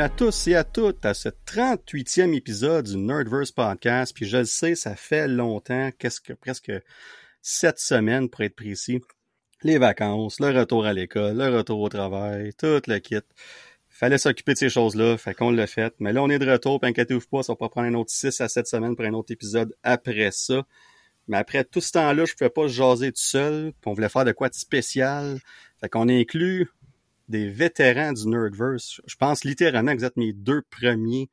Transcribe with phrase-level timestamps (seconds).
[0.00, 4.14] À tous et à toutes à ce 38e épisode du Nerdverse Podcast.
[4.14, 6.70] Puis je le sais, ça fait longtemps, qu'est-ce que presque
[7.42, 9.00] sept semaines pour être précis.
[9.64, 13.16] Les vacances, le retour à l'école, le retour au travail, tout le kit.
[13.88, 15.92] Fallait s'occuper de ces choses-là, fait qu'on l'a fait.
[15.98, 18.12] Mais là, on est de retour, puis inquiétez-vous pas, ça va pas prendre un autre
[18.12, 20.64] 6 à 7 semaines pour un autre épisode après ça.
[21.26, 24.24] Mais après tout ce temps-là, je pouvais pas jaser tout seul, puis on voulait faire
[24.24, 25.40] de quoi de spécial.
[25.80, 26.70] Fait qu'on inclut
[27.28, 29.00] des vétérans du Nerdverse.
[29.06, 31.28] Je pense littéralement que vous êtes mes deux premiers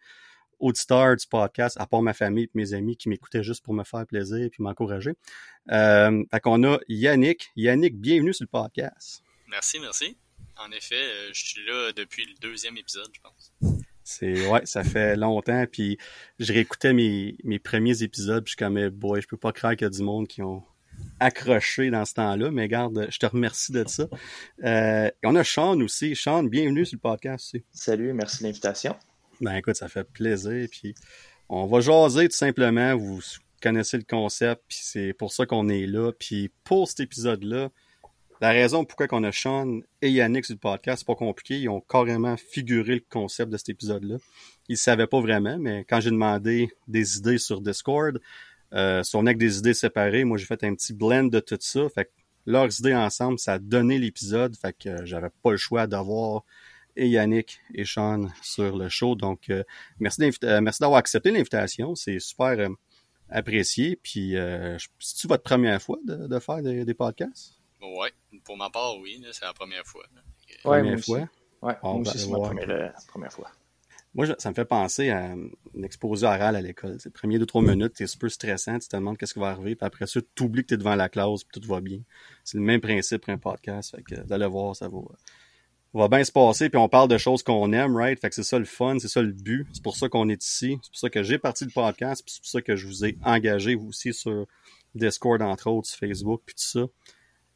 [0.59, 3.83] auditeurs du podcast, à part ma famille et mes amis qui m'écoutaient juste pour me
[3.83, 5.13] faire plaisir et m'encourager.
[5.71, 7.51] Euh, fait qu'on a Yannick.
[7.55, 9.23] Yannick, bienvenue sur le podcast.
[9.47, 10.17] Merci, merci.
[10.57, 13.53] En effet, euh, je suis là depuis le deuxième épisode, je pense.
[14.03, 15.65] C'est ouais, ça fait longtemps.
[15.69, 15.97] Puis
[16.39, 19.51] je réécoutais mes, mes premiers épisodes, puis je suis comme eh, boy, je peux pas
[19.51, 20.63] croire qu'il y a du monde qui ont
[21.19, 24.07] accroché dans ce temps-là, mais garde, je te remercie de ça.
[24.63, 26.15] Euh, on a Sean aussi.
[26.15, 27.55] Sean, bienvenue sur le podcast.
[27.55, 27.63] Aussi.
[27.71, 28.95] Salut, merci de l'invitation.
[29.41, 30.67] Ben écoute, ça fait plaisir.
[30.69, 30.95] Puis
[31.49, 32.95] on va jaser tout simplement.
[32.95, 33.21] Vous
[33.61, 36.11] connaissez le concept, puis c'est pour ça qu'on est là.
[36.11, 37.69] Puis pour cet épisode-là,
[38.41, 41.57] la raison pourquoi on a Sean et Yannick sur le podcast, c'est pas compliqué.
[41.57, 44.17] Ils ont carrément figuré le concept de cet épisode-là.
[44.67, 48.19] Ils savaient pas vraiment, mais quand j'ai demandé des idées sur Discord,
[48.75, 51.57] euh, si on avec des idées séparées, moi j'ai fait un petit blend de tout
[51.59, 51.87] ça.
[51.89, 52.11] Fait que
[52.45, 54.55] leurs idées ensemble, ça a donné l'épisode.
[54.55, 56.43] Fait que euh, j'avais pas le choix d'avoir
[56.95, 59.15] et Yannick et Sean sur le show.
[59.15, 59.63] Donc euh,
[59.99, 61.95] merci euh, merci d'avoir accepté l'invitation.
[61.95, 62.69] C'est super euh,
[63.29, 63.97] apprécié.
[64.01, 64.35] Puis
[64.99, 67.53] c'est-tu votre première fois de, de faire des, des, podcasts?
[67.81, 68.11] Ouais,
[68.43, 70.05] pour ma part, oui, c'est la première fois.
[70.65, 71.29] Ouais, première fois?
[71.61, 73.51] Ouais, moi aussi, c'est ma première, première fois.
[74.15, 75.49] Moi, ça me fait penser à un
[75.83, 76.97] exposé oral à l'école.
[77.03, 79.75] Les premiers deux, trois minutes, t'es super stressant, tu te demandes qu'est-ce qui va arriver,
[79.75, 81.99] puis après ça, tu oublies que t'es devant la classe, puis tout va bien.
[82.45, 83.93] C'est le même principe pour un podcast.
[83.93, 84.99] Fait que d'aller voir, ça va,
[85.93, 88.17] va bien se passer, puis on parle de choses qu'on aime, right?
[88.17, 89.67] Fait que c'est ça le fun, c'est ça le but.
[89.73, 90.79] C'est pour ça qu'on est ici.
[90.81, 93.03] C'est pour ça que j'ai parti le podcast, puis c'est pour ça que je vous
[93.03, 94.45] ai engagé, vous aussi, sur
[94.93, 96.85] Discord, entre autres, sur Facebook, puis tout ça.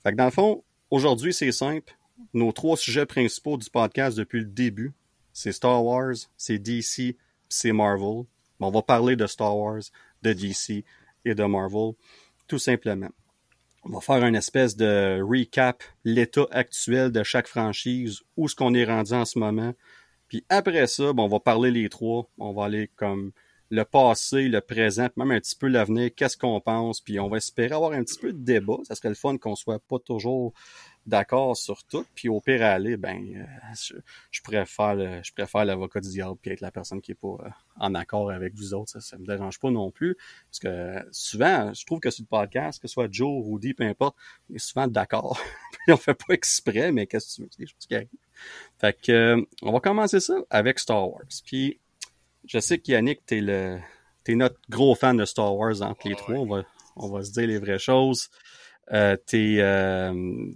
[0.04, 1.96] Fait que dans le fond, aujourd'hui, c'est simple.
[2.34, 4.92] Nos trois sujets principaux du podcast depuis le début,
[5.34, 7.18] c'est Star Wars, c'est DC,
[7.48, 8.26] c'est Marvel.
[8.60, 9.82] On va parler de Star Wars,
[10.22, 10.84] de DC
[11.26, 11.94] et de Marvel,
[12.48, 13.10] tout simplement.
[13.84, 18.74] On va faire une espèce de recap, l'état actuel de chaque franchise, où ce qu'on
[18.74, 19.74] est rendu en ce moment.
[20.28, 22.30] Puis après ça, bon, on va parler les trois.
[22.38, 23.32] On va aller comme
[23.70, 27.38] le passé, le présent, même un petit peu l'avenir, qu'est-ce qu'on pense, puis on va
[27.38, 28.78] espérer avoir un petit peu de débat.
[28.84, 30.54] Ça serait le fun qu'on soit pas toujours
[31.06, 33.96] d'accord sur tout, puis au pire aller, ben, euh, je,
[34.32, 37.28] je, préfère le, je préfère l'avocat du diable puis être la personne qui est pas
[37.28, 40.16] euh, en accord avec vous autres, ça, ça me dérange pas non plus,
[40.46, 43.84] parce que souvent, je trouve que sur le podcast, que ce soit Joe, Rudy, peu
[43.84, 44.16] importe,
[44.50, 45.40] on est souvent d'accord,
[45.72, 48.08] puis on fait pas exprès, mais qu'est-ce que tu veux, c'est des choses qui arrivent.
[48.78, 51.80] Fait que, euh, on va commencer ça avec Star Wars, puis
[52.46, 53.80] je sais qu'Yannick, t'es le,
[54.24, 56.42] t'es notre gros fan de Star Wars entre les oh, trois, ouais.
[56.42, 56.64] on va,
[56.96, 58.30] on va se dire les vraies choses.
[58.92, 60.52] Euh, t'es, euh,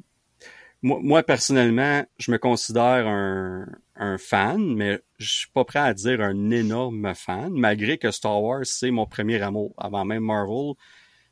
[0.83, 6.19] moi, personnellement, je me considère un, un fan, mais je suis pas prêt à dire
[6.21, 9.73] un énorme fan, malgré que Star Wars, c'est mon premier amour.
[9.77, 10.73] Avant même Marvel,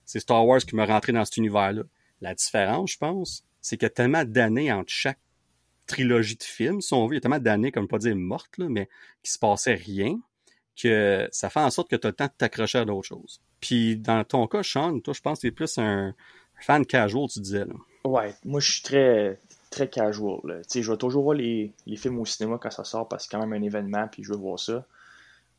[0.05, 1.83] c'est Star Wars qui m'a rentré dans cet univers-là.
[2.21, 5.19] La différence, je pense, c'est qu'il y a tellement d'années entre chaque
[5.85, 8.57] trilogie de films, si on veut, il y a tellement d'années, comme pas dire mortes,
[8.57, 8.87] là, mais
[9.21, 10.17] qui se passait rien,
[10.81, 13.41] que ça fait en sorte que tu as le temps de t'accrocher à d'autres choses.
[13.59, 16.15] Puis dans ton cas, Sean, toi, je pense que tu es plus un
[16.59, 17.65] fan casual, tu disais.
[17.65, 17.73] Là.
[18.03, 19.39] Ouais, moi je suis très
[19.69, 20.61] très casual.
[20.73, 23.37] Je vais toujours voir les, les, films au cinéma quand ça sort parce que c'est
[23.37, 24.85] quand même un événement puis je veux voir ça.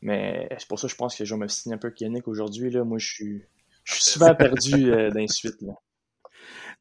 [0.01, 2.27] Mais c'est pour ça que je pense que je vais me signer un peu Yannick
[2.27, 2.69] aujourd'hui.
[2.69, 2.83] Là.
[2.83, 3.41] Moi, je suis,
[3.85, 5.09] je suis souvent perdu euh.
[5.09, 5.73] Là.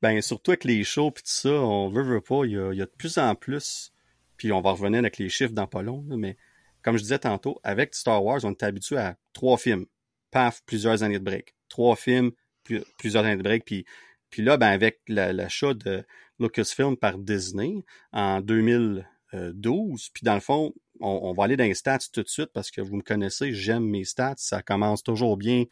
[0.03, 2.73] Ben, surtout avec les shows puis tout ça, on veut, veut pas, il y, a,
[2.73, 3.93] il y a de plus en plus,
[4.37, 6.37] puis on va revenir avec les chiffres dans pas long, là, mais
[6.83, 9.87] comme je disais tantôt, avec Star Wars, on est habitué à trois films.
[10.31, 11.55] Paf, plusieurs années de break.
[11.69, 12.33] Trois films,
[12.65, 13.65] plus, plusieurs années de break.
[13.65, 13.85] Puis,
[14.33, 16.05] puis là, ben, avec l'achat la, de
[16.41, 21.75] Lucasfilm par Disney en 2012, puis dans le fond, on, on, va aller dans les
[21.75, 24.35] stats tout de suite parce que vous me connaissez, j'aime mes stats.
[24.39, 25.65] Ça commence toujours bien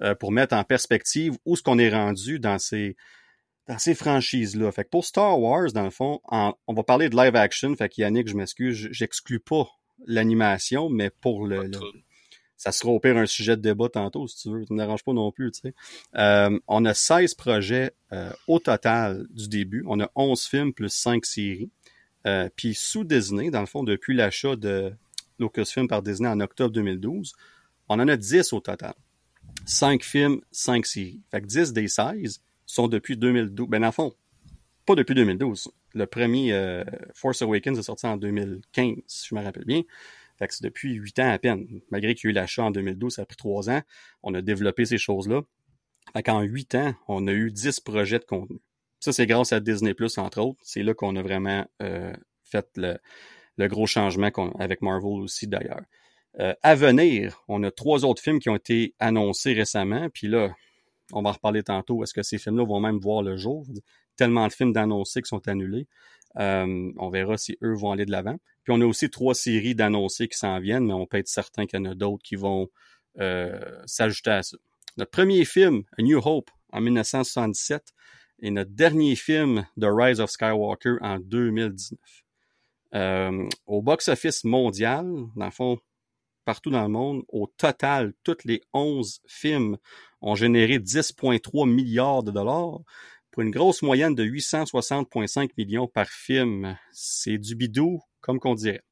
[0.00, 2.96] euh, pour mettre en perspective où ce qu'on est rendu dans ces
[3.66, 4.70] dans ces franchises-là.
[4.72, 7.74] Fait que pour Star Wars, dans le fond, en, on va parler de live action.
[7.74, 9.66] Fait que Yannick, je m'excuse, j'exclus pas
[10.06, 11.78] l'animation, mais pour le, le,
[12.56, 14.64] ça sera au un sujet de débat tantôt, si tu veux.
[14.64, 15.74] Ça ne dérange pas non plus, tu sais.
[16.16, 19.84] Euh, on a 16 projets euh, au total du début.
[19.86, 21.70] On a 11 films plus 5 séries.
[22.26, 24.92] Euh, puis sous Disney, dans le fond, depuis l'achat de
[25.38, 27.34] Lucasfilm par Disney en octobre 2012,
[27.88, 28.94] on en a 10 au total.
[29.66, 31.20] 5 films, 5 séries.
[31.30, 33.68] Fait que 10 des 16 sont depuis 2012.
[33.68, 34.14] Ben, dans le fond,
[34.86, 35.70] pas depuis 2012.
[35.94, 36.82] Le premier
[37.14, 39.82] Force Awakens est sorti en 2015, si je me rappelle bien.
[40.38, 41.66] Fait que c'est depuis huit ans à peine.
[41.90, 43.82] Malgré qu'il y a eu l'achat en 2012, ça a pris trois ans.
[44.22, 45.42] On a développé ces choses-là.
[46.12, 48.60] Fait qu'en huit ans, on a eu dix projets de contenu.
[49.00, 50.58] Ça, c'est grâce à Disney entre autres.
[50.62, 52.96] C'est là qu'on a vraiment euh, fait le,
[53.56, 55.82] le, gros changement avec Marvel aussi, d'ailleurs.
[56.40, 60.08] Euh, à venir, on a trois autres films qui ont été annoncés récemment.
[60.10, 60.54] Puis là,
[61.12, 62.02] on va en reparler tantôt.
[62.02, 63.66] Est-ce que ces films-là vont même voir le jour?
[64.16, 65.86] Tellement de films d'annoncés qui sont annulés.
[66.38, 68.36] Euh, on verra si eux vont aller de l'avant.
[68.64, 71.66] Puis on a aussi trois séries d'annoncés qui s'en viennent, mais on peut être certain
[71.66, 72.68] qu'il y en a d'autres qui vont
[73.20, 74.56] euh, s'ajouter à ça.
[74.96, 77.92] Notre premier film, A New Hope, en 1977,
[78.40, 81.98] et notre dernier film, The Rise of Skywalker, en 2019.
[82.94, 85.78] Euh, au box-office mondial, dans le fond,
[86.44, 89.78] partout dans le monde, au total, tous les 11 films
[90.20, 92.80] ont généré 10,3 milliards de dollars
[93.34, 96.78] pour une grosse moyenne de 860,5 millions par film.
[96.92, 98.84] C'est du bidou, comme qu'on dirait.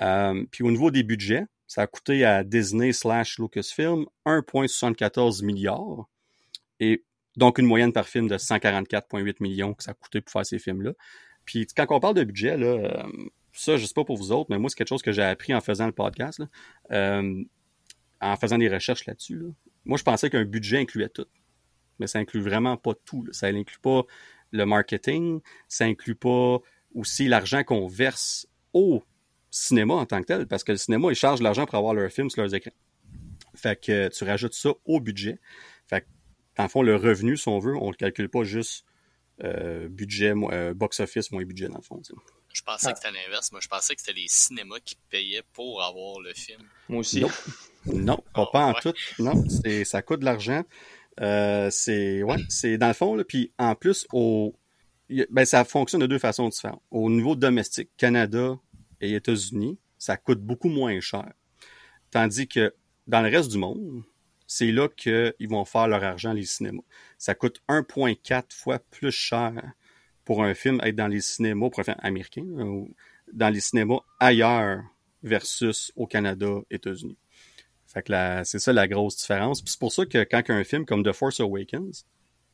[0.00, 6.08] Euh, puis au niveau des budgets, ça a coûté à Disney slash Lucasfilm 1,74 milliards.
[6.80, 7.04] Et
[7.36, 10.58] donc une moyenne par film de 144,8 millions que ça a coûté pour faire ces
[10.58, 10.94] films-là.
[11.44, 13.02] Puis quand on parle de budget, là, euh,
[13.52, 15.52] ça, je sais pas pour vous autres, mais moi, c'est quelque chose que j'ai appris
[15.52, 16.42] en faisant le podcast,
[16.92, 17.44] euh,
[18.22, 19.38] en faisant des recherches là-dessus.
[19.84, 21.26] Moi, je pensais qu'un budget incluait tout.
[22.00, 23.24] Mais ça inclut vraiment pas tout.
[23.30, 24.02] Ça n'inclut pas
[24.50, 26.58] le marketing, ça inclut pas
[26.94, 29.04] aussi l'argent qu'on verse au
[29.50, 32.10] cinéma en tant que tel, parce que le cinéma, ils chargent l'argent pour avoir leur
[32.10, 32.72] film sur leurs écrans.
[33.54, 35.38] Fait que tu rajoutes ça au budget.
[35.88, 36.06] Fait que,
[36.56, 38.84] dans le fond, le revenu, si on veut, on le calcule pas juste
[39.42, 42.00] euh, budget, euh, box-office moins budget, dans le fond.
[42.52, 42.92] Je pensais ah.
[42.92, 43.52] que c'était l'inverse.
[43.52, 46.62] Moi, je pensais que c'était les cinémas qui payaient pour avoir le film.
[46.88, 47.24] Moi aussi.
[47.86, 48.92] Non, pas, pas en tout.
[49.18, 50.64] Non, c'est, ça coûte de l'argent.
[51.20, 54.54] Euh, c'est, ouais, c'est dans le fond, là, puis en plus, au,
[55.30, 56.82] ben, ça fonctionne de deux façons différentes.
[56.90, 58.58] Au niveau domestique, Canada
[59.00, 61.32] et États-Unis, ça coûte beaucoup moins cher.
[62.10, 62.74] Tandis que
[63.06, 64.02] dans le reste du monde,
[64.46, 66.82] c'est là qu'ils vont faire leur argent, les cinémas.
[67.18, 69.52] Ça coûte 1,4 fois plus cher
[70.24, 72.94] pour un film être dans les cinémas, pour un américain, ou
[73.32, 74.82] dans les cinémas ailleurs
[75.22, 77.18] versus au Canada, États-Unis.
[77.92, 78.12] Fait que
[78.44, 79.62] c'est ça la grosse différence.
[79.66, 82.06] C'est pour ça que quand un film comme The Force Awakens,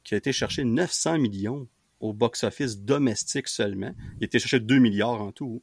[0.03, 1.69] qui a été cherché 900 millions
[2.01, 5.63] au box-office domestique seulement, il a été cherché 2 milliards en tout,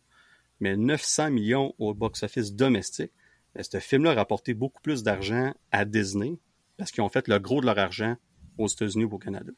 [0.60, 3.12] mais 900 millions au box-office domestique,
[3.56, 6.38] ben, ce film-là a rapporté beaucoup plus d'argent à Disney
[6.78, 8.16] parce qu'ils ont fait le gros de leur argent
[8.60, 9.52] aux États-Unis ou au Canada.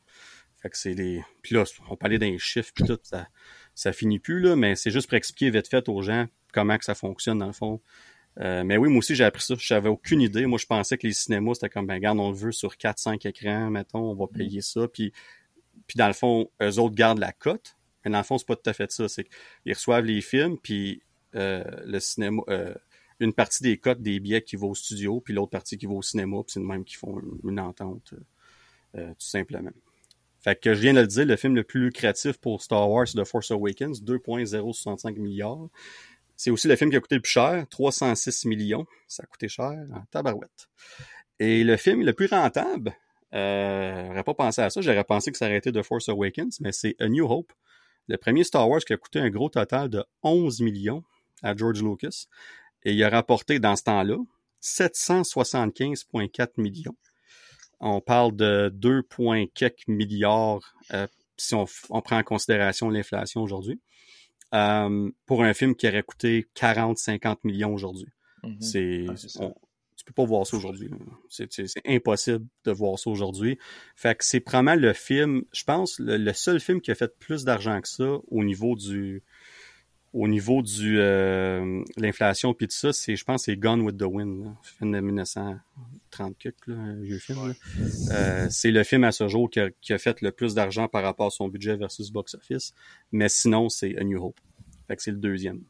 [0.62, 1.24] Fait que c'est des.
[1.42, 3.28] Puis là, on parlait d'un chiffre puis tout, ça,
[3.74, 6.86] ça finit plus, là, mais c'est juste pour expliquer vite fait aux gens comment que
[6.86, 7.82] ça fonctionne dans le fond.
[8.42, 9.56] Euh, mais oui, moi aussi, j'ai appris ça.
[9.58, 10.46] Je n'avais aucune idée.
[10.46, 13.28] Moi, je pensais que les cinémas, c'était comme, ben, regarde, on le veut sur 4-5
[13.28, 14.38] écrans, mettons, on va mm.
[14.38, 14.88] payer ça.
[14.88, 15.14] Puis,
[15.88, 17.76] puis dans le fond, eux autres gardent la cote.
[18.04, 19.08] Mais dans le fond, c'est pas tout à fait ça.
[19.08, 21.02] C'est qu'ils reçoivent les films, puis
[21.36, 22.74] euh, le cinéma, euh,
[23.20, 25.94] une partie des cotes des billets qui vont au studio, puis l'autre partie qui va
[25.94, 28.14] au cinéma, puis c'est le même qui font une, entente,
[28.94, 29.72] tout simplement.
[30.46, 33.08] Fait que je viens de le dire, le film le plus lucratif pour Star Wars,
[33.08, 35.70] c'est The Force Awakens, 2,065 milliards.
[36.38, 38.86] C'est aussi le film qui a coûté le plus cher, 306 millions.
[39.08, 40.68] Ça a coûté cher en tabarouette.
[41.39, 42.96] Et le film le plus rentable,
[43.34, 44.82] euh, j'aurais pas pensé à ça.
[44.82, 47.54] J'aurais pensé que ça aurait été The Force Awakens, mais c'est A New Hope.
[48.08, 51.04] Le premier Star Wars qui a coûté un gros total de 11 millions
[51.42, 52.25] à George Lucas.
[52.84, 54.18] Et il a rapporté dans ce temps-là
[54.62, 56.96] 775,4 millions
[57.80, 59.04] on parle de 2,
[59.54, 61.65] quelques milliards euh, si on,
[62.01, 63.82] prend en considération l'inflation aujourd'hui.
[64.54, 68.08] Euh, pour un film qui aurait coûté 40-50 millions aujourd'hui.
[68.44, 68.62] Mm-hmm.
[68.62, 69.06] C'est,
[69.96, 70.90] tu peux pas voir ça aujourd'hui.
[71.30, 71.50] C'est,
[71.86, 73.58] impossible de voir ça aujourd'hui.
[73.96, 77.44] Fait que c'est probablement le film, je pense, le, seul film qui a fait plus
[77.44, 79.24] d'argent que ça au niveau du,
[80.15, 84.03] au niveau du euh, l'inflation puis tout ça, c'est je pense c'est Gone with the
[84.03, 87.53] Wind, film de 1930 un vieux film.
[88.12, 91.27] Euh, c'est le film à ce jour qui a, fait le plus d'argent par rapport
[91.27, 92.74] à son budget versus box office,
[93.12, 94.39] mais sinon c'est A New Hope.
[94.88, 95.62] Fait que c'est le deuxième.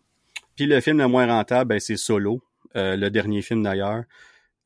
[0.55, 2.43] Puis le film le moins rentable, ben, c'est Solo,
[2.75, 4.03] euh, le dernier film d'ailleurs.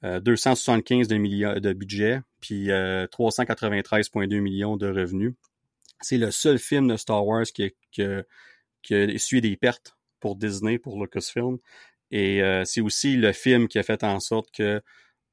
[0.01, 5.33] 275 de, de budget, puis 393,2 millions de revenus.
[5.99, 8.03] C'est le seul film de Star Wars qui, qui,
[8.81, 11.57] qui a des pertes pour Disney, pour Lucasfilm.
[12.11, 14.81] Et euh, c'est aussi le film qui a fait en sorte que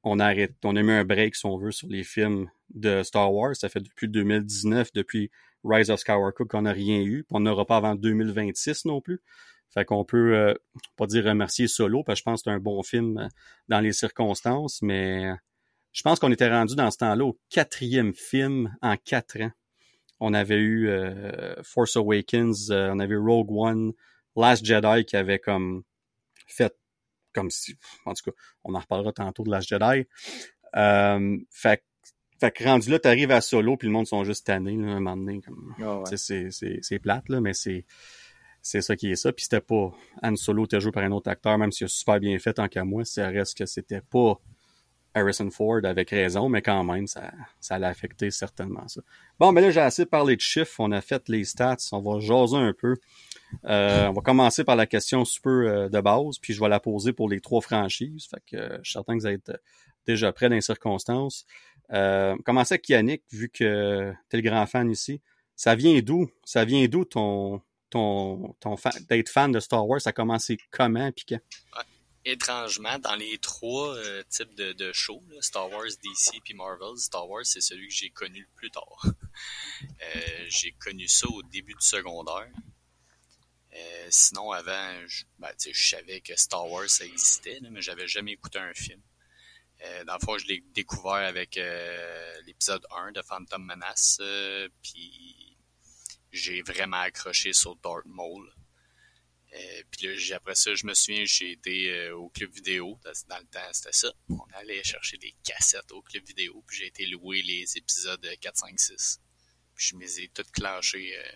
[0.03, 3.33] on arrête, on a mis un break, si on veut, sur les films de Star
[3.33, 3.55] Wars.
[3.55, 5.31] Ça fait depuis 2019, depuis
[5.63, 7.25] Rise of Skywalker, qu'on n'a rien eu.
[7.31, 9.21] On n'aura pas avant 2026 non plus.
[9.73, 10.53] Fait qu'on peut euh,
[10.95, 13.27] pas dire remercier Solo, parce que je pense que c'est un bon film euh,
[13.67, 15.29] dans les circonstances, mais
[15.91, 19.51] je pense qu'on était rendu dans ce temps-là au quatrième film en quatre ans
[20.19, 23.93] on avait eu euh, Force Awakens, euh, on avait eu Rogue One,
[24.35, 25.83] Last Jedi qui avait comme
[26.47, 26.73] fait
[27.33, 30.07] comme si, en tout cas, on en reparlera tantôt de l'âge Jedi.
[30.75, 31.83] Euh, fait,
[32.39, 34.99] fait que rendu là, t'arrives à solo, puis le monde sont juste tannés, là, un
[34.99, 35.41] moment donné.
[35.41, 36.17] Comme, Ah ouais.
[36.17, 37.85] c'est, c'est, c'est plate, là, mais c'est,
[38.61, 39.31] c'est ça qui est ça.
[39.31, 39.91] Puis c'était pas
[40.23, 42.67] Han Solo était joué par un autre acteur, même s'il a super bien fait tant
[42.67, 44.39] qu'à moi, ça reste que c'était pas
[45.17, 49.01] Harrison Ford avec raison, mais quand même, ça, ça l'a affecté certainement ça.
[49.39, 52.19] Bon, mais là, j'ai assez parlé de chiffres, on a fait les stats, on va
[52.19, 52.95] jaser un peu.
[53.65, 56.79] Euh, on va commencer par la question super euh, de base, puis je vais la
[56.79, 58.27] poser pour les trois franchises.
[58.29, 59.51] Fait que euh, je suis certain que vous êtes
[60.05, 61.45] déjà prêts dans les circonstances.
[61.93, 65.21] Euh, commencer avec Yannick, vu que tu es le grand fan ici.
[65.55, 66.29] Ça vient d'où?
[66.43, 68.75] Ça vient d'où ton, ton, ton
[69.09, 70.01] d'être fan de Star Wars?
[70.01, 71.39] Ça a commencé comment puis quand?
[72.29, 77.45] Étrangement, dans les trois euh, types de, shows, Star Wars, DC puis Marvel, Star Wars,
[77.45, 79.05] c'est celui que j'ai connu le plus tard.
[80.01, 82.49] Euh, j'ai connu ça au début du secondaire.
[83.71, 88.07] Euh, sinon, avant, je, ben, je savais que Star Wars, ça existait, là, mais j'avais
[88.07, 88.99] jamais écouté un film.
[90.07, 91.59] Dans le fond, je l'ai découvert avec
[92.47, 94.19] l'épisode 1 de Phantom Menace,
[94.81, 95.55] puis
[96.31, 98.51] j'ai vraiment accroché sur Darth Maul.
[99.57, 102.99] Euh, puis là, après ça, je me souviens, j'ai été euh, au club vidéo.
[103.27, 104.11] Dans le temps, c'était ça.
[104.29, 108.57] On allait chercher des cassettes au club vidéo, puis j'ai été louer les épisodes 4,
[108.57, 109.19] 5, 6.
[109.75, 111.31] Puis je me les ai toutes clenchés euh,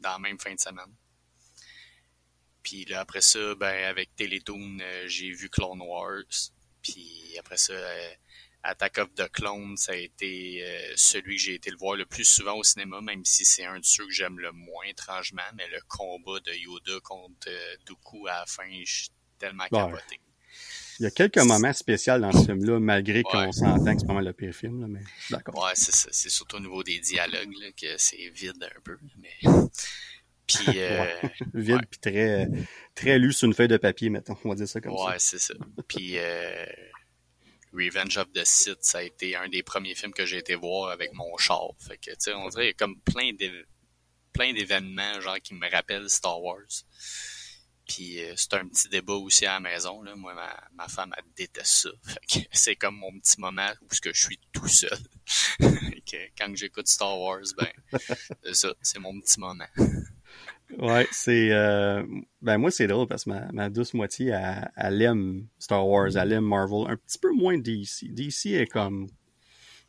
[0.00, 0.94] dans la même fin de semaine.
[2.62, 6.24] Puis là, après ça, ben, avec Télétoon, j'ai vu Clone Wars.
[6.82, 7.74] Puis après ça,
[8.62, 12.04] Attack of the Clones, ça a été euh, celui que j'ai été le voir le
[12.04, 15.42] plus souvent au cinéma, même si c'est un de ceux que j'aime le moins étrangement,
[15.54, 20.20] mais le combat de Yoda contre euh, Dooku à la fin, je suis tellement capoté.
[20.98, 24.14] Il y a quelques moments spéciaux dans ce film-là, malgré qu'on s'entend que c'est pas
[24.14, 25.62] mal le pire film, là, mais d'accord.
[25.62, 26.08] Ouais, c'est ça.
[26.10, 28.98] C'est surtout au niveau des dialogues là, que c'est vide un peu.
[29.18, 29.34] Mais...
[30.46, 31.04] Puis, euh,
[31.54, 31.80] Vide Ouais.
[31.90, 32.48] puis très,
[32.94, 34.36] très lu sur une feuille de papier, mettons.
[34.44, 35.54] On va dire ça comme ouais, c'est ça.
[35.88, 36.18] Puis,
[37.76, 40.90] Revenge of the Sith, ça a été un des premiers films que j'ai été voir
[40.90, 41.70] avec mon char.
[41.78, 43.66] Fait que, tu sais, on dirait qu'il y a comme plein d'év-
[44.32, 46.84] plein d'événements, genre, qui me rappellent Star Wars.
[47.88, 50.16] Puis, euh, c'est un petit débat aussi à la maison, là.
[50.16, 50.34] Moi,
[50.72, 51.90] ma, femme, elle déteste ça.
[52.04, 54.98] Fait que c'est comme mon petit moment où que je suis tout seul.
[56.06, 57.72] Que quand j'écoute Star Wars, ben,
[58.44, 59.66] c'est ça, c'est mon petit moment.
[60.78, 61.52] Ouais, c'est...
[61.52, 62.02] euh,
[62.42, 66.16] ben moi, c'est drôle parce que ma, ma douce moitié, elle, elle aime Star Wars,
[66.16, 68.08] elle aime Marvel, un petit peu moins DC.
[68.08, 69.06] DC est comme...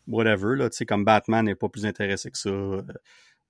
[0.08, 2.50] Whatever, là, tu sais, comme Batman n'est pas plus intéressé que ça.
[2.50, 2.82] euh,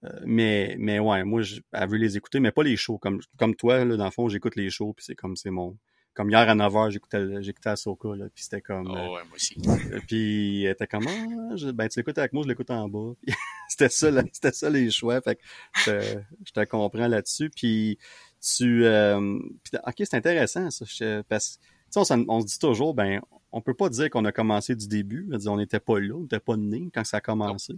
[0.06, 2.98] euh, mais, mais ouais, moi, je- elle veut les écouter, mais pas les shows.
[3.00, 5.78] Comme, comme toi, là, dans le fond, j'écoute les shows, puis c'est comme, c'est mon...
[6.18, 8.88] Comme hier à 9h, j'écoutais, j'écoutais Ahsoka, là, puis c'était comme...
[8.90, 9.56] Oh, euh, ouais, moi aussi.
[9.68, 12.90] Euh, Puis elle était comme ah, je- ben tu l'écoutes avec moi, je l'écoute en
[12.90, 13.14] bas.
[13.70, 15.22] C'était ça, là, c'était ça les choix.
[15.22, 15.42] Fait que
[15.76, 17.52] je, te- je te comprends là-dessus.
[17.56, 18.00] Puis
[18.42, 20.86] tu euh, puis, ok, c'est intéressant ça.
[20.88, 21.62] je- parce que
[21.94, 23.22] tu sais, on, on se dit toujours, ben
[23.52, 25.30] on peut pas dire qu'on a commencé du début.
[25.48, 27.74] On n'était pas là, on n'était pas né quand ça a commencé.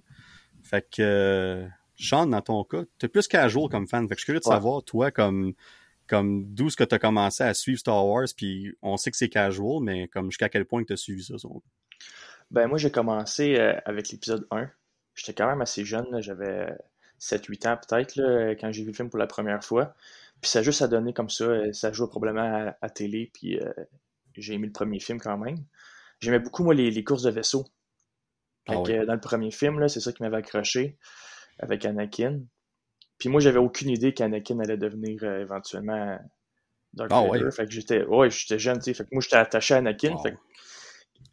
[0.63, 1.67] Fait que euh,
[1.97, 4.07] Sean, dans ton cas, t'es plus casual comme fan.
[4.07, 4.55] Fait que je suis curieux de Ouais.
[4.55, 5.53] savoir, toi, comme
[6.09, 9.17] comme d'où est-ce que tu as commencé à suivre Star Wars, puis on sait que
[9.17, 11.37] c'est casual, mais comme jusqu'à quel point tu as suivi ça?
[11.37, 11.61] son-
[12.51, 14.69] Ben, moi, j'ai commencé euh, avec l'épisode 1.
[15.15, 16.73] J'étais quand même assez jeune, j'avais
[17.17, 18.15] 7-8 ans peut-être,
[18.59, 19.93] quand j'ai vu le film pour la première fois.
[20.41, 23.29] Puis ça a juste à donner comme ça, euh, ça jouait probablement à, à télé,
[23.33, 23.71] puis euh,
[24.37, 25.57] j'ai aimé le premier film quand même.
[26.21, 27.65] J'aimais beaucoup, moi, les, les courses de vaisseau.
[28.67, 30.97] Fait Ah dans le premier film, c'est ça qui m'avait accroché
[31.59, 32.41] avec Anakin.
[33.19, 36.17] Puis moi, j'avais aucune idée qu'Anakin allait devenir euh, éventuellement
[36.93, 37.43] Dark Ah Vader.
[37.45, 37.51] ouais.
[37.51, 38.93] Fait que j'étais, ouais, j'étais jeune, tu sais.
[38.93, 40.13] Fait que moi, j'étais attaché à Anakin.
[40.13, 40.23] Wow.
[40.23, 40.37] Fait que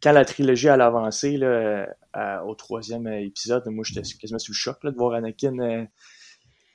[0.03, 4.51] quand la trilogie allait avancer là, à- au troisième euh, épisode, moi j'étais quasiment sous
[4.51, 5.85] le choc là, de voir Anakin euh,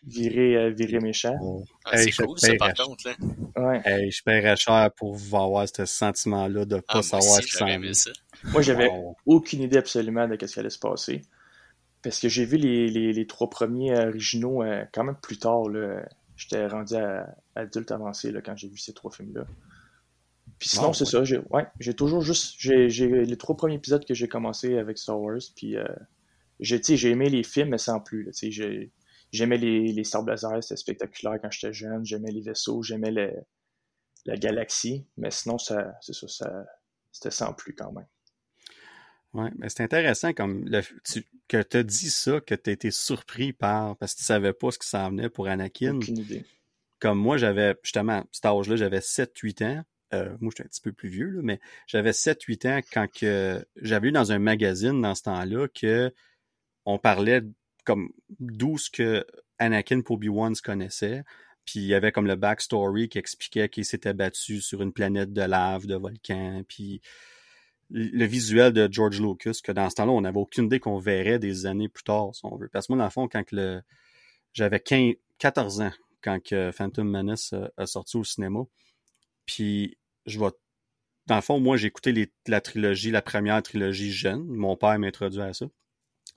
[0.06, 1.36] virer, euh, virer méchant.
[1.84, 3.04] Ah, Hey, c'est cool, ça, par contre.
[3.08, 3.14] Là.
[3.62, 3.80] Ouais.
[3.84, 7.52] Hey, je paierais cher pour avoir ce sentiment-là de pas Ah, moi savoir ce qui
[7.52, 7.66] s'en.
[8.50, 9.16] Moi j'avais Wow.
[9.26, 11.22] aucune idée absolument de ce qui allait se passer.
[12.02, 15.64] Parce que j'ai vu les, les, les trois premiers originaux euh, quand même plus tard.
[16.36, 19.46] J'étais rendu à, adulte avancé là, quand j'ai vu ces trois films-là.
[20.58, 21.10] Puis sinon, c'est ouais.
[21.10, 21.24] ça.
[21.24, 22.54] J'ai ouais, toujours juste.
[22.58, 25.40] J'ai les trois premiers épisodes que j'ai commencé avec Star Wars.
[25.54, 25.84] Puis euh,
[26.60, 28.30] j'ai aimé les films, mais sans plus.
[29.32, 32.04] J'aimais les, les stars laser, c'était spectaculaire quand j'étais jeune.
[32.04, 33.10] J'aimais les vaisseaux, j'aimais
[34.26, 35.06] la galaxie.
[35.16, 36.66] Mais sinon, ça, c'est ça, ça
[37.12, 38.06] c'était sans plus quand même.
[39.34, 42.72] Ouais, mais c'est intéressant comme le, tu, que tu as dit ça, que tu as
[42.72, 45.96] été surpris par parce que tu savais pas ce qui s'en venait pour Anakin.
[45.96, 46.44] Aucune idée.
[47.00, 49.84] Comme moi, j'avais justement, à cet âge-là, j'avais 7-8 ans.
[50.14, 53.64] Euh, moi, j'étais un petit peu plus vieux, là, mais j'avais 7-8 ans quand que
[53.76, 56.12] j'avais lu dans un magazine dans ce temps-là que
[56.84, 57.42] on parlait
[57.84, 59.26] comme d'où ce que
[59.58, 61.24] Anakin et Obi-Wan se connaissaient.
[61.64, 65.32] Puis il y avait comme le backstory qui expliquait qu'il s'était battu sur une planète
[65.32, 67.00] de lave, de volcan, puis
[67.92, 71.38] le visuel de George Lucas, que dans ce temps-là, on n'avait aucune idée qu'on verrait
[71.38, 72.68] des années plus tard, si on veut.
[72.68, 73.82] Parce que moi, dans le fond, quand le
[74.54, 78.60] j'avais 15, 14 ans quand que Phantom Menace a, sorti au cinéma.
[79.44, 80.50] Puis je vais
[81.26, 84.44] dans le fond, moi, j'ai écouté la trilogie, la première trilogie jeune.
[84.44, 85.66] Mon père m'a introduit à ça.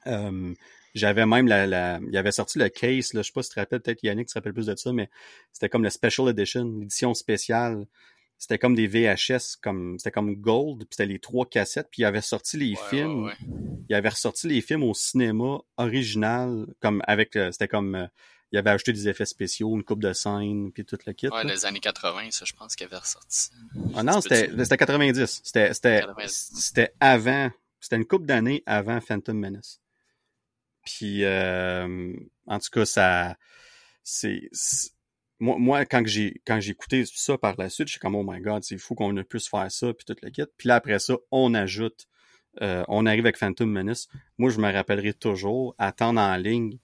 [0.07, 0.53] Euh,
[0.93, 3.55] j'avais même la, la, il avait sorti le case, là, je sais pas si tu
[3.55, 5.09] te rappelles, peut-être Yannick te rappelle plus de ça, mais
[5.51, 7.85] c'était comme le Special Edition, l'édition spéciale.
[8.37, 12.05] C'était comme des VHS, comme c'était comme Gold, puis c'était les trois cassettes, puis il
[12.05, 13.31] avait sorti les films.
[13.89, 18.07] Il avait ressorti les films au cinéma original, comme avec, euh, c'était comme euh,
[18.51, 21.27] il avait ajouté des effets spéciaux, une coupe de scène, puis tout le kit.
[21.29, 23.49] Ouais, les années 80, ça, je pense qu'il avait ressorti.
[23.95, 25.41] Ah non, c'était 90.
[25.43, 27.49] C'était c'était avant,
[27.79, 29.79] c'était une coupe d'années avant Phantom Menace.
[30.85, 32.13] Puis, euh,
[32.45, 33.37] en tout cas, ça,
[34.03, 34.49] c'est,
[35.45, 38.23] moi, moi, quand j'ai quand j'ai écouté ça par la suite, je suis comme oh
[38.27, 40.43] my god, c'est fou qu'on ne puisse faire ça puis tout le kit.
[40.57, 42.07] Puis là après ça, on ajoute,
[42.61, 44.07] euh, on arrive avec Phantom Menace.
[44.39, 46.79] Moi, je me rappellerai toujours attendre en ligne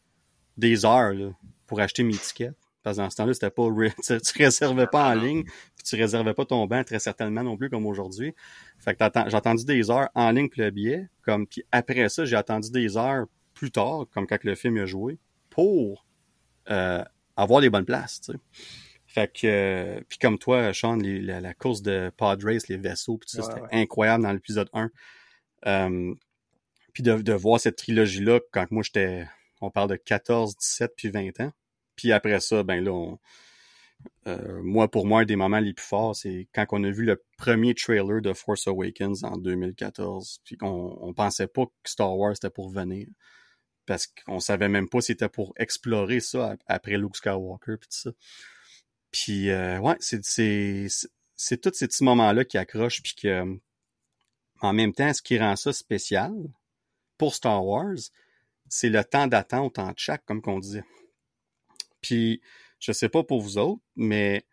[0.58, 1.32] des heures là,
[1.66, 2.54] pour acheter mes tickets.
[2.84, 3.68] Parce que dans ce temps-là, c'était pas
[4.04, 7.58] tu, tu réservais pas en ligne, puis tu réservais pas ton banc très certainement non
[7.58, 8.34] plus comme aujourd'hui.
[8.80, 12.26] Fait que j'ai attendu des heures en ligne pour le billet, comme puis après ça,
[12.26, 16.06] j'ai attendu des heures plus tard, comme quand le film a joué, pour
[16.70, 17.04] euh,
[17.36, 18.22] avoir les bonnes places.
[18.22, 18.38] Tu sais.
[19.08, 23.28] Fait que, euh, puis comme toi, Sean, la, course de pod race, les vaisseaux, puis
[23.30, 24.90] tout ça, c'était incroyable dans l'épisode 1.
[25.68, 26.14] Euh,
[26.94, 29.28] puis de, de, voir cette trilogie-là, quand moi j'étais,
[29.60, 31.52] on parle de 14, 17, puis 20 ans.
[31.98, 33.20] Puis après ça, ben là, on,
[34.28, 37.06] euh, moi, pour moi, un des moments les plus forts, c'est quand on a vu
[37.06, 42.16] le premier trailer de Force Awakens en 2014, puis qu'on on pensait pas que Star
[42.16, 43.08] Wars était pour venir
[43.86, 47.98] parce qu'on savait même pas si c'était pour explorer ça après Luke Skywalker puis tout
[47.98, 48.12] ça.
[49.12, 50.88] Puis euh, ouais, c'est c'est
[51.36, 53.60] c'est tous ces petits moments-là qui accrochent puis que
[54.62, 56.34] en même temps, ce qui rend ça spécial
[57.18, 57.98] pour Star Wars,
[58.70, 60.84] c'est le temps d'attente entre chaque, comme qu'on disait.
[62.02, 62.42] Puis
[62.80, 64.46] je sais pas pour vous autres, mais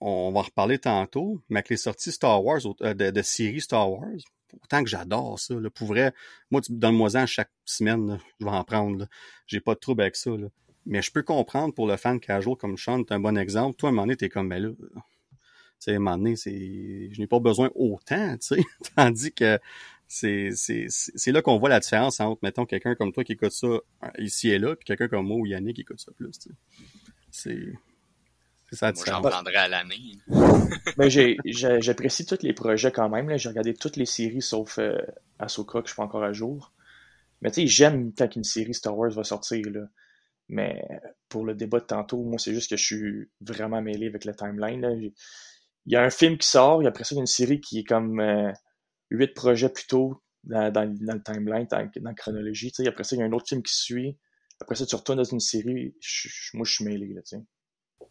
[0.00, 3.60] on va en reparler tantôt, mais avec les sorties Star Wars, euh, de, de séries
[3.60, 4.18] Star Wars,
[4.62, 5.54] Autant que j'adore ça.
[5.54, 5.70] Là.
[5.70, 6.12] Pour vrai,
[6.50, 9.06] moi, donne-moi-en chaque semaine, je vais en prendre.
[9.46, 10.30] J'ai pas de trouble avec ça.
[10.30, 10.48] Là.
[10.86, 13.76] Mais je peux comprendre pour le fan casual comme Sean, t'es un bon exemple.
[13.76, 16.34] Toi, à un moment donné, t'es comme, ben là, tu sais, à un moment donné,
[16.34, 18.62] c'est, je n'ai pas besoin autant, tu sais.
[18.96, 19.58] Tandis que
[20.08, 23.52] c'est, c'est, c'est là qu'on voit la différence entre, mettons, quelqu'un comme toi qui écoute
[23.52, 23.80] ça euh,
[24.18, 26.30] ici et là, puis quelqu'un comme moi ou Yannick qui écoute ça plus.
[27.30, 27.68] C'est,
[28.82, 30.18] moi, j'en prendrais à l'année.
[30.98, 33.36] Mais j'apprécie tous les projets quand même.
[33.38, 34.98] J'ai regardé toutes les séries sauf euh,
[35.38, 36.72] Ahsoka que je suis pas encore à jour.
[37.40, 39.64] Mais tu sais, j'aime quand une série Star Wars va sortir.
[39.70, 39.86] Là.
[40.48, 40.82] Mais
[41.28, 44.34] pour le débat de tantôt, moi, c'est juste que je suis vraiment mêlé avec la
[44.34, 44.80] timeline.
[44.80, 44.90] Là.
[44.92, 45.12] Il
[45.92, 47.78] y a un film qui sort, et après ça, il y a une série qui
[47.78, 48.52] est comme euh,
[49.10, 52.70] huit projets plus tôt dans, dans, le timeline, dans, dans la chronologie.
[52.74, 54.18] sais Après ça, il y a un autre film qui suit.
[54.60, 55.94] Après ça, tu retournes dans une série.
[56.52, 57.14] moi, je suis mêlé.
[57.14, 57.38] Là, sais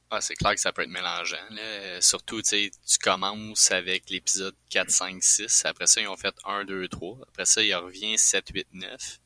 [0.09, 1.35] ah, c'est clair que ça peut être mélangeant.
[1.49, 2.01] Là.
[2.01, 2.71] Surtout, tu
[3.01, 5.65] commences avec l'épisode 4, 5, 6.
[5.65, 7.17] Après ça, ils ont fait 1, 2, 3.
[7.27, 9.19] Après ça, il revient 7, 8, 9.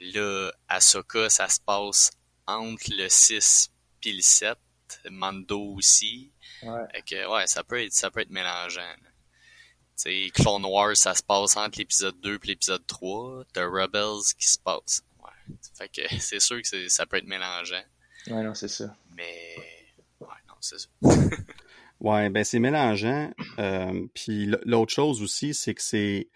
[0.00, 2.10] Là, Ahsoka, ça se passe
[2.48, 3.70] entre le 6
[4.02, 4.58] et le 7.
[5.10, 6.32] Mando aussi.
[6.62, 7.02] Ouais.
[7.06, 8.96] que, ouais, ça peut être, ça peut être mélangeant.
[9.96, 13.44] Tu Clone Wars, ça se passe entre l'épisode 2 et l'épisode 3.
[13.54, 15.02] The Rebels qui se passe.
[15.18, 15.56] Ouais.
[15.78, 17.84] Fait que c'est sûr que ça peut être mélangeant.
[18.28, 18.94] Ouais, non, c'est ça.
[19.16, 19.56] Mais
[20.62, 20.88] c'est ça.
[22.00, 23.30] ouais, ben c'est mélangeant.
[23.58, 26.28] Euh, puis l'autre chose aussi, c'est que c'est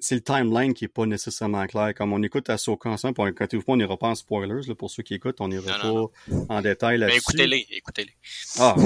[0.00, 1.92] c'est le timeline qui est pas nécessairement clair.
[1.92, 3.26] Comme on écoute Ahsoka ensemble, pour
[3.66, 6.98] on n'ira pas en spoilers, là, pour ceux qui écoutent, on n'ira pas en détail
[6.98, 7.18] là-dessus.
[7.18, 8.14] écoutez-les, écoutez-les.
[8.60, 8.76] Ah,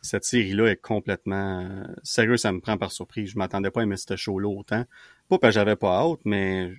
[0.00, 1.60] cette série-là est complètement...
[1.60, 3.30] Euh, sérieux, ça me prend par surprise.
[3.30, 4.84] Je m'attendais pas à aimer ce show-là autant.
[5.28, 6.72] Pas parce que j'avais pas hâte, mais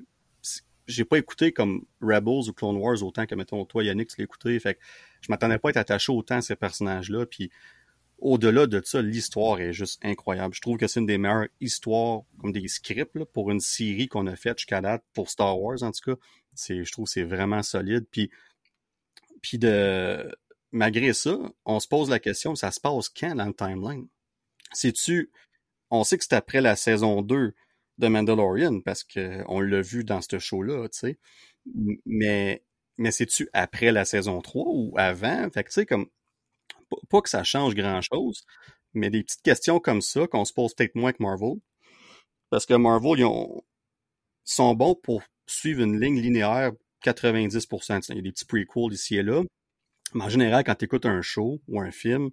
[0.87, 4.25] j'ai pas écouté comme Rebels ou Clone Wars autant que, mettons, toi, Yannick, tu l'as
[4.25, 4.59] écouté.
[4.59, 4.79] Fait que
[5.21, 7.25] je m'attendais pas à être attaché autant à ces personnages-là.
[7.25, 7.49] Puis
[8.19, 10.53] au-delà de ça, l'histoire est juste incroyable.
[10.53, 14.27] Je trouve que c'est une des meilleures histoires, comme des scripts, pour une série qu'on
[14.27, 16.19] a faite jusqu'à date, pour Star Wars en tout cas.
[16.53, 18.05] C'est, je trouve que c'est vraiment solide.
[18.11, 18.29] Puis,
[19.41, 20.31] puis de
[20.71, 24.07] malgré ça, on se pose la question, ça se passe quand dans le timeline?
[24.73, 25.31] C'est-tu.
[25.89, 27.53] On sait que c'est après la saison 2
[27.97, 31.19] de Mandalorian parce que on l'a vu dans ce show-là, tu sais.
[32.05, 32.63] Mais,
[32.97, 35.49] mais c'est-tu après la saison 3 ou avant?
[35.51, 36.07] Fait que tu sais, comme,
[37.09, 38.45] pas que ça change grand-chose,
[38.93, 41.55] mais des petites questions comme ça qu'on se pose peut-être moins que Marvel.
[42.49, 43.63] Parce que Marvel, ils, ont,
[44.43, 46.71] sont bons pour suivre une ligne linéaire
[47.03, 48.05] 90%.
[48.09, 49.43] Il y a des petits prequels ici et là.
[50.13, 52.29] Mais en général, quand tu écoutes un show ou un film,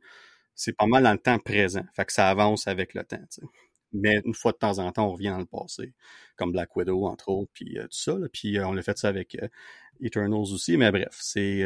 [0.55, 1.85] c'est pas mal dans le temps présent.
[1.97, 3.25] Fait que ça avance avec le temps.
[3.93, 5.93] Mais une fois de temps en temps, on revient dans le passé,
[6.37, 8.17] comme Black Widow, entre autres, puis euh, tout ça.
[8.33, 9.49] Puis euh, on a fait ça avec euh,
[10.01, 10.77] Eternals aussi.
[10.77, 11.65] Mais bref, c'est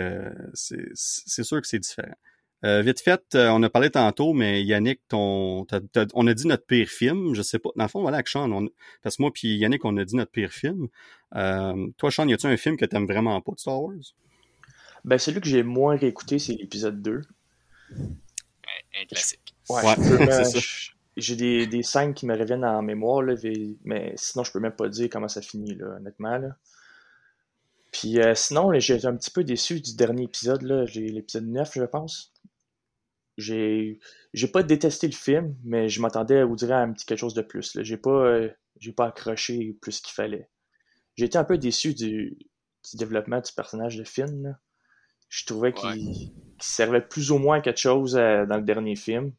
[0.54, 2.14] c'est sûr que c'est différent.
[2.62, 5.66] vite fait, on a parlé tantôt, mais Yannick, ton,
[6.14, 7.34] on a dit notre pire film.
[7.34, 7.70] Je sais pas.
[7.76, 8.68] Dans le fond, voilà, avec Sean,
[9.02, 10.88] parce que moi puis Yannick, on a dit notre pire film.
[11.32, 14.14] toi, Sean, y a-tu un film que t'aimes vraiment pas de Star Wars?
[15.04, 17.20] Ben, celui que j'ai moins réécouté, c'est l'épisode 2.
[17.92, 19.54] Un, classique.
[19.68, 19.82] Ouais,
[21.16, 23.34] j'ai des, des, scènes qui me reviennent en mémoire, là,
[23.84, 26.38] mais sinon, je peux même pas dire comment ça finit, là, honnêtement.
[26.38, 26.56] Là.
[27.92, 32.32] Puis euh, sinon, j'ai un petit peu déçu du dernier épisode, l'épisode 9, je pense.
[33.36, 33.98] J'ai
[34.52, 37.42] pas détesté le film, mais je m'attendais à vous dire un petit quelque chose de
[37.42, 37.78] plus.
[37.82, 38.50] J'ai pas, euh,
[38.96, 40.48] pas accroché plus qu'il fallait.
[41.16, 42.36] J'ai été un peu déçu du,
[42.90, 44.42] du développement du personnage de Finn.
[44.42, 44.58] Là
[45.34, 49.32] je trouvais qu'il servait plus ou moins à quelque chose euh, dans le dernier film.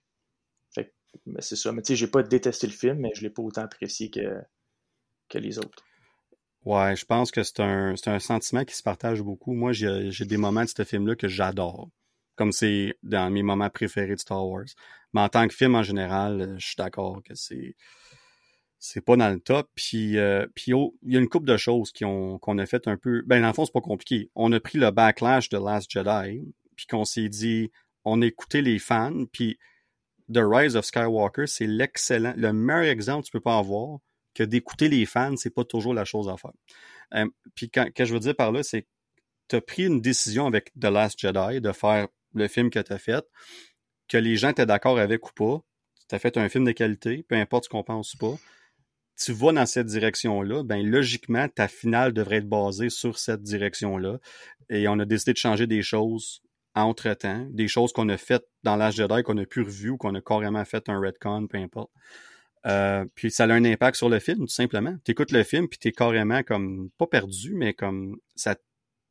[1.24, 1.72] Fait c'est ça.
[1.72, 4.42] Mais tu sais, j'ai pas détesté le film, mais je l'ai pas autant apprécié que,
[5.30, 5.84] que les autres.
[6.64, 9.54] Ouais, je pense que c'est un, un sentiment qui se partage beaucoup.
[9.54, 11.90] Moi, j'ai des moments de ce film-là que j'adore.
[12.36, 14.66] Comme c'est dans mes moments préférés de Star Wars.
[15.14, 17.76] Mais en tant que film en général, euh, je suis d'accord que c'est
[18.78, 19.70] c'est pas dans le top.
[19.76, 20.72] Puis, euh, puis
[21.04, 23.24] il y a une couple de choses qu'on a fait un peu.
[23.26, 24.30] Ben, dans le fond, c'est pas compliqué.
[24.36, 27.72] On a pris le backlash de Last Jedi, puis qu'on s'est dit,
[28.04, 29.58] on a écouté les fans, puis
[30.34, 34.00] The Rise of Skywalker, c'est l'excellent, le meilleur exemple que tu peux pas avoir
[34.34, 36.52] que d'écouter les fans, c'est pas toujours la chose à faire.
[37.14, 38.88] Euh, puis quand, que je veux dire par là, c'est que
[39.48, 42.92] tu as pris une décision avec The Last Jedi de faire le film que tu
[42.92, 43.26] as fait,
[44.10, 45.62] que les gens étaient d'accord avec ou pas.
[46.10, 48.38] Tu as fait un film de qualité, peu importe ce qu'on pense ou pas
[49.18, 54.20] tu vas dans cette direction-là, ben logiquement, ta finale devrait être basée sur cette direction-là.
[54.70, 56.42] Et on a décidé de changer des choses
[56.76, 60.14] entre-temps, des choses qu'on a faites dans l'âge Jedi, qu'on a pu revu ou qu'on
[60.16, 61.92] a carrément fait un retcon, peu importe.
[62.66, 64.96] Euh, puis ça a un impact sur le film, tout simplement.
[65.06, 68.56] Tu écoutes le film, puis tu es carrément comme, pas perdu, mais comme ça,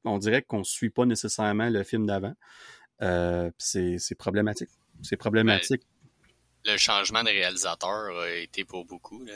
[0.04, 2.34] on dirait qu'on suit pas nécessairement le film d'avant.
[3.02, 4.70] Euh, c'est problématique.
[5.02, 5.82] C'est problématique
[6.64, 9.22] le changement de réalisateur a été pour beaucoup.
[9.24, 9.34] Là.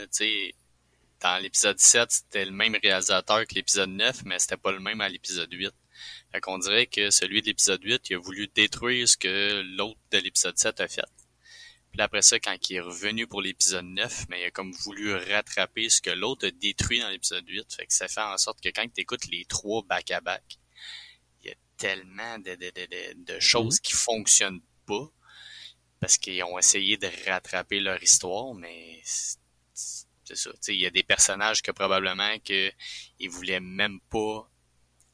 [1.21, 5.01] Dans l'épisode 7, c'était le même réalisateur que l'épisode 9, mais c'était pas le même
[5.01, 5.73] à l'épisode 8.
[6.33, 9.99] Fait qu'on dirait que celui de l'épisode 8, il a voulu détruire ce que l'autre
[10.13, 11.03] de l'épisode 7 a fait.
[11.91, 15.15] Puis après ça, quand il est revenu pour l'épisode 9, mais il a comme voulu
[15.15, 17.73] rattraper ce que l'autre a détruit dans l'épisode 8.
[17.75, 20.59] Fait que ça fait en sorte que quand tu écoutes les trois back-à-back,
[21.43, 23.81] il y a tellement de, de, de, de choses mm-hmm.
[23.81, 25.11] qui fonctionnent pas
[26.01, 29.03] parce qu'ils ont essayé de rattraper leur histoire, mais
[30.29, 30.51] c'est ça.
[30.69, 32.71] Il y a des personnages que probablement que
[33.19, 34.51] ils voulaient même pas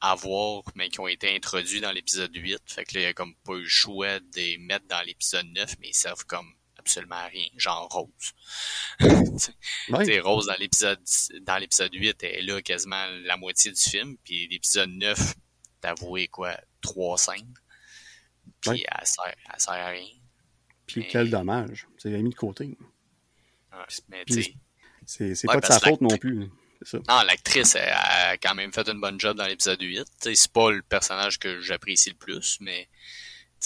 [0.01, 2.61] avoir, mais qui ont été introduits dans l'épisode 8.
[2.67, 5.01] Fait que là, il y a comme pas eu le choix de les mettre dans
[5.01, 8.33] l'épisode 9, mais ils servent comme absolument à rien, genre Rose.
[9.89, 10.19] ouais.
[10.19, 10.99] Rose dans l'épisode
[11.41, 15.33] dans l'épisode 8 elle est là quasiment la moitié du film, puis l'épisode 9,
[15.81, 17.53] t'avouais quoi, trois scènes.
[18.61, 20.07] Puis elle, sert, elle sert à rien.
[20.85, 21.87] Puis quel dommage.
[21.97, 22.77] C'est mis de côté.
[25.05, 26.49] C'est pas de sa faute non plus.
[26.93, 30.05] Non, l'actrice a quand même fait une bonne job dans l'épisode 8.
[30.33, 32.87] C'est pas le personnage que j'apprécie le plus, mais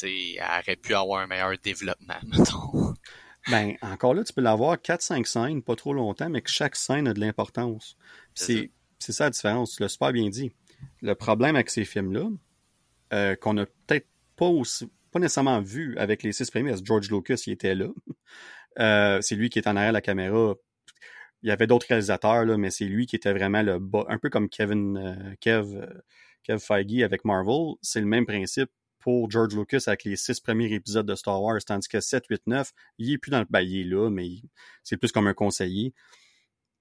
[0.04, 2.94] elle aurait pu avoir un meilleur développement, mettons.
[3.50, 7.08] Ben, encore là, tu peux l'avoir 4-5 scènes, pas trop longtemps, mais que chaque scène
[7.08, 7.98] a de l'importance.
[8.34, 10.52] C'est ça la différence, tu l'as super bien dit.
[11.02, 12.30] Le problème avec ces films-là,
[13.14, 16.88] euh, qu'on a peut-être pas aussi, pas nécessairement vu avec les six premiers, parce que
[16.88, 17.88] George Lucas, il était là.
[18.78, 20.54] Euh, c'est lui qui est en arrière de la caméra.
[21.44, 24.18] Il y avait d'autres réalisateurs, là, mais c'est lui qui était vraiment le bas, un
[24.18, 25.88] peu comme Kevin, euh, Kev, euh,
[26.44, 27.76] Kev Feige avec Marvel.
[27.82, 31.60] C'est le même principe pour George Lucas avec les six premiers épisodes de Star Wars,
[31.66, 34.28] tandis que 7, 8, 9, il est plus dans le ben, il là, mais
[34.84, 35.94] c'est plus comme un conseiller.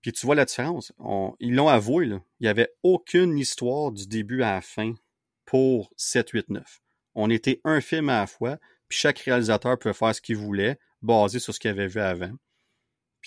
[0.03, 0.93] Puis tu vois la différence.
[1.41, 2.07] ils l'ont avoué.
[2.07, 4.95] Il n'y avait aucune histoire du début à la fin
[5.45, 6.81] pour 7, 8, 9
[7.21, 10.79] on était un film à la fois, puis chaque réalisateur pouvait faire ce qu'il voulait,
[11.03, 12.31] basé sur ce qu'il avait vu avant.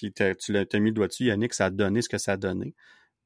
[0.01, 2.37] Puis tu l'as mis le doigt dessus, Yannick, ça a donné ce que ça a
[2.37, 2.73] donné.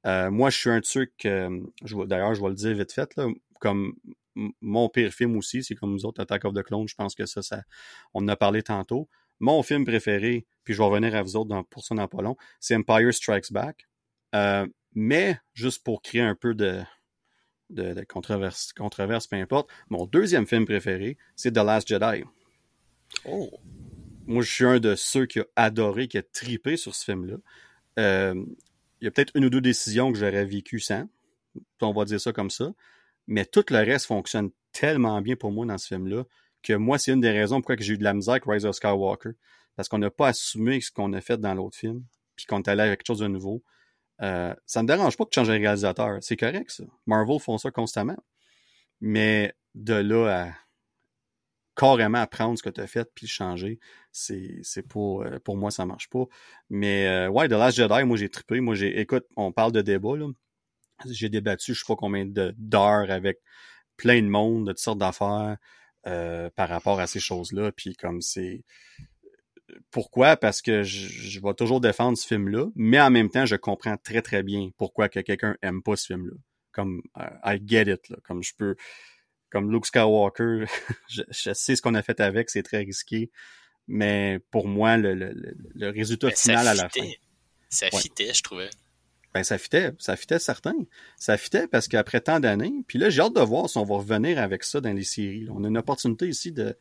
[0.06, 3.28] Euh, moi, je suis un truc, d'ailleurs, je vais le dire vite fait, là,
[3.60, 3.96] comme
[4.62, 7.26] mon pire film aussi, c'est comme nous autres, Attack of the Clone, je pense que
[7.26, 7.42] ça,
[8.14, 9.10] on en a parlé tantôt.
[9.40, 12.22] Mon film préféré, puis je vais revenir à vous autres dans, pour ça dans pas
[12.22, 13.88] long, c'est Empire Strikes Back.
[14.34, 16.82] Euh, mais, juste pour créer un peu de,
[17.70, 19.70] de, controverse, controverse, peu importe.
[19.90, 22.24] Mon deuxième film préféré, c'est The Last Jedi.
[23.26, 23.50] Oh!
[24.28, 27.38] Moi, je suis un de ceux qui a adoré, qui a tripé sur ce film-là.
[28.00, 28.46] Euh,
[29.02, 31.08] il y a peut-être une ou deux décisions que j'aurais vécues sans.
[31.82, 32.74] On va dire ça comme ça.
[33.28, 36.24] Mais tout le reste fonctionne tellement bien pour moi dans ce film-là
[36.64, 38.76] que moi, c'est une des raisons pourquoi j'ai eu de la misère avec Rise of
[38.76, 39.32] Skywalker.
[39.76, 42.04] Parce qu'on n'a pas assumé ce qu'on a fait dans l'autre film,
[42.36, 43.64] puis qu'on est allé avec quelque chose de nouveau.
[44.22, 46.18] Euh, ça me dérange pas que tu changes un réalisateur.
[46.22, 46.86] C'est correct, ça.
[47.06, 48.18] Marvel font ça constamment.
[49.02, 50.54] Mais de là à
[51.76, 53.80] carrément apprendre ce que tu as fait puis changer,
[54.12, 56.26] c'est c'est pas euh, pour moi ça marche pas.
[56.70, 59.82] Mais euh, ouais, The Last Jedi, moi j'ai trippé, moi j'ai écoute, on parle de
[59.82, 60.28] débat là.
[61.10, 63.40] J'ai débattu je sais pas combien d'heures avec
[63.98, 65.58] plein de monde, de toutes sortes d'affaires
[66.08, 68.64] euh, par rapport à ces choses-là puis comme c'est
[69.92, 70.38] pourquoi?
[70.38, 73.98] Parce que je, je, vais toujours défendre ce film-là, mais en même temps, je comprends
[73.98, 76.36] très très bien pourquoi que quelqu'un aime pas ce film-là.
[76.72, 78.76] Comme I get it là, comme je peux
[79.56, 80.66] comme Luke Skywalker,
[81.08, 83.32] je, sais ce qu'on a fait avec, c'est très risqué.
[83.88, 85.34] Mais pour moi, le, le,
[85.74, 87.08] le résultat final à la fin.
[87.70, 88.70] Ça fitait, je trouvais.
[89.34, 90.76] Ben, ça fitait, ça fitait certain.
[91.16, 93.96] Ça fitait parce qu'après tant d'années, puis là, j'ai hâte de voir si on va
[93.96, 95.48] revenir avec ça dans les séries.
[95.50, 96.78] On a une opportunité ici de.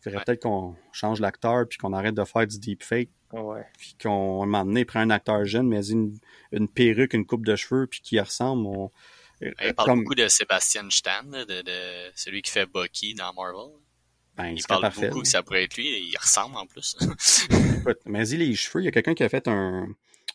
[0.00, 3.08] Il faudrait peut-être qu'on change l'acteur puis qu'on arrête de faire du deepfake.
[3.32, 3.64] Ouais.
[3.78, 6.18] Puis qu'on, à un moment donné, prend un acteur jeune, mais une,
[6.52, 8.66] une perruque, une coupe de cheveux, puis qui ressemble.
[8.66, 8.90] On,
[9.40, 13.76] il parle beaucoup de Sébastien Stan, de, de, celui qui fait Bucky dans Marvel.
[14.36, 16.96] Ben, il parle beaucoup que ça pourrait être lui, et il ressemble en plus.
[18.06, 19.88] mais y les cheveux, il y a quelqu'un qui a fait un,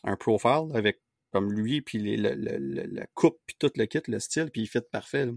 [0.04, 1.00] un profile avec
[1.32, 4.62] comme lui, puis les, le, le, la coupe, puis tout le kit, le style, puis
[4.62, 5.26] il fait parfait.
[5.26, 5.32] Là.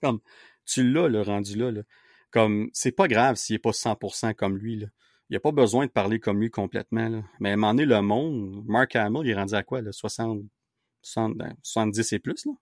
[0.00, 0.20] Comme,
[0.64, 1.70] tu l'as, le rendu là.
[1.70, 1.82] là.
[2.30, 4.76] Comme, c'est pas grave s'il est pas 100% comme lui.
[4.76, 4.86] Là.
[5.28, 7.08] Il n'y a pas besoin de parler comme lui complètement.
[7.08, 7.22] Là.
[7.40, 9.80] Mais à un moment donné, le monde, Mark Hamill, il est rendu à quoi?
[9.80, 9.92] Là?
[9.92, 10.42] 60,
[11.02, 12.52] 60, 70 et plus, là?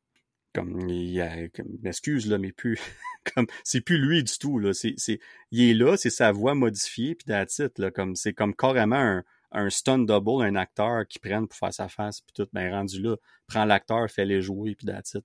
[0.52, 1.36] Comme il a
[1.82, 2.78] m'excuse là mais plus
[3.34, 4.72] comme c'est plus lui du tout là.
[4.72, 7.90] C'est c'est il est là c'est sa voix modifiée puis d'attitude là.
[7.90, 11.88] Comme c'est comme carrément un un stun double un acteur qui prenne pour faire sa
[11.88, 12.48] face puis tout.
[12.52, 15.24] Ben rendu là prend l'acteur fait les jouer puis d'attitude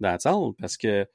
[0.00, 1.06] d'attitude parce que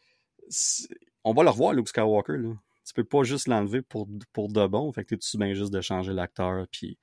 [1.24, 2.54] on va le revoir Luke Skywalker là.
[2.86, 5.82] Tu peux pas juste l'enlever pour pour de bon fait que tu bien juste de
[5.82, 6.98] changer l'acteur puis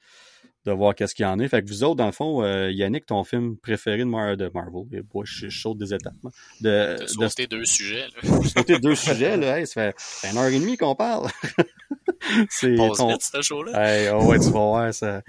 [0.64, 1.48] de voir qu'est-ce qu'il y en a.
[1.48, 4.50] Fait que vous autres, dans le fond, euh, Yannick, ton film préféré de, Mar de
[4.54, 6.14] Marvel, et moi, je suis des étapes.
[6.60, 8.06] De, de deux sujets.
[8.22, 8.42] Là.
[8.42, 9.58] sauté deux sujets, là.
[9.58, 11.28] Hey, ça fait une heure et demie qu'on parle.
[12.48, 13.08] c'est ton...
[13.08, 13.72] vite, ce show-là.
[13.74, 15.22] Hey, oh ouais, tu vas voir, ça...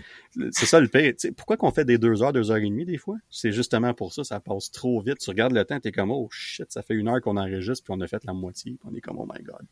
[0.52, 1.14] c'est ça le pire.
[1.18, 3.18] sais pourquoi qu'on fait des deux heures, deux heures et demie des fois?
[3.30, 5.18] C'est justement pour ça, ça passe trop vite.
[5.20, 7.94] Tu regardes le temps, t'es comme, oh shit, ça fait une heure qu'on enregistre, puis
[7.98, 9.66] on a fait la moitié, puis on est comme, oh my god.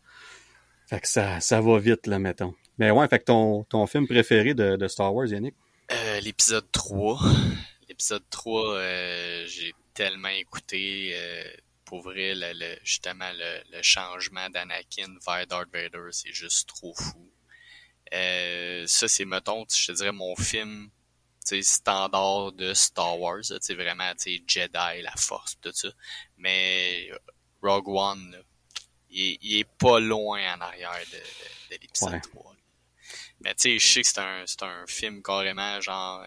[0.92, 2.54] Fait que ça, ça va vite, là, mettons.
[2.78, 5.56] Mais ouais, fait que ton, ton film préféré de, de Star Wars, Yannick?
[5.90, 7.18] Euh, l'épisode 3.
[7.88, 11.46] L'épisode 3, euh, j'ai tellement écouté euh,
[11.86, 17.32] pour vrai le, justement le, changement d'Anakin vers Darth Vader, c'est juste trop fou.
[18.14, 20.90] Euh, ça, c'est, mettons, je te dirais mon film
[21.62, 25.88] standard de Star Wars, c'est vraiment Jedi, la force, tout ça.
[26.38, 27.10] Mais
[27.62, 28.44] Rogue One,
[29.12, 31.17] il, est pas loin en arrière de,
[31.71, 32.56] l'épisode 3.
[33.41, 36.26] Mais tu sais, je sais que c'est un, c'est un film carrément genre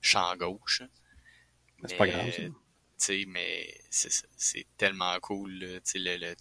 [0.00, 0.82] champ gauche.
[1.86, 2.52] C'est pas grave, Tu
[2.96, 6.34] sais, mais c'est, c'est tellement cool, tu sais, le, le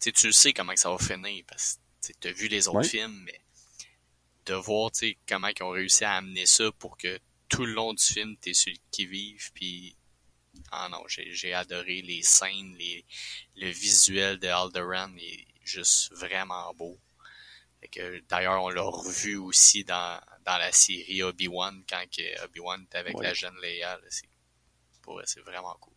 [0.00, 3.40] tu sais comment ça va finir, parce que tu as vu les autres films, mais
[4.46, 7.92] de voir, tu comment ils ont réussi à amener ça pour que tout le long
[7.92, 9.96] du film, t'es celui qui vive, puis
[10.70, 13.04] ah non, j'ai adoré les scènes, les,
[13.56, 16.98] le visuel de Alderaan est juste vraiment beau.
[18.28, 22.02] D'ailleurs, on l'a revu aussi dans, dans la série Obi-Wan, quand
[22.44, 23.98] Obi-Wan était avec la jeune Leia.
[25.24, 25.94] C'est vraiment cool.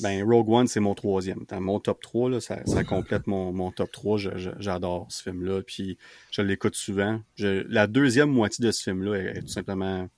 [0.00, 1.44] Ben, Rogue One, c'est mon troisième.
[1.48, 4.18] Dans mon top 3, là, ça, ça complète mon, mon top 3.
[4.58, 5.62] J'adore ce film-là.
[5.62, 5.98] Puis
[6.30, 7.20] je l'écoute souvent.
[7.36, 10.08] Je, la deuxième moitié de ce film-là est, tout simplement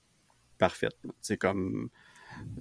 [0.58, 0.96] parfaite.
[1.20, 1.90] C'est comme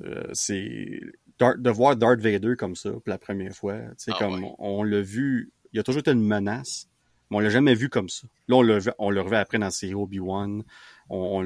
[0.03, 1.01] euh, c'est
[1.39, 3.75] de voir Darth Vader comme ça pour la première fois.
[4.07, 6.87] Ah comme on, l'a vu, il y a toujours été une menace,
[7.29, 8.27] mais on l'a jamais vu comme ça.
[8.47, 10.63] Là, on le, on le revêt après dans série Obi-Wan.
[11.09, 11.45] On,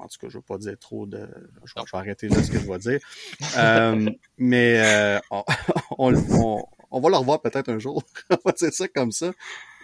[0.00, 1.28] en tout cas, je ne vais pas dire trop de.
[1.64, 3.00] Je, vais arrêter là ce que je vais dire.
[3.58, 5.20] Euh, mais euh,
[5.98, 6.14] on,
[6.90, 8.02] on, va le revoir peut-être un jour.
[8.30, 9.32] on va dire ça comme ça.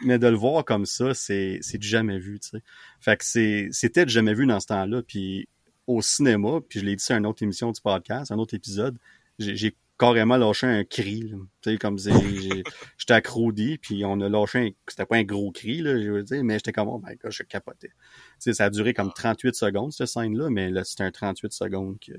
[0.03, 2.63] Mais de le voir comme ça, c'est du jamais vu, sais.
[3.01, 3.25] Fait que
[3.73, 5.03] c'était jamais vu dans ce temps-là.
[5.03, 5.49] Puis
[5.91, 8.97] au cinéma, puis je l'ai dit sur une autre émission du podcast, un autre épisode,
[9.39, 11.33] j'ai carrément lâché un cri.
[11.63, 11.99] Tu sais, comme
[12.99, 14.71] j'étais accroudi, puis on a lâché un...
[14.89, 17.33] C'était pas un gros cri, là, je veux dire, mais j'étais comme, oh my god,
[17.33, 17.89] je capotais.
[17.89, 17.95] Tu
[18.39, 21.99] sais, ça a duré comme 38 secondes, cette scène-là, mais là, c'était un 38 secondes
[21.99, 22.13] que...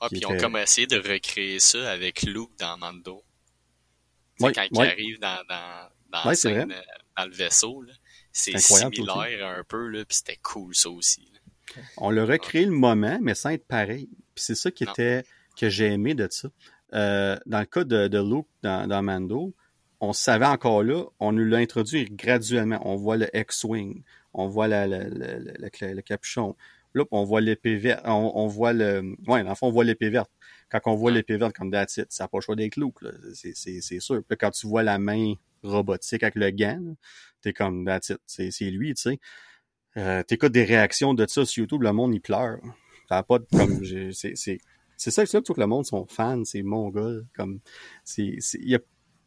[0.00, 3.22] Ah, puis ils ont comme essayé de recréer ça avec Luke dans Mando.
[4.40, 6.80] Ouais, quand il arrive dans, dans, dans, scène, euh,
[7.16, 7.82] dans le vaisseau,
[8.32, 11.26] c'est similaire un peu, là, puis c'était cool ça aussi.
[11.96, 14.08] On l'a recréé le moment, mais sans être pareil.
[14.34, 15.24] Puis c'est ça qui était
[15.58, 16.48] que j'ai aimé de ça.
[16.94, 19.54] Euh, dans le cas de, de Luke dans, dans, Mando,
[20.00, 22.80] on savait encore là, on nous l'a introduit graduellement.
[22.84, 24.02] On voit le X-Wing,
[24.34, 26.54] on voit la, le capuchon.
[26.94, 28.02] Là, on voit l'épée verte.
[28.06, 29.16] On, voit le.
[29.26, 30.30] Ouais, dans le fond, on voit l'épée verte.
[30.70, 32.94] Quand on voit l'épée verte comme that's it, ça n'a pas le choix d'être look,
[33.34, 34.22] c'est sûr.
[34.26, 36.96] Puis quand tu vois la main robotique avec le gant,
[37.42, 39.20] t'es comme that's it, c'est lui, tu sais.
[39.96, 42.58] Euh, T'écoutes des réactions de ça sur YouTube, le monde il pleure.
[43.08, 44.34] Ça pas de, comme c'est
[44.96, 47.20] c'est ça, c'est que tout le monde sont fans, c'est gars.
[47.34, 47.60] Comme
[48.04, 48.78] c'est il y a,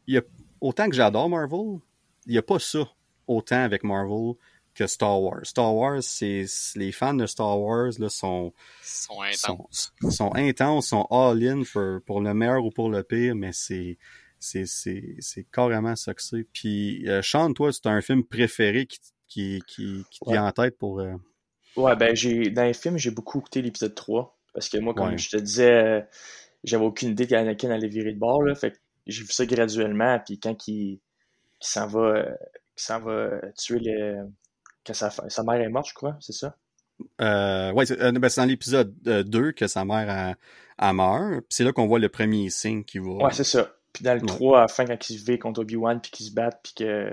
[0.06, 0.22] y a
[0.60, 1.78] autant que j'adore Marvel,
[2.26, 2.90] il y a pas ça
[3.26, 4.34] autant avec Marvel
[4.74, 5.44] que Star Wars.
[5.44, 6.44] Star Wars, c'est
[6.76, 8.52] les fans de Star Wars là sont
[8.82, 9.92] sont intenses.
[10.00, 11.62] Sont, sont intenses, sont all in
[12.06, 13.98] pour le meilleur ou pour le pire, mais c'est
[14.38, 16.44] c'est c'est c'est carrément ça que c'est.
[16.52, 18.98] Puis euh, Sean, toi, c'est un film préféré qui
[19.30, 21.14] qui qui, qui te vient en tête pour euh,
[21.76, 25.16] Ouais, ben j'ai dans les films, j'ai beaucoup écouté l'épisode 3 parce que moi comme
[25.16, 26.00] je te disais euh,
[26.64, 30.18] j'avais aucune idée qu'Anakin allait virer de bord là, fait que j'ai vu ça graduellement
[30.26, 31.00] puis quand il,
[31.60, 32.26] s'en va
[32.76, 34.26] s'en va tuer le
[34.86, 36.56] quand sa, sa mère est morte, je crois, c'est ça?
[37.20, 40.36] Euh, ouais, c'est, euh, ben, dans l'épisode 2 que sa mère
[40.78, 41.40] a, a meurt.
[41.40, 43.10] Puis c'est là qu'on voit le premier signe qui va.
[43.10, 43.70] Ouais, c'est ça.
[43.92, 46.26] Puis dans le 3, à la fin, quand il se vit contre Obi-Wan, puis qu'il
[46.26, 47.12] se battent, puis que.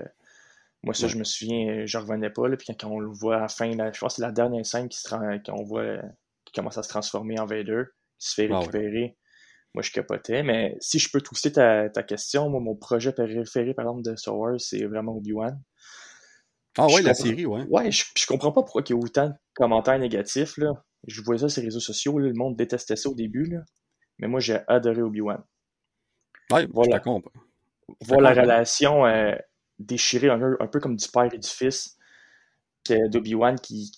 [0.84, 2.48] Moi, ça, je me souviens, je revenais pas.
[2.48, 4.32] Là, puis quand on le voit à la fin, là, je pense que c'est la
[4.32, 5.98] dernière scène qui se qu'on voit
[6.46, 7.84] qui commence à se transformer en Vader,
[8.20, 9.18] qui se fait ah récupérer.
[9.74, 10.44] Moi, je capotais.
[10.44, 14.16] Mais si je peux twister ta, ta question, moi, mon projet préféré, par exemple, de
[14.16, 15.62] Star Wars, c'est vraiment Obi-Wan.
[16.78, 17.64] Ah ouais, la série, ouais.
[17.70, 20.84] Ouais, je, je comprends pas pourquoi il y a autant de commentaires négatifs, là.
[21.08, 23.60] Je voyais ça sur les réseaux sociaux, le monde détestait ça au début, là.
[24.20, 25.44] Mais moi, j'ai adoré Obi-Wan.
[26.52, 27.02] Ouais, voilà.
[27.06, 29.36] je Voir la relation euh,
[29.80, 31.98] déchirée un, un, peu comme du père et du fils
[32.90, 33.92] d'Obi-Wan qui,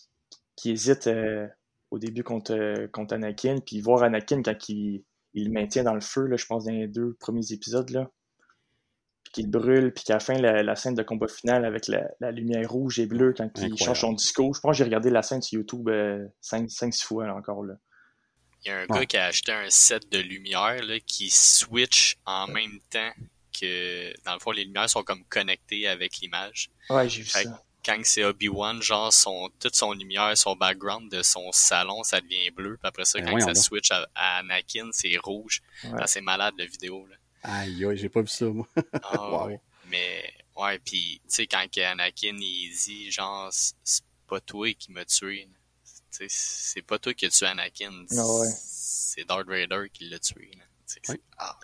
[0.56, 1.48] qui hésite euh,
[1.92, 5.94] au début contre, euh, contre Anakin, puis voir Anakin quand il, il le maintient dans
[5.94, 8.10] le feu, là, je pense, dans les deux premiers épisodes, là
[9.24, 12.70] puis qu'il brûle, puis qu'à la fin, la, scène de combat final avec la, lumière
[12.70, 14.56] rouge et bleue quand il change son discours.
[14.56, 15.89] Je pense que j'ai regardé la scène sur YouTube
[16.42, 17.63] 5-6 euh, fois encore.
[17.63, 17.76] Là.
[18.65, 22.18] Il y a un gars qui a acheté un set de lumière là, qui switch
[22.26, 23.12] en même temps
[23.60, 26.69] que, dans le fond, les lumières sont comme connectées avec l'image.
[26.89, 27.63] Ouais, j'ai vu ça.
[27.86, 32.52] Quand c'est Obi-Wan, genre, son, toute son lumière, son background de son salon, ça devient
[32.52, 32.78] bleu.
[32.78, 35.62] Puis après ça, ben quand ça switch à, Anakin, c'est rouge.
[36.06, 37.08] C'est malade, la vidéo.
[37.10, 37.15] Là.
[37.43, 38.67] Aïe, aïe, j'ai pas vu ça, moi.
[39.04, 39.48] ah,
[39.88, 45.06] Mais, ouais, pis, tu sais, quand Anakin, il dit, genre, c'est pas toi qui m'a
[45.06, 45.48] tué.
[46.12, 48.06] C'est pas toi qui as tué Anakin.
[48.17, 50.52] Ah, c'est Darth Vader qui l'a tué.
[51.38, 51.58] Ah,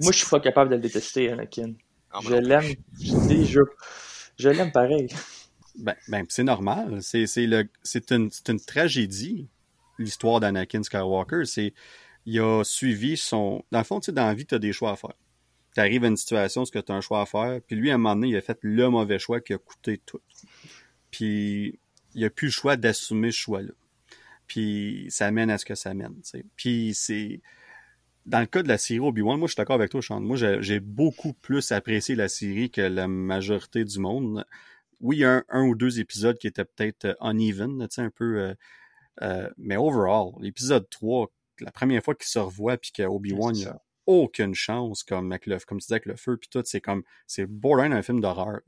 [0.00, 1.74] moi, je suis pas capable de le détester, Anakin.
[2.10, 2.74] Ah, je l'aime.
[3.00, 3.60] Je, je,
[4.38, 5.08] je l'aime pareil.
[5.76, 7.00] Ben, ben c'est normal.
[7.02, 7.26] C'est
[8.10, 9.48] une, une tragédie,
[9.98, 11.44] l'histoire d'Anakin Skywalker.
[11.44, 11.74] C'est
[12.26, 13.64] il a suivi son.
[13.72, 15.14] Dans le fond, tu sais, dans la vie, tu as des choix à faire.
[15.74, 17.94] Tu arrives à une situation où tu as un choix à faire, puis lui, à
[17.94, 20.20] un moment donné, il a fait le mauvais choix qui a coûté tout.
[21.10, 21.78] Puis
[22.14, 23.72] il a plus le choix d'assumer ce choix-là.
[24.46, 26.16] Puis ça mène à ce que ça mène.
[26.22, 26.44] sais.
[26.56, 27.40] Puis c'est.
[28.28, 30.20] Dans le cas de la série Obi-Wan, moi je suis d'accord avec toi, Sean.
[30.20, 34.44] Moi j'ai beaucoup plus apprécié la série que la majorité du monde.
[35.00, 38.02] Oui, il y a un, un ou deux épisodes qui étaient peut-être uneven, tu sais,
[38.02, 38.38] un peu.
[38.40, 38.54] Euh,
[39.22, 43.80] euh, mais overall, l'épisode 3, la première fois qu'il se revoit puis qu'Obi-Wan il a
[44.06, 47.02] aucune chance comme avec le comme tu disais avec le feu puis tout c'est comme
[47.26, 48.60] c'est borderline un film d'horreur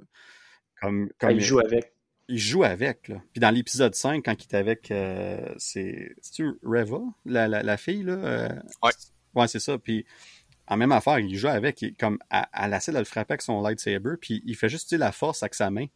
[0.80, 1.94] comme, ah, comme il, joue avec
[2.28, 6.58] il joue avec là puis dans l'épisode 5 quand il est avec euh, c'est tu
[6.62, 8.48] Reva la, la, la, fille là euh,
[8.82, 8.90] ouais
[9.34, 9.78] ouais c'est ça.
[9.78, 10.04] Puis
[10.66, 14.14] en même affaire il joue avec comme à, la de le frapper avec son lightsaber
[14.20, 15.86] puis il fait juste la force avec sa main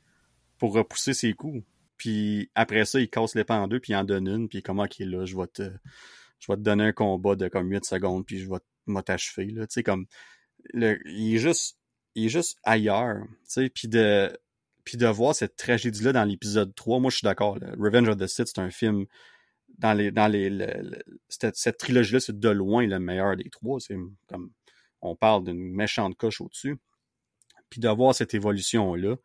[0.59, 1.65] pour repousser ses coups.
[1.97, 5.07] Puis après ça il casse les en deux puis il en donne une puis qu'il
[5.07, 5.71] est là je vais te
[6.45, 9.67] je vais te donner un combat de comme 8 secondes, puis je vais t'achever, là,
[9.67, 10.07] tu sais, comme,
[10.73, 11.79] le, il est juste,
[12.15, 14.31] il est juste ailleurs, tu sais, puis de,
[14.85, 18.27] puis de voir cette tragédie-là dans l'épisode 3, moi, je suis d'accord, Revenge of the
[18.27, 19.07] Sith, c'est un film,
[19.79, 20.51] dans les, dans les,
[21.29, 23.97] cette, cette trilogie-là, c'est de loin le meilleur des trois, c'est
[24.29, 24.51] comme,
[25.01, 26.79] on parle d'une méchante coche au-dessus,
[27.71, 29.17] puis de voir cette évolution-là,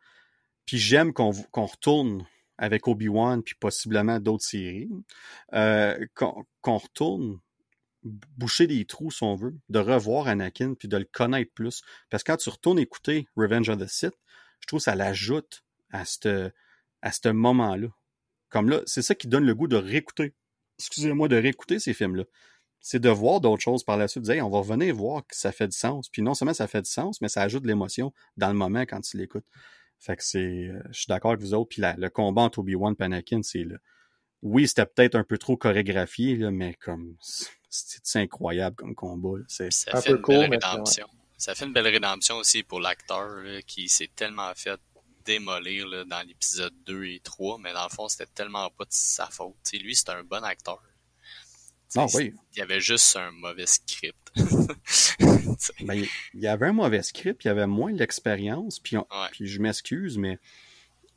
[0.66, 2.26] puis j'aime qu'on retourne
[2.58, 4.90] avec Obi-Wan puis possiblement d'autres séries,
[5.54, 7.40] euh, qu'on retourne
[8.02, 11.82] boucher des trous, si on veut, de revoir Anakin puis de le connaître plus.
[12.08, 14.14] Parce que quand tu retournes écouter Revenge of the Sith,
[14.60, 16.50] je trouve que ça l'ajoute à ce
[17.02, 17.88] à ce moment-là.
[18.50, 20.34] Comme là, c'est ça qui donne le goût de réécouter.
[20.80, 22.24] Excusez-moi, de réécouter ces films-là.
[22.80, 24.24] C'est de voir d'autres choses par la suite.
[24.24, 26.08] De dire, on va revenir voir que ça fait du sens.
[26.08, 28.82] Puis non seulement ça fait du sens, mais ça ajoute de l'émotion dans le moment
[28.82, 29.46] quand tu l'écoutes.
[29.98, 31.68] Fait que c'est, euh, je suis d'accord avec vous autres.
[31.68, 33.78] Puis le combat entre Obi-Wan et Anakin, c'est le,
[34.42, 37.16] oui, c'était peut-être un peu trop chorégraphié, là, mais comme,
[37.68, 39.38] c'est incroyable comme combat.
[39.48, 40.58] C'est un peu court, mais
[41.36, 44.80] Ça fait une belle rédemption aussi pour l'acteur qui s'est tellement fait
[45.24, 48.92] démolir là, dans l'épisode 2 et 3, mais dans le fond, c'était tellement pas de
[48.92, 49.56] sa faute.
[49.62, 50.82] T'sais, lui, c'est un bon acteur.
[51.96, 52.32] Ah oui.
[52.54, 54.32] Il y avait juste un mauvais script.
[55.80, 56.04] ben,
[56.34, 58.96] il y avait un mauvais script, il y avait moins d'expérience, puis,
[59.32, 60.38] puis je m'excuse, mais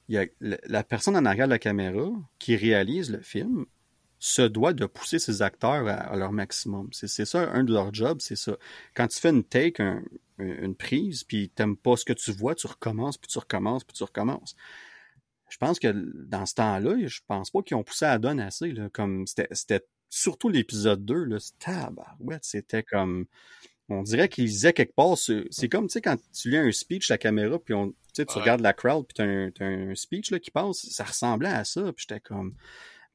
[0.10, 3.66] il y a la personne en arrière de la caméra qui réalise le film
[4.24, 6.88] se doit de pousser ses acteurs à, leur maximum.
[6.93, 8.55] C'est ça, un de leurs jobs, c'est ça.
[8.93, 9.84] Quand tu fais une take,
[10.39, 13.97] une prise, puis t'aimes pas ce que tu vois, tu recommences, puis tu recommences, puis
[13.97, 14.55] tu recommences.
[15.49, 15.91] Je pense que
[16.26, 18.71] dans ce temps-là, je pense pas qu'ils ont poussé à donne assez.
[18.71, 21.38] Là, comme c'était surtout l'épisode 2, là,
[22.41, 23.26] c'était comme
[23.89, 27.11] on dirait qu'il disait quelque part, c'est comme, tu sais, quand tu lis un speech
[27.11, 29.21] à la caméra, puis on, tu regardes la crowd, puis tu
[29.63, 32.55] as, un speech là, qui passe, ça ressemblait à ça, puis j'étais comme,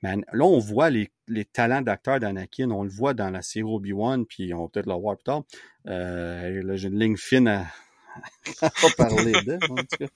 [0.02, 3.64] man, là, on voit les, les talents d'acteur d'Anakin, on le voit dans la série
[3.64, 5.42] Obi-Wan, puis on va peut-être le voir plus tard.
[5.86, 7.48] Euh, là, j'ai une ligne fine
[8.62, 10.06] à, pas parler d'eux, en tout cas.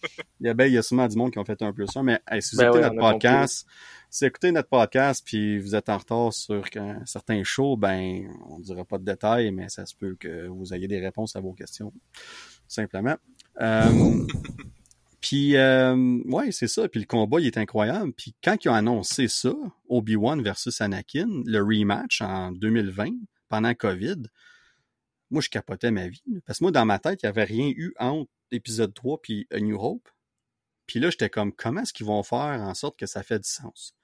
[0.41, 1.87] Il y, a, ben, il y a sûrement du monde qui ont fait un peu
[1.87, 3.66] ça, mais si vous ben écoutez notre podcast,
[4.11, 8.28] si vous écoutez notre podcast puis vous êtes en retard sur un certain show, ben,
[8.49, 11.37] on ne dira pas de détails, mais ça se peut que vous ayez des réponses
[11.37, 11.93] à vos questions,
[12.66, 13.16] simplement.
[13.61, 14.26] Euh,
[15.23, 16.89] puis, euh, ouais, c'est ça.
[16.89, 18.12] Puis le combat, il est incroyable.
[18.12, 19.55] Puis quand ils ont annoncé ça,
[19.89, 23.11] Obi-Wan versus Anakin, le rematch en 2020,
[23.49, 24.25] pendant COVID,
[25.31, 26.25] moi, je capotais ma vie.
[26.45, 29.47] Parce que moi, dans ma tête, il n'y avait rien eu entre épisode 3 puis
[29.53, 30.09] A New Hope.
[30.87, 33.49] Puis là, j'étais comme, comment est-ce qu'ils vont faire en sorte que ça fait du
[33.49, 33.95] sens?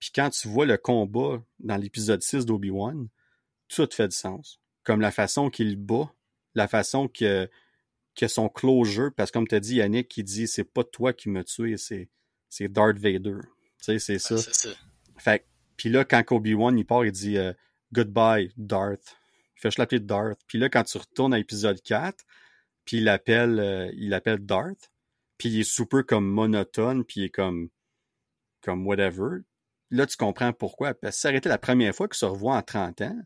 [0.00, 3.08] Puis quand tu vois le combat dans l'épisode 6 d'Obi-Wan,
[3.68, 4.60] tout fait du sens.
[4.82, 6.10] Comme la façon qu'il bat,
[6.54, 7.50] la façon que
[8.18, 11.12] que son closure, parce que comme tu as dit, Yannick, qui dit c'est pas toi
[11.12, 12.08] qui m'as tué, c'est,
[12.48, 13.38] c'est Darth Vader.
[13.78, 14.36] Tu sais, c'est ça.
[14.38, 14.70] ça.
[15.18, 15.46] Fait
[15.76, 17.52] puis là, quand Obi-Wan, il part, il dit euh,
[17.92, 19.16] Goodbye, Darth.
[19.56, 20.40] Il fait je l'appeler Darth.
[20.46, 22.24] Puis là, quand tu retournes à l'épisode 4,
[22.84, 24.90] puis il appelle, euh, il appelle Darth,
[25.38, 27.68] puis il est super comme monotone, puis il est comme,
[28.60, 29.42] comme whatever.
[29.90, 30.94] Là, tu comprends pourquoi.
[30.94, 33.22] Parce que ça aurait été la première fois qu'il se revoit en 30 ans,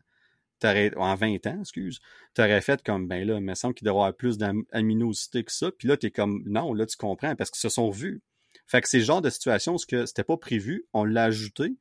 [0.65, 1.99] en 20 ans, excuse,
[2.35, 5.51] tu aurais fait comme, ben là, il me semble qu'il devrait avoir plus d'aminosité que
[5.51, 5.71] ça.
[5.71, 8.21] Puis là, tu es comme, non, là, tu comprends, parce qu'ils se sont vus.
[8.67, 11.75] Fait que c'est le genre de situation où c'était pas prévu, on l'a ajouté,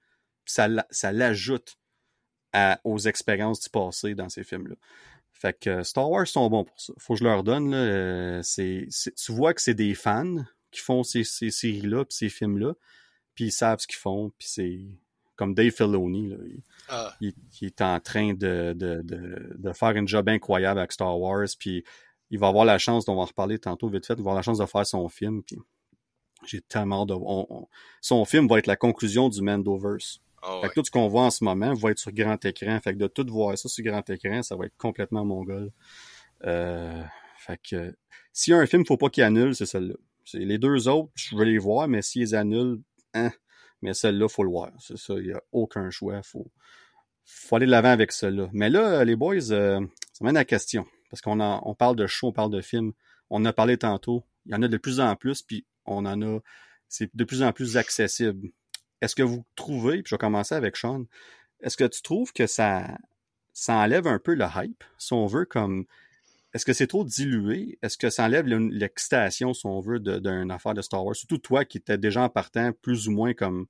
[0.44, 1.76] puis ça, ça l'ajoute
[2.84, 4.74] aux expériences du passé dans ces films-là.
[5.32, 6.92] Fait que Star Wars sont bons pour ça.
[6.98, 11.02] Faut que je leur donne, là, euh, tu vois que c'est des fans qui font
[11.02, 12.74] ces, ces séries-là, puis ces films-là,
[13.34, 14.80] puis ils savent ce qu'ils font, puis c'est
[15.42, 16.36] comme Dave Filoni, là,
[16.88, 17.16] ah.
[17.20, 21.48] il, est en train de, de, de, de, faire un job incroyable avec Star Wars,
[21.58, 21.82] puis
[22.30, 24.36] il va avoir la chance, on va en reparler tantôt vite fait, il va avoir
[24.36, 25.58] la chance de faire son film, puis
[26.46, 27.16] j'ai tellement de...
[28.00, 30.20] son film va être la conclusion du Mandoverse.
[30.44, 32.78] Oh, fait que tout ce qu'on voit en ce moment va être sur grand écran.
[32.80, 35.72] Fait que de tout voir ça sur grand écran, ça va être complètement mongol.
[36.44, 37.02] Euh,
[37.38, 37.96] fait que
[38.32, 39.94] s'il y a un film, faut pas qu'il annule, c'est celle-là.
[40.34, 42.80] Les deux autres, je veux les voir, mais s'ils annulent,
[43.14, 43.32] hein,
[43.82, 44.70] mais celle-là, faut le voir.
[44.78, 46.22] C'est ça, il n'y a aucun choix.
[46.22, 46.50] Faut,
[47.24, 48.48] faut aller de l'avant avec celle-là.
[48.52, 49.80] Mais là, les boys, euh,
[50.12, 50.86] ça mène à la question.
[51.10, 52.92] Parce qu'on on parle de show, on parle de film.
[53.28, 54.24] On en a parlé tantôt.
[54.46, 56.38] Il y en a de plus en plus, puis on en a.
[56.88, 58.48] C'est de plus en plus accessible.
[59.00, 61.04] Est-ce que vous trouvez, puis je vais commencer avec Sean,
[61.60, 62.96] est-ce que tu trouves que ça,
[63.52, 65.86] ça enlève un peu le hype, si on veut, comme
[66.54, 67.78] est-ce que c'est trop dilué?
[67.82, 71.16] Est-ce que ça enlève l'excitation, si on veut, d'une affaire de Star Wars?
[71.16, 73.66] Surtout toi qui étais déjà en partant plus ou moins comme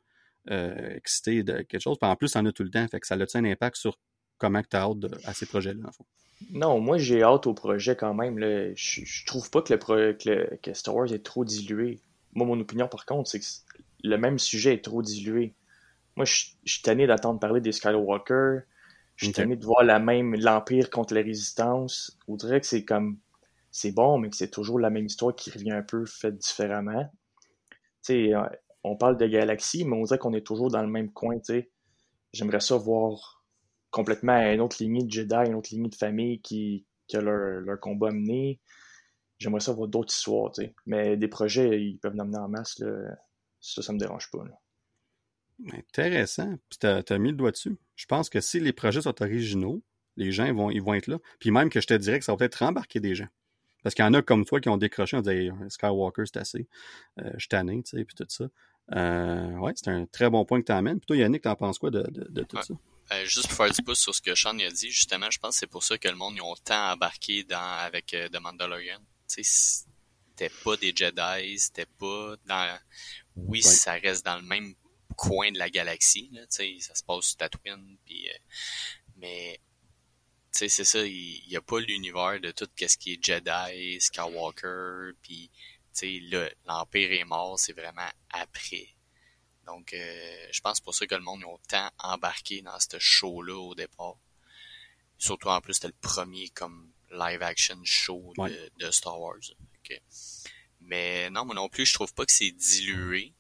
[0.51, 1.97] euh, excité de quelque chose.
[2.01, 2.87] Puis en plus, en a tout le temps.
[2.89, 3.99] Fait que ça a un impact sur
[4.39, 5.91] comment tu as hâte à ces projets-là,
[6.51, 8.41] Non, moi j'ai hâte au projet quand même.
[8.75, 12.01] Je, je trouve pas que, le, que, Star Wars est trop dilué.
[12.35, 13.47] Moi, mon opinion, par contre, c'est que
[14.03, 15.55] le même sujet est trop dilué.
[16.17, 18.63] Moi, je, je suis tanné d'attendre parler des Skywalker.
[19.23, 19.57] Je suis okay.
[19.57, 22.19] de voir la même l'Empire contre la Résistance.
[22.27, 23.19] On dirait que c'est comme
[23.71, 27.09] c'est bon, mais que c'est toujours la même histoire qui revient un peu faite différemment.
[27.71, 28.43] Tu sais, euh,
[28.83, 31.55] on parle de galaxies, mais on dirait qu'on est toujours dans le même coin, tu
[31.55, 31.71] sais.
[32.33, 33.45] J'aimerais ça voir
[33.91, 37.61] complètement une autre lignée de Jedi, une autre lignée de famille qui, qui a leur,
[37.61, 38.61] leur combat mené.
[39.39, 40.75] J'aimerais ça voir d'autres histoires, tu sais.
[40.87, 42.91] Mais des projets, ils peuvent l'amener en masse, là.
[43.61, 44.62] Ça, ça me dérange pas, là.
[45.73, 46.57] Intéressant.
[46.69, 47.77] Puis t'as as mis le doigt dessus.
[47.97, 49.83] Je pense que si les projets sont originaux,
[50.17, 51.19] les gens vont, ils vont être là.
[51.39, 53.29] Puis même que je te dirais que ça va peut-être rembarquer des gens.
[53.83, 56.69] Parce qu'il y en a comme toi qui ont décroché, on dit Skywalker, c'est assez.
[57.21, 58.47] Euh, je suis tanné, tu sais, puis tout ça.
[58.95, 60.99] Euh, ouais, c'est un très bon point que tu amènes.
[60.99, 62.75] Puis toi, Yannick, t'en penses quoi de, de, tout ça?
[63.13, 65.55] Euh, juste pour faire du pouce sur ce que Sean a dit, justement, je pense
[65.55, 68.41] que c'est pour ça que le monde ils ont tant embarqué dans, avec euh, The
[68.41, 68.99] Mandalorian.
[69.29, 69.75] Tu sais,
[70.31, 72.79] c'était pas des Jedi, c'était pas dans...
[73.37, 74.75] Oui, ça reste dans le même
[75.13, 76.29] coin de la galaxie.
[76.33, 77.97] Là, ça se passe sur Tatooine.
[78.05, 78.39] Puis, euh,
[79.17, 79.61] mais
[80.53, 85.13] sais, c'est ça, il n'y a pas l'univers de tout ce qui est Jedi, Skywalker,
[85.23, 85.51] puis
[85.95, 88.89] tu sais, l'Empire est mort, c'est vraiment après.
[89.67, 93.57] Donc, euh, je pense pour ça que le monde a autant embarqué dans ce show-là
[93.57, 94.17] au départ.
[95.19, 98.33] Surtout en plus, c'était le premier comme live action show
[98.79, 99.41] de, Star Wars.
[100.81, 103.35] Mais non, moi non plus, je trouve pas que c'est dilué.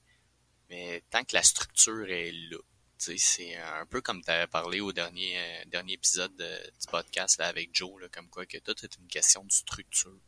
[0.73, 2.57] Mais tant que la structure est là.
[2.97, 7.49] C'est un peu comme tu avais parlé au dernier, euh, dernier épisode du podcast là,
[7.49, 10.19] avec Joe, là, comme quoi que tout est une question de structure.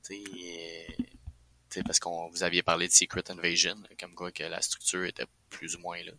[0.00, 0.86] sais
[1.84, 5.76] parce qu'on vous aviez parlé de Secret Invasion, comme quoi que la structure était plus
[5.76, 6.12] ou moins là.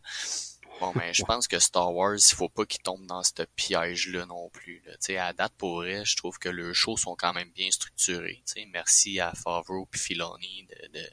[0.80, 4.28] Bon, mais je pense que Star Wars, il faut pas qu'il tombe dans ce piège-là
[4.28, 4.84] non plus.
[4.86, 5.26] Là.
[5.26, 8.44] À date, pour vrai, je trouve que le show sont quand même bien structurés.
[8.68, 11.10] Merci à Favreau et Filoni de, de,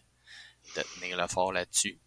[0.76, 1.99] de tenir le fort là-dessus.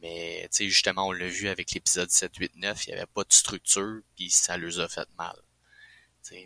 [0.00, 3.32] Mais justement, on l'a vu avec l'épisode 7, 8, 9, il n'y avait pas de
[3.32, 5.36] structure, puis ça leur a fait mal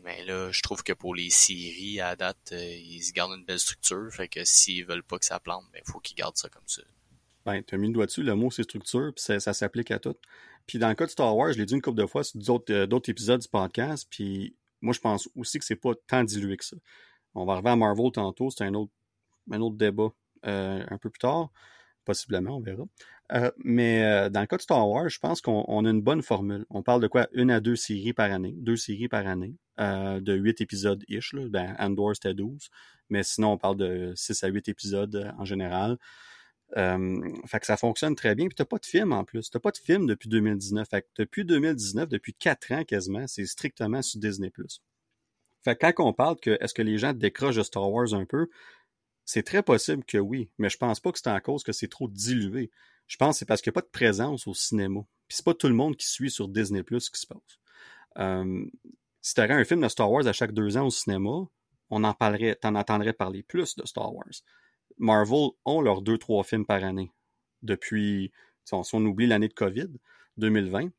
[0.02, 3.44] mais là, je trouve que pour les séries, à date, euh, ils se gardent une
[3.44, 4.08] belle structure.
[4.10, 6.66] Fait que s'ils veulent pas que ça plante, il ben, faut qu'ils gardent ça comme
[6.66, 6.82] ça.
[7.44, 10.16] Ben, as mis le doigt dessus, le mot c'est structure, puis ça, s'applique à tout.
[10.66, 12.38] Puis dans le cas de Star Wars, je l'ai dit une couple de fois sur
[12.40, 16.22] d'autres, euh, d'autres épisodes du podcast, puis moi je pense aussi que c'est pas tant
[16.22, 16.76] dilué que ça.
[17.34, 18.92] On va arriver à Marvel tantôt, c'est un autre,
[19.50, 20.12] un autre débat
[20.46, 21.50] euh, un peu plus tard.
[22.04, 22.84] Possiblement, on verra.
[23.32, 26.22] Euh, mais euh, dans le cas de Star Wars, je pense qu'on a une bonne
[26.22, 26.66] formule.
[26.68, 27.28] On parle de quoi?
[27.32, 28.54] Une à deux séries par année.
[28.58, 29.54] Deux séries par année.
[29.80, 31.34] Euh, de huit épisodes-ish.
[31.34, 32.68] Ben, Andor, c'était 12.
[33.08, 35.98] Mais sinon, on parle de six à huit épisodes en général.
[36.74, 38.46] fait que ça fonctionne très bien.
[38.48, 39.50] Puis t'as pas de film en plus.
[39.50, 40.88] T'as pas de film depuis 2019.
[40.88, 44.52] Fait que depuis 2019, depuis quatre ans quasiment, c'est strictement sur Disney+.
[45.64, 48.24] Fait que quand on parle que est-ce que les gens décrochent de Star Wars un
[48.26, 48.48] peu,
[49.24, 51.88] c'est très possible que oui, mais je pense pas que c'est en cause que c'est
[51.88, 52.70] trop dilué.
[53.06, 55.00] Je pense que c'est parce qu'il n'y a pas de présence au cinéma.
[55.28, 57.58] Puis c'est pas tout le monde qui suit sur Disney Plus ce qui se passe.
[58.18, 58.64] Euh,
[59.20, 61.46] si tu aurais un film de Star Wars à chaque deux ans au cinéma,
[61.90, 64.42] on en parlerait, t'en entendrais parler plus de Star Wars.
[64.98, 67.12] Marvel ont leurs deux, trois films par année.
[67.62, 68.32] Depuis,
[68.64, 69.88] si on oublie l'année de COVID,
[70.38, 70.90] 2020.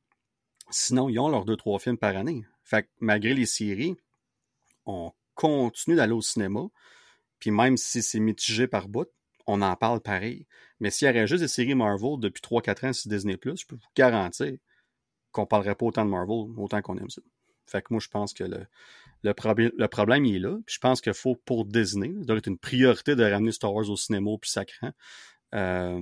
[0.70, 2.46] Sinon, ils ont leurs deux, trois films par année.
[2.64, 3.96] Fait que malgré les séries,
[4.86, 6.68] on continue d'aller au cinéma.
[7.40, 9.10] Puis même si c'est mitigé par bout,
[9.48, 10.48] on en parle pareil.
[10.80, 13.76] Mais s'il y avait juste des séries Marvel depuis 3-4 ans sur Disney, je peux
[13.76, 14.54] vous garantir
[15.32, 17.22] qu'on parlerait pas autant de Marvel, autant qu'on aime ça.
[17.66, 18.68] Fait que moi, je pense que le,
[19.24, 20.58] le, problème, il est là.
[20.66, 23.74] Puis je pense qu'il faut, pour Disney, ça doit être une priorité de ramener Star
[23.74, 24.92] Wars au cinéma au plus sacrant.
[25.54, 26.02] Euh,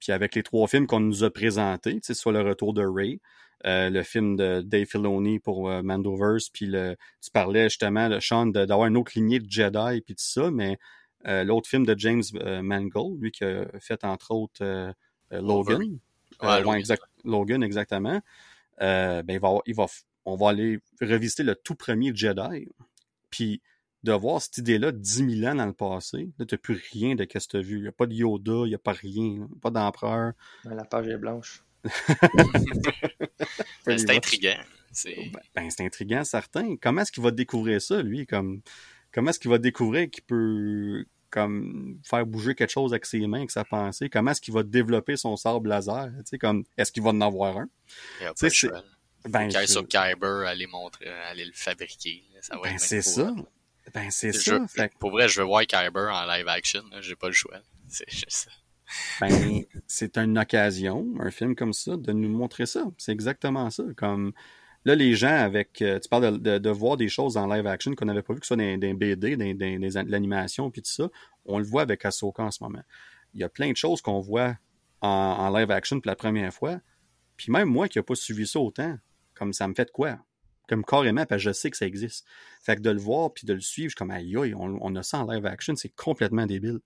[0.00, 3.20] puis avec les trois films qu'on nous a présentés, soit le retour de Ray,
[3.66, 8.20] euh, le film de Dave Filoni pour euh, Mandoverse, puis le, tu parlais justement, le
[8.20, 10.78] Sean, d'avoir une autre lignée de Jedi, puis tout ça, mais
[11.26, 12.22] euh, l'autre film de James
[12.62, 14.94] Mangold, lui qui a fait entre autres
[15.30, 15.98] Logan.
[17.24, 18.20] Logan, exactement.
[18.78, 19.86] ben, il va, il va,
[20.24, 22.68] on va aller revisiter le tout premier Jedi.
[23.30, 23.60] Puis
[24.06, 27.22] de voir cette idée-là 10 000 ans dans le passé, là, t'as plus rien de
[27.22, 27.76] ce que tu as vu.
[27.78, 30.32] Il n'y a pas de Yoda, il n'y a pas rien, pas d'empereur.
[30.64, 31.64] Ben, la page est blanche.
[33.86, 34.58] Ben, c'est intriguant.
[35.04, 36.76] Ben, ben, c'est intriguant, certain.
[36.76, 38.26] Comment est-ce qu'il va découvrir ça, lui?
[38.26, 38.60] Comme,
[39.12, 43.38] comment est-ce qu'il va découvrir qu'il peut comme faire bouger quelque chose avec ses mains,
[43.38, 44.08] avec sa pensée?
[44.08, 46.10] Comment est-ce qu'il va développer son sable laser?
[46.40, 47.68] comme, est-ce qu'il va en avoir un?
[48.20, 48.82] Il a pas
[49.28, 49.66] Ben, je...
[49.66, 52.24] sur Kyber, aller montrer, aller le fabriquer.
[52.40, 53.34] Ça ben, c'est ça.
[53.94, 54.58] Ben, c'est ça.
[54.98, 56.82] Pour vrai, je veux voir Kyber en live action.
[57.00, 57.58] J'ai pas le choix.
[57.88, 58.50] C'est juste ça.
[59.20, 62.84] Ben, c'est une occasion, un film comme ça, de nous montrer ça.
[62.98, 63.84] C'est exactement ça.
[63.96, 64.32] Comme
[64.86, 65.82] là, les gens avec.
[65.82, 68.46] Euh, tu parles de, voir des choses en live action qu'on n'avait pas vu, que
[68.46, 71.10] ce soit dans, BD, dans, l'animation, puis tout ça.
[71.44, 72.82] On le voit avec Ahsoka en ce moment.
[73.34, 74.56] Il y a plein de choses qu'on voit
[75.00, 76.80] en, live action pour la première fois.
[77.36, 78.96] Puis même moi qui n'ai pas suivi ça autant,
[79.34, 80.18] comme ça me fait de quoi?
[80.68, 82.24] Comme carrément, parce que je sais que ça existe.
[82.62, 84.78] Fait que de le voir puis de le suivre, je suis comme aïe aïe, on,
[84.80, 86.78] on a ça en live action, c'est complètement débile.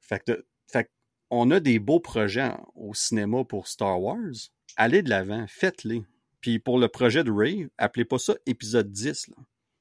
[0.00, 0.90] Fait que, fait que
[1.30, 4.32] on a des beaux projets au cinéma pour Star Wars.
[4.76, 6.04] Allez de l'avant, faites-les.
[6.40, 9.30] Puis pour le projet de Ray, appelez pas ça épisode 10.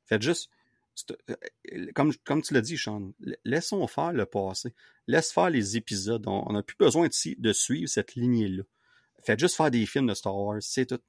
[0.05, 0.49] Faites juste,
[1.29, 1.35] euh,
[1.93, 3.13] comme, comme tu l'as dit, Sean,
[3.45, 4.73] laissons faire le passé.
[5.07, 6.23] Laisse faire les épisodes.
[6.27, 8.63] On n'a plus besoin de, de suivre cette lignée-là.
[9.23, 10.61] Faites juste faire des films de Star Wars.
[10.61, 10.99] C'est tout.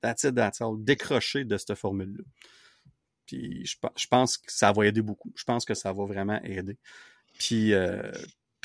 [0.00, 0.76] That's it, that's all.
[0.78, 2.24] Décrocher de cette formule-là.
[3.26, 5.32] Puis je, pense que ça va aider beaucoup.
[5.36, 6.78] Je pense que ça va vraiment aider.
[7.38, 8.10] Puis, euh,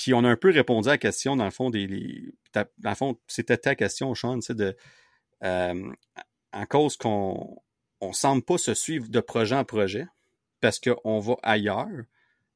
[0.10, 2.34] on a un peu répondu à la question, dans le fond, des.
[2.54, 4.76] dans le fond, c'était ta question, Sean, tu sais, de.
[5.44, 5.92] Euh,
[6.54, 7.58] en cause qu'on
[8.02, 10.08] on semble pas se suivre de projet en projet
[10.62, 11.88] parce qu'on va ailleurs,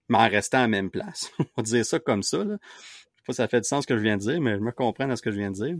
[0.09, 1.31] mais en restant à la même place.
[1.39, 2.43] on va dire ça comme ça.
[2.43, 2.57] Là.
[2.61, 4.55] Je sais pas si ça fait du sens ce que je viens de dire, mais
[4.55, 5.75] je me comprends dans ce que je viens de dire.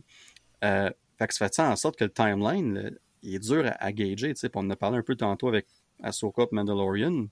[0.64, 3.92] Euh, fait que ça fait ça en sorte que le timeline, il est dur à,
[3.92, 4.34] gager.
[4.34, 5.68] Tu sais, on en a parlé un peu tantôt avec
[6.02, 7.28] Ahsoka et Mandalorian.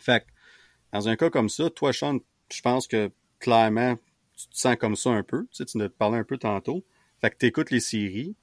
[0.00, 0.26] Fait que,
[0.92, 2.18] dans un cas comme ça, toi, Sean,
[2.50, 3.96] je pense que clairement,
[4.36, 5.42] tu te sens comme ça un peu.
[5.50, 6.84] Tu sais, tu nous parlais un peu tantôt.
[7.20, 8.34] Fait que tu écoutes les séries.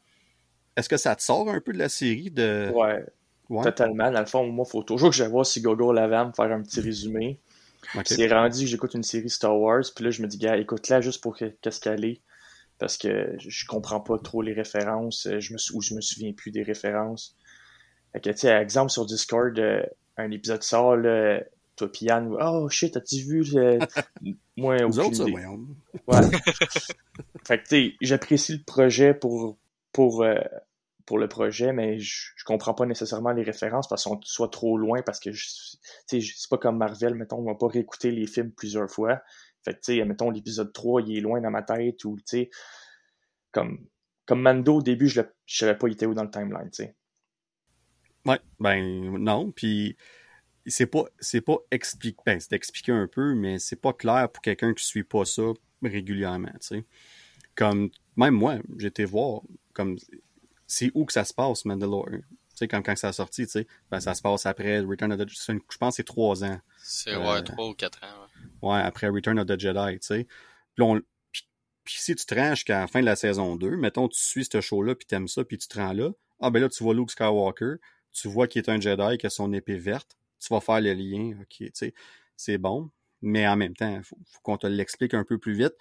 [0.75, 2.71] Est-ce que ça te sort un peu de la série de.
[2.73, 3.63] Ouais.
[3.63, 4.11] Totalement.
[4.11, 6.51] Dans le fond, moi, il faut toujours que je vois si Gogo l'avait me faire
[6.51, 7.39] un petit résumé.
[8.05, 11.01] C'est rendu que j'écoute une série Star Wars, puis là, je me dis, gars, écoute-la
[11.01, 12.21] juste pour qu'est-ce qu'elle est.
[12.77, 16.51] Parce que je comprends pas trop les références, je me, ou je me souviens plus
[16.51, 17.35] des références.
[18.13, 19.83] Fait que, tu sais, exemple sur Discord, euh,
[20.17, 21.41] un épisode sort, là,
[21.75, 23.43] toi pis Yann, oh shit, as-tu vu?
[23.55, 23.79] Euh,
[24.57, 26.21] moi, Nous autres, ça, Ouais.
[27.45, 29.57] fait que, tu j'apprécie le projet pour,
[29.91, 30.35] pour, euh,
[31.05, 34.77] pour le projet, mais je, je comprends pas nécessairement les références parce qu'on soit trop
[34.77, 35.29] loin parce que
[36.07, 39.21] c'est pas comme Marvel, mettons, on va pas réécouter les films plusieurs fois.
[39.63, 42.23] Fait que, tu sais, mettons, l'épisode 3, il est loin dans ma tête ou, tu
[42.25, 42.49] sais,
[43.51, 43.85] comme,
[44.25, 46.83] comme Mando, au début, je, je savais pas il était où dans le timeline, tu
[46.83, 46.95] sais.
[48.25, 49.97] Ouais, ben non, puis
[50.65, 54.41] c'est pas c'est pas expliqué ben, c'est expliqué un peu mais c'est pas clair pour
[54.41, 56.85] quelqu'un qui suit pas ça régulièrement tu sais
[57.55, 59.41] comme même moi j'étais voir
[59.79, 59.97] comme
[60.67, 62.19] c'est où que ça se passe Mandalorian?
[62.19, 65.11] Tu sais comme quand ça a sorti tu sais ben, ça se passe après Return
[65.11, 68.27] of the Jedi je pense c'est trois ans c'est ouais euh, trois ou quatre ans
[68.61, 68.69] ouais.
[68.69, 68.81] ouais.
[68.81, 70.27] après Return of the Jedi tu sais
[70.75, 70.85] puis,
[71.83, 74.45] puis si tu te rends jusqu'à la fin de la saison 2 mettons tu suis
[74.45, 76.11] ce show là puis t'aimes ça puis tu te rends là
[76.41, 77.75] ah ben là tu vois Luke Skywalker
[78.11, 80.93] tu vois qu'il est un Jedi qui a son épée verte tu vas faire le
[80.93, 81.93] lien, ok, tu sais,
[82.35, 82.89] c'est bon,
[83.21, 85.73] mais en même temps, il faut, qu'on te l'explique un peu plus vite.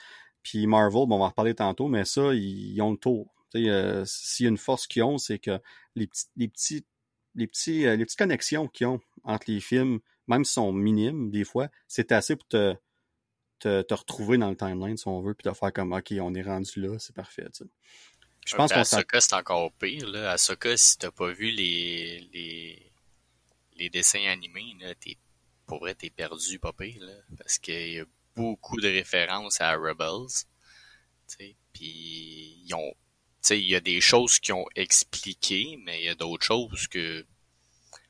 [0.43, 3.33] Puis Marvel, bon, on va en reparler tantôt, mais ça, ils, ont le tour.
[3.57, 5.61] Euh, S'il y a une force qu'ils ont, c'est que
[5.95, 6.87] les petits, les petits,
[7.35, 11.31] les petits, euh, les petites connexions qu'ils ont entre les films, même si sont minimes
[11.31, 12.75] des fois, c'est assez pour te,
[13.59, 16.35] te, te, retrouver dans le timeline si on veut, puis te faire comme OK, on
[16.35, 17.47] est rendu là, c'est parfait.
[17.55, 17.71] Tu sais.
[18.47, 20.07] Je pense Ahsoka, c'est encore pire.
[20.09, 20.33] Là.
[20.33, 22.93] Ahsoka, si t'as pas vu les, les,
[23.77, 25.19] les dessins animés, là, t'es,
[25.67, 30.47] pour vrai, t'es perdu, pas là, parce qu'il y a beaucoup de références à Rebels,
[31.73, 32.95] puis ils ont,
[33.51, 37.25] il y a des choses qui ont expliqué, mais il y a d'autres choses que,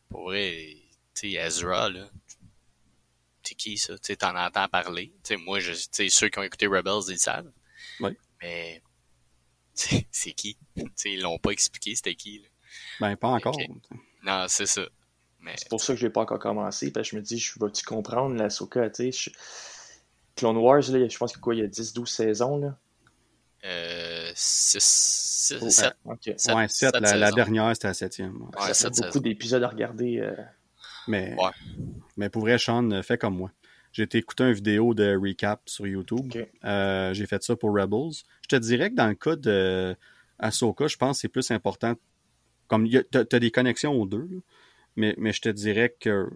[0.08, 0.76] pour vrai,
[1.14, 2.08] tu sais, Ezra, là,
[3.42, 3.98] c'est qui ça?
[3.98, 5.12] Tu t'en entends parler.
[5.22, 7.50] sais moi, je, ceux qui ont écouté Rebels, ils savent.
[8.00, 8.10] Oui.
[8.42, 8.82] Mais,
[9.74, 10.56] c'est qui?
[10.96, 12.48] sais ils l'ont pas expliqué, c'était qui, là?
[13.00, 13.56] Ben, pas encore.
[14.22, 14.82] Non, c'est ça.
[15.56, 17.58] C'est pour ça que je n'ai pas encore commencé, parce que je me dis, je
[17.58, 19.32] vais-tu comprendre la Soka, tu sais.
[20.36, 22.78] Clone Wars, là, je pense qu'il y a 10-12 saisons, là?
[23.64, 24.78] Euh, 6,
[25.68, 25.96] 7.
[26.04, 30.20] Ouais, 7, la, dernière, c'était la 7 Ouais, ça fait beaucoup d'épisodes à regarder.
[30.20, 30.34] Euh.
[31.08, 31.36] Mais,
[32.16, 33.50] mais pour vrai, Sean, fais comme moi.
[33.92, 36.32] J'ai été écouter une vidéo de recap sur YouTube.
[36.64, 38.22] Euh, j'ai fait ça pour Rebels.
[38.42, 39.96] Je te dirais que dans le cas de
[40.38, 41.94] Ahsoka, je pense que c'est plus important.
[42.68, 44.28] Comme tu as, des connexions aux deux.
[44.30, 44.40] Là.
[44.96, 46.28] Mais, mais je te dirais que.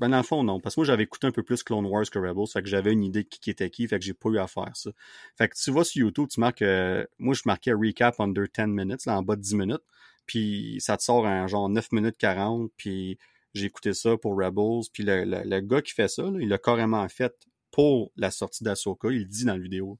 [0.00, 0.60] Ben, dans le fond, non.
[0.60, 2.46] Parce que moi, j'avais écouté un peu plus Clone Wars que Rebels.
[2.50, 3.86] Fait que j'avais une idée de qui était qui.
[3.86, 4.90] Fait que j'ai pas eu à faire ça.
[5.36, 6.62] Fait que tu vois sur YouTube, tu marques.
[6.62, 9.82] Euh, moi, je marquais recap under 10 minutes, là, en bas de 10 minutes.
[10.24, 12.72] Puis ça te sort en genre 9 minutes 40.
[12.78, 13.18] Puis
[13.52, 14.88] j'ai écouté ça pour Rebels.
[14.90, 17.34] Puis le, le, gars qui fait ça, là, il l'a carrément fait
[17.70, 19.10] pour la sortie d'Asoka.
[19.10, 19.98] Il le dit dans la vidéo.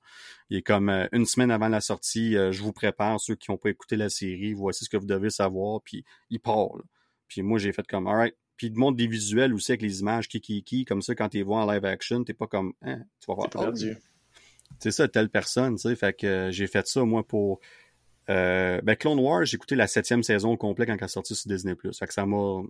[0.48, 3.50] Il est comme euh, une semaine avant la sortie, euh, je vous prépare, ceux qui
[3.50, 5.82] n'ont pas écouté la série, voici ce que vous devez savoir.
[5.82, 6.74] Puis il part.
[6.74, 6.84] Là.
[7.28, 8.34] Puis moi, j'ai fait comme, alright.
[8.60, 11.14] Puis il te montre des visuels aussi avec les images, qui, qui, qui, comme ça,
[11.14, 13.48] quand tu les vois en live action, t'es pas comme, hein, tu vas voir.
[13.54, 13.72] Oh,
[14.78, 15.96] c'est ça, telle personne, tu sais.
[15.96, 17.60] Fait que euh, j'ai fait ça, moi, pour.
[18.28, 21.34] Euh, ben, Clone Wars, j'ai écouté la septième saison au complet quand elle est sortie
[21.34, 21.74] sur Disney+.
[21.74, 22.60] Fait que ça m'a,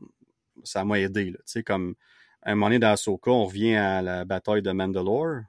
[0.62, 1.38] ça m'a aidé, là.
[1.38, 1.96] Tu sais, comme,
[2.42, 5.40] à un moment donné, dans Ahsoka, on revient à la bataille de Mandalore.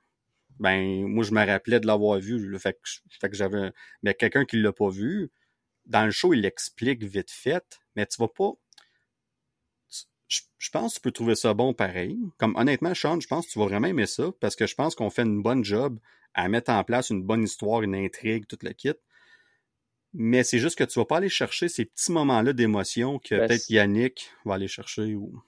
[0.60, 2.58] Ben, moi, je me rappelais de l'avoir vu.
[2.58, 2.80] Fait que,
[3.12, 3.72] fait que j'avais,
[4.02, 5.30] mais quelqu'un qui l'a pas vu,
[5.86, 8.54] dans le show, il l'explique vite fait, mais tu vas pas,
[10.58, 12.18] je, pense que tu peux trouver ça bon pareil.
[12.38, 14.96] Comme honnêtement, Sean, je pense que tu vas vraiment aimer ça parce que je pense
[14.96, 16.00] qu'on fait une bonne job
[16.34, 18.94] à mettre en place une bonne histoire, une intrigue, toute le kit.
[20.14, 23.48] Mais c'est juste que tu vas pas aller chercher ces petits moments-là d'émotion que ben,
[23.48, 25.42] peut-être Yannick va aller chercher ou.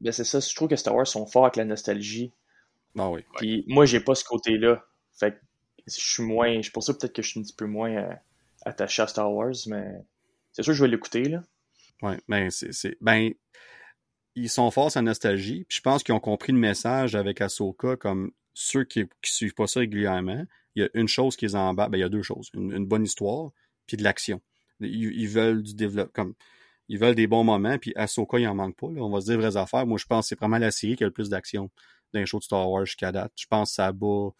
[0.00, 2.32] Ben c'est ça, je trouve que Star Wars sont forts avec la nostalgie.
[2.98, 3.24] Ah oui.
[3.36, 4.84] Puis moi, j'ai pas ce côté-là.
[5.12, 5.36] Fait que
[5.86, 6.60] je suis moins.
[6.60, 8.14] Je pense peut-être que je suis un petit peu moins euh,
[8.64, 9.84] attaché à Star Wars, mais
[10.52, 11.42] c'est sûr que je vais l'écouter là.
[12.02, 12.96] Ouais, ben c'est.
[13.00, 13.32] Ben
[14.34, 15.64] ils sont forts à nostalgie.
[15.68, 19.54] Puis je pense qu'ils ont compris le message avec Ahsoka, comme ceux qui, qui suivent
[19.54, 20.44] pas ça régulièrement.
[20.74, 22.50] Il y a une chose qui les embarque, ben, il y a deux choses.
[22.54, 23.50] Une, bonne histoire,
[23.86, 24.40] puis de l'action.
[24.80, 26.34] Ils, veulent du développement, comme,
[26.88, 28.90] ils veulent des bons moments, puis Ahsoka, il en manque pas.
[28.90, 29.02] Là.
[29.02, 29.86] On va se dire vraies affaires.
[29.86, 31.70] Moi, je pense que c'est vraiment la série qui a le plus d'action
[32.12, 33.32] dans les shows de Star Wars jusqu'à date.
[33.36, 34.30] Je pense que ça bat...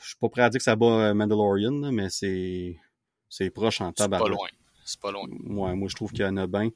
[0.00, 2.78] Je suis pas prêt à dire que ça bat euh, Mandalorian, mais c'est
[3.28, 4.18] c'est proche en tabac.
[4.18, 4.48] C'est pas loin.
[4.84, 5.28] C'est pas loin.
[5.28, 6.70] Ouais, moi, je trouve qu'il y en a bien.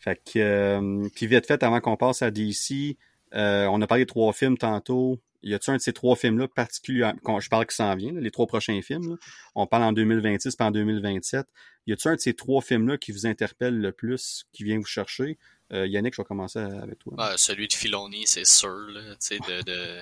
[0.00, 2.96] Fait que, euh, puis vite fait, avant qu'on passe à DC,
[3.34, 5.20] euh, on a parlé de trois films tantôt.
[5.42, 8.46] Y a-tu un de ces trois films-là particulièrement, je parle qui s'en vient, les trois
[8.46, 9.16] prochains films,
[9.54, 11.46] on parle en 2026 pas en 2027.
[11.86, 14.84] Y a-tu un de ces trois films-là qui vous interpelle le plus, qui vient vous
[14.84, 15.38] chercher?
[15.72, 17.14] Euh, Yannick, je vais commencer avec toi.
[17.18, 20.00] Ah, celui de Filoni, c'est sûr, là, de, de...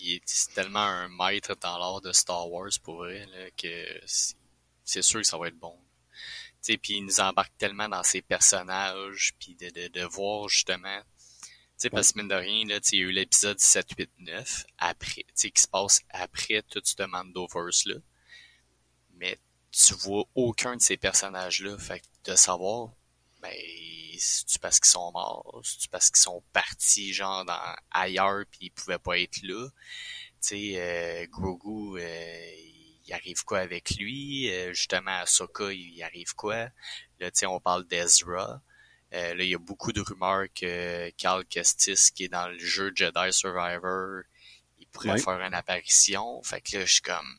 [0.00, 4.36] Il est tellement un maître dans l'art de Star Wars, pour vrai, là, que
[4.84, 5.74] c'est sûr que ça va être bon.
[6.62, 11.02] Puis il nous embarque tellement dans ses personnages, puis de, de, de voir justement
[11.78, 14.66] sais, parce que mine de rien, là, il y a eu l'épisode 7, 8, 9,
[14.78, 17.96] après, qui se passe après tout ce Mandoverse-là.
[19.14, 19.38] Mais
[19.70, 21.78] tu vois aucun de ces personnages-là.
[21.78, 22.90] Fait que de savoir,
[23.40, 23.54] ben,
[24.18, 25.60] c'est-tu parce qu'ils sont morts?
[25.64, 29.68] C'est-tu parce qu'ils sont partis, genre, dans, ailleurs pis ils pouvaient pas être là?
[30.42, 32.67] Tu sais, euh, Grogu, euh,
[33.08, 34.50] il arrive quoi avec lui?
[34.50, 36.68] Euh, justement, à Soka, il arrive quoi?
[37.18, 38.62] Là, tu sais, on parle d'Ezra.
[39.14, 42.58] Euh, là, il y a beaucoup de rumeurs que Cal Kestis, qui est dans le
[42.58, 44.22] jeu Jedi Survivor,
[44.78, 46.42] il pourrait faire une apparition.
[46.42, 47.38] Fait que là, je suis comme,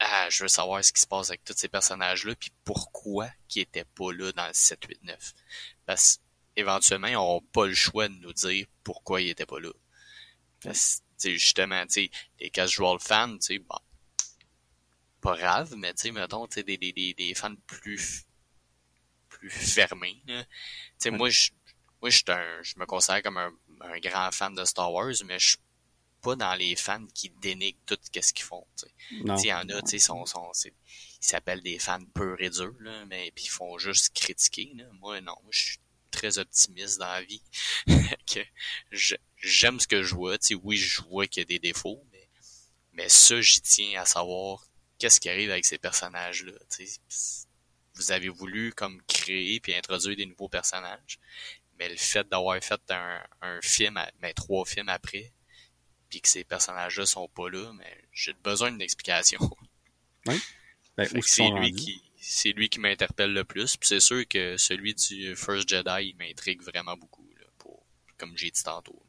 [0.00, 3.60] ah, je veux savoir ce qui se passe avec tous ces personnages-là, puis pourquoi qui
[3.60, 5.32] étaient pas là dans le 7, 8, 9.
[5.86, 6.20] Parce
[6.56, 9.72] éventuellement, ils n'auront pas le choix de nous dire pourquoi ils étaient pas là.
[10.62, 12.10] Parce que, justement, tu sais,
[12.40, 13.78] les casual fans, tu sais, bon,
[15.26, 18.26] pas grave, mais tu sais, mettons, tu sais, des, des, des fans plus
[19.28, 20.22] plus fermé.
[20.24, 20.34] Tu
[20.98, 21.50] sais, moi, je,
[22.00, 22.20] moi, je,
[22.62, 25.58] je me considère comme un, un, grand fan de Star Wars, mais je suis
[26.22, 28.64] pas dans les fans qui dénigrent tout ce qu'ils font.
[29.10, 30.72] Il y en a, tu sais, sont, sont, ils
[31.20, 34.74] s'appellent des fans purs et durs, là, mais puis ils font juste critiquer.
[34.76, 34.84] Là.
[35.00, 35.78] Moi, non, je suis
[36.12, 37.42] très optimiste dans la vie.
[38.32, 38.40] que
[39.38, 40.38] j'aime ce que je vois.
[40.38, 42.28] Tu sais, oui, je vois qu'il y a des défauts, mais,
[42.92, 44.66] mais ça, j'y tiens à savoir
[44.98, 46.52] qu'est-ce qui arrive avec ces personnages-là.
[47.94, 51.18] Vous avez voulu comme créer puis introduire des nouveaux personnages.
[51.78, 55.32] Mais le fait d'avoir fait un, un film, mais trois films après,
[56.08, 59.38] puis que ces personnages-là sont pas là, mais j'ai besoin d'une explication.
[60.26, 60.40] Oui.
[60.96, 63.76] Ben, c'est lui qui c'est lui qui m'interpelle le plus.
[63.76, 67.86] Puis c'est sûr que celui du First Jedi, il m'intrigue vraiment beaucoup, là, pour,
[68.18, 69.00] comme j'ai dit tantôt.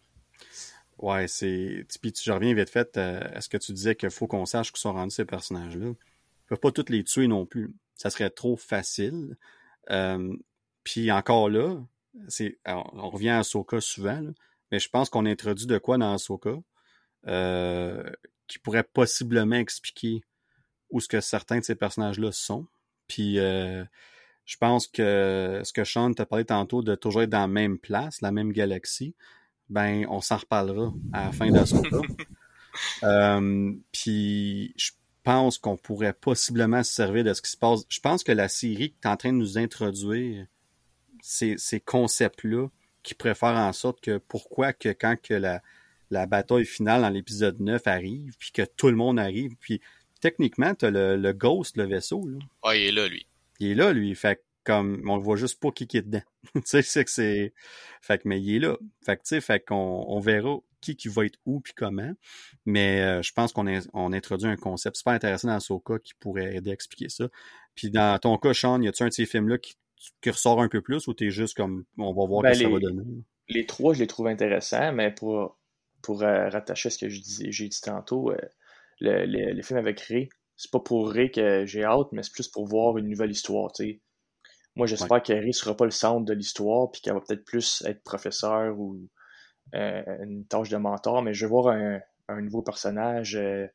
[1.00, 1.86] Ouais, c'est.
[2.02, 4.72] Puis tu reviens vite fait euh, à ce que tu disais qu'il faut qu'on sache
[4.72, 5.88] qu'ils sont rendus ces personnages-là?
[5.88, 9.36] Ils peuvent pas tous les tuer non plus ça serait trop facile.
[9.90, 10.34] Euh,
[10.84, 11.76] puis encore là,
[12.30, 14.22] c'est, on revient à Soka souvent,
[14.72, 16.56] mais je pense qu'on introduit de quoi dans Soka
[17.28, 18.10] euh,
[18.48, 20.22] qui pourrait possiblement expliquer
[20.90, 22.68] où ce que certains de ces personnages-là sont.
[23.08, 23.84] Puis euh,
[24.46, 27.78] je pense que ce que Sean t'a parlé tantôt de toujours être dans la même
[27.78, 29.16] place, la même galaxie,
[29.70, 31.98] ben on s'en reparlera à la fin d'Asoka.
[33.04, 34.92] euh, puis je
[35.24, 37.82] pense qu'on pourrait possiblement se servir de ce qui se passe.
[37.90, 40.46] Je pense que la série qui est en train de nous introduire
[41.22, 42.68] ces, ces concepts-là
[43.04, 45.62] qui pourraient faire en sorte que pourquoi que quand que la,
[46.12, 49.82] la bataille finale dans l'épisode 9 arrive, puis que tout le monde arrive, puis
[50.20, 52.28] techniquement, t'as le, le Ghost, le vaisseau.
[52.28, 52.40] Là.
[52.64, 53.28] Ah, il est là, lui.
[53.60, 54.14] Il est là, lui.
[54.16, 56.22] Fait comme on le voit juste pas qui est dedans.
[56.54, 57.54] tu sais, c'est que c'est.
[58.02, 58.78] Fait que mais il est là.
[59.06, 62.12] Fait que tu sais, fait qu'on on verra qui, qui va être où puis comment.
[62.66, 66.58] Mais euh, je pense qu'on on introduit un concept super intéressant dans Soka qui pourrait
[66.58, 67.30] aider à expliquer ça.
[67.76, 69.76] Puis dans ton cas, Sean, y a-tu un de ces films-là qui,
[70.22, 72.66] qui, ressort un peu plus ou t'es juste comme on va voir ben, ce que
[72.66, 73.04] ça va donner?
[73.48, 75.58] Les trois, je les trouve intéressants, mais pour,
[76.02, 78.38] pour euh, rattacher ce que j'ai dit tantôt, euh,
[79.00, 82.50] le, le, film avec Ray, c'est pas pour Ray que j'ai hâte, mais c'est plus
[82.50, 84.02] pour voir une nouvelle histoire, tu
[84.78, 85.22] Moi, j'espère ouais.
[85.22, 88.80] que Ray sera pas le centre de l'histoire, puis qu'elle va peut-être plus être professeur
[88.80, 89.00] ou
[89.76, 93.68] euh, une tâche de mentor, mais je veux voir un, un nouveau personnage, euh,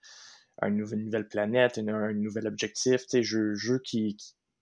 [0.63, 3.03] une, nouvelle, planète, un nouvel objectif.
[3.13, 4.17] Je, je veux qu'il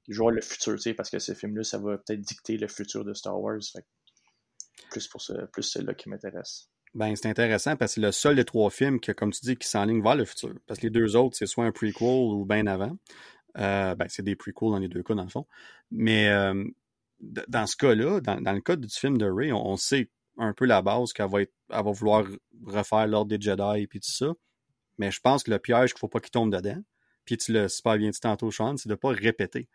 [0.09, 3.39] joue le futur, parce que ce film-là, ça va peut-être dicter le futur de Star
[3.41, 3.61] Wars.
[4.91, 6.71] plus pour ce, plus celui-là qui m'intéresse.
[6.95, 9.57] Ben, c'est intéressant parce que c'est le seul des trois films que, comme tu dis,
[9.57, 10.55] qui s'enligne vers le futur.
[10.67, 12.97] Parce que les deux autres, c'est soit un prequel ou bien avant.
[13.59, 15.47] Euh, ben, c'est des prequels dans les deux cas, dans le fond.
[15.91, 16.65] Mais euh,
[17.21, 20.53] dans ce cas-là, dans, dans, le cas du film de Ray, on, on sait un
[20.53, 22.25] peu la base qu'elle va, être, elle va vouloir
[22.65, 24.33] refaire l'ordre des Jedi et tout ça.
[24.99, 26.83] Mais je pense que le piège qu'il faut pas qu'il tombe dedans,
[27.25, 29.69] puis tu l'as super bien dit tantôt, Sean, c'est de pas répéter.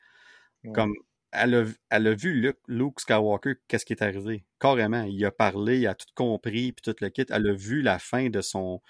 [0.73, 0.95] Comme
[1.31, 4.45] elle a, elle a vu Luke, Skywalker, qu'est-ce qui est arrivé?
[4.59, 7.25] Carrément, il a parlé, il a tout compris, puis tout le kit.
[7.29, 8.81] Elle a vu la fin de son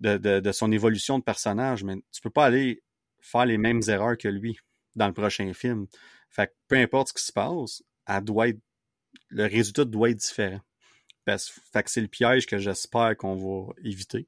[0.00, 2.82] de, de, de son évolution de personnage, mais tu peux pas aller
[3.22, 4.58] faire les mêmes erreurs que lui
[4.94, 5.86] dans le prochain film.
[6.28, 8.60] Fait que peu importe ce qui se passe, elle doit être,
[9.28, 10.60] le résultat doit être différent.
[11.24, 14.26] Parce fait que c'est le piège que j'espère qu'on va éviter.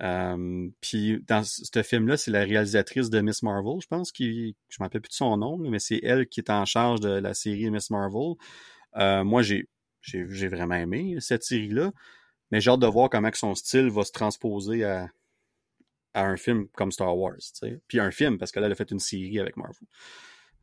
[0.00, 4.76] Euh, puis dans ce film-là, c'est la réalisatrice de Miss Marvel, je pense, qui je
[4.78, 7.08] ne me rappelle plus de son nom, mais c'est elle qui est en charge de
[7.08, 8.34] la série Miss Marvel.
[8.96, 9.68] Euh, moi, j'ai,
[10.00, 11.90] j'ai, vraiment aimé cette série-là,
[12.52, 15.08] mais j'ai hâte de voir comment son style va se transposer à,
[16.14, 17.36] à un film comme Star Wars.
[17.38, 17.80] sais.
[17.88, 19.86] Puis un film, parce que là, elle a fait une série avec Marvel.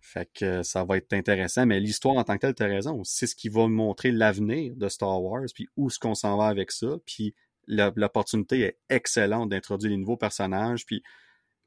[0.06, 3.04] Fait que ça va être intéressant, mais l'histoire en tant que telle, t'as raison.
[3.04, 6.46] C'est ce qui va montrer l'avenir de Star Wars, puis où est-ce qu'on s'en va
[6.46, 7.34] avec ça, puis
[7.68, 11.02] l'opportunité est excellente d'introduire les nouveaux personnages, puis,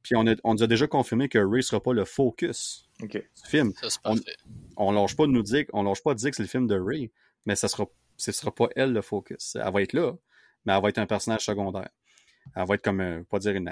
[0.03, 3.21] puis on, a, on nous a déjà confirmé que Ray sera pas le focus du
[3.45, 3.73] film.
[3.83, 4.17] Ça, On,
[4.77, 6.69] on lâche pas de nous dire, on lâche pas de dire que c'est le film
[6.69, 7.11] de Ray,
[7.45, 9.57] mais ça sera, ce sera pas elle le focus.
[9.57, 10.13] Elle va être là,
[10.65, 11.91] mais elle va être un personnage secondaire.
[12.57, 13.71] Elle va être comme, euh, pas dire une,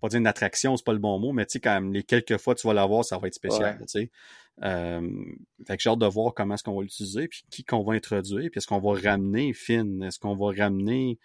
[0.00, 2.02] pas dire une attraction, c'est pas le bon mot, mais tu sais, quand même, les
[2.02, 3.86] quelques fois que tu vas la voir, ça va être spécial, Ouais.
[3.86, 4.10] tu sais.
[4.62, 5.10] Euh,
[5.66, 7.94] fait que j'ai hâte de voir comment est-ce qu'on va l'utiliser, puis qui qu'on va
[7.94, 11.18] introduire, puis est-ce qu'on va ramener Finn, est-ce qu'on va ramener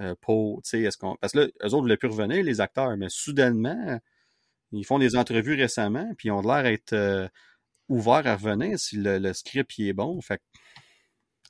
[0.00, 1.16] euh, Poe, tu sais, est-ce qu'on...
[1.16, 3.98] Parce que là, eux autres voulaient plus revenir, les acteurs, mais soudainement,
[4.72, 7.26] ils font des entrevues récemment, puis ils ont l'air d'être euh,
[7.88, 10.20] ouverts à revenir si le, le script il est bon.
[10.20, 10.38] Fait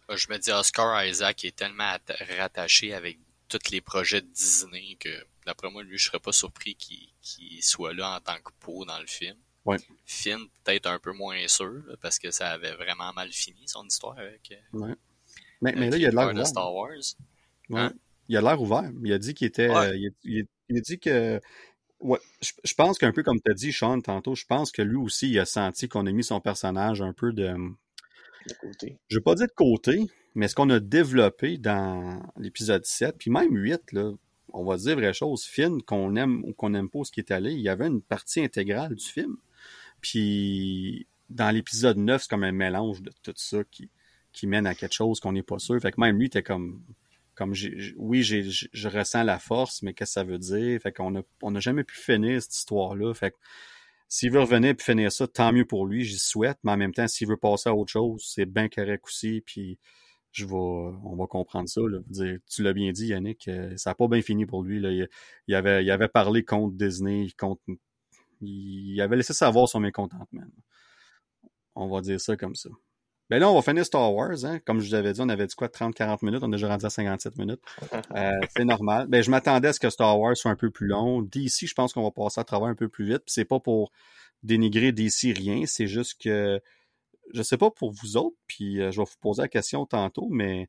[0.08, 3.18] que, Je me dis, Oscar Isaac est tellement atta- rattaché avec
[3.48, 5.08] tous les projets de Disney que,
[5.46, 8.98] d'après moi, lui, je serais pas surpris qu'il soit là en tant que peau dans
[9.00, 9.36] le film.
[9.64, 9.78] Ouais.
[10.04, 13.84] Finn, peut-être un peu moins sûr, là, parce que ça avait vraiment mal fini, son
[13.84, 14.94] histoire avec, euh, ouais.
[15.60, 16.46] Mais, là, il y a de l'air ouvert.
[16.46, 16.90] Star Wars.
[17.70, 17.80] Ouais.
[17.80, 17.92] Hein?
[18.28, 18.90] Il a l'air ouvert.
[19.04, 19.68] Il a dit qu'il était.
[19.68, 19.86] Ouais.
[19.86, 21.40] euh, il, a, il a- il a dit que.
[21.98, 24.82] Ouais, je, je pense qu'un peu comme tu as dit, Sean, tantôt, je pense que
[24.82, 27.56] lui aussi, il a senti qu'on a mis son personnage un peu de.
[29.08, 33.30] Je vais pas dire de côté, mais ce qu'on a développé dans l'épisode 7, puis
[33.30, 34.12] même 8, là,
[34.52, 37.30] on va dire vraie chose, Finn, qu'on aime ou qu'on n'aime pas ce qui est
[37.30, 39.36] allé, il y avait une partie intégrale du film.
[40.00, 43.90] Puis dans l'épisode 9, c'est comme un mélange de tout ça qui,
[44.32, 45.80] qui mène à quelque chose qu'on n'est pas sûr.
[45.80, 46.82] Fait que même lui, était comme.
[47.34, 47.54] comme
[47.96, 50.80] oui, je ressens la force, mais qu'est-ce que ça veut dire?
[50.80, 53.14] Fait qu'on a, on n'a jamais pu finir cette histoire-là.
[53.14, 53.36] Fait que
[54.08, 56.58] s'il veut revenir et finir ça, tant mieux pour lui, j'y souhaite.
[56.62, 59.42] Mais en même temps, s'il veut passer à autre chose, c'est bien correct aussi.
[59.44, 59.78] Puis
[60.32, 61.80] je vais, on va comprendre ça.
[62.48, 65.08] Tu l'as bien dit, Yannick, euh, ça n'a pas bien fini pour lui.
[65.48, 67.62] Il avait parlé contre Disney, contre,
[68.40, 70.42] il avait laissé savoir son mécontentement.
[71.74, 72.70] On va dire ça comme ça.
[73.28, 74.44] Ben là, on va finir Star Wars.
[74.44, 74.60] Hein.
[74.64, 76.42] Comme je vous avais dit, on avait dit quoi, 30-40 minutes?
[76.42, 77.60] On est déjà rendu à 57 minutes.
[78.16, 79.08] Euh, c'est normal.
[79.08, 81.22] Ben, je m'attendais à ce que Star Wars soit un peu plus long.
[81.22, 83.22] DC, je pense qu'on va passer à travers un peu plus vite.
[83.26, 83.90] C'est pas pour
[84.42, 85.64] dénigrer DC rien.
[85.66, 86.60] C'est juste que
[87.34, 90.28] je sais pas pour vous autres, puis euh, je vais vous poser la question tantôt,
[90.30, 90.68] mais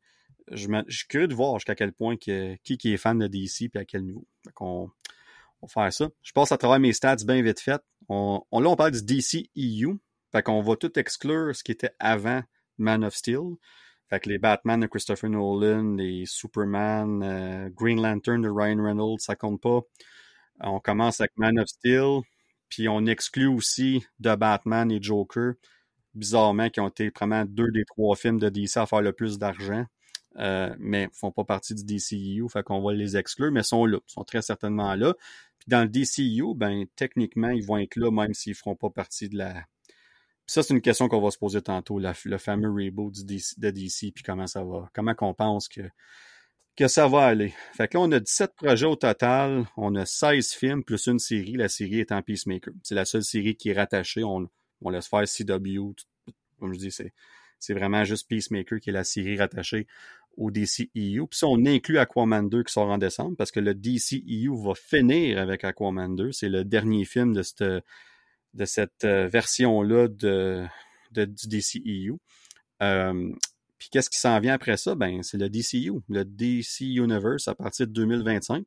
[0.51, 3.19] je, me- je suis curieux de voir jusqu'à quel point que, qui, qui est fan
[3.19, 4.25] de DC puis à quel niveau.
[4.43, 4.89] Fait qu'on
[5.61, 6.09] on va faire ça.
[6.23, 7.81] Je passe à travers mes stats bien vite fait.
[8.09, 9.93] On, on- là, on parle du DC EU.
[10.31, 12.41] Fait qu'on va tout exclure ce qui était avant
[12.77, 13.55] Man of Steel.
[14.09, 19.19] Fait que les Batman de Christopher Nolan, les Superman, euh, Green Lantern de Ryan Reynolds,
[19.19, 19.81] ça compte pas.
[20.61, 22.21] On commence avec Man of Steel,
[22.69, 25.53] puis on exclut aussi The Batman et Joker,
[26.13, 29.37] bizarrement, qui ont été vraiment deux des trois films de DC à faire le plus
[29.37, 29.85] d'argent,
[30.37, 33.99] euh, mais font pas partie du DCU, fait qu'on va les exclure, mais sont là,
[34.07, 35.13] sont très certainement là.
[35.59, 39.29] Puis dans le DCU, ben techniquement, ils vont être là, même s'ils feront pas partie
[39.29, 39.63] de la.
[40.47, 44.13] Ça, c'est une question qu'on va se poser tantôt, le fameux reboot DC, de DC,
[44.13, 45.81] puis comment ça va, comment qu'on pense que
[46.77, 47.53] que ça va aller.
[47.73, 49.65] Fait que là, on a 17 projets au total.
[49.77, 51.53] On a 16 films plus une série.
[51.53, 52.71] La série étant Peacemaker.
[52.83, 54.23] C'est la seule série qui est rattachée.
[54.23, 54.47] On,
[54.81, 55.95] on laisse faire CW.
[56.59, 57.13] Comme je dis, c'est,
[57.59, 59.87] c'est vraiment juste Peacemaker qui est la série rattachée
[60.37, 61.25] au DCEU.
[61.25, 64.75] Puis ça, on inclut Aquaman 2 qui sort en décembre parce que le DCEU va
[64.75, 66.31] finir avec Aquaman 2.
[66.31, 67.63] C'est le dernier film de cette,
[68.57, 70.67] de cette euh, version-là de,
[71.11, 72.17] du DCEU.
[72.81, 73.31] Euh,
[73.77, 74.95] puis qu'est-ce qui s'en vient après ça?
[74.95, 78.65] Ben, c'est le DCU, le DC Universe à partir de 2025.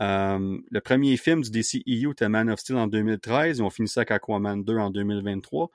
[0.00, 3.58] Euh, le premier film du DCEU était Man of Steel en 2013.
[3.58, 5.70] Ils ont fini ça avec Aquaman 2 en 2023.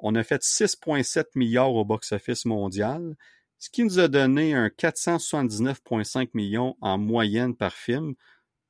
[0.00, 3.16] On a fait 6,7 milliards au box-office mondial,
[3.58, 8.14] ce qui nous a donné un 479,5 millions en moyenne par film.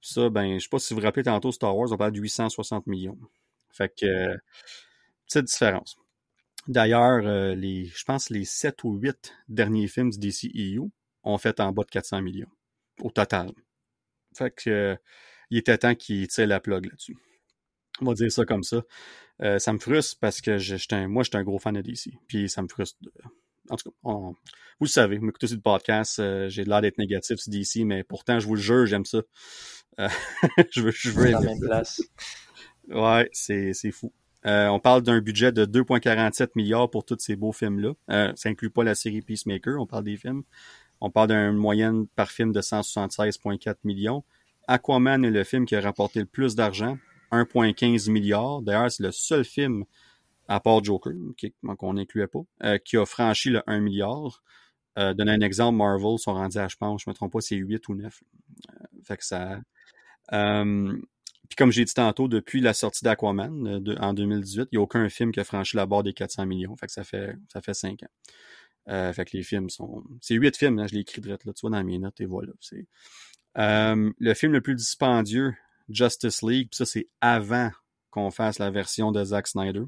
[0.01, 2.21] Ça, ben, je sais pas si vous vous rappelez tantôt Star Wars, on parle de
[2.21, 3.19] 860 millions.
[3.79, 4.37] Fait que,
[5.27, 5.97] petite différence.
[6.67, 10.91] D'ailleurs, euh, les, je pense les 7 ou 8 derniers films du DCEU
[11.23, 12.51] ont fait en bas de 400 millions
[13.01, 13.53] au total.
[14.37, 14.97] Fait que euh,
[15.51, 17.17] il était temps qu'ils tirent la plug là-dessus.
[18.01, 18.83] On va dire ça comme ça.
[19.43, 22.11] Euh, ça me frustre parce que je, moi, j'étais un gros fan de DC.
[22.27, 22.99] Puis ça me frustre.
[23.01, 23.13] de-
[23.71, 24.33] En tout cas, on-
[24.81, 28.05] vous le savez, vous m'écoutez sur le podcast, j'ai l'air d'être négatif sur DC, mais
[28.05, 29.23] pourtant, je vous le jure, j'aime ça.
[30.71, 32.01] Je veux, je veux la même place.
[32.91, 34.13] Ouais, c'est, c'est fou.
[34.47, 37.93] Euh, on parle d'un budget de 2,47 milliards pour tous ces beaux films-là.
[38.11, 40.43] Euh, ça inclut pas la série Peacemaker, on parle des films.
[41.01, 44.25] On parle d'une moyenne par film de 176,4 millions.
[44.67, 46.99] Aquaman est le film qui a rapporté le plus d'argent,
[47.33, 48.63] 1,15 milliard.
[48.63, 49.85] D'ailleurs, c'est le seul film
[50.49, 51.13] à part Joker,
[51.79, 54.43] qu'on n'incluait pas, euh, qui a franchi le 1 milliard.
[54.99, 57.57] Euh, donner un exemple, Marvel sont rendus à, je pense, je me trompe pas, c'est
[57.57, 58.23] 8 ou 9.
[58.71, 59.61] Euh, fait que ça...
[61.49, 64.83] Euh, puis comme j'ai dit tantôt, depuis la sortie d'Aquaman en 2018, il n'y a
[64.83, 66.77] aucun film qui a franchi la barre des 400 millions.
[66.77, 69.13] Fait que ça fait, ça fait 5 ans.
[69.13, 70.05] fait que les films sont...
[70.21, 72.27] C'est 8 films, hein, je l'ai écrit direct là, tu vois, dans mes notes, et
[72.27, 72.53] voilà.
[72.61, 72.87] C'est...
[73.57, 75.55] le film le plus dispendieux,
[75.89, 77.71] Justice League, ça c'est avant
[78.11, 79.85] qu'on fasse la version de Zack Snyder.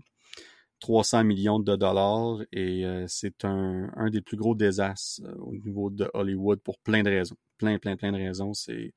[0.81, 5.55] 300 millions de dollars et euh, c'est un, un, des plus gros désastres euh, au
[5.55, 7.37] niveau de Hollywood pour plein de raisons.
[7.59, 8.55] Plein, plein, plein de raisons.
[8.55, 8.95] C'est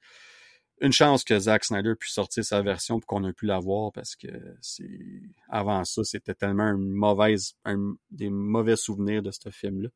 [0.82, 3.92] une chance que Zack Snyder puisse sortir sa version pour qu'on ait pu la voir
[3.92, 4.28] parce que
[4.62, 4.90] c'est
[5.50, 9.90] avant ça, c'était tellement une mauvaise, un, des mauvais souvenirs de ce film-là.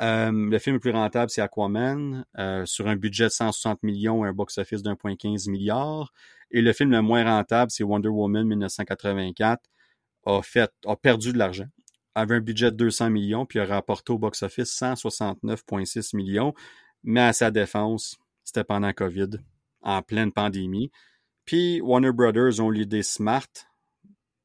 [0.00, 2.24] Euh, le film le plus rentable, c'est Aquaman,
[2.64, 6.12] sur un budget de 160 millions et un box-office d'1,15 milliard.
[6.50, 9.62] Et le film le moins rentable, c'est Wonder Woman 1984,
[10.26, 11.66] a fait, a perdu de l'argent,
[12.14, 16.54] avait un budget de 200 millions, puis a rapporté au box-office 169,6 millions.
[17.02, 19.30] Mais à sa défense, c'était pendant COVID,
[19.84, 20.90] en pleine pandémie.
[21.44, 23.46] Puis Warner Brothers ont l'idée smart.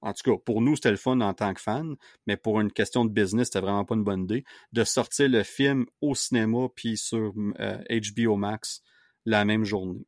[0.01, 2.71] En tout cas, pour nous, c'était le fun en tant que fan, mais pour une
[2.71, 6.67] question de business, c'était vraiment pas une bonne idée de sortir le film au cinéma
[6.73, 8.81] puis sur HBO euh, Max
[9.25, 10.05] la même journée.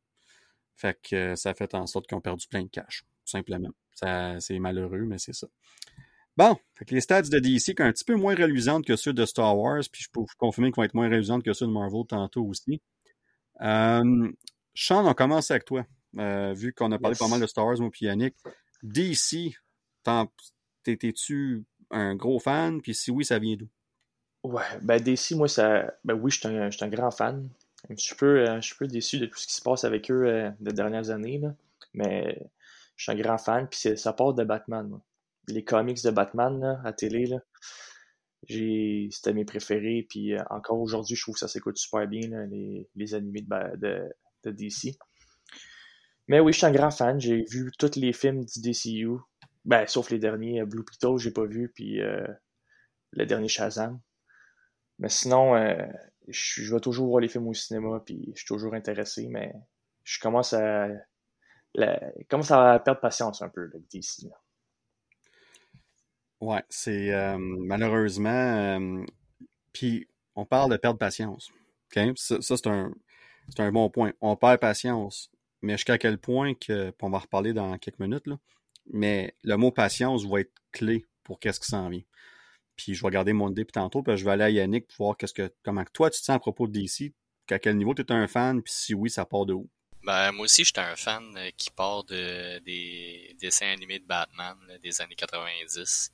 [0.76, 3.30] Fait que euh, ça a fait en sorte qu'ils ont perdu plein de cash, tout
[3.30, 3.70] simplement.
[3.92, 5.46] C'est malheureux, mais c'est ça.
[6.38, 6.56] Bon,
[6.88, 9.82] les stats de DC sont un petit peu moins reluisantes que ceux de Star Wars,
[9.92, 12.44] puis je peux vous confirmer qu'ils vont être moins reluisantes que ceux de Marvel tantôt
[12.46, 12.80] aussi.
[13.60, 14.32] Euh,
[14.74, 15.84] Sean, on commence avec toi.
[16.18, 18.36] Euh, vu qu'on a parlé pas mal de Star Wars, moi puis Yannick.
[18.82, 19.54] DC,
[20.82, 22.80] t'étais-tu un gros fan?
[22.82, 23.68] Puis si oui, ça vient d'où?
[24.44, 25.94] Ouais, ben DC, moi, ça.
[26.04, 27.48] Ben oui, je suis un, un, grand fan.
[27.90, 30.10] Je suis, un peu, je suis peu déçu de tout ce qui se passe avec
[30.10, 31.38] eux euh, des dernières années.
[31.38, 31.54] Là.
[31.94, 32.38] Mais
[32.96, 34.98] je suis un grand fan, puis ça part de Batman.
[35.48, 37.38] Les comics de Batman là, à télé, là,
[38.48, 42.46] c'était mes préférés, puis euh, encore aujourd'hui, je trouve que ça s'écoute super bien, là,
[42.46, 44.12] les, les, animés de, de,
[44.50, 44.96] DC.
[46.28, 47.20] Mais oui, je suis un grand fan.
[47.20, 49.18] J'ai vu tous les films du DCU,
[49.64, 50.60] ben, sauf les derniers.
[50.60, 52.26] Euh, Blue Beetle, j'ai pas vu, puis euh,
[53.10, 54.00] le dernier Shazam.
[54.98, 55.56] Mais sinon,
[56.28, 59.52] je, je vais toujours voir les films au cinéma, puis je suis toujours intéressé, mais
[60.04, 60.88] je commence à
[62.28, 64.28] comment ça va perdre patience un peu, le DC.
[66.40, 68.28] Ouais, c'est euh, malheureusement.
[68.28, 69.04] Euh,
[69.72, 71.50] puis on parle de perdre patience.
[72.16, 72.92] Ça, c'est un,
[73.58, 74.12] un bon point.
[74.20, 75.30] On perd patience.
[75.60, 76.92] Mais jusqu'à quel point que.
[77.00, 78.24] On va en reparler dans quelques minutes.
[78.86, 82.02] Mais le mot patience va être clé pour qu'est-ce qui s'en vient.
[82.76, 85.16] Puis je vais regarder mon dé tantôt, puis je vais aller à Yannick pour voir
[85.16, 87.12] qu'est-ce que, comment toi tu te sens à propos de DC,
[87.50, 89.68] à quel niveau tu es un fan, puis si oui, ça part de où?
[90.02, 94.56] Ben, moi aussi, j'étais un fan euh, qui part de, des dessins animés de Batman
[94.82, 96.12] des années 90.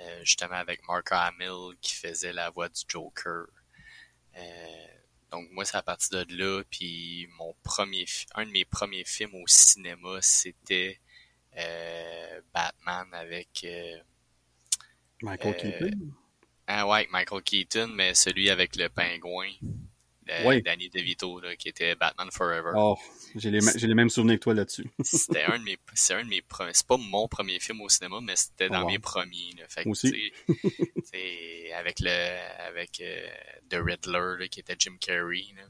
[0.00, 3.46] Euh, justement avec Mark Hamill qui faisait la voix du Joker.
[4.36, 4.86] Euh,
[5.30, 8.04] donc moi, c'est à partir de là, puis mon premier,
[8.34, 11.00] un de mes premiers films au cinéma, c'était
[12.54, 13.66] Batman avec
[15.22, 15.98] Michael Keaton?
[16.66, 19.50] Ah ouais, Michael Keaton, mais celui avec le pingouin.
[20.30, 22.72] Euh, Danny DeVito, là, qui était Batman Forever.
[22.76, 22.96] Oh,
[23.34, 24.90] j'ai les, les, mêmes souvenirs que toi là-dessus.
[25.02, 27.88] c'était un de mes, c'est un de mes premiers, c'est pas mon premier film au
[27.88, 29.64] cinéma, mais c'était dans oh, mes premiers, là.
[29.68, 30.32] Fait que, Aussi.
[31.76, 33.28] avec le, avec euh,
[33.70, 35.62] The Riddler, là, qui était Jim Carrey, là,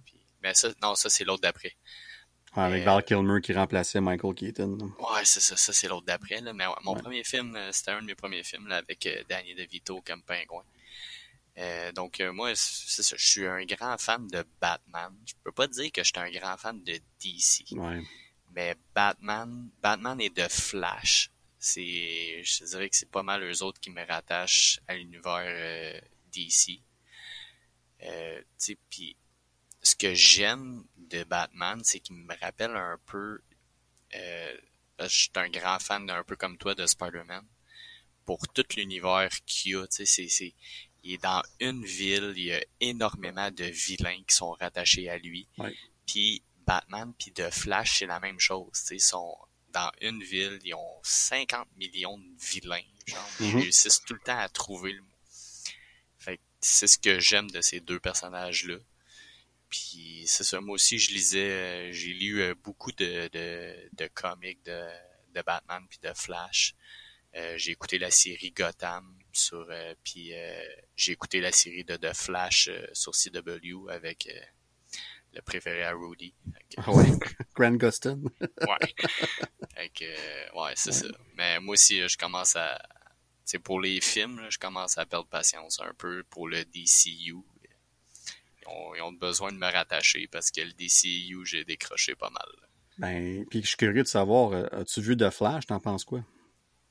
[0.43, 1.75] mais ça, non, ça, c'est l'autre d'après.
[2.57, 4.79] Ouais, avec Val Kilmer qui remplaçait Michael Keaton.
[4.99, 6.41] Ouais, c'est ça, ça c'est l'autre d'après.
[6.41, 10.01] Mais mon premier film, euh, c'était un de mes premiers films là, avec Danny DeVito
[10.07, 10.65] comme pingouin.
[11.59, 15.13] Euh, donc euh, moi, c'est ça, je suis un grand fan de Batman.
[15.27, 17.65] Je peux pas dire que je suis un grand fan de DC.
[18.53, 23.81] Mais Batman, Batman et de Flash, c'est, je dirais que c'est pas mal eux autres
[23.81, 26.01] qui me rattachent à l'univers euh,
[26.33, 26.81] DC.
[28.05, 28.41] Euh,
[28.89, 29.17] puis
[29.83, 33.41] ce que j'aime de Batman, c'est qu'il me rappelle un peu.
[34.13, 37.45] je suis un grand fan un peu comme toi de Spider-Man.
[38.25, 40.55] Pour tout l'univers qu'il y a, tu sais, c'est
[41.03, 45.19] il est dans une ville, il y a énormément de vilains qui sont rattachés à
[45.19, 45.49] lui.
[46.07, 48.73] Puis Batman puis The Flash, c'est la même chose.
[48.91, 49.37] Ils sont
[49.73, 52.81] dans une ville, ils ont 50 millions de vilains.
[53.07, 53.61] Genre, Ils mm-hmm.
[53.61, 55.07] réussissent tout le temps à trouver le mot.
[56.19, 58.77] Fait c'est ce que j'aime de ces deux personnages-là.
[59.71, 64.07] Puis c'est ça, moi aussi je lisais, euh, j'ai lu euh, beaucoup de, de, de
[64.09, 64.87] comics de,
[65.35, 66.75] de Batman puis de Flash.
[67.37, 70.62] Euh, j'ai écouté la série Gotham sur euh, puis euh,
[70.97, 74.28] j'ai écouté la série de The Flash sur CW avec
[75.32, 76.34] le préféré à Rudy.
[76.76, 77.07] Ah ouais,
[77.55, 78.20] Grant Gustin.
[78.41, 79.91] ouais.
[80.55, 81.07] ouais, c'est ça.
[81.36, 82.78] Mais moi aussi, je commence à
[83.49, 87.36] sais, pour les films, là, je commence à perdre patience un peu pour le DCU.
[88.97, 92.49] Ils ont, besoin de me rattacher parce que le DCU, j'ai décroché pas mal.
[92.99, 96.22] Ben, puis je suis curieux de savoir, euh, as-tu vu The Flash, t'en penses quoi?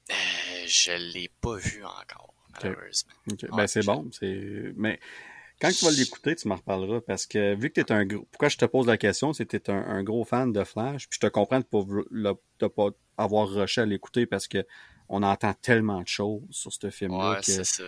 [0.10, 2.34] Euh, je l'ai pas vu encore,
[2.64, 3.12] malheureusement.
[3.56, 4.10] ben, c'est bon.
[4.76, 5.00] Mais
[5.60, 8.28] quand tu vas l'écouter, tu m'en reparleras parce que vu que tu es un gros.
[8.32, 11.10] Pourquoi je te pose la question, c'est que tu es un, gros fan de Flash,
[11.10, 11.66] puis je te comprends de
[12.12, 14.66] ne pas, avoir rushé à l'écouter parce que
[15.10, 17.32] on entend tellement de choses sur ce film-là.
[17.32, 17.84] Ouais, c'est ça.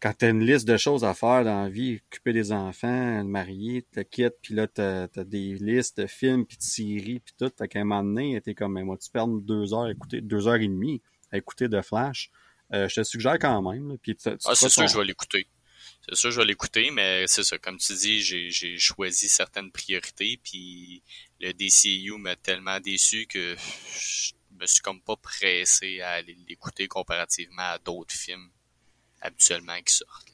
[0.00, 3.84] Quand t'as une liste de choses à faire dans la vie, occuper des enfants, marier,
[3.90, 7.50] te quittes, puis là, t'as as des listes de films, puis de séries, puis tout,
[7.58, 10.46] fait qu'à un moment donné, t'es comme, moi, tu perds deux heures à écouter, deux
[10.46, 12.30] heures et demie à écouter de Flash.
[12.72, 13.96] Euh, je te suggère quand même.
[13.98, 15.48] puis ah, c'est sûr que je vais l'écouter.
[16.08, 17.58] C'est sûr, je vais l'écouter, mais c'est ça.
[17.58, 21.02] Comme tu dis, j'ai choisi certaines priorités, puis
[21.40, 26.88] le DCU m'a tellement déçu que je me suis comme pas pressé à aller l'écouter
[26.88, 28.48] comparativement à d'autres films
[29.20, 30.32] habituellement qui sortent.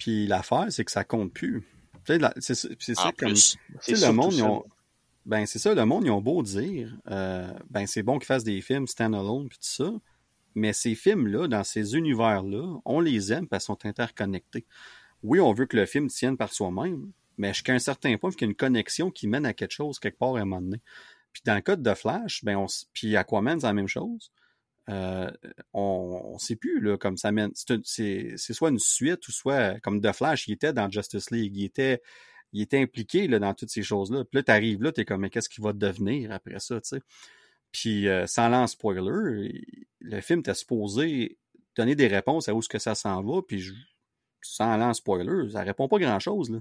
[0.00, 1.62] Puis l'affaire, c'est que ça compte plus.
[2.06, 3.34] C'est ça comme.
[3.34, 4.64] le monde,
[5.26, 8.44] ben c'est ça, le monde, ils ont beau dire, euh, ben c'est bon qu'ils fassent
[8.44, 9.92] des films stand-alone puis tout ça,
[10.54, 14.66] mais ces films-là, dans ces univers-là, on les aime parce qu'ils sont interconnectés.
[15.22, 18.40] Oui, on veut que le film tienne par soi-même, mais jusqu'à un certain point, il
[18.40, 20.80] y a une connexion qui mène à quelque chose quelque part à un moment donné.
[21.32, 24.32] Puis dans le cas de Flash, ben on, puis Aquaman, c'est la même chose.
[24.88, 25.30] Euh,
[25.72, 27.52] on ne sait plus là, comme ça mène.
[27.54, 31.64] C'est soit une suite ou soit comme The Flash, il était dans Justice League, il
[31.64, 32.02] était,
[32.52, 34.24] il était impliqué là, dans toutes ces choses-là.
[34.24, 36.80] Puis là, tu arrives là, tu es comme, mais qu'est-ce qu'il va devenir après ça,
[36.80, 37.02] tu sais?
[37.72, 39.64] Puis euh, sans lance spoiler,
[40.00, 41.38] le film t'a supposé
[41.76, 43.70] donner des réponses à où est-ce que ça s'en va, puis
[44.42, 46.60] sans lance spoiler, ça répond pas grand-chose.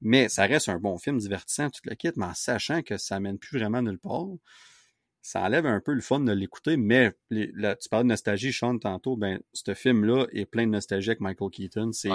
[0.00, 3.18] Mais ça reste un bon film divertissant, tout le kit, mais en sachant que ça
[3.20, 4.28] mène plus vraiment nulle part,
[5.20, 8.78] ça enlève un peu le fun de l'écouter, mais là, tu parles de nostalgie, Sean,
[8.78, 11.92] tantôt, ben, ce film-là est plein de nostalgie avec Michael Keaton.
[11.92, 12.08] C'est,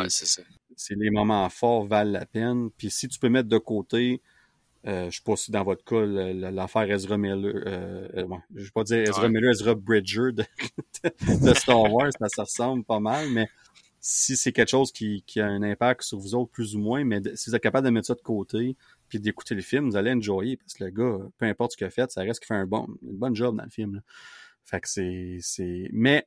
[0.75, 2.71] c'est les moments forts valent la peine.
[2.71, 4.21] Puis si tu peux mettre de côté
[4.85, 8.71] euh, je sais pas si dans votre cas, l'affaire Ezra Miller, euh, euh je vais
[8.71, 10.43] pas dire Ezra Miller, Ezra Bridger de,
[11.53, 13.47] Star Wars, ça, ressemble pas mal, mais
[14.01, 17.05] si c'est quelque chose qui, qui, a un impact sur vous autres, plus ou moins,
[17.05, 18.75] mais si vous êtes capable de mettre ça de côté,
[19.07, 21.87] puis d'écouter le film, vous allez enjoyer, parce que le gars, peu importe ce qu'il
[21.87, 23.95] a fait, ça reste qu'il fait un bon, une bonne job dans le film.
[23.95, 24.01] Là.
[24.65, 26.25] Fait que c'est, c'est, mais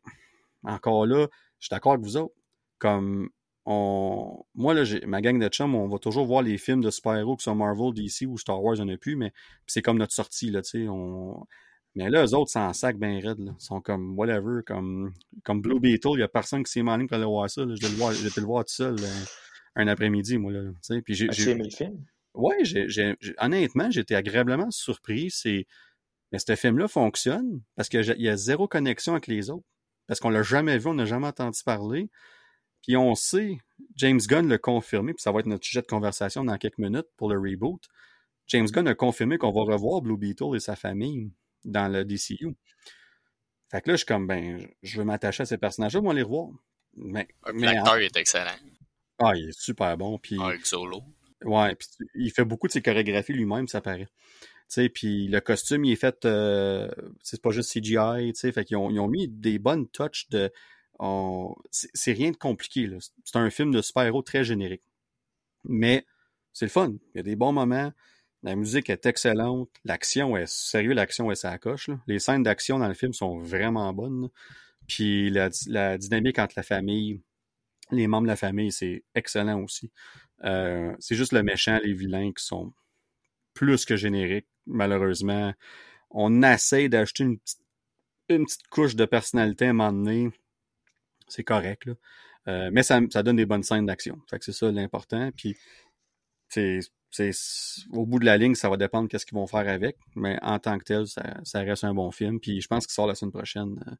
[0.63, 1.27] encore là,
[1.59, 2.35] je suis d'accord avec vous autres.
[2.79, 3.31] Comme
[3.67, 6.91] on, moi, là, j'ai, ma gang de chums, on va toujours voir les films de
[6.91, 9.33] super-héros qui sont Marvel, DC ou Star Wars, on a plus, mais
[9.67, 11.47] c'est comme notre sortie, là, tu sais, on...
[11.97, 13.53] Mais là, eux autres, c'est en sac bien raide, là.
[13.59, 15.12] Ils sont comme whatever, comme,
[15.45, 17.49] comme Blue Beetle, il y a personne qui s'est mis en ligne pour aller voir
[17.51, 17.75] ça, là.
[17.75, 18.97] Je vais le voir, je vais le voir tout seul,
[19.75, 21.03] un après-midi, moi, là, tu sais.
[21.03, 21.51] Puis j'ai, j'ai...
[21.51, 22.05] aimé le film?
[22.62, 25.31] J'ai, honnêtement, j'étais agréablement surpris.
[25.31, 25.67] C'est,
[26.33, 29.67] mais ce film-là fonctionne parce qu'il y a zéro connexion avec les autres.
[30.07, 32.11] Parce qu'on l'a jamais vu, on n'a jamais entendu parler.
[32.87, 33.59] Puis on sait,
[33.97, 37.09] James Gunn l'a confirmé, puis ça va être notre sujet de conversation dans quelques minutes
[37.16, 37.82] pour le reboot.
[38.47, 41.32] James Gunn a confirmé qu'on va revoir Blue Beetle et sa famille
[41.64, 42.55] dans le DCU.
[43.72, 46.22] Fait que là, je suis comme, ben, je veux m'attacher à ces personnages-là, moi, les
[46.22, 46.51] revoir.
[46.95, 48.55] Mais, L'acteur est excellent.
[49.19, 50.19] Ah, il est super bon.
[50.19, 50.39] Puis...
[50.62, 51.02] Solo.
[51.44, 54.06] Ouais, puis il fait beaucoup de ses chorégraphies lui-même, ça paraît.
[54.06, 54.12] Tu
[54.69, 56.89] sais, puis le costume, il est fait, euh,
[57.20, 60.28] c'est pas juste CGI, tu sais, fait qu'ils ont, ils ont mis des bonnes touches
[60.31, 60.52] de,
[61.70, 62.89] c'est rien de compliqué.
[63.24, 64.82] C'est un film de super-héros très générique.
[65.64, 66.06] Mais
[66.52, 66.94] c'est le fun.
[67.14, 67.93] Il y a des bons moments.
[68.43, 69.68] La musique est excellente.
[69.85, 71.90] L'action est sérieux, l'action est sa coche.
[72.06, 74.31] Les scènes d'action dans le film sont vraiment bonnes.
[74.86, 77.20] Puis la, dynamique entre la famille,
[77.90, 79.90] les membres de la famille, c'est excellent aussi.
[80.44, 82.73] Euh, c'est juste le méchant, les vilains qui sont
[83.52, 85.52] plus que génériques, malheureusement.
[86.10, 87.39] On essaie d'acheter une
[88.28, 90.31] une petite couche de personnalité à un moment donné
[91.28, 91.86] c'est correct.
[91.86, 91.94] Là.
[92.48, 94.19] Euh, mais ça, donne des bonnes scènes d'action.
[94.40, 95.31] C'est ça l'important.
[95.36, 95.57] Puis
[97.93, 99.97] au bout de la ligne, ça va dépendre qu'est-ce qu'ils vont faire avec.
[100.15, 102.40] Mais en tant que tel, ça, reste un bon film.
[102.40, 103.98] Puis je pense qu'il sort la semaine prochaine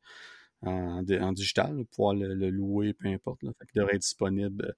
[0.66, 3.43] euh, en, digital, pouvoir le, louer, peu importe.
[3.43, 3.51] Là.
[3.74, 4.74] Devrait être disponible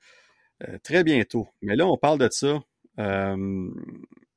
[0.66, 1.48] euh, très bientôt.
[1.62, 2.62] Mais là, on parle de ça.
[2.98, 3.70] Euh,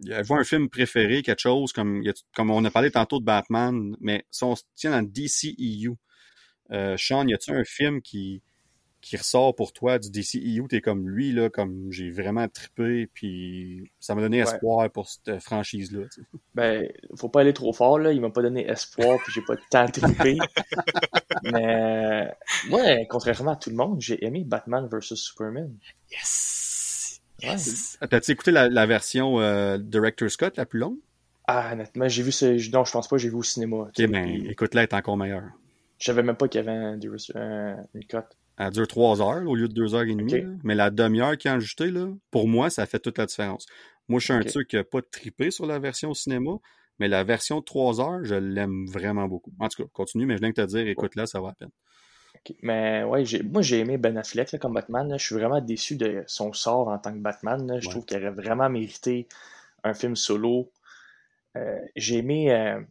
[0.09, 2.03] avez un film préféré, quelque chose comme,
[2.35, 5.97] comme on a parlé tantôt de Batman, mais si on se tient dans le DCEU,
[6.71, 8.41] euh, Sean, y a-tu un film qui,
[9.01, 10.67] qui ressort pour toi du DCEU?
[10.69, 15.39] T'es comme lui, là, comme j'ai vraiment trippé, puis ça m'a donné espoir pour cette
[15.39, 16.05] franchise-là.
[16.55, 18.13] Ben, faut pas aller trop fort, là.
[18.13, 20.37] Il m'a pas donné espoir, puis j'ai pas tant trippé.
[21.43, 22.31] Mais
[22.69, 25.75] moi, contrairement à tout le monde, j'ai aimé Batman vs Superman.
[26.11, 27.21] Yes!
[27.41, 27.97] yes.
[28.09, 30.97] T'as-tu écouté la, version euh, Director Scott, la plus longue?
[31.47, 32.45] Ah, honnêtement, j'ai vu ce.
[32.71, 33.77] Non, je pense pas, j'ai vu au cinéma.
[33.77, 35.51] Ok, ben, écoute-la, elle est encore meilleure.
[36.01, 36.99] Je savais même pas qu'il y avait un,
[37.35, 38.35] un, une cote.
[38.57, 40.43] Elle dure trois heures au lieu de deux heures et demie.
[40.63, 43.67] Mais la demi-heure qui est ajoutée, là, pour moi, ça fait toute la différence.
[44.09, 46.53] Moi, je suis un truc qui n'a pas trippé sur la version au cinéma,
[46.97, 49.53] mais la version de trois heures, je l'aime vraiment beaucoup.
[49.59, 51.69] En tout cas, continue, mais je viens de te dire, écoute-la, ça va à peine.
[52.63, 55.13] Mais ouais, moi j'ai aimé Ben Affleck comme Batman.
[55.19, 57.77] Je suis vraiment déçu de son sort en tant que Batman.
[57.79, 59.27] Je trouve qu'il aurait vraiment mérité
[59.83, 60.71] un film solo.
[61.57, 62.51] Euh, j'ai aimé.
[62.51, 62.81] Euh,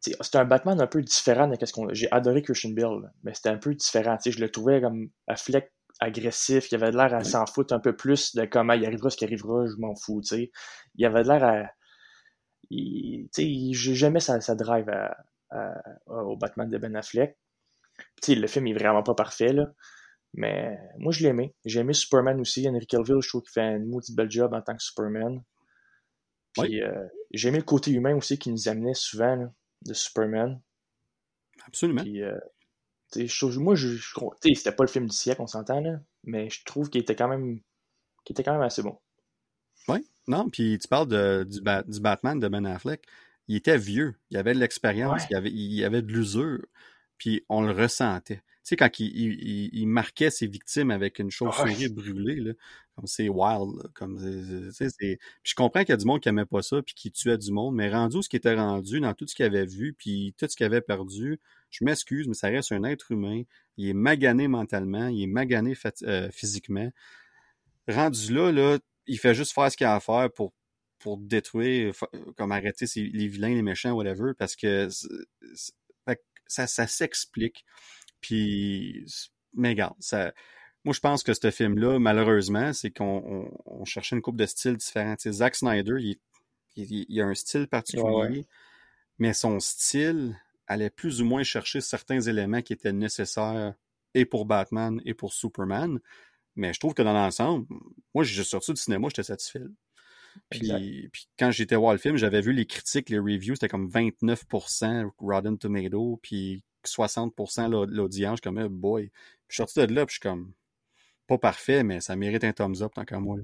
[0.00, 1.92] c'était un Batman un peu différent de ce qu'on.
[1.92, 4.16] J'ai adoré Christian Bale, mais c'était un peu différent.
[4.24, 8.34] je le trouvais comme Affleck agressif, il avait l'air à s'en foutre un peu plus
[8.34, 10.22] de comment il arrivera ce qui arrivera, je m'en fous.
[10.94, 11.70] Il avait l'air à.
[12.70, 14.90] J'aimais sa, sa drive
[16.06, 17.36] au Batman de Ben Affleck
[18.28, 19.72] le film est vraiment pas parfait, là.
[20.32, 21.54] Mais moi, je l'aimais.
[21.64, 22.68] J'ai aimé Superman aussi.
[22.68, 25.42] Henry Cavill, je trouve qu'il fait un maudit bel job en tant que Superman.
[26.52, 29.52] Puis euh, j'ai aimé le côté humain aussi qui nous amenait souvent
[29.82, 30.60] de Superman.
[31.66, 32.02] Absolument.
[32.02, 32.38] Puis, euh,
[33.14, 33.96] je, moi, je,
[34.54, 37.28] c'était pas le film du siècle, on s'entend, là, mais je trouve qu'il était quand
[37.28, 37.60] même
[38.24, 38.98] qu'il était quand même assez bon.
[39.88, 43.06] Oui, non, puis tu parles de, du, du, Batman de Ben Affleck.
[43.48, 46.60] Il était vieux, il avait de l'expérience, il, avait, il avait de l'usure
[47.20, 48.42] puis on le ressentait.
[48.62, 52.52] Tu sais, quand il, il, marquait ses victimes avec une chauve-souris brûlée, là,
[52.94, 54.18] comme c'est wild, comme
[54.72, 57.38] c'est, je comprends qu'il y a du monde qui aimait pas ça, puis qui tuait
[57.38, 60.34] du monde, mais rendu ce qui était rendu, dans tout ce qu'il avait vu, puis
[60.36, 63.42] tout ce qu'il avait perdu, je m'excuse, mais ça reste un être humain.
[63.78, 66.90] Il est magané mentalement, il est magané euh, physiquement.
[67.88, 70.52] Rendu là, là, il fait juste faire ce qu'il a à faire pour
[70.98, 71.94] pour détruire,
[72.36, 74.88] comme arrêter les vilains, les méchants, whatever, parce que
[76.46, 77.64] ça, ça s'explique.
[78.20, 79.06] Puis,
[79.54, 80.32] mais regarde, ça,
[80.84, 84.76] moi, je pense que ce film-là, malheureusement, c'est qu'on on, cherchait une coupe de styles
[84.76, 85.16] différents.
[85.16, 86.18] Tu Zack Snyder, il,
[86.76, 88.46] il, a un style particulier,
[89.18, 93.74] mais son style allait plus ou moins chercher certains éléments qui étaient nécessaires
[94.14, 96.00] et pour Batman et pour Superman.
[96.56, 97.66] Mais je trouve que dans l'ensemble,
[98.14, 99.60] moi, j'ai sorti du cinéma, j'étais satisfait.
[100.48, 103.88] Puis, puis, quand j'étais voir le film, j'avais vu les critiques, les reviews, c'était comme
[103.88, 108.40] 29% Rotten Tomato, puis 60% l'audience.
[108.40, 109.08] comme, boy.
[109.08, 109.12] Puis
[109.48, 110.52] je suis sorti de là, puis je suis comme,
[111.26, 113.38] pas parfait, mais ça mérite un thumbs up tant qu'à moi.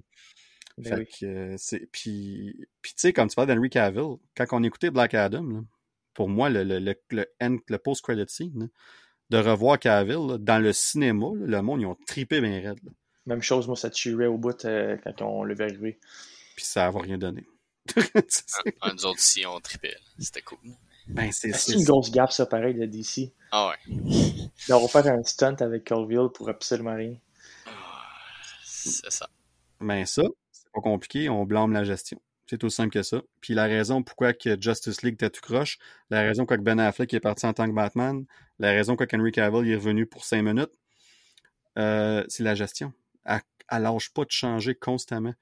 [0.78, 4.62] Ben fait que, c'est, puis, puis tu sais, comme tu parles d'Henry Cavill, quand on
[4.62, 5.64] écoutait Black Adam,
[6.12, 8.68] pour moi, le, le, le, le, post-credit scene,
[9.30, 12.92] de revoir Cavill dans le cinéma, le monde, ils ont tripé bien raide.
[13.24, 15.98] Même chose, moi, ça tuerait au bout euh, quand on le arriver
[16.56, 17.46] puis ça va rien donné.
[18.82, 19.94] un, nous autres ici, on tripait.
[20.18, 20.58] C'était cool.
[21.08, 23.32] Ben, c'est une grosse gaffe, ça, pareil, de DC.
[23.52, 23.94] Ah ouais.
[24.68, 27.14] Vont faire un stunt avec Colville pour absolument rien.
[28.64, 29.28] C'est ça.
[29.80, 32.20] Ben, ça, c'est pas compliqué, on blâme la gestion.
[32.48, 33.22] C'est aussi simple que ça.
[33.40, 35.78] Puis la raison pourquoi que Justice League était tout croche,
[36.10, 38.24] la raison pourquoi que Ben Affleck est parti en tant que Batman,
[38.58, 40.70] la raison pourquoi Henry Cavill est revenu pour cinq minutes,
[41.78, 42.92] euh, c'est la gestion.
[43.24, 45.34] Elle, elle lâche pas de changer constamment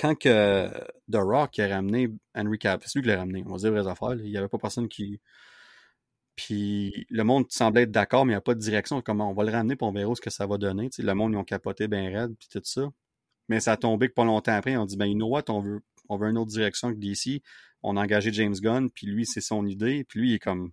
[0.00, 0.68] quand que
[1.12, 3.86] The Rock a ramené Henry Cavill, c'est lui qui l'a ramené, on va dire vraies
[3.86, 5.20] affaires, il n'y avait pas personne qui.
[6.36, 9.02] Puis le monde semblait être d'accord, mais il n'y a pas de direction.
[9.02, 10.88] Comment on va le ramener, pour on verra ce que ça va donner.
[10.98, 12.90] le monde, ils ont capoté bien raide, puis tout ça.
[13.48, 15.60] Mais ça a tombé que pas longtemps après, on dit, ben, you know what, on
[15.60, 17.42] veut, on veut une autre direction que DC.
[17.82, 20.04] On a engagé James Gunn, puis lui, c'est son idée.
[20.04, 20.72] Puis lui, il est comme.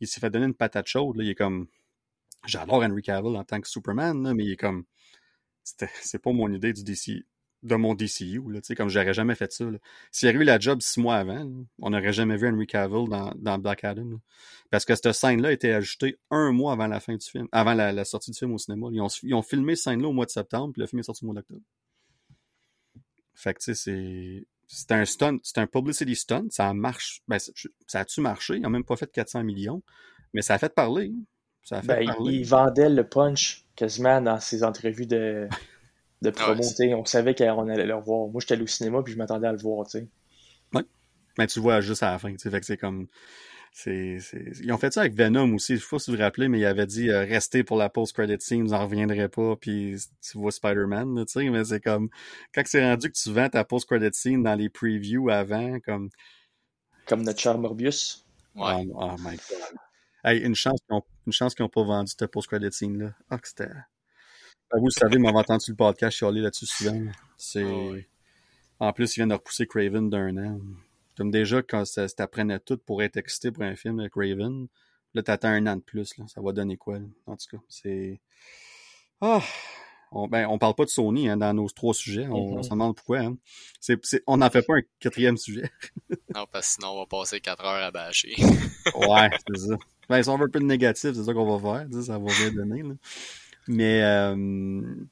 [0.00, 1.16] Il s'est fait donner une patate chaude.
[1.16, 1.24] Là.
[1.24, 1.68] Il est comme.
[2.46, 4.84] J'adore Henry Cavill en tant que Superman, mais il est comme.
[5.64, 7.24] C'est pas mon idée du DC
[7.62, 9.64] de mon DCU, là, comme j'aurais jamais fait ça.
[10.12, 13.08] S'il y avait eu la job six mois avant, on n'aurait jamais vu Henry Cavill
[13.08, 14.20] dans, dans Black Adam.
[14.70, 17.74] Parce que cette scène-là a été ajoutée un mois avant la fin du film, avant
[17.74, 18.88] la, sortie du film au cinéma.
[18.92, 21.04] Ils ont, ils ont filmé cette scène-là au mois de septembre, puis le film est
[21.04, 21.62] sorti au mois d'octobre.
[23.34, 24.46] Fait que, tu sais, c'est.
[24.70, 27.22] C'est un stunt, c'est un publicity stunt, ça marche.
[27.26, 27.38] Ben,
[27.86, 28.56] ça a-tu marché?
[28.56, 29.82] Ils n'ont même pas fait 400 millions,
[30.34, 31.10] mais ça a fait parler.
[31.62, 32.34] Ça a fait ben, parler.
[32.34, 35.48] Il vendait le punch quasiment dans ses entrevues de,
[36.22, 36.62] de ah promo.
[36.96, 38.28] on savait qu'on allait le revoir.
[38.28, 39.88] Moi, j'étais allé au cinéma puis je m'attendais à le voir.
[39.88, 40.08] sais.
[40.74, 40.82] Ouais.
[41.38, 42.34] Mais tu le vois juste à la fin.
[42.36, 43.06] Fait que c'est comme.
[43.70, 44.18] C'est,
[44.60, 45.76] Ils ont fait ça avec Venom aussi.
[45.76, 47.88] Je sais pas si vous vous rappelez, mais il avait dit euh, restez pour la
[47.88, 52.08] post-credit scene, vous n'en reviendrez pas, puis tu vois Spider-Man, tu sais, mais c'est comme
[52.54, 56.08] quand c'est rendu que tu vends ta post-credit scene dans les previews avant, comme.
[57.06, 58.26] Comme notre cher Morbius.
[58.56, 58.86] Ouais.
[58.94, 59.78] Oh, oh my god.
[60.24, 60.96] Hey, une chance qu'ils
[61.60, 63.12] n'ont ont pas vendu cette post-credit scene-là.
[63.30, 63.70] Ah, que c'était.
[64.72, 67.00] Vous le savez, m'avez entendu le podcast chialer là-dessus souvent.
[67.36, 67.64] C'est...
[68.80, 70.60] Ah en plus, il vient de repousser Craven d'un an.
[71.16, 74.68] Comme déjà, quand ça, t'apprenait tout pour être excité pour un film de Craven,
[75.14, 76.16] là, t'attends un an de plus.
[76.16, 76.26] Là.
[76.28, 76.98] Ça va donner quoi?
[76.98, 77.06] Là?
[77.26, 78.20] En tout cas, c'est...
[79.20, 79.42] Ah!
[80.10, 82.26] On, ben, on parle pas de Sony hein, dans nos trois sujets.
[82.28, 82.62] On, mm-hmm.
[82.62, 83.18] se demande pourquoi.
[83.18, 83.36] Hein.
[84.26, 85.70] On n'en fait pas un quatrième sujet.
[86.34, 88.34] non, parce que sinon, on va passer quatre heures à bâcher.
[88.38, 89.76] ouais, c'est ça.
[90.08, 92.02] Ben, si on veut un peu de négatif, c'est ça qu'on va faire.
[92.02, 92.82] Ça va bien donner.
[92.82, 92.94] Là.
[93.68, 94.34] Mais, euh,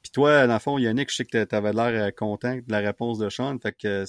[0.01, 2.63] puis toi, dans le fond, Yannick, je sais que tu avais l'air euh, content de
[2.67, 3.57] la réponse de Sean.
[3.59, 4.03] Fait que,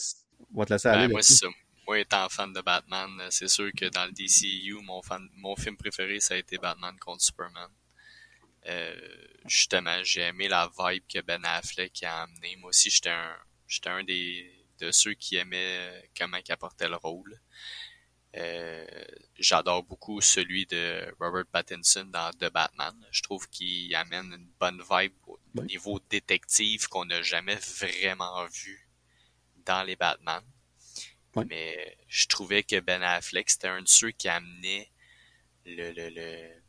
[0.54, 1.08] on va te laisser Ben, aller.
[1.08, 1.34] moi, là-dessus.
[1.34, 1.52] c'est ça.
[1.86, 5.76] Moi, étant fan de Batman, c'est sûr que dans le DCU, mon, fan, mon film
[5.76, 7.70] préféré, ça a été Batman contre Superman.
[8.66, 8.94] Euh,
[9.46, 12.56] justement, j'ai aimé la vibe que Ben Affleck a amené.
[12.56, 13.34] Moi aussi, j'étais un,
[13.66, 14.50] j'étais un des,
[14.80, 17.40] de ceux qui aimaient euh, comment il apportait le rôle.
[18.36, 18.86] Euh,
[19.38, 22.94] j'adore beaucoup celui de Robert Pattinson dans The Batman.
[23.10, 25.66] Je trouve qu'il amène une bonne vibe au Oui.
[25.66, 28.88] niveau détective qu'on n'a jamais vraiment vu
[29.64, 30.42] dans les Batman.
[31.36, 31.44] Oui.
[31.48, 34.90] Mais je trouvais que Ben Affleck, c'était un de ceux qui amenait
[35.64, 36.60] le, le, le, tu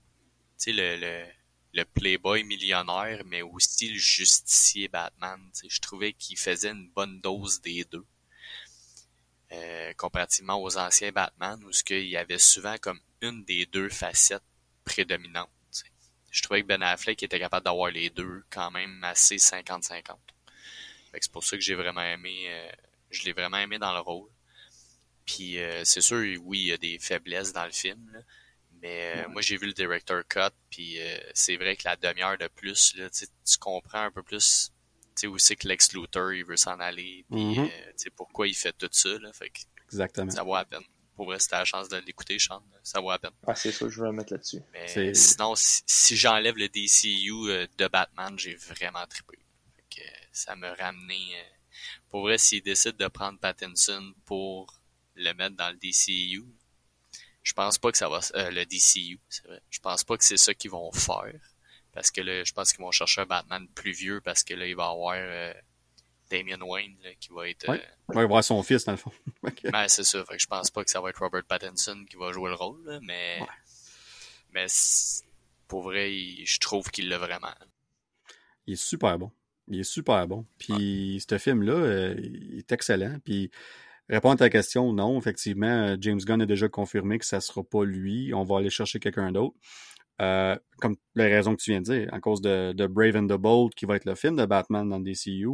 [0.57, 1.26] sais, le, le,
[1.73, 5.40] le playboy millionnaire, mais aussi le justicier Batman.
[5.68, 8.06] Je trouvais qu'il faisait une bonne dose des deux.
[9.52, 13.90] Euh, comparativement aux anciens Batman, où ce qu'il y avait souvent comme une des deux
[13.90, 14.44] facettes
[14.86, 15.50] prédominantes.
[16.30, 20.04] Je trouvais que Ben Affleck était capable d'avoir les deux quand même assez 50-50.
[21.12, 22.72] Fait que C'est pour ça que j'ai vraiment aimé, euh,
[23.10, 24.30] je l'ai vraiment aimé dans le rôle.
[25.26, 28.20] Puis euh, c'est sûr, oui, il y a des faiblesses dans le film, là,
[28.82, 32.38] mais euh, moi j'ai vu le director cut, puis euh, c'est vrai que la demi-heure
[32.38, 34.72] de plus, là, tu comprends un peu plus
[35.28, 37.60] où c'est que Lex Luthor il veut s'en aller, puis Mhm.
[37.66, 39.10] euh, tu sais, pourquoi il fait tout ça.
[39.20, 40.32] Là, fait que Exactement.
[40.32, 40.84] ça vaut la peine.
[41.16, 43.32] Pour vrai, si t'as la chance de l'écouter, Sean, ça vaut la peine.
[43.46, 44.62] Ah, c'est sûr, je vais le mettre là-dessus.
[44.72, 49.38] Mais sinon, si, si j'enlève le DCU euh, de Batman, j'ai vraiment trippé.
[49.76, 51.18] Fait que, euh, ça me ramené.
[51.36, 51.44] euh,
[52.10, 54.80] pour vrai, s'ils décident de prendre Pattinson pour
[55.16, 56.46] le mettre dans le DCU,
[57.44, 58.20] je pense pas que ça va.
[58.36, 59.62] euh, le DCU, c'est vrai.
[59.70, 61.34] Je pense pas que c'est ça qu'ils vont faire.
[61.94, 64.68] Parce que là, je pense qu'ils vont chercher un Batman plus vieux parce que là,
[64.68, 65.53] il va y avoir euh,
[66.30, 67.68] Damian Wayne là, qui va être.
[67.70, 67.80] Ouais.
[67.82, 69.11] euh, On va voir son fils, dans le fond.
[69.72, 70.24] Ben, c'est ça.
[70.26, 72.56] Fait que je pense pas que ça va être Robert Pattinson qui va jouer le
[72.56, 73.38] rôle, là, mais.
[73.41, 73.48] Ouais.
[74.53, 74.66] Mais
[75.68, 77.53] pour vrai, il- je trouve qu'il l'a vraiment.
[78.68, 79.32] Il est super bon.
[79.68, 80.45] Il est super bon.
[80.57, 83.18] Puis ce film-là, euh, il est excellent.
[83.24, 83.52] Puis
[84.10, 87.84] répondre à ta question, non, effectivement, James Gunn a déjà confirmé que ça sera pas
[87.86, 88.34] lui.
[88.34, 89.56] On va aller chercher quelqu'un d'autre.
[90.22, 93.28] Euh, comme les raisons que tu viens de dire, à cause de, de Brave and
[93.28, 95.48] the Bold, qui va être le film de Batman dans le DCU,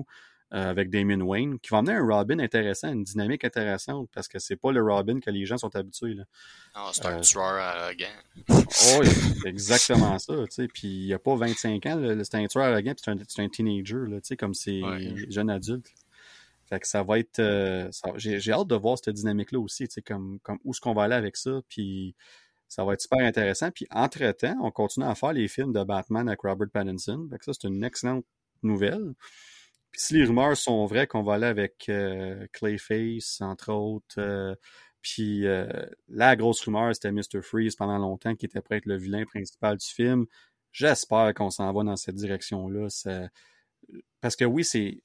[0.54, 4.40] euh, avec Damien Wayne, qui va amener un Robin intéressant, une dynamique intéressante, parce que
[4.40, 6.14] c'est pas le Robin que les gens sont habitués.
[6.14, 6.24] Là.
[6.76, 8.06] Non, c'est un Euh, tueur arrogant.
[8.50, 9.08] Oh, oui,
[9.44, 10.68] c'est exactement ça, tu sais.
[10.68, 14.08] Puis il a pas 25 ans, c'est un tueur arrogant, puis c'est un, un teenager,
[14.08, 15.14] là, comme c'est Ouais.
[15.30, 15.88] jeune adulte.
[16.70, 17.40] Fait que ça va être...
[17.40, 21.14] euh, j'ai, hâte de voir cette dynamique-là aussi, comme, comme où est-ce qu'on va aller
[21.16, 22.16] avec ça, puis
[22.76, 23.72] ça va être super intéressant.
[23.72, 27.68] Puis entre-temps, on continue à faire les films de Batman avec Robert Pattinson, ça, c'est
[27.70, 28.26] une excellente
[28.64, 29.14] nouvelle.
[29.92, 34.54] Puis si les rumeurs sont vraies qu'on va aller avec euh, Clayface, entre autres, euh,
[35.02, 35.70] puis euh,
[36.10, 37.42] la grosse rumeur, c'était Mr.
[37.42, 40.26] Freeze pendant longtemps, qui était prêt à être le vilain principal du film.
[40.74, 42.90] J'espère qu'on s'en va dans cette direction-là.
[44.20, 45.00] Parce que oui, c'est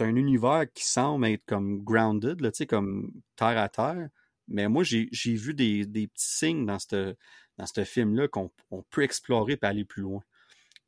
[0.00, 4.08] un univers qui semble être comme grounded, comme terre à terre.
[4.48, 9.66] Mais moi, j'ai vu des, petits signes dans ce film-là qu'on on peut explorer et
[9.66, 10.22] aller plus loin.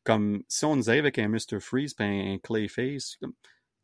[0.04, 1.60] Comme si on nous arrive avec un Mr.
[1.60, 3.18] Freeze et un, Clayface,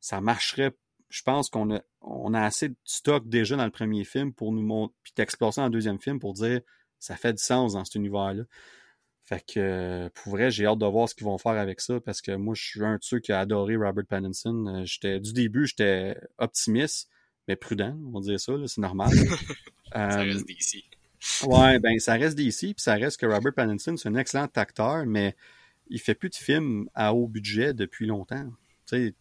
[0.00, 0.72] ça marcherait.
[1.08, 4.94] Je pense qu'on a, assez de stock déjà dans le premier film pour nous montrer,
[5.02, 6.60] puis d'explorer ça dans le deuxième film pour dire
[6.98, 8.44] ça fait du sens dans cet univers-là.
[9.24, 12.22] Fait que, pour vrai, j'ai hâte de voir ce qu'ils vont faire avec ça parce
[12.22, 14.84] que moi, je suis un de ceux qui a adoré Robert Pattinson.
[15.04, 17.10] Euh, du début, j'étais optimiste,
[17.48, 19.10] mais prudent, on va dire ça, c'est normal.
[20.08, 20.84] Ça Euh, reste d'ici.
[21.44, 25.06] Ouais, ben ça reste d'ici, puis ça reste que Robert Pattinson, c'est un excellent acteur,
[25.06, 25.36] mais
[25.88, 28.44] il fait plus de films à haut budget depuis longtemps.
[28.86, 29.14] Tu sais,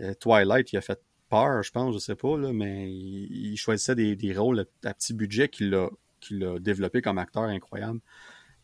[0.00, 3.56] euh, Twilight, il a fait peur, je pense, je sais pas, là, mais il, il
[3.56, 8.00] choisissait des, des rôles à, à petit budget qu'il a, a développé comme acteur incroyable.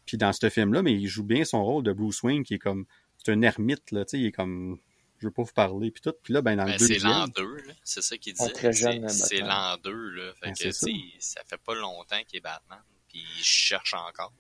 [0.07, 2.59] Puis dans ce film-là, mais il joue bien son rôle de Bruce Wayne, qui est
[2.59, 2.87] comme,
[3.19, 4.79] c'est un ermite, là, tu sais, il est comme,
[5.25, 6.13] je veux pas vous parler, puis tout.
[6.23, 7.73] Puis là, ben dans Ben, le c'est l'an 2, là.
[7.83, 8.53] C'est ça qu'il disait.
[8.53, 10.33] très jeune, C'est- l'an 2, là.
[10.35, 11.41] Fait Ben, que, ça.
[11.47, 12.79] fait pas longtemps qu'il est Batman.
[13.09, 14.33] Puis il cherche encore.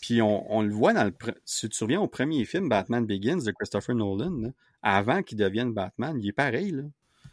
[0.00, 1.12] Puis on, on le voit dans le.
[1.44, 4.48] Si tu te souviens au premier film Batman Begins de Christopher Nolan, là,
[4.82, 6.70] avant qu'il devienne Batman, il est pareil.
[6.70, 6.82] Là.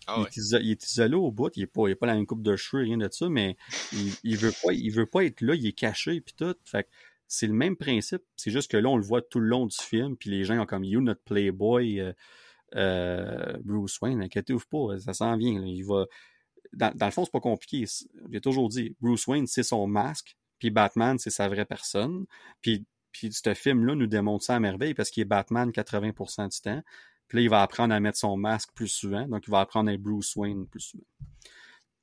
[0.08, 2.06] Ah il, est iso- il est isolé au bout, il est pas, il est pas
[2.08, 3.56] la même coupe de cheveux, rien de ça, mais
[3.94, 6.56] il, il veut pas, il veut pas être là, il est caché puis tout.
[6.66, 6.90] Fait que
[7.28, 8.22] c'est le même principe.
[8.36, 10.60] C'est juste que là, on le voit tout le long du film, puis les gens
[10.60, 12.14] ont comme You, notre Playboy, euh,
[12.76, 15.62] euh, Bruce Wayne, inquiétez-vous pas, ça s'en vient.
[16.74, 17.86] Dans, le fond, c'est pas compliqué.
[18.32, 22.26] J'ai toujours dit, Bruce Wayne, c'est son masque, puis Batman, c'est sa vraie personne.
[22.62, 26.62] Puis, puis ce film-là nous démontre ça à merveille parce qu'il est Batman 80% du
[26.62, 26.82] temps.
[27.28, 29.90] Puis là, il va apprendre à mettre son masque plus souvent, donc il va apprendre
[29.90, 31.04] à être Bruce Wayne plus souvent.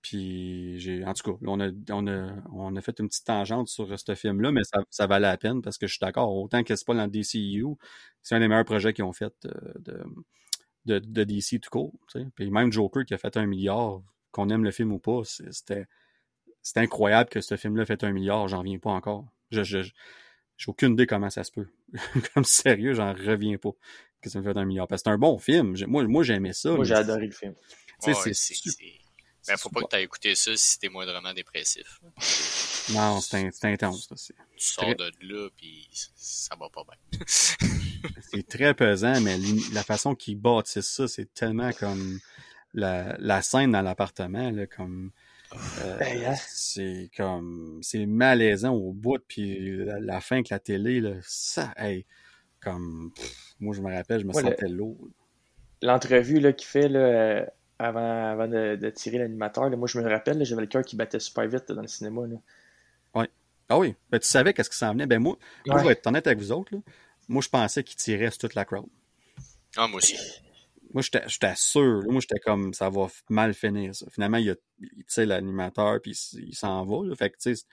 [0.02, 3.68] Puis j'ai, en tout cas, on a, on a, on a fait une petite tangente
[3.68, 6.34] sur ce film-là, mais ça, valait la peine parce que je suis d'accord.
[6.34, 7.64] Autant que c'est pas dans le DCU,
[8.20, 10.02] c'est un des meilleurs projets qu'ils ont fait euh, de,
[10.84, 11.92] de, de, DC tout court.
[12.34, 15.86] Puis même Joker qui a fait un milliard, qu'on aime le film ou pas, c'était,
[16.62, 18.48] c'était incroyable que ce film-là ait fait un milliard.
[18.48, 19.26] J'en reviens pas encore.
[19.50, 21.68] Je, je, j'ai aucune idée comment ça se peut.
[22.34, 23.72] Comme sérieux, j'en reviens pas
[24.20, 24.88] que ça me fait un milliard.
[24.88, 25.74] Parce que c'est un bon film.
[25.86, 26.72] Moi, moi j'aimais ça.
[26.72, 27.54] Moi, j'ai adoré le film.
[28.06, 28.54] Ouais, c'est,
[29.48, 32.00] ben, faut pas que tu aies écouté ça si t'es moindrement dépressif.
[32.90, 34.09] Non, c'est intense.
[34.09, 37.20] tu sors de là, puis ça va pas bien.
[37.26, 39.36] c'est très pesant, mais
[39.72, 42.18] la façon qu'ils bâtissent ça, c'est tellement comme
[42.74, 45.10] la, la scène dans l'appartement, comme...
[45.82, 46.34] Euh, ben, hein.
[46.48, 52.06] c'est comme c'est malaisant au bout puis la, fin avec la télé là, ça hey,
[52.59, 53.12] comme
[53.60, 54.96] moi je me rappelle je me sentais lourd
[55.82, 57.46] l'entrevue là qu'il fait là,
[57.78, 59.68] avant, avant de, tirer l'animateur.
[59.76, 62.26] Moi, je me rappelle, j'avais le cœur qui battait super vite dans le cinéma.
[62.26, 62.36] Là.
[63.72, 63.94] Ah oui.
[64.10, 65.06] Ben, tu savais qu'est-ce qui s'en venait.
[65.06, 66.74] Ben, moi, moi je vais être honnête avec vous autres.
[66.74, 66.80] Là.
[67.28, 68.84] Moi, je pensais qu'il tirait sur toute la crowd.
[69.76, 70.14] Ah, moi aussi.
[70.92, 72.02] Moi, j'étais sûr.
[72.06, 74.04] Moi, j'étais comme, ça va mal finir, ça.
[74.10, 77.16] Finalement, il y a, tu sais, l'animateur, puis il s'en va.
[77.16, 77.64] Fait que, tu sais,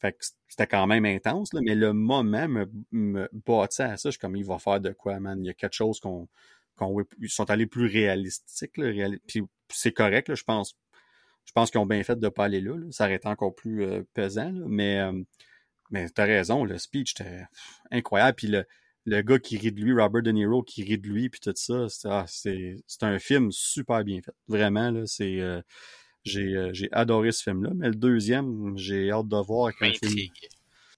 [0.00, 0.18] fait que
[0.48, 4.08] c'était quand même intense, là, mais le moment me, me bâtissait à ça.
[4.08, 5.38] Je suis comme, il va faire de quoi, man?
[5.44, 6.28] Il y a quelque chose qu'on
[7.20, 8.72] ils sont allés plus réalistiques.
[9.26, 10.76] Puis c'est correct, je pense.
[11.46, 13.54] Je pense qu'ils ont bien fait de ne pas aller là, Ça aurait été encore
[13.54, 14.52] plus euh, pesant.
[14.66, 15.12] Mais, euh,
[15.90, 17.44] mais tu as raison, le speech était
[17.90, 18.36] incroyable.
[18.36, 18.64] Puis le,
[19.06, 21.52] le gars qui rit de lui, Robert De Niro qui rit de lui, puis tout
[21.54, 24.34] ça, c'est ah, un film super bien fait.
[24.48, 25.40] Vraiment, là, c'est...
[25.40, 25.62] Euh,
[26.24, 30.28] j'ai adoré ce film-là, mais le deuxième, j'ai hâte de voir film.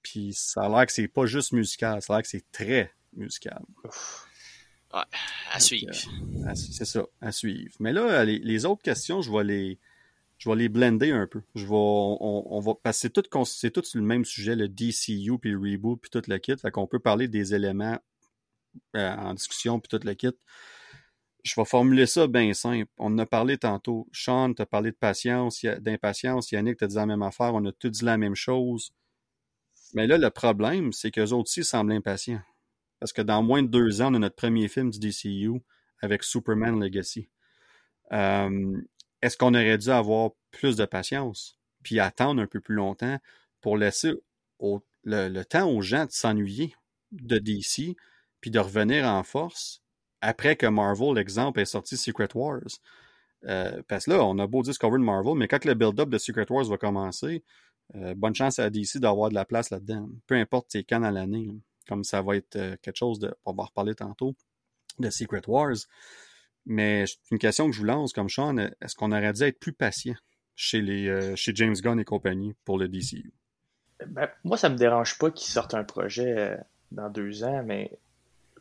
[0.03, 2.91] Puis ça a l'air que c'est pas juste musical, ça a l'air que c'est très
[3.15, 3.61] musical.
[4.95, 5.03] Ouais,
[5.53, 5.93] à suivre.
[6.47, 7.75] Euh, c'est ça, à suivre.
[7.79, 9.79] Mais là, les, autres questions, je vais les,
[10.39, 11.43] je vais les blender un peu.
[11.55, 14.69] Je vais, on, va, parce que c'est tout, c'est tout sur le même sujet, le
[14.69, 16.57] DCU, puis le reboot, puis tout le kit.
[16.57, 17.99] Fait qu'on peut parler des éléments
[18.97, 20.31] euh, en discussion, puis tout le kit.
[21.45, 22.91] Je vais formuler ça bien simple.
[22.99, 24.09] On en a parlé tantôt.
[24.13, 26.53] Sean t'a parlé de patience, d'impatience.
[26.53, 27.55] Yannick t'a dit la même affaire.
[27.55, 28.93] On a tous dit la même chose.
[29.95, 32.43] Mais là, le problème, c'est qu'eux autres aussi semblent impatients.
[33.01, 35.63] Parce que dans moins de deux ans, on a notre premier film du DCU
[36.01, 37.29] avec Superman Legacy.
[38.13, 38.81] Euh,
[39.23, 43.19] est-ce qu'on aurait dû avoir plus de patience, puis attendre un peu plus longtemps
[43.61, 44.13] pour laisser
[45.05, 46.75] le, temps aux gens de s'ennuyer
[47.13, 47.97] de DC,
[48.41, 49.83] puis de revenir en force
[50.21, 52.61] après que Marvel, l'exemple, ait sorti Secret Wars?
[53.45, 56.19] Euh, parce que là, on a beau discover de Marvel, mais quand le build-up de
[56.19, 57.45] Secret Wars va commencer,
[57.95, 60.09] euh, bonne chance à DC d'avoir de la place là-dedans.
[60.27, 61.49] Peu importe c'est quand dans l'année
[61.89, 64.37] comme ça va être euh, quelque chose de, on va reparler tantôt,
[64.99, 65.77] de Secret Wars.
[66.69, 69.73] Mais une question que je vous lance comme Sean, est-ce qu'on aurait dû être plus
[69.73, 70.15] patient
[70.55, 73.33] chez, euh, James Gunn et compagnie pour le DCU?
[74.07, 76.57] Ben, moi, ça me dérange pas qu'ils sortent un projet euh,
[76.93, 77.99] dans deux ans, mais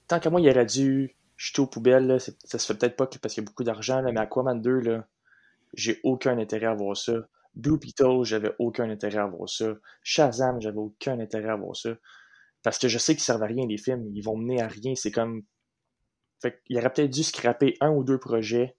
[0.08, 2.18] tant qu'à moi, il aurait dû jeter aux poubelles.
[2.20, 5.08] ça se fait peut-être pas parce qu'il y a beaucoup d'argent, mais Aquaman 2, là,
[5.74, 7.28] j'ai aucun intérêt à voir ça.
[7.56, 9.74] Blue Beetle, j'avais aucun intérêt à voir ça.
[10.02, 11.90] Shazam, j'avais aucun intérêt à voir ça.
[12.64, 14.10] Parce que je sais qu'ils servent à rien, les films.
[14.14, 14.96] Ils vont mener à rien.
[14.96, 15.44] C'est comme.
[16.40, 18.76] Fait il aurait peut-être dû scraper un ou deux projets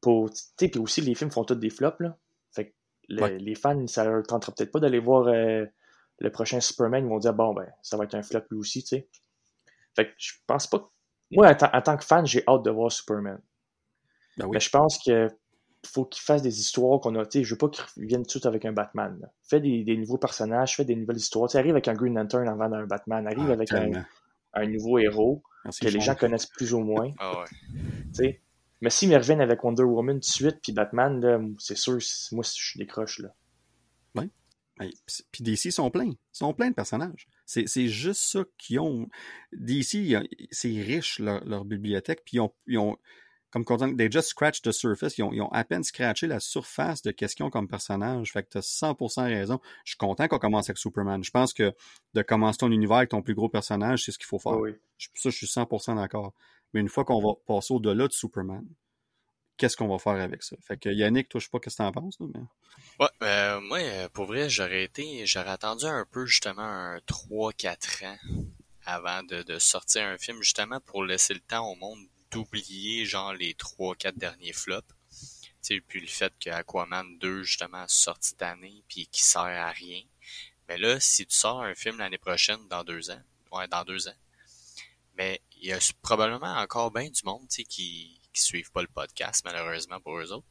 [0.00, 0.30] pour.
[0.30, 2.18] Tu sais, puis aussi, les films font tous des flops, là.
[2.52, 2.74] Fait
[3.08, 5.64] les fans, ça leur tentera peut-être pas d'aller voir euh,
[6.18, 7.04] le prochain Superman.
[7.04, 9.08] Ils vont dire, bon, ben, ça va être un flop lui aussi, tu sais.
[9.96, 10.90] Fait que je pense pas.
[11.30, 13.40] Moi, en, tant que fan, j'ai hâte de voir Superman.
[14.36, 15.28] Ben Mais je pense que
[15.86, 17.26] faut qu'il fasse des histoires qu'on a.
[17.26, 19.28] Tu sais, je veux pas qu'il vienne tout avec un Batman.
[19.42, 21.48] Fais des, nouveaux personnages, fais des nouvelles histoires.
[21.48, 25.42] Tu arrive avec un Green Lantern avant d'un Batman, arrive ah, avec un, nouveau héros
[25.76, 27.10] que les gens connaissent plus ou moins.
[27.18, 28.40] Ah ouais.
[28.80, 31.98] Mais s'ils me reviennent avec Wonder Woman tout de suite, puis Batman, c'est sûr,
[32.32, 33.18] moi, je décroche.
[33.18, 33.34] Là.
[34.14, 34.30] Oui.
[35.32, 36.10] Puis DC sont pleins.
[36.10, 37.26] Ils sont pleins de personnages.
[37.44, 39.08] C'est juste ça qu'ils ont.
[39.52, 40.16] DC,
[40.50, 42.96] c'est riche leur, leur, bibliothèque, puis ont, ils ont
[43.50, 45.16] comme content, they just scratched the surface.
[45.16, 48.32] Ils ont, ils ont à peine scratché la surface de questions comme personnage.
[48.32, 49.60] Fait que t'as 100% raison.
[49.84, 51.24] Je suis content qu'on commence avec Superman.
[51.24, 51.74] Je pense que
[52.14, 54.58] de commencer ton univers avec ton plus gros personnage, c'est ce qu'il faut faire.
[54.58, 54.72] Oui.
[55.14, 56.34] Ça, je suis 100% d'accord.
[56.74, 58.66] Mais une fois qu'on va passer au-delà de Superman,
[59.56, 60.56] qu'est-ce qu'on va faire avec ça?
[60.60, 62.40] Fait que Yannick, toi, je sais pas qu'est-ce que t'en penses, mais...
[63.00, 63.78] Ouais, euh, moi,
[64.12, 68.18] pour vrai, j'aurais été, j'aurais attendu un peu, justement, un 3-4 ans
[68.84, 71.98] avant de, de sortir un film, justement, pour laisser le temps au monde
[72.30, 74.94] d'oublier genre les trois quatre derniers flops.
[75.60, 79.70] T'sais, puis le fait que Aquaman 2 justement sorti cette année puis qui sert à
[79.70, 80.02] rien.
[80.68, 83.22] Mais là, si tu sors un film l'année prochaine dans deux ans,
[83.52, 84.16] ouais, dans deux ans,
[85.16, 89.42] mais il y a probablement encore bien du monde qui qui suivent pas le podcast
[89.44, 90.46] malheureusement pour eux autres.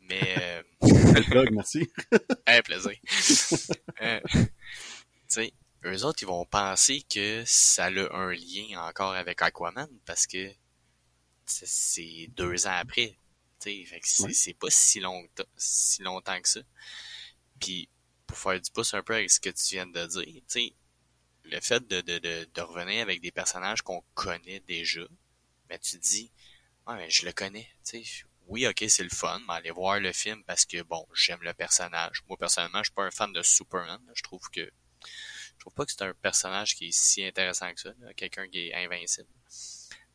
[0.00, 0.36] Mais.
[0.40, 0.62] Euh...
[1.50, 1.90] merci.
[2.46, 2.92] un plaisir.
[4.02, 4.48] euh, tu
[5.28, 5.52] sais,
[5.84, 10.52] eux autres, ils vont penser que ça a un lien encore avec Aquaman parce que
[11.46, 13.18] c'est deux ans après.
[13.58, 16.60] C'est pas si, long, si longtemps que ça.
[17.58, 17.88] Puis,
[18.26, 20.74] pour faire du pouce un peu avec ce que tu viens de dire, sais
[21.50, 25.02] le fait de, de, de, de, revenir avec des personnages qu'on connaît déjà,
[25.68, 26.32] mais tu te dis,
[26.86, 28.24] ouais, mais je le connais, tu sais.
[28.48, 31.52] Oui, ok, c'est le fun, mais aller voir le film parce que, bon, j'aime le
[31.52, 32.22] personnage.
[32.28, 34.00] Moi, personnellement, je suis pas un fan de Superman.
[34.14, 37.80] Je trouve que, je trouve pas que c'est un personnage qui est si intéressant que
[37.80, 39.28] ça, quelqu'un qui est invincible.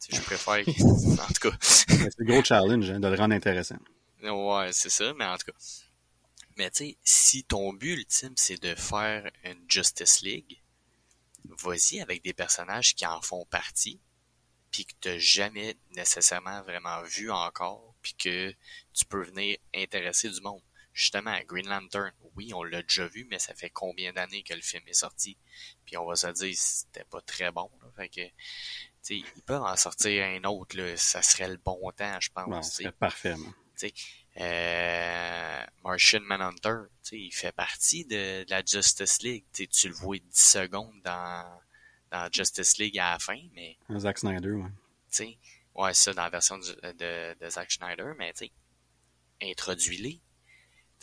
[0.09, 1.57] Je préfère, en tout cas.
[1.61, 3.77] c'est le gros challenge, hein, de le rendre intéressant.
[4.23, 5.57] Ouais, c'est ça, mais en tout cas.
[6.57, 10.61] Mais tu sais, si ton but ultime, c'est de faire une Justice League,
[11.45, 13.99] vas-y avec des personnages qui en font partie,
[14.71, 18.53] puis que t'as jamais nécessairement vraiment vu encore, puis que
[18.93, 20.61] tu peux venir intéresser du monde.
[20.93, 24.61] Justement, Green Lantern, oui, on l'a déjà vu, mais ça fait combien d'années que le
[24.61, 25.37] film est sorti?
[25.85, 27.69] Puis on va se dire c'était pas très bon.
[27.81, 27.87] Là.
[27.95, 28.21] Fait que
[29.01, 30.95] sais, ils peuvent en sortir un autre, là.
[30.97, 32.47] ça serait le bon temps, je pense.
[32.47, 33.35] Ouais, c'est parfait.
[34.37, 39.43] Euh, Martian Manhunter, il fait partie de, de, la Justice League.
[39.51, 41.59] T'sais, tu le vois 10 secondes dans,
[42.11, 43.77] dans Justice League à la fin, mais...
[43.97, 44.69] Zack Snyder, ouais.
[45.09, 45.37] T'sais,
[45.75, 48.33] ouais, ça, dans la version de, de, de Zack Snyder, mais
[49.41, 50.21] introduis-les.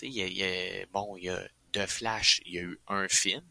[0.03, 1.43] Il y, y a, bon, il y a
[1.73, 3.45] The Flash, il y a eu un film,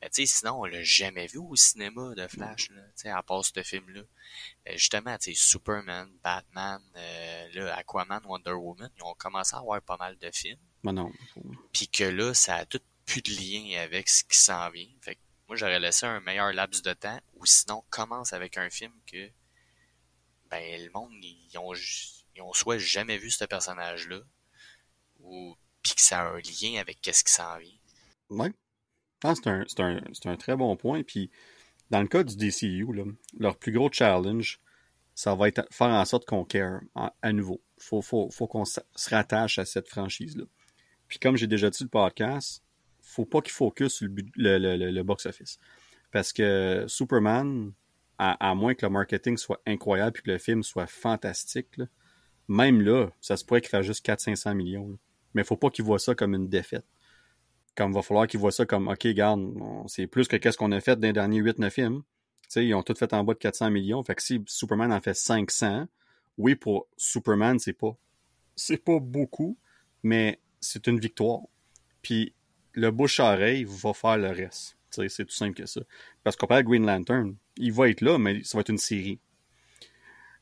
[0.00, 3.10] mais tu sais, sinon, on l'a jamais vu au cinéma de Flash, là, tu sais,
[3.10, 4.02] à part ce film-là.
[4.68, 9.58] Euh, justement, tu sais, Superman, Batman, euh, là, Aquaman, Wonder Woman, ils ont commencé à
[9.58, 10.60] avoir pas mal de films.
[10.84, 11.10] Ben non.
[11.72, 14.88] Puis que là, ça a tout plus de lien avec ce qui s'en vient.
[15.00, 18.70] Fait que moi, j'aurais laissé un meilleur laps de temps, ou sinon, commence avec un
[18.70, 19.30] film que,
[20.50, 21.74] ben, le monde, ils ont,
[22.34, 24.20] ils ont soit jamais vu ce personnage-là,
[25.20, 27.78] ou, puis que ça a un lien avec qu'est-ce qui s'en vient.
[28.30, 28.52] Ouais.
[29.24, 31.02] Ah, c'est un, un, un, très bon point.
[31.02, 31.30] Puis,
[31.90, 32.86] dans le cas du DCU,
[33.38, 34.60] leur plus gros challenge,
[35.14, 37.60] ça va être faire en sorte qu'on care à, nouveau.
[37.78, 38.80] Il faut, qu'on se
[39.10, 40.44] rattache à cette franchise-là.
[41.08, 42.62] Puis, comme j'ai déjà dit le podcast,
[43.00, 45.58] faut pas qu'il focus sur le, box-office.
[46.12, 47.72] Parce que Superman,
[48.18, 51.80] à, moins que le marketing soit incroyable et que le film soit fantastique,
[52.46, 54.98] même là, ça se pourrait qu'il fasse juste 400-500 millions.
[55.34, 56.86] Mais faut pas qu'il voit ça comme une défaite
[57.78, 59.54] comme va falloir qu'ils voient ça comme OK, garde,
[59.86, 62.02] c'est plus que qu'est-ce qu'on a fait dans les derniers 8-9 films.
[62.56, 64.02] ils ont tout fait en bas de 400 millions.
[64.02, 65.86] Fait que si Superman en fait 500,
[66.38, 67.96] oui, pour Superman, c'est pas
[68.56, 69.56] c'est pas beaucoup,
[70.02, 71.42] mais c'est une victoire.
[72.02, 72.34] Puis
[72.72, 74.76] le bouche-oreille va faire le reste.
[74.90, 75.82] C'est tout simple que ça.
[76.24, 78.78] Parce qu'on parle de Green Lantern, il va être là, mais ça va être une
[78.78, 79.20] série.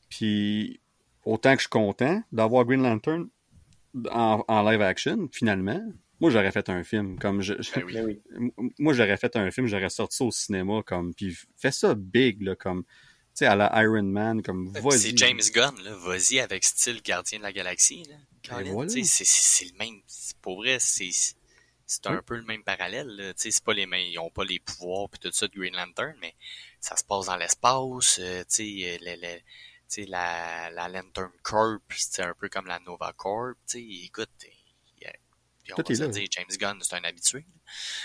[0.09, 0.79] Puis
[1.23, 3.27] autant que je suis content d'avoir Green Lantern
[4.09, 5.83] en, en live action, finalement,
[6.19, 9.89] moi, j'aurais fait un film comme je, ben ben moi j'aurais fait un film, j'aurais
[9.89, 12.89] sorti ça au cinéma comme puis fais ça big là comme tu
[13.33, 17.43] sais à la Iron Man comme C'est James Gunn là, vas-y avec style Gardien de
[17.43, 18.15] la Galaxie là.
[18.49, 18.89] Voilà.
[18.89, 20.01] c'est le même
[20.41, 21.11] pour vrai, c'est
[21.89, 24.31] c'est un peu le même parallèle là, tu sais c'est pas les mêmes ils ont
[24.31, 26.33] pas les pouvoirs puis tout ça de Green Lantern mais
[26.81, 28.63] ça se passe dans l'espace, euh, tu sais
[29.01, 29.37] les, les
[29.87, 34.05] tu sais la la Lantern Corp, c'est un peu comme la Nova Corp, tu sais
[34.05, 34.29] écoute
[35.73, 37.45] on va dire, James Gunn, c'est un habitué.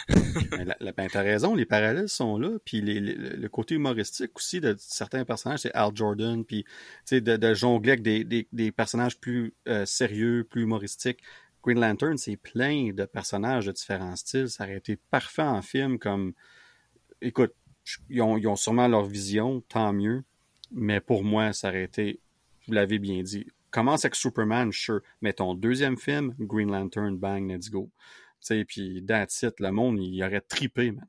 [0.08, 2.58] ben, ben t'as raison, les parallèles sont là.
[2.64, 6.64] Puis les, le côté humoristique aussi de certains personnages, c'est Al Jordan, puis
[7.10, 11.20] de, de jongler avec des, des, des personnages plus euh, sérieux, plus humoristiques.
[11.62, 14.48] Green Lantern, c'est plein de personnages de différents styles.
[14.48, 16.32] Ça aurait été parfait en film comme...
[17.20, 17.54] Écoute,
[18.10, 20.24] ils ont, ils ont sûrement leur vision, tant mieux.
[20.72, 22.18] Mais pour moi, ça aurait été,
[22.66, 25.00] vous l'avez bien dit, commence avec Superman, sure.
[25.20, 27.90] Mais ton deuxième film, Green Lantern, bang, let's go.
[28.40, 29.58] Tu sais, puis that's it.
[29.58, 31.06] Le monde, il aurait tripé, man.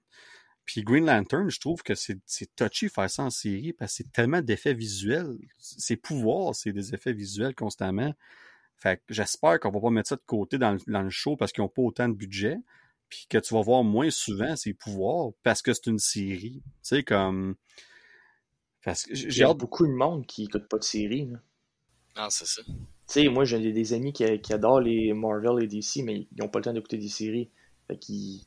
[0.66, 2.22] Puis Green Lantern, je trouve que c'est
[2.56, 5.38] touchy faire ça en série parce que c'est tellement d'effets visuels.
[5.60, 8.14] Ses pouvoirs, c'est des effets visuels constamment.
[8.78, 11.36] Fait que j'espère qu'on va pas mettre ça de côté dans le, dans le show
[11.36, 12.58] parce qu'ils ont pas autant de budget.
[13.10, 16.64] Puis que tu vas voir moins souvent ses pouvoirs parce que c'est une série.
[16.66, 17.56] Tu sais, comme.
[18.84, 21.28] Parce que j'ai beaucoup de monde qui écoute pas de série.
[21.28, 21.40] Là.
[22.16, 22.62] Ah, c'est ça.
[22.66, 22.74] Tu
[23.08, 26.48] sais, moi, j'ai des amis qui, qui, adorent les Marvel et DC, mais ils n'ont
[26.48, 27.50] pas le temps d'écouter des séries.
[27.88, 28.42] Fait qu'ils.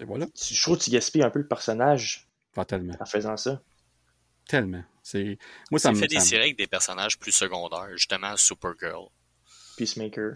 [0.00, 0.26] Et voilà.
[0.34, 2.28] Je trouve que tu gaspilles un peu le personnage.
[2.52, 2.94] Pas tellement.
[3.00, 3.62] En faisant ça.
[4.46, 4.84] Tellement.
[5.02, 5.38] C'est.
[5.70, 9.08] Moi, ça me fait des séries avec des personnages plus secondaires, justement Supergirl.
[9.76, 10.34] Peacemaker.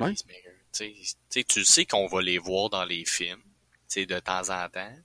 [0.00, 0.10] Ouais.
[0.10, 0.52] Peacemaker.
[0.72, 0.94] Tu
[1.28, 4.68] sais, tu sais qu'on va les voir dans les films, tu sais, de temps en
[4.68, 4.96] temps,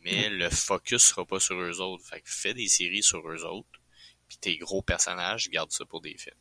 [0.00, 2.04] mais le focus sera pas sur eux autres.
[2.04, 3.81] Fait que fais des séries sur eux autres
[4.32, 6.36] puis tes gros personnages, garde ça pour des films.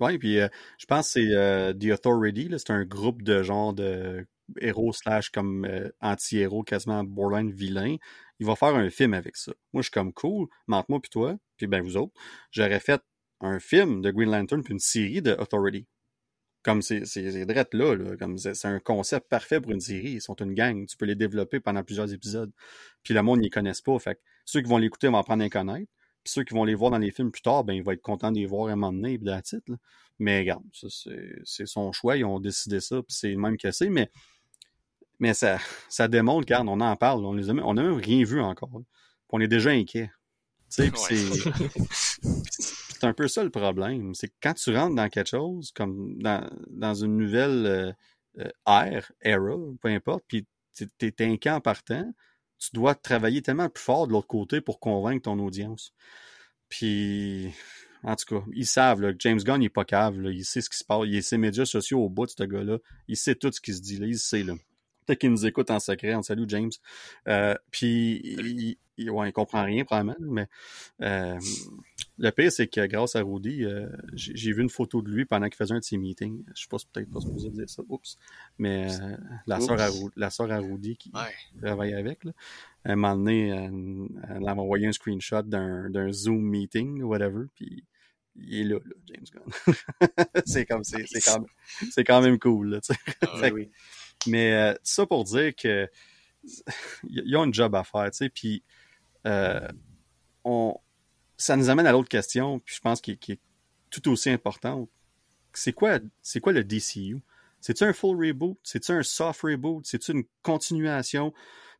[0.00, 3.72] Oui, puis euh, je pense que c'est euh, The Authority, c'est un groupe de genre
[3.72, 4.26] de
[4.60, 7.96] héros slash comme euh, anti-héros, quasiment borderline vilain.
[8.40, 9.52] Il va faire un film avec ça.
[9.72, 12.12] Moi, je suis comme cool, mente moi puis toi, puis ben vous autres,
[12.50, 13.00] j'aurais fait
[13.40, 15.86] un film de Green Lantern puis une série de Authority.
[16.64, 20.12] Comme c'est drette là, là, comme c'est un concept parfait pour une série.
[20.12, 22.50] Ils sont une gang, tu peux les développer pendant plusieurs épisodes.
[23.04, 25.44] Puis le monde n'y connaissent pas, fait que ceux qui vont l'écouter vont apprendre à
[25.44, 25.90] les connaître.
[26.24, 28.02] Puis ceux qui vont les voir dans les films plus tard, ben ils vont être
[28.02, 29.72] contents de les voir à un moment donné, puis titre.
[30.18, 30.88] Mais regarde, ça
[31.44, 34.10] c'est son choix, ils ont décidé ça, puis c'est le même que c'est, mais
[35.18, 38.24] mais ça, ça démontre, car on en parle, on les a, on a même rien
[38.24, 38.70] vu encore.
[38.70, 40.10] Puis on est déjà inquiet.
[40.70, 41.50] Tu sais, c'est
[43.04, 44.14] c'est un peu ça le problème.
[44.14, 47.92] C'est que quand tu rentres dans quelque chose, comme dans, dans une nouvelle euh,
[48.38, 52.10] euh, ère, era, peu importe, puis t'es es inquiet en partant,
[52.58, 55.92] tu dois travailler tellement plus fort de l'autre côté pour convaincre ton audience.
[56.68, 57.52] Puis,
[58.02, 60.16] en tout cas, ils savent James Gunn, il est pas cave.
[60.32, 61.02] Il sait ce qui se passe.
[61.06, 62.78] Il ses médias sociaux au bout de ce gars-là.
[63.08, 63.98] Il sait tout ce qui se dit.
[63.98, 64.42] Là, il sait.
[64.42, 64.54] Là.
[65.06, 66.14] Peut-être qu'il nous écoute en secret.
[66.14, 66.70] On salue James.
[67.28, 70.16] Euh, puis, il, il, ouais, il comprend rien, probablement.
[70.20, 70.46] Mais
[71.02, 71.38] euh,
[72.18, 75.46] le pire, c'est que grâce à Rudy, euh, j'ai vu une photo de lui pendant
[75.46, 76.44] qu'il faisait un de ses meetings.
[76.54, 77.82] Je sais pas si peut-être pas supposé dire ça.
[77.88, 78.18] Oups.
[78.58, 79.16] Mais euh,
[79.46, 81.12] la sœur à, la soeur à Rudy qui
[81.60, 82.32] travaille avec, là,
[82.84, 87.84] à un moment donné, elle, elle m'a envoyé un screenshot d'un Zoom meeting, whatever, puis
[88.36, 89.74] il est là, là James Gunn.
[90.46, 92.70] c'est comme c'est quand, même, quand même cool.
[92.70, 92.80] Là,
[93.22, 93.70] ah, oui.
[94.26, 95.88] Mais ça pour dire que
[97.08, 98.62] il y a un job à faire, tu sais, puis
[99.26, 99.68] euh,
[100.44, 100.76] on
[101.36, 103.40] ça nous amène à l'autre question, puis je pense qu'il est
[103.90, 104.88] tout aussi importante.
[105.52, 107.20] C'est quoi, c'est quoi le DCU?
[107.60, 108.58] C'est-tu un full reboot?
[108.62, 109.86] C'est-tu un soft reboot?
[109.86, 111.32] C'est-tu une continuation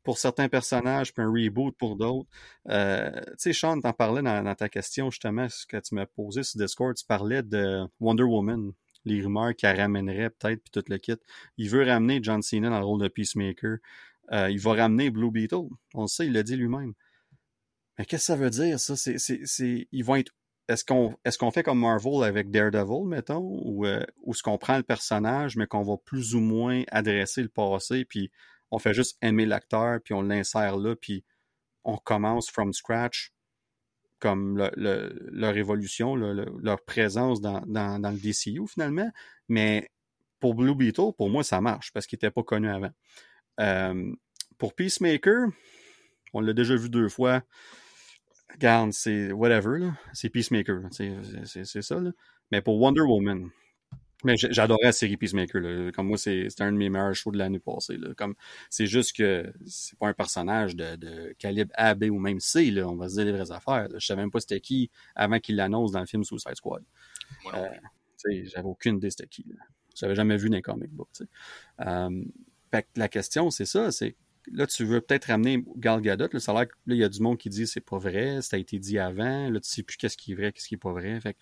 [0.03, 2.29] pour certains personnages, puis un reboot pour d'autres?
[2.69, 6.43] Euh, tu sais, Sean, t'en parlais dans, ta question, justement, ce que tu m'as posé
[6.43, 8.73] sur Discord, tu parlais de Wonder Woman,
[9.05, 11.17] les rumeurs qu'elle ramènerait peut-être, puis tout le kit.
[11.59, 13.79] Il veut ramener John Cena dans le rôle de Peacemaker.
[14.33, 15.69] Euh, il va ramener Blue Beetle.
[15.93, 16.95] On sait, il l'a dit lui-même.
[17.99, 18.97] Mais qu'est-ce que ça veut dire, ça?
[18.97, 20.23] C'est, c'est, c'est, ils vont.
[20.69, 24.79] Est-ce qu'on, est-ce qu'on fait comme Marvel avec Daredevil, mettons, ou, euh, est-ce qu'on prend
[24.79, 28.31] le personnage, mais qu'on va plus ou moins adresser le passé, puis
[28.71, 31.25] on fait juste aimer l'acteur, puis on l'insère là, puis
[31.85, 33.33] on commence from scratch,
[34.19, 39.11] comme le, le, leur évolution, le, leur présence dans, dans, dans, le DCU finalement?
[39.49, 39.91] Mais
[40.41, 42.91] pour Blue Beetle, pour moi, ça marche parce qu'il n'était pas connu avant.
[43.61, 44.13] Euh,
[44.57, 45.49] pour Peacemaker,
[46.33, 47.43] on l'a déjà vu deux fois
[48.55, 49.97] regarde, c'est whatever, là.
[50.13, 52.11] C'est Peacemaker, c'est ça, là.
[52.51, 53.51] Mais pour Wonder Woman,
[54.25, 55.93] mais j'adorais la série Peacemaker, là.
[55.93, 58.15] Comme moi, c'est un de mes meilleurs shows de l'année passée, là.
[58.15, 58.35] Comme,
[58.71, 62.71] c'est juste que c'est pas un personnage de, de, calibre A, B ou même C,
[62.71, 62.89] là.
[62.89, 63.89] On va se dire les vraies affaires.
[63.95, 66.83] Je savais même pas c'était qui avant qu'il l'annonce dans le film Suicide Squad.
[67.55, 67.69] Euh,
[68.45, 69.63] j'avais aucune idée c'était qui, là.
[69.95, 71.23] J'avais jamais vu les comic books,
[71.81, 72.25] euh,
[72.73, 74.17] fait que la question, c'est ça, c'est
[74.53, 76.29] là, tu veux peut-être ramener Gal Gadot.
[76.33, 77.99] Là, ça a l'air que là, il y a du monde qui dit c'est pas
[77.99, 79.49] vrai, ça a été dit avant.
[79.51, 81.21] Là, tu sais plus qu'est-ce qui est vrai, qu'est-ce qui est pas vrai.
[81.21, 81.39] Fait que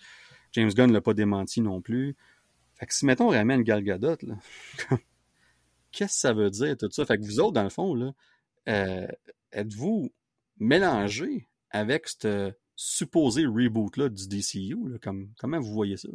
[0.52, 2.16] James Gunn l'a pas démenti non plus.
[2.74, 4.16] Fait que si, mettons, on ramène Gal Gadot,
[5.92, 7.04] qu'est-ce que ça veut dire, tout ça?
[7.06, 8.12] Fait que vous autres, dans le fond, là,
[8.68, 9.06] euh,
[9.52, 10.12] êtes-vous
[10.58, 14.88] mélangés avec ce supposé reboot-là du DCU?
[14.88, 16.08] Là, comme, comment vous voyez ça?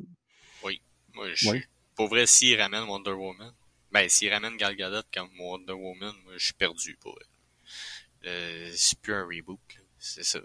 [0.64, 0.82] Oui.
[1.14, 1.64] Moi, je oui.
[1.96, 3.52] Pour vrai, s'il ramène Wonder Woman,
[3.92, 8.30] ben, s'il ramène Gal Gadot comme Wonder Woman, moi, je suis perdu pour elle.
[8.30, 9.60] Euh, c'est plus un reboot,
[10.00, 10.40] c'est ça.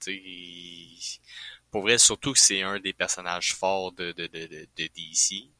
[0.00, 0.22] T'sais,
[1.70, 5.50] pour vrai, surtout que c'est un des personnages forts de, de, de, de, de DC.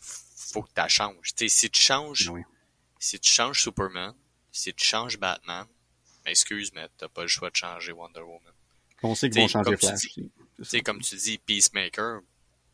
[0.00, 1.34] Faut que tu changes.
[1.34, 2.42] T'sais, si tu changes, oui.
[2.98, 4.14] si tu changes Superman,
[4.52, 5.66] si tu changes Batman,
[6.24, 8.52] ben, excuse, mais t'as pas le choix de changer Wonder Woman.
[9.02, 10.08] On sait qu'ils vont changer Flash.
[10.14, 10.30] Tu
[10.62, 12.20] sais, comme tu dis, Peacemaker,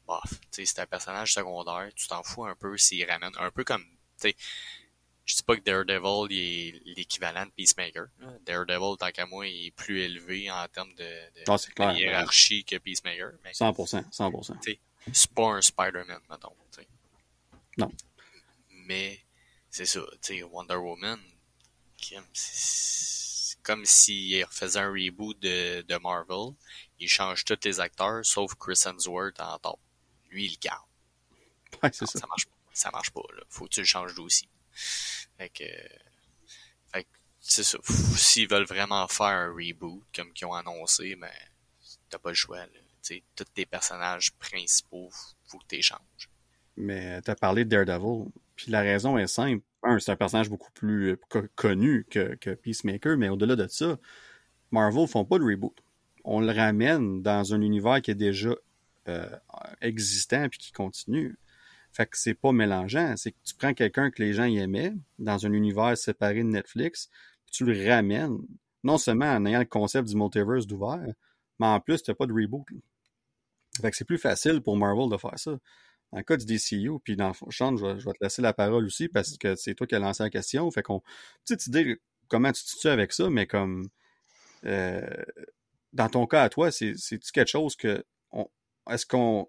[0.06, 3.84] bof, c'est un personnage secondaire, tu t'en fous un peu s'il ramène, un peu comme,
[3.84, 4.36] tu sais,
[5.24, 8.08] je dis pas que Daredevil est l'équivalent de Peacemaker.
[8.44, 11.98] Daredevil, tant qu'à moi, il est plus élevé en termes de, de, ah, clair, de
[11.98, 13.32] hiérarchie que Peacemaker.
[13.42, 14.78] Mais, 100%, 100%.
[15.12, 16.54] C'est pas un Spider-Man, mettons.
[16.70, 16.86] T'sais.
[17.78, 17.90] Non.
[18.86, 19.24] Mais
[19.70, 21.20] c'est ça, tu sais, Wonder Woman,
[22.32, 26.54] c'est comme s'il refaisait un reboot de, de Marvel,
[26.98, 29.80] il change tous les acteurs sauf Chris Hemsworth en top
[30.34, 30.82] lui, il garde.
[31.82, 32.18] Ouais, c'est ça.
[32.18, 33.42] Ça marche, ça marche pas, là.
[33.48, 34.48] Faut que tu le changes d'aussi.
[35.38, 35.64] Fait que,
[36.92, 37.08] fait que
[37.40, 37.78] c'est ça.
[38.16, 41.30] S'ils veulent vraiment faire un reboot, comme qu'ils ont annoncé, ben,
[42.10, 43.16] t'as pas le choix, là.
[43.36, 45.10] tous tes personnages principaux,
[45.46, 46.30] faut que tu changes.
[46.76, 49.64] Mais t'as parlé de Daredevil, puis la raison est simple.
[49.82, 53.98] Un, c'est un personnage beaucoup plus euh, connu que, que Peacemaker, mais au-delà de ça,
[54.70, 55.76] Marvel font pas de reboot.
[56.24, 58.54] On le ramène dans un univers qui est déjà
[59.08, 59.28] euh,
[59.80, 61.36] existant puis qui continue.
[61.92, 63.16] Fait que c'est pas mélangeant.
[63.16, 67.08] C'est que tu prends quelqu'un que les gens aimaient dans un univers séparé de Netflix,
[67.46, 68.38] puis tu le ramènes.
[68.82, 71.06] Non seulement en ayant le concept du multiverse d'ouvert,
[71.58, 72.66] mais en plus, t'as pas de reboot.
[73.80, 75.52] Fait que c'est plus facile pour Marvel de faire ça.
[76.12, 78.42] Dans le cas du DCU, puis dans le Sean, je vais, je vais, te laisser
[78.42, 80.70] la parole aussi parce que c'est toi qui as lancé la question.
[80.70, 81.02] Fait qu'on.
[81.44, 83.88] Petite idée comment tu te situes avec ça, mais comme
[84.64, 85.06] euh,
[85.92, 88.04] dans ton cas à toi, c'est-tu quelque chose que
[88.90, 89.48] est-ce qu'on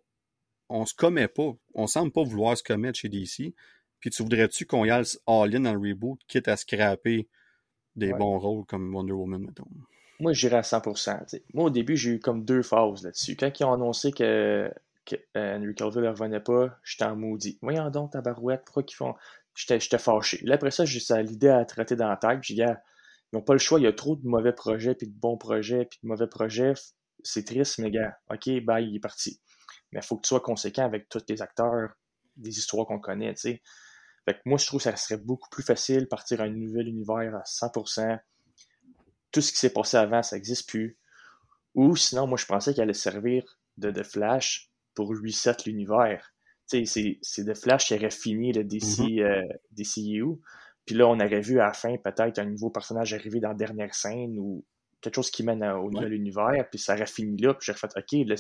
[0.69, 3.53] on se commet pas, on semble pas vouloir se commettre chez DC,
[3.99, 7.27] puis tu voudrais-tu qu'on y aille all-in dans le reboot, quitte à scraper
[7.95, 9.67] des bons rôles comme Wonder Woman, mettons?
[10.19, 11.41] Moi, j'irais à 100%.
[11.53, 13.35] Moi, au début, j'ai eu comme deux phases là-dessus.
[13.35, 14.71] Quand ils ont annoncé que,
[15.05, 17.59] que euh, Henry Cavill ne revenait pas, j'étais en maudit.
[17.61, 19.15] Voyons donc, ta barouette, pourquoi qu'ils font...
[19.55, 20.39] J'étais fâché.
[20.43, 22.39] Là, après ça, j'ai l'idée à traiter dans la tête.
[22.41, 22.75] J'ai dit, ils
[23.33, 25.85] n'ont pas le choix, il y a trop de mauvais projets, puis de bons projets,
[25.85, 26.73] puis de mauvais projets.
[27.23, 29.39] C'est triste, mais gars, OK, bye, il est parti
[29.95, 31.89] mais il faut que tu sois conséquent avec tous les acteurs
[32.35, 33.61] des histoires qu'on connaît, tu sais.
[34.25, 36.89] Fait que moi, je trouve que ça serait beaucoup plus facile partir à un nouvel
[36.89, 38.19] univers à 100%.
[39.31, 40.97] Tout ce qui s'est passé avant, ça n'existe plus.
[41.75, 46.33] Ou sinon, moi, je pensais qu'il allait servir de, de Flash pour reset l'univers.
[46.69, 50.35] Tu sais, c'est de Flash qui aurait fini le DC, mm euh,
[50.85, 53.55] Puis là, on aurait vu à la fin peut-être un nouveau personnage arriver dans la
[53.55, 54.65] dernière scène ou
[55.06, 56.68] quelque chose qui mène au nouvel univers.
[56.69, 57.53] Puis ça aurait fini là.
[57.53, 58.36] Puis j'aurais fait, OK, là,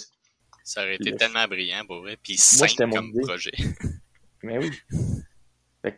[0.63, 2.17] ça aurait été tellement brillant pour vrai.
[2.21, 3.51] Puis simple comme projet.
[4.43, 4.71] Mais oui.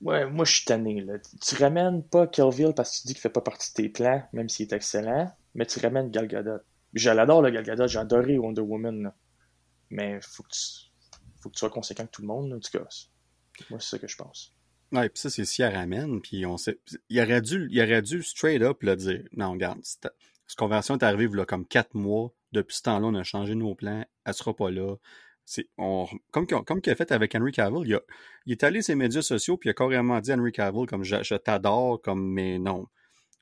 [0.00, 1.00] ouais, moi, je suis tanné.
[1.00, 1.14] Là.
[1.40, 4.22] Tu ramènes pas Kelville parce que tu dis qu'il fait pas partie de tes plans,
[4.32, 6.62] même s'il est excellent, mais tu ramènes Gal Gadot.
[6.94, 9.12] J'adore le Gal Gadot, j'ai adoré Wonder Woman.
[9.90, 10.60] Mais faut que, tu...
[11.40, 12.86] faut que tu sois conséquent que tout le monde, en tout cas.
[13.70, 14.54] Moi, c'est ça que je pense.
[14.92, 16.78] Ouais, puis ça, c'est si elle ramène, puis on sait.
[17.10, 19.24] Il aurait dû, il aurait dû straight up le dire.
[19.36, 20.10] Non, regarde, cette
[20.56, 24.04] conversion est arrivée là, comme quatre mois depuis ce temps-là, on a changé nos plans.
[24.24, 24.96] Elle sera pas là.
[25.78, 28.00] On, comme, comme qu'il a fait avec Henry Cavill, il, a,
[28.44, 30.86] il est allé sur ses médias sociaux puis il a carrément dit à Henry Cavill
[30.86, 32.86] comme je, t'adore, comme mais non.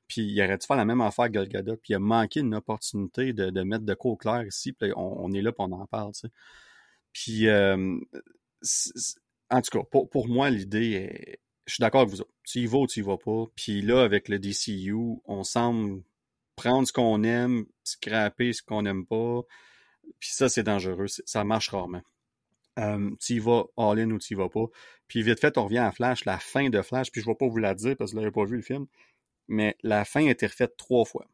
[0.07, 2.55] Puis il aurait dû faire la même affaire avec Gal puis il a manqué une
[2.55, 5.87] opportunité de, mettre de quoi au clair ici, puis on, est là pour on en
[5.87, 6.29] parle, tu sais.
[7.13, 7.99] Puis, euh,
[9.51, 11.41] en tout cas, pour, pour moi, l'idée est...
[11.67, 12.23] Je suis d'accord avec vous.
[12.45, 13.45] Tu y vas ou tu y vas pas.
[13.57, 16.03] Puis là, avec le DCU, on semble
[16.55, 19.43] prendre ce qu'on aime, scraper ce qu'on n'aime pas.
[20.21, 21.07] Puis ça, c'est dangereux.
[21.09, 22.03] Ça marche rarement.
[22.79, 24.67] Euh, tu y vas all-in ou tu y vas pas.
[25.09, 27.37] Puis vite fait, on revient à Flash, la fin de Flash, puis je ne vais
[27.37, 28.87] pas vous la dire parce que vous n'avez pas vu le film,
[29.49, 31.27] mais la fin a été refaite trois fois.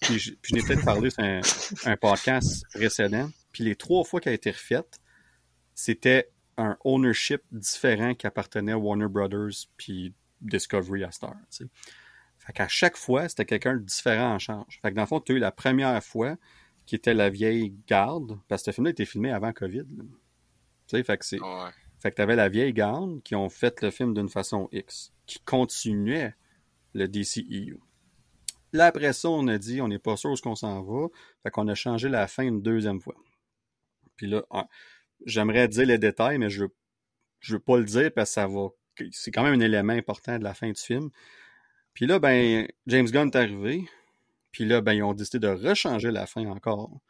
[0.00, 3.28] Puis je, n'ai peut-être parlé sur un, podcast précédent.
[3.52, 4.98] Puis les trois fois qu'elle a été refaite,
[5.74, 11.34] c'était un ownership différent qui appartenait à Warner Brothers puis Discovery à Star.
[12.38, 14.80] Fait qu'à chaque fois, c'était quelqu'un de différent en charge.
[14.80, 16.36] Fait que dans le fond, tu as eu la première fois
[16.86, 19.84] qui était la vieille garde, parce que ce film-là était filmé avant COVID.
[19.86, 20.06] Tu
[20.86, 21.38] sais, fait que c'est.
[22.00, 25.38] Fait que t'avais la vieille garde qui ont fait le film d'une façon X, qui
[25.40, 26.34] continuait
[26.94, 27.78] le DCEU.
[28.72, 31.08] Là, après ça, on a dit, on n'est pas sûr où ce qu'on s'en va.
[31.42, 33.16] Fait qu'on a changé la fin une deuxième fois.
[34.16, 34.44] Puis là,
[35.26, 36.64] j'aimerais dire les détails, mais je
[37.40, 38.68] je veux pas le dire parce que ça va.
[39.12, 41.10] C'est quand même un élément important de la fin du film.
[41.94, 43.84] Puis là, ben, James Gunn est arrivé.
[44.52, 47.00] Puis là, ben, ils ont décidé de rechanger la fin encore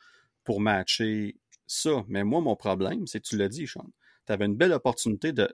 [0.44, 2.04] pour matcher ça.
[2.08, 3.90] Mais moi, mon problème, c'est que tu l'as dit, Sean.
[4.26, 5.48] Tu avais une belle opportunité de.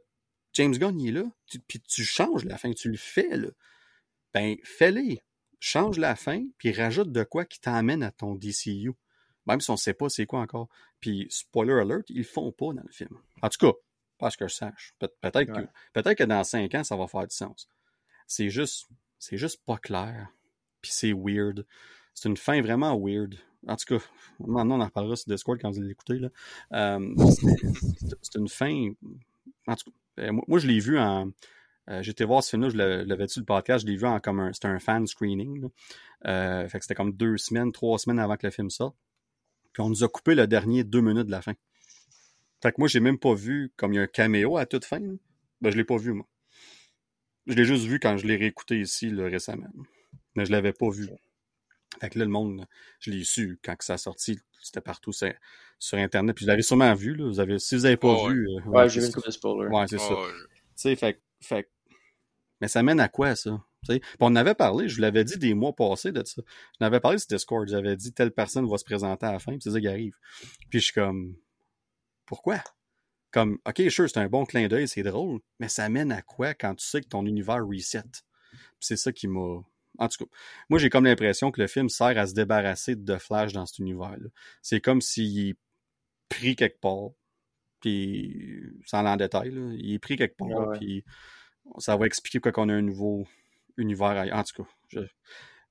[0.52, 1.24] James Gunn, il est là.
[1.68, 3.48] puis tu changes la fin, tu le fais, là.
[4.34, 5.16] Ben, fais-le.
[5.58, 8.92] Change la fin, puis rajoute de quoi qui t'amène à ton DCU.
[9.46, 10.68] Même si on ne sait pas c'est quoi encore.
[11.00, 13.18] Puis, spoiler alert, ils le font pas dans le film.
[13.42, 13.72] En tout cas,
[14.18, 14.94] pas que je sache.
[14.98, 17.68] peut-être que, peut que dans cinq ans, ça va faire du sens.
[18.26, 20.28] C'est juste, c'est juste pas clair.
[20.80, 21.66] Puis c'est weird.
[22.14, 23.36] C'est une fin vraiment weird.
[23.66, 24.04] En tout cas,
[24.38, 26.20] maintenant on en reparlera sur Discord quand vous l'écoutez.
[26.72, 27.14] Euh,
[28.22, 28.90] c'est une fin.
[29.66, 31.30] En tout cas, euh, moi, je l'ai vu en.
[31.88, 34.40] Euh, J'étais voir ce film-là, je l'avais su le podcast, je l'ai vu en comme
[34.40, 34.52] un.
[34.52, 35.68] C'était un fan screening.
[36.24, 38.96] fait que c'était comme deux semaines, trois semaines avant que le film sorte.
[39.76, 41.52] Puis on nous a coupé le dernier deux minutes de la fin.
[42.62, 44.86] Fait que moi, j'ai même pas vu comme il y a un caméo à toute
[44.86, 45.00] fin.
[45.60, 46.26] Ben, je l'ai pas vu, moi.
[47.46, 49.68] Je l'ai juste vu quand je l'ai réécouté ici récemment.
[50.34, 51.10] Mais je l'avais pas vu.
[52.00, 52.64] Fait que là, le monde,
[53.00, 54.38] je l'ai su quand ça a sorti.
[54.62, 55.28] C'était partout sur,
[55.92, 56.34] Internet.
[56.34, 57.14] Puis je l'avais sûrement vu.
[57.14, 57.26] Là.
[57.26, 58.48] Vous avez, si vous n'avez pas vu.
[58.48, 59.68] Euh, ouais, j'ai vu le spoiler.
[59.68, 60.14] Ouais, c'est ça.
[60.14, 61.70] Tu sais, fait, fait.
[62.62, 63.62] Mais ça mène à quoi, ça?
[63.88, 66.42] Puis on en avait parlé, je vous l'avais dit des mois passés de ça.
[66.46, 69.52] Je n'avais parlé sur Discord, j'avais dit telle personne va se présenter à la fin,
[69.52, 70.14] puis c'est ça qui arrive.
[70.70, 71.36] Puis je suis comme,
[72.24, 72.62] pourquoi?
[73.30, 76.54] Comme, ok, sure, c'est un bon clin d'œil, c'est drôle, mais ça mène à quoi
[76.54, 78.02] quand tu sais que ton univers reset?
[78.80, 79.60] C'est ça qui m'a.
[79.98, 80.30] En tout cas,
[80.68, 83.78] moi j'ai comme l'impression que le film sert à se débarrasser de Flash dans cet
[83.78, 84.28] univers-là.
[84.62, 85.56] C'est comme s'il est
[86.28, 87.10] pris quelque part,
[87.80, 88.34] puis
[88.84, 90.78] sans aller en détail, là, il est pris quelque part, Ouais, ouais.
[90.78, 91.04] puis
[91.78, 93.26] ça va expliquer pourquoi on a un nouveau
[93.76, 94.08] univers.
[94.08, 94.38] ailleurs.
[94.38, 95.00] En tout cas,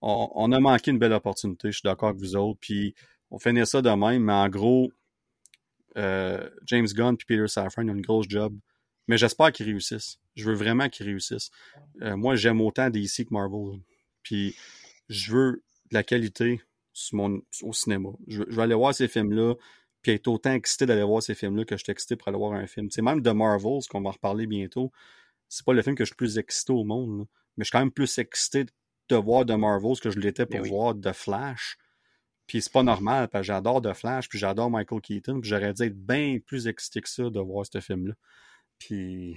[0.01, 2.93] on, a manqué une belle opportunité, je suis d'accord avec vous autres, puis
[3.31, 4.91] on finit ça de même, mais en gros,
[5.97, 8.55] euh, James Gunn puis Peter Safran ont une grosse job,
[9.07, 10.19] mais j'espère qu'ils réussissent.
[10.35, 11.49] Je veux vraiment qu'ils réussissent.
[12.01, 13.79] Euh, moi, j'aime autant DC que Marvel,
[14.21, 14.55] puis
[15.09, 16.61] je veux de la qualité
[17.63, 18.09] au cinéma.
[18.27, 19.55] Je, veux- je vais aller voir ces films-là,
[20.01, 22.53] puis être autant excité d'aller voir ces films-là que je suis excité pour aller voir
[22.53, 22.91] un film.
[22.91, 24.91] Sais, même de Marvels, qu'on va reparler bientôt,
[25.47, 27.27] c'est pas le film que je suis le plus excité au monde.
[27.57, 28.65] Mais je suis quand même plus excité
[29.09, 30.69] de voir de Marvels que je l'étais pour Ben oui.
[30.69, 31.77] voir de Flash.
[32.47, 35.73] Puis c'est pas normal, parce que j'adore de Flash, puis j'adore Michael Keaton, puis j'aurais
[35.73, 38.13] dû être bien plus excité que ça de voir ce film-là.
[38.77, 39.35] Puis,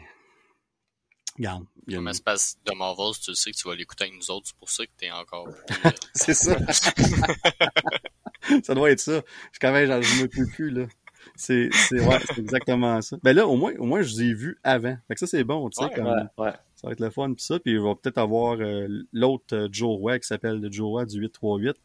[1.37, 3.75] regarde, il y a une- Mais que de Marvels, tu le sais que tu vas
[3.75, 5.49] l'écouter avec nous autres, c'est pour ça que t'es encore
[5.87, 6.59] euh, C'est ça.
[8.63, 9.23] ça doit être ça.
[9.53, 10.87] Je quand même, je me peux plus, là.
[11.35, 13.17] C'est, c'est, ouais, exactement ça.
[13.23, 14.97] Ben là, au moins, au moins, je vous ai vu avant.
[15.09, 16.53] Fait que ça, c'est bon, tu sais, Ouais, comme, Ouais, ouais.
[16.81, 17.59] Ça va être le fun, pis ça.
[17.59, 21.07] Puis il va peut-être avoir euh, l'autre euh, Joe Roy qui s'appelle le Joe Roy
[21.07, 21.77] du 838.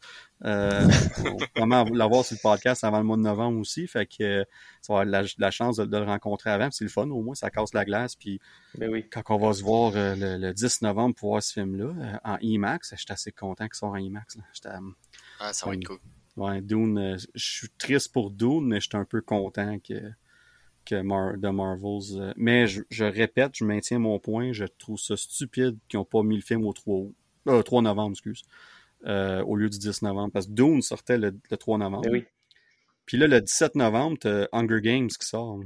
[0.44, 0.88] Euh,
[1.18, 3.88] on va vraiment l'avoir sur le podcast avant le mois de novembre aussi.
[3.88, 4.44] Fait que euh,
[4.82, 6.68] ça va avoir la, la chance de, de le rencontrer avant.
[6.68, 8.14] Puis c'est le fun, au moins, ça casse la glace.
[8.14, 8.38] Puis
[8.78, 9.04] Ben oui.
[9.10, 12.94] quand on va se voir le, le 10 novembre pour voir ce film-là, en IMAX,
[12.96, 14.36] j'étais assez content qu'il sorte en IMAX.
[14.36, 14.78] Là.
[15.40, 15.98] Ah, ça va être cool.
[16.36, 20.12] Ouais, Dune, je suis triste pour Dune, mais j'étais un peu content que,
[20.84, 22.18] que Mar de Marvels.
[22.20, 26.04] euh, mais je, je répète, je maintiens mon point, je trouve ça stupide qu'ils n'ont
[26.04, 27.14] pas mis le film au 3 août.
[27.48, 28.42] Euh, 3 novembre, excuse.
[29.06, 30.32] euh, au lieu du 10 novembre.
[30.32, 32.08] Parce que Dune sortait le, le 3 novembre.
[32.10, 32.24] Oui.
[33.06, 35.60] Puis là, le 17 novembre, t'as Hunger Games qui sort.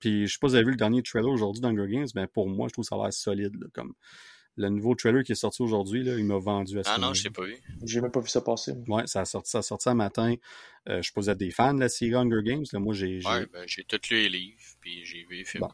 [0.00, 2.26] Puis je sais pas si vous avez vu le dernier trailer aujourd'hui d'Hunger Games, mais
[2.26, 3.54] pour moi, je trouve que ça a l'air solide.
[3.60, 3.92] là, comme
[4.56, 7.14] le nouveau trailer qui est sorti aujourd'hui, là, il m'a vendu à ce Ah non,
[7.14, 7.56] je l'ai pas vu.
[7.84, 8.72] J'ai même pas vu ça passer.
[8.88, 10.34] Ouais, ça a sorti, ça a sorti un matin.
[10.88, 12.64] Euh, je posais des fans de la série Hunger Games.
[12.72, 12.78] Là.
[12.78, 13.20] Moi, j'ai.
[13.20, 15.62] j'ai- Ouais, ben, j'ai tout lu les livres, puis j'ai vu les films.
[15.62, 15.70] Bon.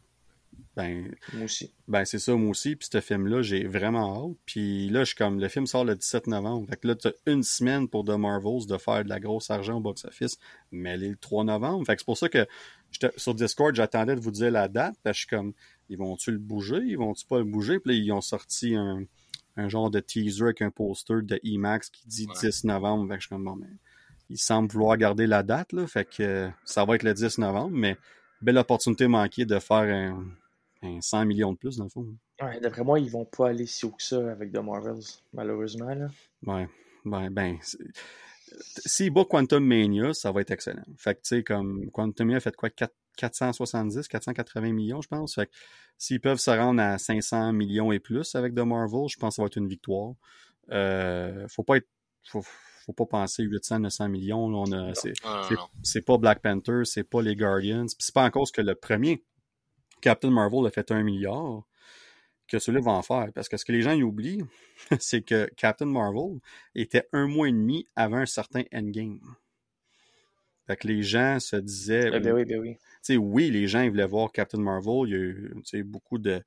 [0.75, 1.73] Ben, Moi aussi.
[1.87, 2.75] ben c'est ça, moi aussi.
[2.75, 4.37] Puis ce film-là, j'ai vraiment hâte.
[4.45, 5.39] Puis là, je suis comme.
[5.39, 6.67] Le film sort le 17 novembre.
[6.69, 9.77] Fait que là, t'as une semaine pour The Marvels de faire de la grosse argent
[9.77, 10.37] au box-office.
[10.71, 11.85] Mais elle est le 3 novembre.
[11.85, 12.45] Fait que c'est pour ça que
[13.17, 14.95] sur Discord, j'attendais de vous dire la date.
[15.03, 15.53] Parce que je suis comme.
[15.89, 16.81] Ils vont-tu le bouger?
[16.83, 17.79] Ils vont-tu pas le bouger?
[17.79, 19.03] Puis là, ils ont sorti un,
[19.55, 22.49] un genre de teaser avec un poster de IMAX qui dit Ouais.
[22.49, 23.07] 10 novembre.
[23.07, 23.67] Fait que je suis comme, bon, mais
[24.29, 25.87] ils semblent vouloir garder la date, là.
[25.87, 27.97] Fait que euh, ça va être le 10 novembre, mais
[28.41, 30.25] belle opportunité manquée de faire un,
[30.83, 32.07] un 100 millions de plus, dans le fond.
[32.41, 35.03] Ouais, D'après moi, ils vont pas aller si haut que ça avec The Marvels,
[35.33, 35.93] malheureusement.
[35.93, 36.07] Là.
[36.45, 36.67] Ouais.
[37.03, 37.57] Ben, ben.
[39.11, 40.83] bat Quantum Mania, ça va être excellent.
[40.97, 42.69] Fait que, tu sais, comme Quantum Mania a fait quoi?
[42.69, 45.39] 4 470, 480 millions, je pense.
[45.97, 49.35] S'ils peuvent se rendre à 500 millions et plus avec The Marvel, je pense que
[49.35, 50.13] ça va être une victoire.
[50.71, 51.87] Euh, faut pas être.
[52.29, 52.43] Faut,
[52.85, 54.49] faut pas penser 800, 900 millions.
[54.49, 54.93] là, on a,
[55.83, 57.85] c'est, pas Black Panther, c'est pas les Guardians.
[57.85, 59.23] Puis c'est pas en cause que le premier
[60.01, 61.63] Captain Marvel a fait un milliard
[62.47, 63.27] que celui-là va en faire.
[63.35, 64.43] Parce que ce que les gens y oublient,
[64.99, 66.39] c'est que Captain Marvel
[66.75, 69.19] était un mois et demi avant un certain Endgame.
[70.67, 72.11] Fait que les gens se disaient.
[72.13, 72.77] Eh oui, ben oui.
[73.17, 75.07] Oui, les gens ils voulaient voir Captain Marvel.
[75.07, 76.41] Il y a eu beaucoup de,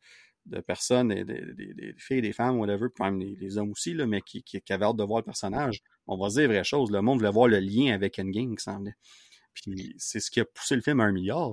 [0.47, 4.07] de personnes, des, des- filles, des femmes, whatever, puis même les, les hommes aussi, là,
[4.07, 5.81] mais qui, qui, qui avaient hâte de voir le personnage.
[6.07, 6.91] On va se dire les vraies choses.
[6.91, 8.95] Le monde voulait voir le lien avec Endgame qui s'en venait.
[9.55, 11.53] Puis c'est ce qui a poussé le film à un milliard.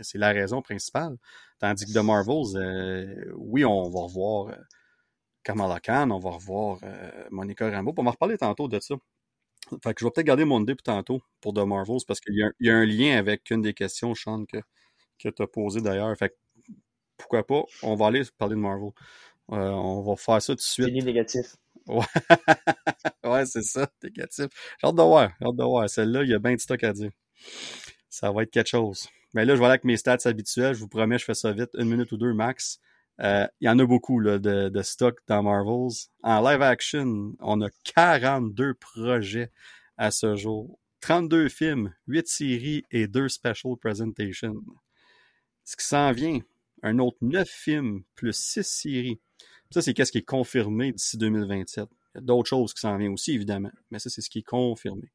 [0.00, 1.16] c'est la raison principale.
[1.58, 4.56] Tandis que The Marvels, euh, oui, on va revoir euh,
[5.44, 7.94] Kamala Khan, on va revoir euh, Monica Rambeau.
[7.96, 8.96] On va reparler tantôt de ça.
[9.82, 12.34] Fait que je vais peut-être garder mon idée pour tantôt pour The Marvels parce qu'il
[12.36, 14.58] y, a un- il y a un lien avec une des questions, Sean, que,
[15.18, 16.16] que tu as posé d'ailleurs.
[16.18, 16.34] Fait que
[17.18, 18.90] pourquoi pas, on va aller parler de Marvel.
[19.52, 20.86] Euh, on va faire ça tout de suite.
[20.88, 21.56] Fini négatif.
[23.24, 24.46] Ouais, c'est ça, négatif.
[24.80, 25.88] J'ai hâte de voir, j'ai hâte de voir.
[25.90, 27.10] Celle-là, il y a bien de stock à dire.
[28.08, 29.08] Ça va être quelque chose.
[29.34, 30.74] Mais là, je vais aller avec mes stats habituels.
[30.74, 32.80] Je vous promets, je fais ça vite, une minute ou deux max.
[33.22, 36.08] Euh, Il y en a beaucoup de stock dans Marvels.
[36.22, 39.50] En live action, on a 42 projets
[39.96, 40.78] à ce jour.
[41.00, 44.62] 32 films, 8 séries et 2 special presentations.
[45.64, 46.40] Ce qui s'en vient,
[46.82, 49.20] un autre 9 films plus 6 séries.
[49.70, 51.88] Ça, c'est qu'est-ce qui est confirmé d'ici 2027.
[52.14, 54.40] Il y a d'autres choses qui s'en viennent aussi, évidemment, mais ça, c'est ce qui
[54.40, 55.10] est confirmé.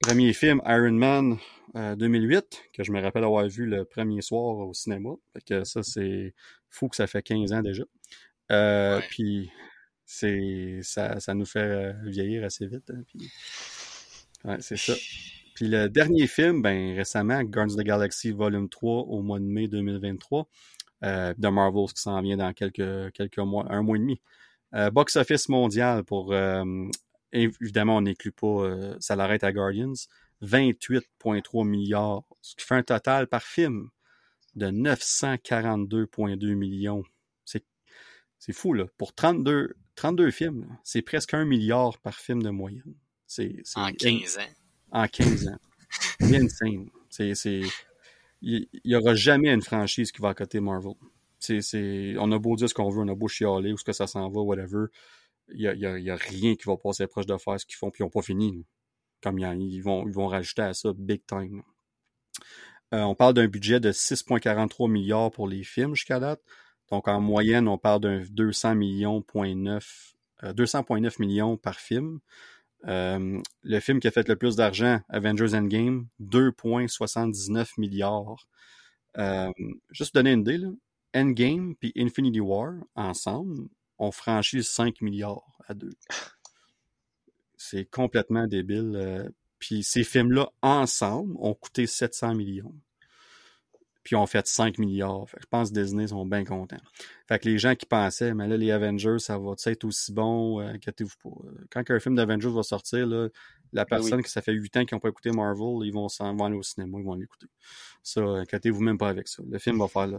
[0.00, 1.38] Premier film, Iron Man
[1.76, 5.10] euh, 2008, que je me rappelle avoir vu le premier soir au cinéma.
[5.32, 6.34] Fait que ça, c'est
[6.68, 7.84] fou que ça fait 15 ans déjà.
[8.52, 9.04] Euh, Ouais.
[9.08, 9.50] Puis,
[10.04, 12.90] c'est ça, ça nous fait euh, vieillir assez vite.
[12.90, 13.30] hein, puis-
[14.44, 14.92] Ouais, c'est ça.
[15.54, 19.44] Puis le dernier film, ben récemment, Guardians of the Galaxy Volume 3 au mois de
[19.44, 20.48] mai 2023.
[21.04, 24.20] Euh, de Marvels qui s'en vient dans quelques, quelques mois, un mois et demi.
[24.74, 26.64] Euh, box office mondial pour euh,
[27.34, 28.70] évidemment on n'inclut pas
[29.00, 29.92] ça l'arrête à Guardians
[30.42, 33.90] 28,3 milliards ce qui fait un total par film
[34.54, 37.02] de 942,2 millions.
[38.38, 38.84] C'est fou, là.
[38.98, 42.94] Pour 32, 32 films, c'est presque un milliard par film de moyenne.
[43.26, 44.40] C'est, en 15 ans.
[44.92, 45.58] En 15 ans.
[46.20, 46.90] C'est insane.
[47.08, 47.62] C'est,
[48.42, 50.92] il n'y aura jamais une franchise qui va à côté Marvel.
[51.38, 53.92] C'est, on a beau dire ce qu'on veut, on a beau chialer, où ce que
[53.92, 54.88] ça s'en va, whatever.
[55.52, 57.90] Il n'y a, y a, rien qui va passer proche de faire ce qu'ils font,
[57.90, 58.64] puis ils n'ont pas fini.
[59.22, 61.62] Comme ils vont, rajouter à ça big time.
[62.92, 66.42] Euh, on parle d'un budget de 6,43 milliards pour les films jusqu'à date.
[66.90, 69.80] Donc, en moyenne, on parle d'un 200 millions, 200,9
[70.42, 72.20] euh, millions par film.
[72.86, 78.46] Euh, le film qui a fait le plus d'argent, Avengers Endgame, 2,79 milliards.
[79.90, 80.68] Juste pour donner une idée, là,
[81.14, 83.68] Endgame puis Infinity War, ensemble,
[83.98, 85.94] ont franchi 5 milliards à deux.
[87.56, 89.32] C'est complètement débile.
[89.58, 92.74] puis ces films-là, ensemble, ont coûté 700 millions
[94.04, 95.26] puis ont fait 5 milliards.
[95.40, 96.76] je pense que Disney sont bien contents.
[97.26, 100.60] Fait que les gens qui pensaient, mais là, les Avengers, ça va être aussi bon,
[100.60, 101.36] euh, inquiétez-vous pas.
[101.70, 103.28] Quand un film d'Avengers va sortir, là,
[103.72, 106.08] la ben personne qui ça fait 8 ans qu'ils n'ont pas écouté Marvel, ils vont
[106.08, 107.46] s'en aller au cinéma, ils vont l'écouter.
[108.02, 109.42] Ça, inquiétez-vous même pas avec ça.
[109.50, 110.10] Le film va faire,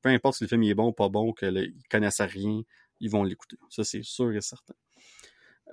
[0.00, 2.62] peu importe si le film est bon ou pas bon, qu'ils connaissent rien,
[3.00, 3.56] ils vont l'écouter.
[3.70, 4.74] Ça, c'est sûr et certain.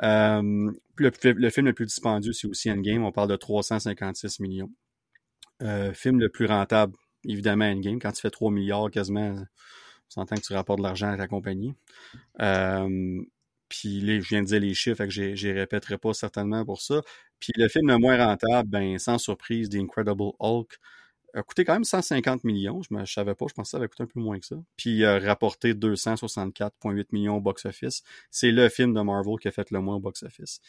[0.03, 1.11] Euh, le,
[1.49, 3.03] film le plus dispendieux, c'est aussi Endgame.
[3.03, 4.71] On parle de 356 millions.
[5.61, 6.93] Euh, film le plus rentable,
[7.27, 7.99] évidemment Endgame.
[7.99, 9.45] Quand tu fais 3 milliards quasiment, on
[10.09, 11.75] s'entend que tu rapportes de l'argent à ta compagnie.
[12.41, 13.21] Euh,
[13.69, 16.81] puis je viens de dire les chiffres, fait que je les répéterai pas certainement pour
[16.81, 17.01] ça.
[17.39, 20.77] Puis le film le moins rentable, ben sans surprise, The Incredible Hulk
[21.33, 22.81] a coûté quand même 150 millions.
[22.81, 24.55] Je ne savais pas, je pensais que ça avait coûté un peu moins que ça.
[24.77, 28.03] Puis il a rapporté 264,8 millions au box-office.
[28.29, 30.61] C'est le film de Marvel qui a fait le moins au box-office.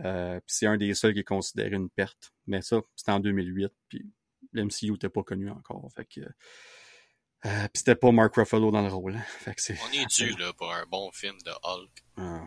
[0.00, 2.32] Euh, puis c'est un des seuls qui est considéré une perte.
[2.46, 3.72] Mais ça, c'était en 2008.
[3.88, 4.06] Puis
[4.52, 5.88] l'MCU n'était pas connu encore.
[5.94, 6.20] Fait que.
[6.20, 9.16] Euh, puis c'était pas Mark Ruffalo dans le rôle.
[9.16, 9.24] Hein.
[9.26, 9.72] Fait que.
[9.72, 12.04] On est dû là, pour un bon film de Hulk.
[12.16, 12.46] Ah,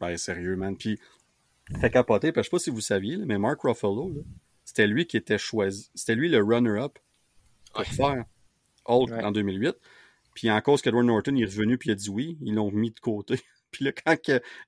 [0.00, 0.76] ben sérieux, man.
[0.76, 1.00] Puis,
[1.80, 4.12] fait capoter, parce je sais pas si vous saviez, mais Mark Ruffalo,
[4.64, 5.90] c'était lui qui était choisi.
[5.94, 6.98] C'était lui le runner-up
[7.84, 8.24] pour faire
[8.86, 9.76] Hulk en 2008.
[10.34, 12.90] Puis en cause qu'Edward Norton est revenu puis il a dit oui, ils l'ont mis
[12.90, 13.40] de côté.
[13.70, 14.16] puis là, quand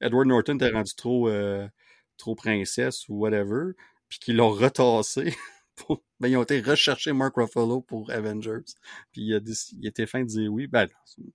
[0.00, 1.68] Edward Norton était rendu trop, euh,
[2.16, 3.72] trop princesse ou whatever,
[4.08, 5.34] puis qu'ils l'ont retassé,
[6.20, 8.64] ben, ils ont été rechercher Mark Ruffalo pour Avengers.
[9.12, 9.38] Puis il a,
[9.80, 10.66] il était fin de dire oui.
[10.66, 10.88] Ben,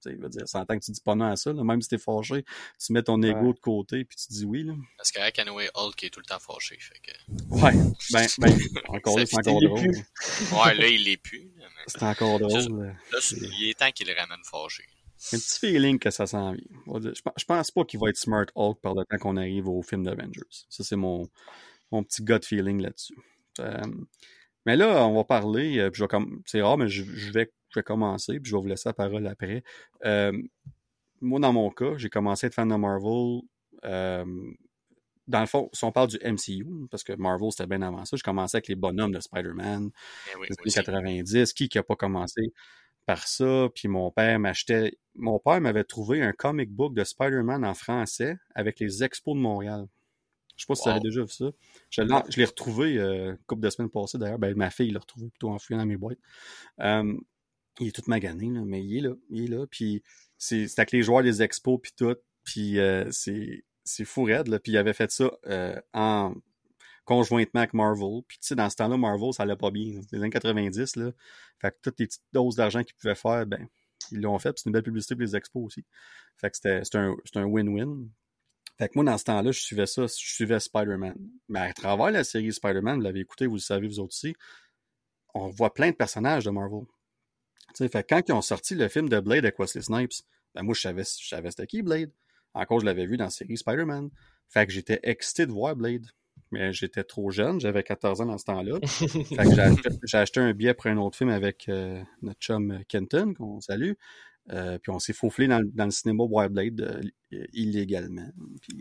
[0.06, 1.54] il va dire, ça que tu dis pas non à ça.
[1.54, 2.44] Même si t'es fâché,
[2.84, 4.64] tu mets ton ego de côté puis tu dis oui.
[4.64, 4.74] Là.
[4.98, 6.78] Parce qu'avec Anyway, Hulk est tout le temps fâché.
[6.80, 7.12] Fait que...
[7.50, 7.74] Ouais.
[8.12, 8.58] Ben, ben
[8.90, 9.80] encore là, c'est encore drôle.
[9.80, 11.50] ouais, là, il l'est plus.
[11.88, 12.94] C'est encore drôle.
[13.12, 13.20] là,
[13.60, 14.84] il est temps qu'il le ramène fâché.
[15.32, 17.12] Un petit feeling que ça s'en vient.
[17.38, 20.04] Je pense pas qu'il va être Smart Hulk par le temps qu'on arrive au film
[20.04, 20.42] d'Avengers.
[20.70, 21.30] Ça, c'est mon,
[21.92, 23.18] mon petit gut feeling là-dessus.
[23.60, 23.82] Euh,
[24.66, 27.80] mais là, on va parler, euh, je vais comme c'est rare, mais je, vais, je
[27.80, 29.64] vais commencer, puis je vais vous laisser la parole après.
[30.06, 30.32] Euh,
[31.22, 33.42] moi, dans mon cas, j'ai commencé à être fan de Marvel.
[35.28, 38.18] dans le fond, si on parle du MCU, parce que Marvel, c'était bien avant ça,
[38.18, 39.90] je commençais avec les bonhommes de Spider-Man,
[40.32, 41.54] eh oui, 90.
[41.54, 42.54] Qui qui a pas commencé
[43.06, 43.68] par ça?
[43.76, 44.98] Puis mon père m'achetait...
[45.16, 49.42] Mon père m'avait trouvé un comic book de Spider-Man en français avec les expos de
[49.42, 49.88] Montréal.
[50.56, 51.52] Je sais pas si tu avais déjà vu ça.
[51.90, 52.02] Je,
[52.38, 54.40] l'ai retrouvé euh, une couple de semaines passées d'ailleurs.
[54.40, 56.20] Ben, ma fille l'a retrouvé plutôt en fouillant dans mes boîtes.
[56.80, 59.16] il est tout magané, là, mais il est là.
[59.30, 59.66] Il est là.
[59.68, 60.04] Puis
[60.38, 62.16] c'est avec les joueurs des expos puis tout.
[62.44, 64.48] Puis euh, c'est fou raide.
[64.48, 64.60] Là.
[64.60, 66.36] Puis il avait fait ça euh, en
[67.06, 68.22] conjointement avec Marvel.
[68.28, 70.02] Puis tu sais, dans ce temps-là, Marvel, ça allait pas bien.
[70.12, 71.12] Les années 90, là.
[71.60, 73.68] Fait que toutes les petites doses d'argent qu'ils pouvaient faire, ben,
[74.12, 74.58] ils l'ont fait.
[74.58, 75.86] c'est une belle publicité pour les expos aussi.
[76.38, 78.08] Fait que c'était un win-win.
[78.84, 81.16] Fait que moi, dans ce temps-là, je suivais ça, je suivais Spider-Man.
[81.48, 84.36] Mais à travers la série Spider-Man, vous l'avez écouté, vous le savez, vous autres aussi,
[85.34, 86.82] on voit plein de personnages de Marvel.
[87.76, 90.12] sais, fait quand ils ont sorti le film de Blade avec Wesley Snipes,
[90.54, 92.12] ben moi, je savais, je savais c'était qui Blade.
[92.54, 94.10] Encore, je l'avais vu dans la série Spider-Man.
[94.50, 96.06] Fait que j'étais excité de voir Blade.
[96.52, 98.80] Mais j'étais trop jeune, j'avais 14 ans dans ce temps-là.
[98.86, 103.34] fait que j'ai acheté, un billet pour un autre film avec euh, notre chum Kenton,
[103.34, 103.94] qu'on salue.
[104.52, 108.28] Euh, puis on s'est fauflé dans, dans, le cinéma Blade euh, illégalement.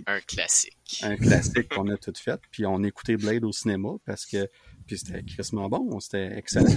[0.06, 1.00] un classique.
[1.02, 2.40] Un classique qu'on a tout fait.
[2.50, 4.48] Puis on écoutait Blade au cinéma parce que
[4.86, 6.74] puis c'était crissement bon, c'était excellent.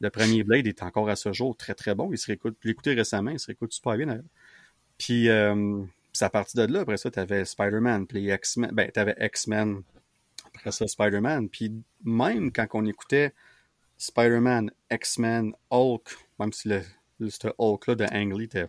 [0.00, 2.10] le premier Blade est encore à ce jour très très bon.
[2.10, 4.22] Il se réécoute, l'écouter récemment, il se réécoute super bien
[4.96, 5.82] Puis euh,
[6.18, 9.82] à partir de là, après ça, tu avais Spider-Man, puis X-Men, ben t'avais X-Men,
[10.54, 11.50] après ça Spider-Man.
[11.50, 11.70] Puis
[12.02, 13.34] même quand on écoutait
[13.98, 16.82] Spider-Man, X-Men, Hulk, même si le
[17.20, 18.68] ce Hulk-là de Ang Lee était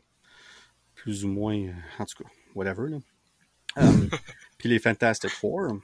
[0.96, 2.90] plus ou moins, euh, en tout cas, whatever.
[2.90, 2.98] Là.
[3.78, 4.10] Um,
[4.58, 5.80] puis les Fantastic Four,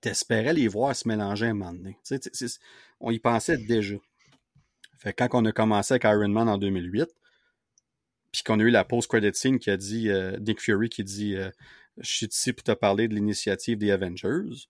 [0.00, 1.96] t'espérais les voir se mélanger à un moment donné.
[3.00, 3.96] on y pensait déjà.
[4.98, 7.08] Fait quand on a commencé avec Iron Man en 2008,
[8.32, 11.36] puis qu'on a eu la post-credit scene qui a dit, euh, Nick Fury qui dit
[11.36, 11.50] euh,
[11.96, 14.68] Je suis ici pour te parler de l'initiative des Avengers.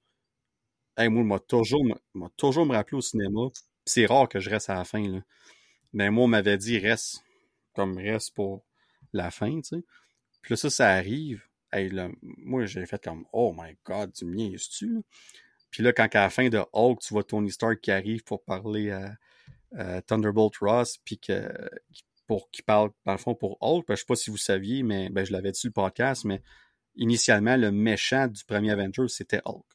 [0.97, 1.85] Hey, moi, m'a toujours,
[2.15, 3.49] m'a toujours me rappelé au cinéma.
[3.85, 5.20] C'est rare que je reste à la fin, là.
[5.93, 7.23] Mais moi, on m'avait dit reste,
[7.74, 8.65] comme reste pour
[9.12, 9.85] la fin, tu sais.
[10.43, 11.43] Puis là, ça, ça arrive.
[12.23, 15.02] Moi, j'ai fait comme Oh my god, tu me tu
[15.70, 18.43] Puis là, quand à la fin de Hulk, tu vois Tony Stark qui arrive pour
[18.43, 19.16] parler à,
[20.02, 21.52] Thunderbolt Ross, puis que,
[22.27, 23.86] pour qui parle, dans le fond, pour Hulk.
[23.86, 26.43] Ben, je sais pas si vous saviez, mais ben, je l'avais dit le podcast, mais
[26.97, 29.66] initialement, le méchant du premier Avengers, c'était Hulk.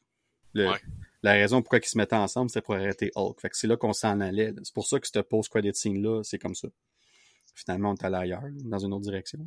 [1.24, 3.40] La raison pourquoi ils se mettaient ensemble, c'était pour arrêter Hulk.
[3.40, 4.52] Fait que c'est là qu'on s'en allait.
[4.62, 6.68] C'est pour ça que cette post-credit scene-là, c'est comme ça.
[7.54, 9.38] Finalement, on est allé ailleurs, dans une autre direction.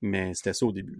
[0.00, 0.98] Mais c'était ça au début.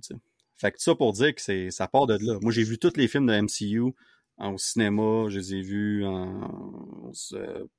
[0.59, 2.39] Fait que ça pour dire que c'est ça part de là.
[2.43, 3.95] Moi, j'ai vu tous les films de MCU
[4.37, 7.11] au cinéma, je les ai vus en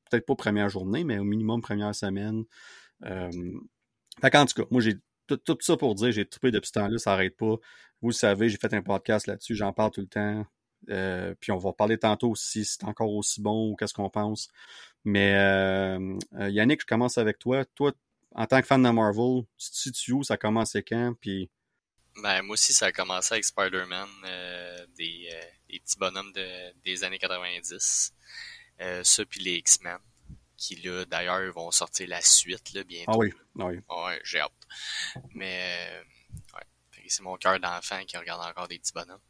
[0.10, 2.44] peut-être pas première journée, mais au minimum première semaine.
[3.06, 3.30] Euh,
[4.20, 4.96] fait qu'en tout cas, moi j'ai
[5.28, 7.56] tout, ça pour dire, j'ai trippé depuis ce temps-là, ça n'arrête pas.
[8.02, 10.46] Vous le savez, j'ai fait un podcast là-dessus, j'en parle tout le temps.
[10.90, 14.50] Euh, puis on va parler tantôt si c'est encore aussi bon ou qu'est-ce qu'on pense.
[15.04, 16.18] Mais euh,
[16.50, 17.66] Yannick, je commence avec toi.
[17.76, 17.94] Toi,
[18.34, 20.24] en tant que fan de Marvel, tu te situes où?
[20.24, 21.14] Ça commence quand?
[21.20, 21.50] Puis
[22.18, 26.74] ben, moi aussi, ça a commencé avec Spider-Man, euh, des, euh, des, petits bonhommes de,
[26.84, 28.14] des années 90.
[28.82, 29.98] Euh, ça, puis les X-Men,
[30.58, 33.12] qui là, d'ailleurs, vont sortir la suite, là, bientôt.
[33.14, 33.80] Ah oui, ah oui.
[33.90, 34.52] Ouais, j'ai hâte.
[35.34, 36.04] Mais, euh,
[37.12, 39.22] c'est mon cœur d'enfant qui regarde encore des petits bonhommes.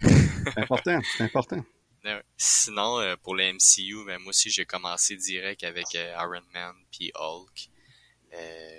[0.00, 1.64] c'est important, c'est important.
[2.36, 7.12] Sinon, euh, pour le MCU, ben, moi aussi, j'ai commencé direct avec Iron Man puis
[7.14, 7.70] Hulk.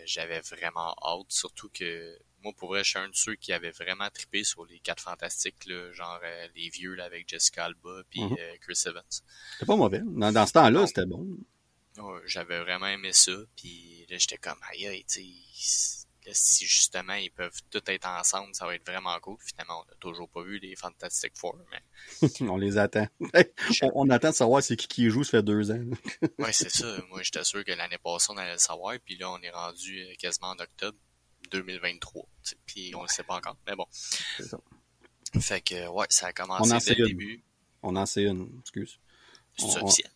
[0.06, 3.72] J'avais vraiment hâte, surtout que moi, pour vrai, je suis un de ceux qui avait
[3.72, 8.04] vraiment trippé sur les quatre fantastiques, là, genre euh, les vieux là, avec Jessica Alba
[8.10, 8.36] puis mhm.
[8.40, 9.04] euh, Chris Evans.
[9.10, 10.02] C'était pas mauvais.
[10.06, 11.26] Dans, dans ce temps-là, c'était bon.
[12.26, 13.34] J'avais vraiment aimé ça.
[13.58, 15.20] Puis là, j'étais comme, aïe, aïe, tu
[16.34, 19.38] si justement ils peuvent tous être ensemble, ça va être vraiment cool.
[19.40, 22.30] Finalement, on n'a toujours pas vu les Fantastic Four, mais.
[22.42, 23.08] on les attend.
[23.94, 25.84] on, attend de savoir c'est qui qui joue, ça fait deux ans.
[26.40, 26.98] ouais, c'est ça.
[27.10, 28.96] Moi, j'étais sûr que l'année passée, on allait le savoir.
[29.04, 30.98] Puis là, on est rendu euh, quasiment en octobre.
[31.52, 32.28] 2023.
[32.66, 33.58] Puis on ne sait pas encore.
[33.68, 33.86] Mais bon.
[33.92, 34.60] C'est ça.
[35.40, 37.44] Fait que, ouais, ça a commencé dès le début.
[37.82, 39.00] On en sait une, excuse.
[39.58, 40.12] C'est officiel?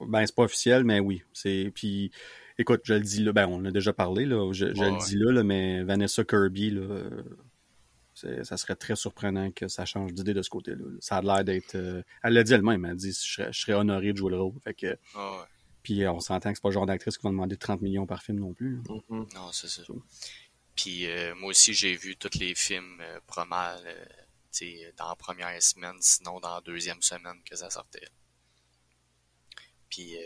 [0.00, 1.22] Ben, c'est pas officiel, mais oui.
[1.32, 2.10] C'est Puis,
[2.58, 4.52] écoute, je le dis là, ben, on a déjà parlé, là.
[4.52, 7.04] Je, le dis là, mais Vanessa Kirby, là,
[8.14, 10.84] ça serait très surprenant que ça change d'idée de ce côté-là.
[11.00, 11.74] Ça a l'air d'être.
[11.74, 14.60] Euh, elle l'a dit elle-même, elle a dit je serais, honoré de jouer le rôle.
[14.64, 14.98] Fait que.
[15.82, 18.20] Puis on s'entend que c'est pas le genre d'actrice qui va demander 30 millions par
[18.20, 18.78] film non plus.
[18.78, 19.34] Mm-hmm.
[19.36, 19.82] Non, c'est ça.
[20.76, 25.16] Puis euh, moi aussi, j'ai vu tous les films euh, pas mal euh, dans la
[25.16, 28.08] première semaine, sinon dans la deuxième semaine que ça sortait.
[29.88, 30.16] Puis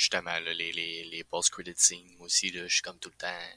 [0.00, 3.48] justement, les, les, les post-credit scenes, moi aussi, là, je suis comme tout le temps.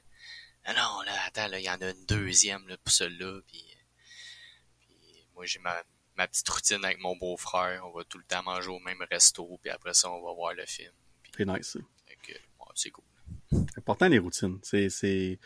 [0.65, 3.39] Ah non, là, attends, là, il y en a une deuxième là, pour celui-là.
[3.47, 3.65] Puis,
[4.81, 5.81] puis moi, j'ai ma,
[6.15, 7.85] ma petite routine avec mon beau-frère.
[7.87, 10.53] On va tout le temps manger au même resto, puis après ça, on va voir
[10.53, 10.91] le film.
[11.35, 11.77] C'est nice.
[12.75, 13.05] c'est cool.
[13.77, 14.59] important les routines.
[14.63, 15.39] C'est, c'est...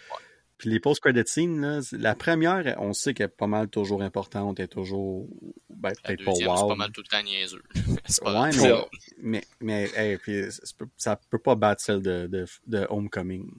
[0.58, 4.60] Puis les post-credit scenes, là, la première, on sait qu'elle est pas mal toujours importante,
[4.60, 5.28] elle est toujours,
[5.70, 6.38] ben, peut-être pas wow.
[6.38, 7.62] c'est pas mal tout le temps niaiseux.
[8.26, 8.84] ouais,
[9.22, 10.46] mais, mais, mais puis,
[10.98, 13.52] ça peut pas battre celle de, de, de Homecoming.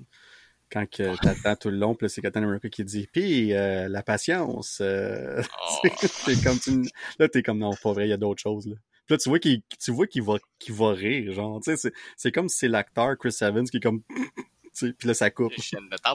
[0.71, 4.81] Quand t'attends tout le long, puis c'est Captain America qui dit, puis euh, la patience,
[4.83, 5.89] euh, oh.
[6.03, 6.83] c'est comme tu,
[7.19, 8.75] là t'es comme non, pas vrai, il y a d'autres choses là.
[9.07, 11.77] Puis là tu vois qu'il, tu vois qu'il va, qu'il va rire, genre, tu sais,
[11.79, 14.03] c'est, c'est comme si c'est l'acteur Chris Evans qui est comme
[14.99, 15.53] puis là, ça coupe.
[16.05, 16.15] ah,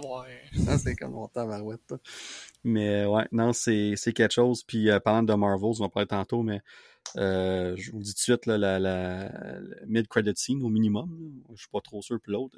[0.77, 1.94] c'est comme mon tabarouette.
[2.64, 4.64] Mais ouais, non, c'est quelque chose.
[4.64, 6.61] Puis euh, parlant de Marvel, on va parler tantôt, mais
[7.18, 9.31] euh, je vous dis tout de suite, là, la, la,
[9.85, 11.44] mid-credit scene au minimum.
[11.53, 12.19] Je suis pas trop sûr.
[12.22, 12.57] Puis l'autre,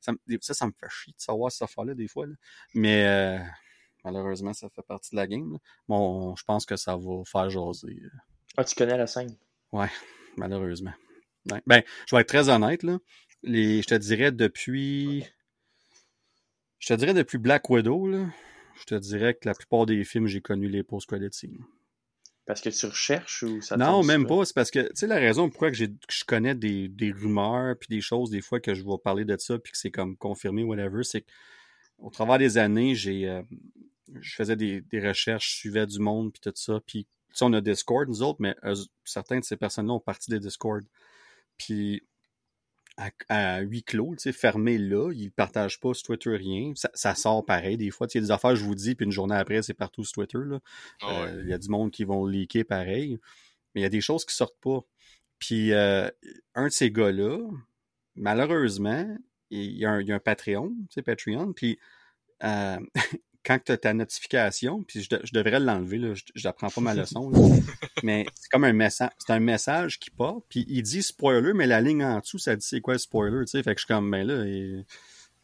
[0.00, 2.26] ça, ça, ça, me fait chier de savoir cette affaire-là des fois.
[2.26, 2.34] Là.
[2.74, 3.38] Mais euh,
[4.04, 5.58] malheureusement, ça fait partie de la game.
[5.88, 8.02] Bon, je pense que ça va faire jaser.
[8.56, 9.36] Ah, tu connais la scène?
[9.72, 9.90] Ouais,
[10.36, 10.92] malheureusement.
[11.66, 12.98] Ben, je vais être très honnête, là.
[13.42, 15.24] Les, je te dirais depuis
[16.82, 18.26] je te dirais depuis Black Widow, là,
[18.74, 21.64] je te dirais que la plupart des films, j'ai connu les post-credit scenes.
[22.44, 24.44] Parce que tu recherches ou ça Non, même pas.
[24.44, 27.86] C'est parce que, tu sais, la raison pourquoi que, je connais des, des rumeurs puis
[27.88, 30.64] des choses, des fois, que je vais parler de ça puis que c'est comme confirmé,
[30.64, 31.24] whatever, c'est
[32.00, 33.42] qu'au travers des années, j'ai, euh,
[34.20, 36.80] je faisais des, des, recherches, je suivais du monde puis tout ça.
[36.84, 38.56] Puis, tu sais, on a Discord, nous autres, mais
[39.04, 40.84] certains de ces personnes-là ont parti des Discord.
[41.58, 42.02] Puis,
[43.28, 46.72] à, huis clos, tu sais, fermé là, ils partagent pas sur Twitter rien.
[46.74, 48.06] Ça, sort pareil des fois.
[48.12, 50.14] Il y a des affaires, je vous dis, puis une journée après, c'est partout sur
[50.14, 50.38] Twitter.
[50.44, 50.60] Là.
[51.00, 53.18] Ah euh, il y a du monde qui vont leaker pareil.
[53.74, 54.80] Mais il y a des choses qui sortent pas.
[55.38, 56.08] Puis euh,
[56.54, 57.38] un de ces gars-là,
[58.14, 59.16] malheureusement,
[59.50, 61.78] il y, a un, Patreon, tu sais, Patreon, puis
[62.42, 62.78] euh,
[63.44, 67.30] quand tu as ta notification, puis je, devrais l'enlever, là, je n'apprends pas ma leçon,
[68.02, 71.66] mais c'est comme un message, c'est un message qui part, puis il dit spoiler, mais
[71.66, 73.86] la ligne en dessous, ça dit c'est quoi le spoiler, tu sais, fait que je
[73.86, 74.82] suis comme, ben là, je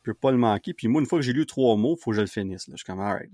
[0.02, 2.10] peux pas le manquer, puis moi, une fois que j'ai lu trois mots, il faut
[2.10, 2.74] que je le finisse, là.
[2.74, 3.30] je suis comme, alright.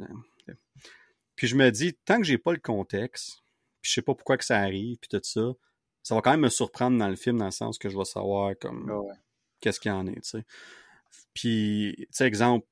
[1.37, 3.43] Puis je me dis, tant que j'ai pas le contexte,
[3.81, 5.53] puis je sais pas pourquoi que ça arrive, puis tout ça,
[6.03, 8.05] ça va quand même me surprendre dans le film, dans le sens que je vais
[8.05, 9.15] savoir comme ah
[9.61, 10.45] qu'est-ce qu'il y en est, tu sais.
[11.33, 12.67] Puis, tu sais, exemple,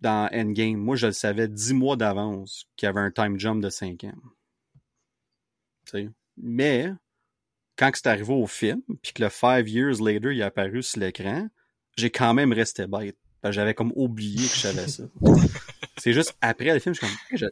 [0.00, 3.62] dans Endgame, moi, je le savais dix mois d'avance qu'il y avait un time jump
[3.62, 4.12] de 5 ans.
[5.86, 6.08] Tu sais.
[6.36, 6.90] Mais,
[7.76, 11.00] quand c'est arrivé au film, puis que le five years later, il est apparu sur
[11.00, 11.48] l'écran,
[11.96, 13.16] j'ai quand même resté bête.
[13.44, 15.04] J'avais comme oublié que je savais ça.
[15.98, 17.46] c'est juste après le film, je suis comme, je,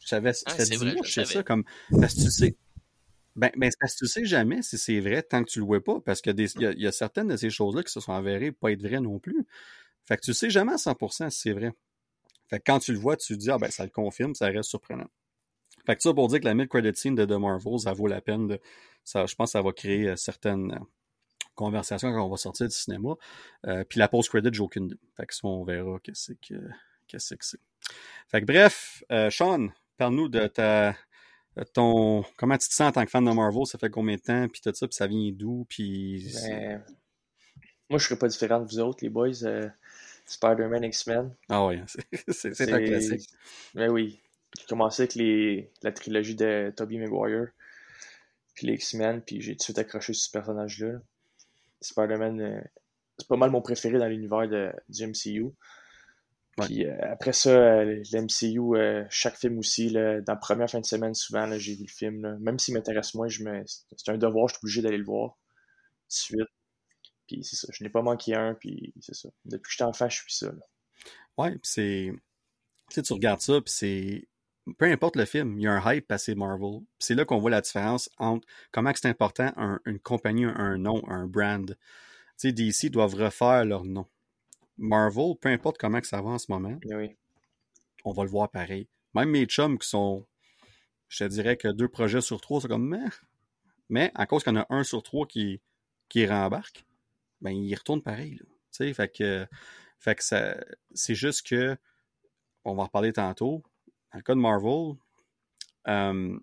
[0.00, 1.64] je savais, ça ah, 10 mois, je sais ça, comme,
[1.98, 2.56] parce que tu sais,
[3.36, 5.82] ben, ben parce que tu sais jamais si c'est vrai tant que tu le vois
[5.82, 8.72] pas, parce qu'il y, y, a certaines de ces choses-là qui se sont avérées pas
[8.72, 9.46] être vraies non plus.
[10.04, 11.72] Fait que tu sais jamais à 100% si c'est vrai.
[12.50, 14.46] Fait que quand tu le vois, tu te dis, ah ben ça le confirme, ça
[14.46, 15.08] reste surprenant.
[15.86, 18.20] Fait que ça pour dire que la mid-credit scene de The Marvels, ça vaut la
[18.20, 18.60] peine de.
[19.04, 20.78] Ça, je pense que ça va créer euh, certaines euh,
[21.54, 23.14] conversations quand on va sortir du cinéma.
[23.66, 24.98] Euh, puis la post-credit, j'ai aucune idée.
[25.16, 26.54] Fait que ça, on verra qu'est-ce que
[27.16, 27.60] c'est que c'est.
[28.28, 30.94] Fait que bref, Sean, parle-nous de ta
[31.72, 34.20] ton comment tu te sens en tant que fan de Marvel, ça fait combien de
[34.20, 36.32] temps, puis tout ça, puis ça vient d'où, puis...
[36.44, 36.84] Ben,
[37.90, 39.32] moi, je serais pas différent de vous autres, les boys.
[40.30, 41.34] Spider-Man, X-Men.
[41.48, 41.80] Ah oui,
[42.28, 43.28] c'est un classique.
[43.74, 44.20] Ben oui.
[44.58, 47.48] J'ai commencé avec les, la trilogie de Tobey Maguire,
[48.54, 50.98] puis les X-Men, puis j'ai tout de suite accroché sur ce personnage-là.
[51.80, 52.60] Spider-Man, euh,
[53.18, 54.48] c'est pas mal mon préféré dans l'univers
[54.88, 55.52] du MCU.
[56.62, 60.86] Puis euh, après ça, euh, l'MCU, euh, chaque film aussi, dans la première fin de
[60.86, 62.38] semaine, souvent, j'ai vu le film.
[62.40, 63.62] Même s'il m'intéresse moins, je me...
[63.66, 66.48] c'est un devoir, je suis obligé d'aller le voir tout de suite.
[67.30, 69.28] Puis c'est ça, je n'ai pas manqué un, puis c'est ça.
[69.44, 70.46] Depuis que j'étais enfant, je suis ça.
[70.46, 70.66] Là.
[71.38, 72.12] Ouais, puis c'est.
[72.88, 74.28] Tu sais, tu regardes ça, puis c'est.
[74.78, 76.80] Peu importe le film, il y a un hype passé Marvel.
[76.98, 79.52] C'est là qu'on voit la différence entre comment c'est important
[79.86, 81.66] une compagnie, un nom, un brand.
[81.66, 81.76] Tu
[82.36, 84.06] sais, DC doivent refaire leur nom.
[84.76, 87.16] Marvel, peu importe comment que ça va en ce moment, oui.
[88.04, 88.88] on va le voir pareil.
[89.14, 90.26] Même mes chums qui sont,
[91.08, 93.04] je te dirais que deux projets sur trois, c'est comme, mais,
[93.88, 95.60] mais à cause qu'il y en a un sur trois qui,
[96.08, 96.84] qui rembarque,
[97.40, 98.40] ben, il retourne pareil.
[98.72, 99.46] Tu fait que,
[99.98, 100.22] fait que
[100.94, 101.76] c'est juste que,
[102.64, 103.62] on va en reparler tantôt.
[104.12, 104.96] Dans le cas de Marvel,
[105.88, 106.38] euh,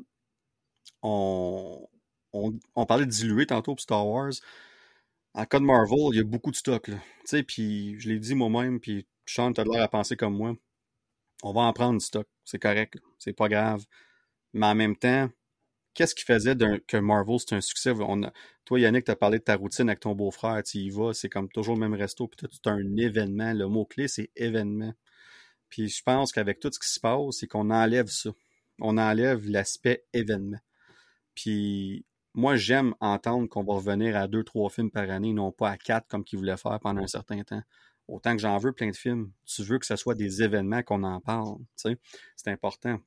[1.02, 1.88] on,
[2.34, 4.34] on, on, parlait de diluer tantôt pour Star Wars
[5.38, 6.90] en cas de Marvel, il y a beaucoup de stock.
[7.28, 10.56] Tu puis je l'ai dit moi-même, puis Sean, t'as l'air à penser comme moi.
[11.44, 12.28] On va en prendre du stock.
[12.44, 12.98] C'est correct.
[13.20, 13.86] C'est pas grave.
[14.54, 15.30] Mais en même temps,
[15.98, 16.56] qu'est-ce qui faisait
[16.88, 17.92] que Marvel c'est un succès?
[18.66, 21.50] Toi, Yannick, t'as parlé de ta routine avec ton beau-frère, tu y vas, c'est comme
[21.50, 23.52] toujours le même resto, puis tu as un événement.
[23.54, 24.94] Le mot-clé, c'est événement.
[25.70, 28.30] Puis je pense qu'avec tout ce qui se passe, c'est qu'on enlève ça.
[28.80, 30.60] On enlève l'aspect événement.
[31.34, 32.06] Puis
[32.36, 35.78] moi, j'aime entendre qu'on va revenir à deux, trois films par année, non pas à
[35.78, 37.64] quatre comme qu'ils voulaient faire pendant un certain temps.
[38.08, 41.04] Autant que j'en veux plein de films, tu veux que ce soit des événements qu'on
[41.04, 41.58] en parle.
[41.76, 41.98] C'est
[42.48, 43.00] important.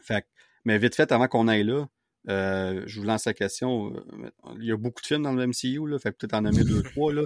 [0.00, 0.26] Fait,
[0.64, 1.86] mais vite fait, avant qu'on aille là,
[2.28, 3.92] euh, je vous lance la question.
[3.94, 6.64] Euh, il y a beaucoup de films dans le MCU, là, fait peut-être en nommer
[6.64, 7.22] deux, trois, là.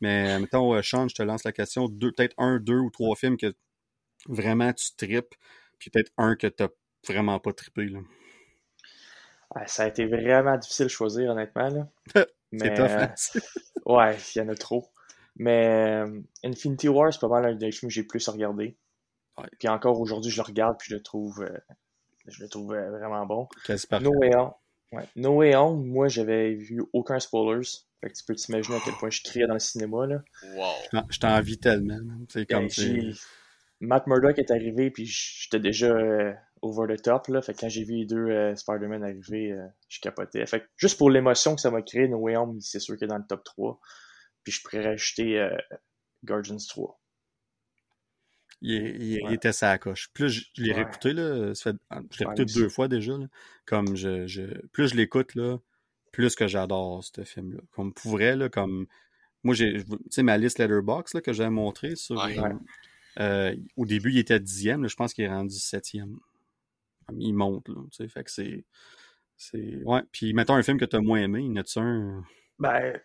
[0.00, 1.88] Mais mettons, euh, Sean, je te lance la question.
[1.88, 3.54] peut-être un, deux ou trois films que
[4.26, 5.34] vraiment tu tripes,
[5.78, 6.68] puis peut-être un que tu n'as
[7.06, 7.86] vraiment pas trippé.
[7.86, 8.00] Là
[9.66, 11.68] ça a été vraiment difficile de choisir, honnêtement.
[11.68, 11.88] Là.
[12.52, 13.14] c'est tough, hein?
[13.86, 14.88] ouais, il y en a trop.
[15.36, 18.76] Mais euh, Infinity War, c'est pas mal un des films que j'ai plus regardé.
[19.58, 21.58] Puis encore aujourd'hui, je le regarde puis je le trouve, euh,
[22.26, 23.48] je le trouve euh, vraiment bon.
[24.00, 24.52] No Way Home.
[24.92, 25.08] Ouais.
[25.16, 27.68] No Way Home, moi, j'avais vu aucun spoilers.
[28.00, 30.06] Fait que tu peux t'imaginer à quel point je criais dans le cinéma.
[30.06, 30.22] Là.
[30.54, 31.02] Wow.
[31.08, 31.98] Je t'envie tellement.
[32.28, 33.14] C'est comme ben,
[33.80, 35.94] Matt Murdock est arrivé puis j'étais déjà
[36.62, 37.28] over the top.
[37.28, 37.42] Là.
[37.42, 40.46] Fait que quand j'ai vu les deux euh, Spider-Man arriver, euh, je capotais.
[40.46, 43.04] Fait que juste pour l'émotion que ça m'a créé, No Way Home, c'est sûr qu'il
[43.04, 43.78] est dans le top 3.
[44.44, 45.56] Puis je pourrais rajouter euh,
[46.24, 46.98] Guardians 3.
[48.64, 50.08] Il, il, était sa coche.
[50.14, 51.76] Plus je, l'ai réécouté, là, ça fait,
[52.12, 53.18] je l'ai écouté deux fois déjà.
[53.18, 53.26] Là.
[53.66, 55.58] Comme je, je, plus je l'écoute, là,
[56.12, 57.60] plus que j'adore ce film-là.
[57.72, 58.86] Comme pourrait, là, comme.
[59.42, 59.82] Moi, j'ai.
[59.84, 62.24] Tu sais, ma liste Letterbox là, que j'avais montrée sur.
[63.20, 64.88] Euh, au début, il était dixième.
[64.88, 66.18] Je pense qu'il est rendu septième
[67.18, 68.64] il monte, là, tu sais, fait que c'est...
[69.36, 69.82] c'est...
[69.84, 72.24] Ouais, puis mettons un film que tu as moins aimé, y en a-tu un...
[72.58, 73.00] Ben,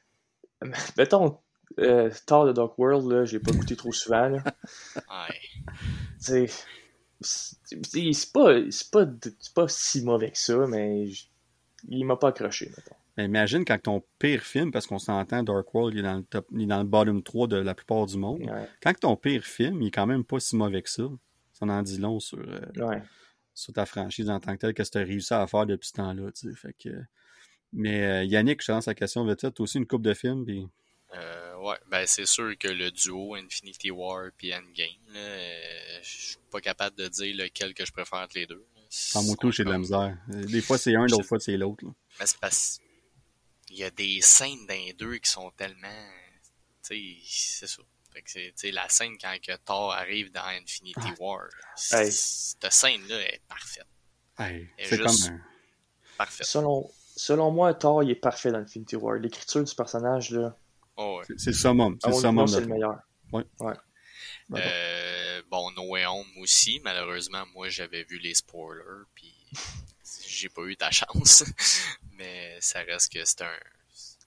[0.98, 1.40] mettons,
[1.80, 4.44] euh, Thor The Dark World, là, je l'ai pas écouté trop souvent, là.
[4.96, 5.40] ouais.
[6.20, 6.48] C'est
[8.34, 9.06] pas, c'est pas,
[9.56, 11.08] pas si mauvais que ça, mais
[11.88, 12.96] il m'a pas accroché, mettons.
[13.18, 16.24] Mais imagine quand ton pire film, parce qu'on s'entend, Dark World, il est, dans le
[16.24, 18.42] top, il est dans le bottom 3 de la plupart du monde.
[18.42, 18.68] Ouais.
[18.84, 21.04] Quand ton pire film, il est quand même pas si mauvais que ça.
[21.54, 23.02] Ça en dit long sur, euh, Ouais.
[23.56, 25.94] sur ta franchise en tant que telle, que tu as réussi à faire depuis ce
[25.94, 26.32] temps-là.
[26.32, 26.56] tu sais.
[26.56, 26.90] Fait que...
[27.74, 29.60] Mais euh, Yannick, je te lance la question vite fait.
[29.60, 30.68] Aussi une coupe de films, puis
[31.14, 36.08] Euh, ouais, ben c'est sûr que le duo Infinity War puis Endgame, là, euh, je
[36.10, 38.66] suis pas capable de dire lequel que je préfère entre les deux.
[39.16, 40.18] en moto, j'ai de la misère.
[40.28, 41.86] Des fois c'est un, d'autres fois c'est l'autre.
[41.86, 41.92] là.
[42.20, 42.80] Mais c'est parce
[43.70, 45.88] il y a des scènes dans les deux qui sont tellement,
[46.86, 47.82] tu sais, c'est ça.
[48.14, 51.14] Fait que c'est, tu sais, la scène quand que Thor arrive dans Infinity Ah.
[51.20, 51.44] War,
[51.92, 52.12] Hey.
[52.12, 53.86] cette scène-là est parfaite,
[54.40, 55.42] Hey, c'est juste- comme un...
[56.18, 56.48] parfaite.
[56.48, 59.16] Selon, selon moi, Thor, il est parfait dans Infinity War.
[59.20, 60.58] L'écriture du personnage, là,
[60.98, 61.26] Oh, ouais.
[61.38, 61.98] c'est- le summum.
[62.02, 62.14] C'est le
[62.62, 63.00] le meilleur.
[63.60, 63.84] D'accord.
[64.56, 69.34] Euh, bon, No Way Home aussi, malheureusement, moi j'avais vu les spoilers, puis
[70.28, 71.44] j'ai pas eu ta chance,
[72.14, 73.58] mais ça reste que c'est un,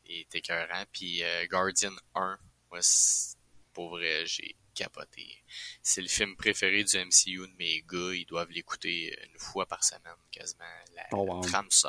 [0.06, 0.84] il est écœurant.
[0.92, 2.38] Puis euh, Guardian 1,
[2.70, 3.36] moi, c'est-
[3.72, 5.42] pour vrai, j'ai capoté.
[5.82, 9.82] C'est le film préféré du MCU de mes gars, ils doivent l'écouter une fois par
[9.84, 10.64] semaine, quasiment.
[10.94, 11.40] La, Oh, la wow.
[11.40, 11.88] trame, so-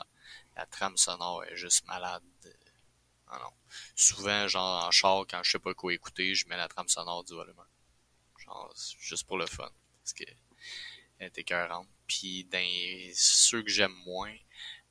[0.55, 2.21] la trame sonore est juste malade.
[3.33, 3.51] Ah non.
[3.95, 7.23] Souvent, genre en char, quand je sais pas quoi écouter, je mets la trame sonore
[7.23, 8.43] du volume 1.
[8.43, 9.69] Genre, c'est juste pour le fun.
[10.03, 10.23] Parce que
[11.17, 11.87] elle est écœurante.
[12.07, 14.35] Puis dans ceux que j'aime moins,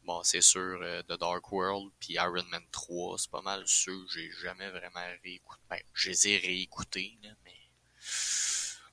[0.04, 4.04] bon, c'est sûr euh, The Dark World puis Iron Man 3, c'est pas mal ceux
[4.06, 5.60] que j'ai jamais vraiment réécouté.
[5.68, 7.56] Ben, je les ai réécoutés, là, mais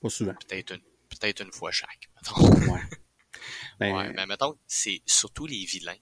[0.02, 0.34] Pas souvent.
[0.34, 2.72] peut-être une, peut-être une fois chaque, mettons.
[2.72, 2.82] Ouais.
[3.80, 5.96] Ben, Ouais, mais mettons, c'est surtout les vilains.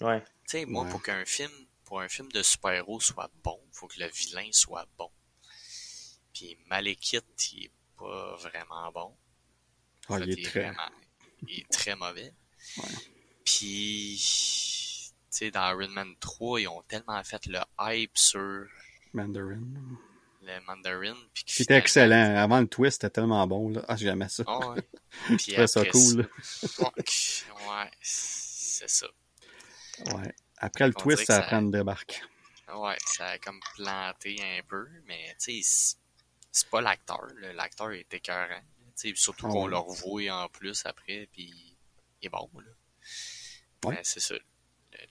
[0.00, 0.22] Ouais.
[0.22, 0.90] Tu sais, moi, Ouais.
[0.90, 1.50] pour qu'un film,
[1.90, 5.10] pour un film de super-héros soit bon, faut que le vilain soit bon.
[6.32, 9.16] Puis Malekith, il est pas vraiment bon.
[10.08, 10.60] ah, fait, il est très...
[10.60, 10.92] vraiment-
[11.48, 12.32] il est très mauvais.
[12.76, 12.84] Ouais.
[13.44, 18.66] Puis, tu sais, dans Iron Man 3, ils ont tellement fait le hype sur
[19.12, 19.60] Mandarin.
[20.42, 21.16] le Mandarin.
[21.34, 22.36] Puis C'était excellent.
[22.36, 23.70] Avant le twist, c'était tellement bon.
[23.70, 23.84] Là.
[23.88, 24.44] Ah, j'aimais ça.
[24.46, 24.82] Ah ouais.
[25.26, 26.20] Puis trouvais ça après cool.
[26.20, 26.92] là.
[27.68, 29.08] Ouais, c'est ça.
[30.14, 30.32] Ouais.
[30.60, 32.22] Après le On twist, ça ça- prend une débarque.
[32.74, 35.96] Ouais, ça a comme planté un peu, mais tu sais,
[36.52, 37.26] c'est- pas l'acteur.
[37.54, 38.60] L'acteur est écœurant.
[38.96, 41.76] Tu sais, surtout Ah qu'on le revoit en plus après, puis
[42.22, 42.48] il est bon.
[42.54, 42.70] Là.
[43.86, 43.94] Ouais.
[43.96, 44.34] Mais c'est ça.
[44.34, 44.40] Le-
[44.98, 45.06] le-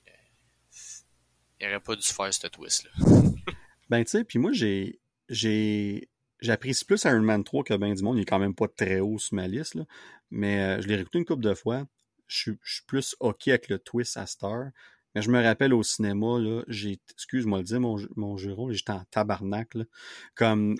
[1.61, 2.91] Il aurait pas dû faire ce twist-là.
[3.89, 4.99] Ben, tu sais, puis moi, j'ai.
[5.29, 6.07] j'ai
[6.41, 8.17] J'apprécie plus Iron Man 3 que ben du monde.
[8.17, 9.83] Il est quand même pas très haut sur ma liste, là.
[10.31, 11.85] Mais euh, je l'ai réécouté une couple de fois.
[12.27, 14.67] Je suis, je suis plus OK avec le twist à Star.
[15.15, 16.99] Mais je me rappelle au cinéma, là, j'ai.
[17.13, 19.83] Excuse-moi le dire, mon, mon juron, j'étais en tabarnak, là.
[20.35, 20.75] Comme.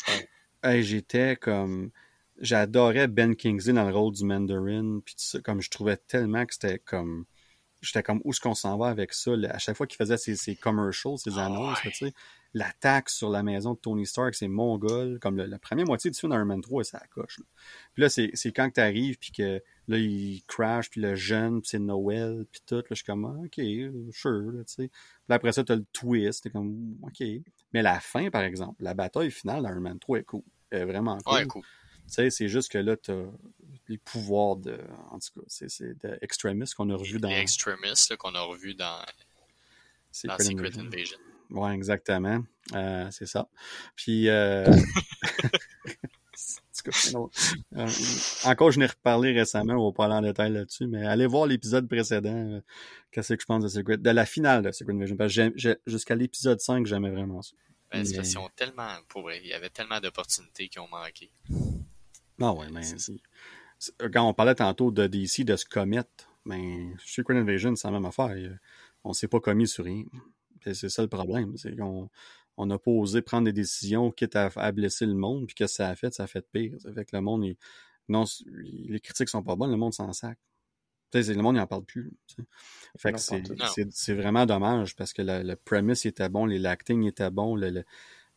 [0.64, 1.91] hey, j'étais comme.
[2.39, 4.99] J'adorais Ben Kingsley dans le rôle du Mandarin.
[5.03, 7.26] Puis tout ça, comme je trouvais tellement que c'était comme.
[7.81, 9.35] J'étais comme où est-ce qu'on s'en va avec ça?
[9.35, 9.56] là?
[9.56, 11.91] À chaque fois qu'il faisait ses, ses commercials, ses Ah annonces, ouais.
[11.91, 12.14] tu sais
[12.53, 15.19] l'attaque sur la maison de Tony Stark, c'est mongol.
[15.19, 17.38] Comme le- la première moitié du film d'Iron Man 3, ça coche.
[17.39, 17.45] Là.
[17.93, 21.69] Puis là, c'est quand tu arrives, puis que là, il crash, puis le jeune, puis
[21.69, 22.76] c'est Noël, puis tout.
[22.76, 24.88] Là, je suis comme, ah, OK, sure, là, tu sais.
[24.89, 27.23] Puis après ça, t'as le twist, t'es comme, OK.
[27.73, 30.41] Mais la fin, par exemple, la bataille finale d'Iron Man 3 est cool.
[30.71, 31.34] Elle est vraiment cool.
[31.35, 31.63] Ouais, cool.
[31.63, 33.26] Tu sais, c'est juste que là, t'as
[33.88, 34.80] les pouvoirs de,
[35.11, 37.30] en tout cas, c'est c'est de Extremis qu'on a revu dans
[38.09, 39.05] là, qu'on a revu dans, dans
[40.11, 40.81] Secret Secret Invasion.
[40.88, 41.17] Invasion.
[41.49, 42.43] Ouais, exactement.
[42.73, 43.47] Euh, c'est ça.
[43.95, 44.65] Puis, euh...
[47.76, 47.88] Euh,
[48.45, 51.45] encore, je n'ai reparlé récemment, on va pas aller en détail là-dessus, mais allez voir
[51.45, 52.61] l'épisode précédent, euh,
[53.11, 55.15] qu'est-ce que je pense de Secret, de la finale de Secret Invasion.
[55.17, 57.51] Parce que jusqu'à l'épisode 5, j'aimais vraiment ça.
[57.91, 60.88] Ben, Mais- parce qu'ils ont tellement, pour vrai, il y avait tellement d'opportunités qui ont
[60.88, 61.31] manqué.
[62.38, 63.19] Non, ouais, mais c'est-
[64.13, 68.05] quand on parlait tantôt de DC, de se commettre, ben, Secret Invasion, c'est la même
[68.05, 68.35] affaire.
[68.38, 68.59] Il-
[69.03, 70.03] On s'est pas commis sur rien.
[70.73, 71.56] C'est ça le problème.
[71.57, 72.10] C'est qu'on
[72.57, 75.68] on n'a pas osé prendre des décisions quitte à, à blesser le monde, puis que
[75.68, 76.76] ça a fait, ça a fait pire.
[76.80, 77.57] Ça fait que le monde, il-
[78.10, 80.38] non, les critiques sont pas bonnes, le monde s'en sac.
[81.14, 82.11] Le monde, il en parle plus.
[82.98, 83.19] Fait que
[83.90, 87.69] c'est- vraiment dommage parce que le, le premise était bon, les l'acting était bon, le-
[87.69, 87.84] le-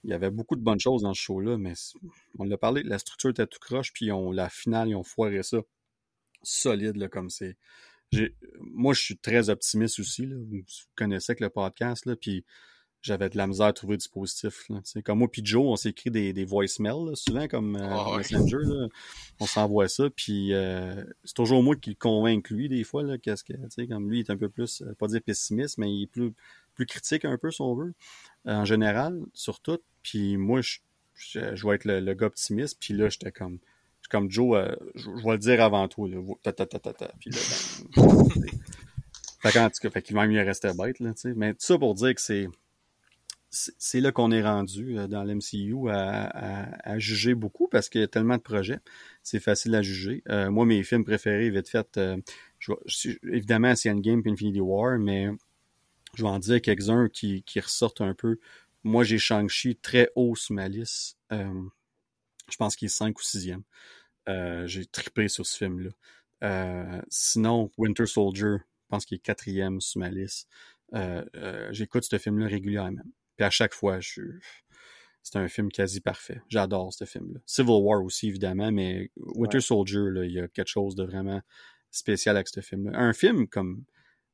[0.05, 1.75] il y avait beaucoup de bonnes choses dans ce show-là, mais
[2.39, 5.43] on l'a parlé, la structure était tout croche, puis on, la finale, ils ont foiré
[5.43, 5.59] ça
[6.43, 7.57] solide, là, comme c'est.
[8.13, 10.37] J'ai- Moi, je suis très optimiste aussi, là.
[10.37, 10.63] Vous
[10.95, 12.45] connaissez que le podcast, là, puis
[13.01, 14.69] j'avais de la misère à trouver du positif.
[14.69, 18.17] Là, comme moi puis Joe, on s'écrit des, des voicemails, là, souvent comme euh, Ah.
[18.19, 18.59] Messenger.
[18.63, 18.87] Là.
[19.41, 23.19] On s'envoie ça, puis euh, c'est toujours moi qui le convainc lui, des fois, là,
[23.19, 23.55] qu'est-ce que,
[23.89, 26.33] comme lui, il est un peu plus, euh, pas dire pessimiste, mais il est plus,
[26.75, 27.93] plus critique un peu, si on veut,
[28.47, 29.81] euh, en général, sur tout.
[30.05, 30.79] Puis moi, je,
[31.15, 33.59] je, je vais être le, le gars optimiste, puis là, j'étais comme,
[34.09, 37.09] comme Joe, euh, je, vais le dire avant toi, là, ta, ta, ta, ta.
[37.21, 37.39] Puis là,
[37.97, 38.25] ben,
[39.43, 41.13] fait qu'en tout cas, fait qu'il même mieux rester bête, là.
[41.37, 42.49] Mais tout ça pour dire que c'est
[43.55, 48.01] c'est là qu'on est rendu euh, dans l'MCU à, à, à, juger beaucoup parce qu'il
[48.01, 48.79] y a tellement de projets.
[49.23, 50.23] C'est facile à juger.
[50.31, 52.01] Euh, moi, mes films préférés, vite fait,
[52.59, 52.73] je,
[53.31, 55.29] évidemment, c'est Endgame et Infinity War, mais
[56.15, 58.39] je vais en dire quelques-uns qui, qui ressortent un peu.
[58.85, 61.19] Moi, j'ai Shang-Chi très haut sur ma liste.
[62.53, 63.63] Euh, je pense qu'il est 5 ou 6e.
[64.29, 65.91] Euh, j'ai trippé sur ce film-là.
[66.45, 70.49] Euh, sinon, Winter Soldier, je pense qu'il est quatrième sur ma liste.
[71.71, 73.03] J'écoute ce film-là régulièrement.
[73.37, 74.23] Puis à chaque fois, je
[75.23, 76.43] c'est un film quasi parfait.
[76.49, 77.39] J'adore ce film-là.
[77.47, 81.41] Civil War aussi, évidemment, mais Winter Soldier, là, il y a quelque chose de vraiment
[81.93, 82.99] spécial avec ce film-là.
[82.99, 83.85] Un film comme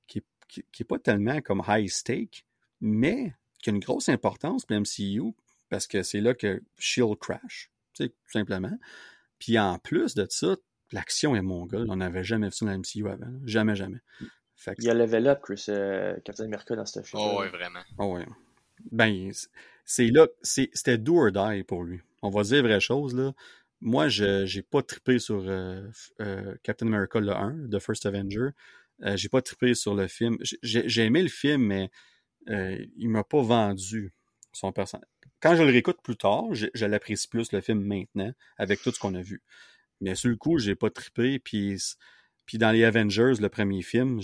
[0.06, 2.46] qui, qui, qui est pas tellement comme high stake,
[2.80, 5.34] mais qui a une grosse importance pour MCU
[5.68, 7.70] parce que c'est là que Shield crash,
[8.06, 8.78] tout simplement.
[9.38, 10.56] Puis en plus de ça,
[10.92, 11.86] l'action est mongole.
[11.90, 13.32] On n'avait jamais vu ça dans la MCU avant.
[13.44, 13.98] Jamais, jamais.
[14.56, 14.82] Fait que...
[14.82, 17.22] Il y a level up, Chris, euh, Captain America dans ce film.
[17.24, 17.80] Oh, ouais, vraiment.
[17.98, 18.26] Oh, ouais.
[18.90, 19.30] Ben,
[19.84, 22.00] c'est là, c'était do or die pour lui.
[22.22, 23.32] On va dire vraie chose, là.
[23.80, 25.86] Moi, je j'ai pas trippé sur euh,
[26.20, 28.50] euh, Captain America le 1, The First Avenger.
[29.04, 30.36] Euh, j'ai pas trippé sur le film.
[30.62, 31.90] J'ai aimé le film, mais
[32.48, 34.12] euh, il m'a pas vendu
[34.52, 35.06] son personnage.
[35.40, 38.90] Quand je le réécoute plus tard, je, je l'apprécie plus le film maintenant, avec tout
[38.90, 39.42] ce qu'on a vu.
[40.00, 41.38] Mais sur le coup, j'ai pas trippé.
[41.38, 41.80] Puis,
[42.46, 44.20] puis dans les Avengers, le premier film,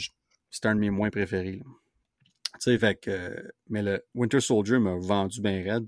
[0.50, 1.62] c'est un de mes moins préférés.
[2.54, 5.86] Tu sais, fait que, mais le Winter Soldier m'a vendu bien raide.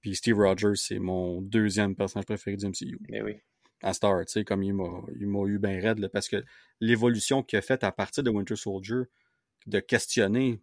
[0.00, 2.98] Puis Steve Rogers, c'est mon deuxième personnage préféré du MCU.
[3.08, 3.36] Mais oui.
[3.82, 6.42] À Star, tu sais, comme il m'a, il m'a eu bien raide, là, parce que
[6.80, 9.02] l'évolution qu'il a faite à partir de Winter Soldier,
[9.66, 10.60] de questionner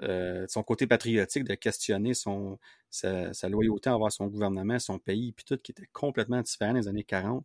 [0.00, 2.58] euh, son côté patriotique, de questionner son,
[2.90, 6.78] sa, sa, loyauté envers son gouvernement, son pays, puis tout, qui était complètement différent dans
[6.78, 7.44] les années 40.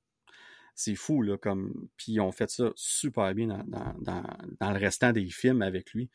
[0.76, 1.90] C'est fou, là, comme...
[1.98, 4.24] Puis ils ont fait ça super bien dans, dans, dans,
[4.60, 6.10] dans le restant des films avec lui.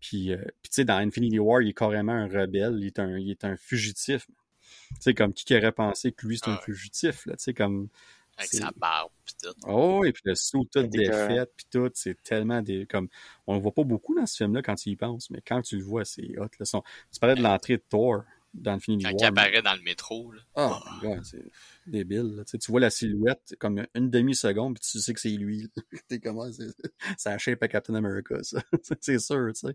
[0.00, 2.98] Puis, euh, puis tu sais, dans Infinity War, il est carrément un rebelle, il est
[2.98, 4.26] un, il est un fugitif.
[4.26, 7.54] Tu sais, comme qui aurait pensé que lui, c'est un ah fugitif, là, tu sais,
[7.54, 7.88] comme...
[8.38, 9.54] Avec sa barbe, pis tout.
[9.66, 12.86] Oh, et puis le sous tout défait, puis tout, c'est tellement des...
[12.86, 13.08] comme
[13.48, 15.76] On le voit pas beaucoup dans ce film-là quand tu y penses, mais quand tu
[15.76, 16.64] le vois, c'est hot, là.
[16.64, 16.82] Son...
[17.12, 18.22] Tu parlais de l'entrée de Thor
[18.54, 19.12] dans quand War.
[19.12, 20.40] Quand il apparaît dans le métro, là.
[20.54, 21.00] Oh, oh.
[21.02, 21.44] God, c'est
[21.86, 22.44] débile, là.
[22.44, 25.68] Tu, sais, tu vois la silhouette comme une demi-seconde, puis tu sais que c'est lui.
[26.08, 26.68] T'es comment, c'est...
[27.16, 28.62] ça shape à Captain America, ça.
[29.00, 29.74] c'est sûr, tu sais.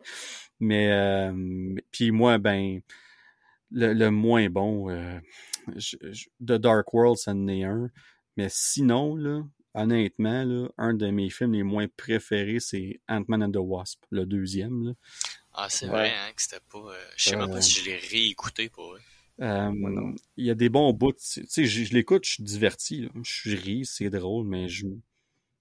[0.60, 1.76] Mais, euh...
[1.92, 2.82] puis moi, ben...
[3.76, 5.20] Le, le moins bon, euh,
[5.78, 7.90] je, je, The Dark World, ça en est un.
[8.38, 9.44] Mais sinon, là,
[9.74, 14.26] honnêtement, là, un de mes films les moins préférés, c'est Ant-Man and the Wasp, le
[14.26, 14.88] deuxième.
[14.88, 14.94] Là.
[15.54, 15.92] Ah, c'est ouais.
[15.92, 16.80] vrai, hein, que c'était pas.
[16.80, 19.02] Euh, je sais euh, même pas si je l'ai réécouté pour eux.
[19.42, 21.14] Euh, il y a des bons bouts.
[21.14, 23.02] Tu sais, je, je l'écoute, je suis diverti.
[23.02, 23.10] Là.
[23.24, 24.88] Je ris, c'est drôle, mais je,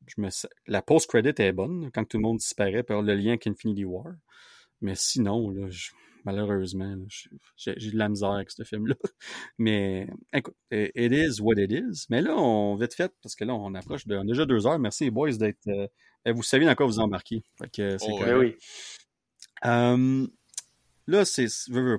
[0.06, 0.28] je me
[0.66, 4.14] la post-credit est bonne quand tout le monde disparaît par le lien avec Infinity War.
[4.80, 5.90] Mais sinon, là, je,
[6.24, 6.96] malheureusement.
[7.56, 8.94] J'ai de la misère avec ce film-là.
[9.58, 12.06] Mais écoute, it is what it is.
[12.10, 14.66] Mais là, on vite fait, parce que là, on approche de on a déjà deux
[14.66, 14.78] heures.
[14.78, 15.66] Merci les boys d'être.
[15.68, 15.86] Euh,
[16.32, 17.42] vous savez dans quoi vous embarquez.
[17.58, 18.56] Fait que c'est oh, oui.
[19.64, 20.28] Um,
[21.06, 21.46] là, c'est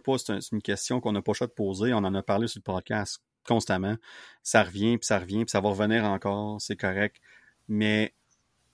[0.03, 1.93] pas, c'est une question qu'on n'a pas choix de poser.
[1.93, 3.97] On en a parlé sur le podcast constamment.
[4.41, 6.61] Ça revient, puis ça revient, puis ça va revenir encore.
[6.61, 7.17] C'est correct.
[7.67, 8.13] Mais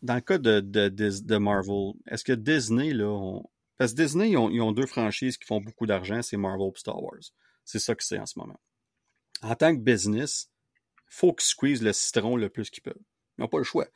[0.02, 3.44] dans le cas de, de, de, de Marvel, est-ce que Disney, là, on,
[3.80, 7.02] parce que Disney, ils ont, deux franchises qui font beaucoup d'argent, c'est Marvel et Star
[7.02, 7.22] Wars.
[7.64, 8.60] C'est ça que c'est en ce moment.
[9.42, 10.52] En tant que business,
[11.08, 13.02] faut qu'ils squeezent le citron le plus qu'ils peuvent.
[13.38, 13.88] Ils n'ont pas le choix.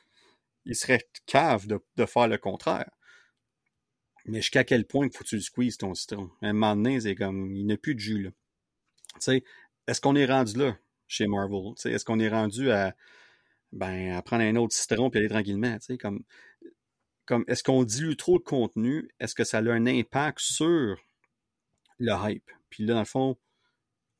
[0.64, 2.90] Ils seraient caves de, faire le contraire.
[4.26, 6.32] Mais jusqu'à quel point faut que tu le ton citron?
[6.42, 8.30] Un moment il n'y a plus de jus, là.
[9.86, 10.78] Est-ce qu'on est rendu là
[11.08, 11.74] chez Marvel?
[11.84, 12.96] Est-ce qu'on est rendu à,
[13.74, 15.78] ben, à prendre un autre citron puis aller tranquillement?
[16.00, 16.24] Comme,
[17.26, 19.10] comme est-ce qu'on dilue trop de contenu?
[19.20, 20.98] Est-ce que ça a un impact sur
[22.00, 22.50] le hype?
[22.70, 23.38] Puis là, dans le fond,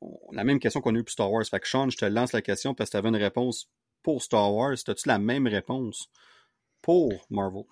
[0.00, 1.44] on, la même question qu'on a eu pour Star Wars.
[1.44, 3.68] Fait que Sean, je te lance la question parce que tu avais une réponse
[4.02, 4.76] pour Star Wars.
[4.86, 6.10] As-tu la même réponse
[6.82, 7.64] pour Marvel?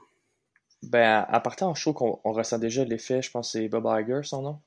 [0.83, 4.21] Ben, à partir en show qu'on ressent déjà l'effet, je pense que c'est Bob Iger,
[4.25, 4.59] son nom.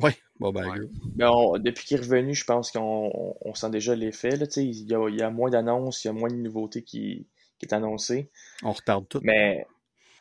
[0.00, 0.80] Oui, Bob Iger.
[0.80, 0.88] Ouais.
[1.14, 4.30] Ben, on, depuis qu'il est revenu, je pense qu'on on sent déjà l'effet.
[4.56, 7.26] Il y a, il y a moins d'annonces, il y a moins de nouveautés qui,
[7.58, 8.30] qui est annoncée.
[8.62, 9.20] On retarde tout.
[9.22, 9.66] Mais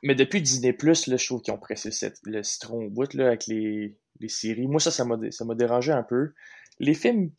[0.04, 1.90] mais depuis Disney Plus, je trouve qu'ils ont pressé
[2.24, 4.68] le citron au bout là, avec les, les séries.
[4.68, 6.34] Moi, ça, ça m'a, ça m'a dérangé un peu.
[6.80, 7.32] Les films,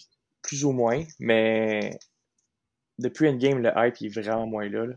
[0.42, 1.98] plus ou moins, mais
[2.98, 4.86] depuis Endgame, le hype est vraiment moins là.
[4.86, 4.96] Tu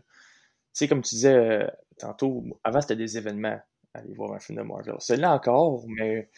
[0.72, 1.66] sais, comme tu disais euh,
[1.98, 3.60] tantôt, avant c'était des événements,
[3.94, 4.94] aller voir un film de Marvel.
[4.98, 6.30] Celui-là encore, mais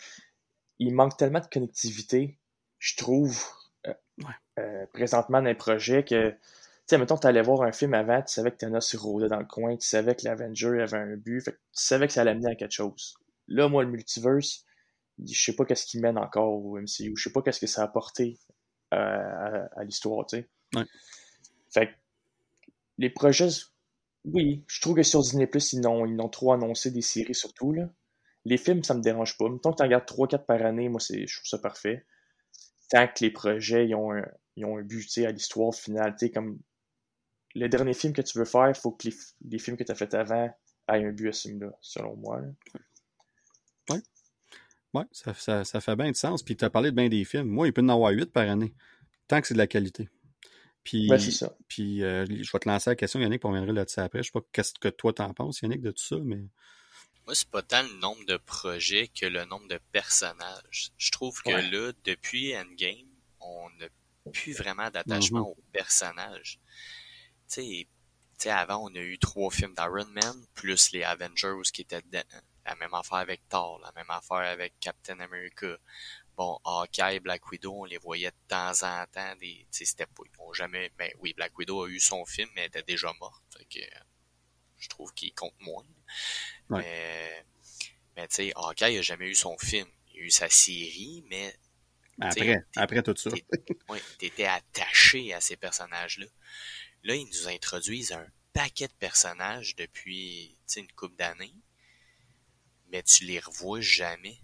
[0.78, 2.38] il manque tellement de connectivité,
[2.78, 3.40] je trouve,
[3.86, 4.34] euh, ouais.
[4.58, 6.34] euh, présentement dans les projets que
[6.86, 9.38] sais, mettons, tu allais voir un film avant, tu savais que Thanos se rôdait dans
[9.38, 12.34] le coin, tu savais que l'Avenger avait un but, fait tu savais que ça allait
[12.34, 13.14] mener à quelque chose.
[13.48, 14.64] Là, moi, le multiverse,
[15.24, 17.82] je sais pas qu'est-ce qui mène encore au MCU, je sais pas qu'est-ce que ça
[17.82, 18.38] a apporté
[18.90, 20.48] à, à, l'histoire, tu sais.
[20.74, 20.84] Ouais.
[21.70, 21.92] Fait que
[22.98, 23.48] les projets,
[24.24, 27.72] oui, je trouve que sur Disney+, ils ont, ils ont trop annoncé des séries surtout,
[27.72, 27.88] là.
[28.46, 29.46] Les films, ça me dérange pas.
[29.62, 32.04] Tant que tu en regardes 3-4 par année, moi, je trouve ça parfait.
[32.90, 34.22] Tant que les projets, ils ont un,
[34.56, 36.58] ils ont un but, à l'histoire finale, comme
[37.54, 39.08] le dernier film que tu veux faire, il faut que
[39.42, 40.46] les, films que tu as fait avant
[40.88, 42.40] aient un but à ce film-là, selon moi.
[43.90, 43.98] Oui.
[44.92, 46.42] Ouais, ça, ça, fait bien de sens.
[46.42, 47.48] Puis tu as parlé de bien des films.
[47.48, 48.74] Moi, il peut y en avoir 8 par année.
[49.28, 50.08] Tant que c'est de la qualité.
[50.84, 51.56] Puis, c'est ça.
[51.66, 54.18] Puis euh, je vais te lancer la question, Yannick, pour on reviendra là-dessus après.
[54.18, 56.44] Je sais pas qu'est-ce que toi t'en penses, Yannick, de tout ça, mais.
[57.24, 60.92] Moi, c'est pas tant le nombre de projets que le nombre de personnages.
[60.98, 63.08] Je trouve que là, depuis Endgame,
[63.40, 63.86] on n'a
[64.30, 65.58] plus vraiment d'attachement mm-hmm.
[65.58, 66.60] aux personnages.
[67.54, 67.86] Tu
[68.38, 72.02] sais, avant, on a eu trois films d'Iron Man, plus les Avengers qui étaient
[72.66, 75.76] La même affaire avec Thor, la même affaire avec Captain America.
[76.36, 79.36] Bon, Hawkeye, Black Widow, on les voyait de temps en temps.
[79.36, 82.62] Des, c'était pas, ils ont jamais, ben oui, Black Widow a eu son film, mais
[82.62, 83.42] elle était déjà morte.
[84.78, 85.84] je trouve qu'il compte moins.
[86.70, 87.44] Mais,
[88.16, 89.88] mais tu sais, Hawkeye a jamais eu son film.
[90.12, 91.54] Il a eu sa série, mais
[92.20, 93.30] après, après tout ça.
[93.88, 96.26] oui, t'étais attaché à ces personnages-là.
[97.04, 101.54] Là, ils nous introduisent un paquet de personnages depuis une couple d'années,
[102.90, 104.38] mais tu les revois jamais.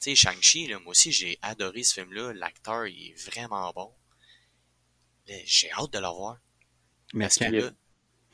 [0.00, 2.32] Tu sais, Shang-Chi, moi aussi, j'ai adoré ce film-là.
[2.32, 3.92] L'acteur, il est vraiment bon.
[5.26, 6.38] J'ai hâte de le revoir.
[7.12, 7.44] Merci.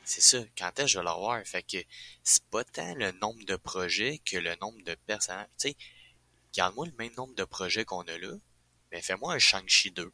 [0.03, 1.45] C'est ça, quand est-ce que je vais le revoir?
[1.45, 1.77] Fait que
[2.23, 5.47] c'est pas tant le nombre de projets que le nombre de personnages.
[5.57, 5.77] Tu sais,
[6.53, 8.35] garde-moi le même nombre de projets qu'on a là,
[8.91, 10.11] mais fais-moi un Shang-Chi 2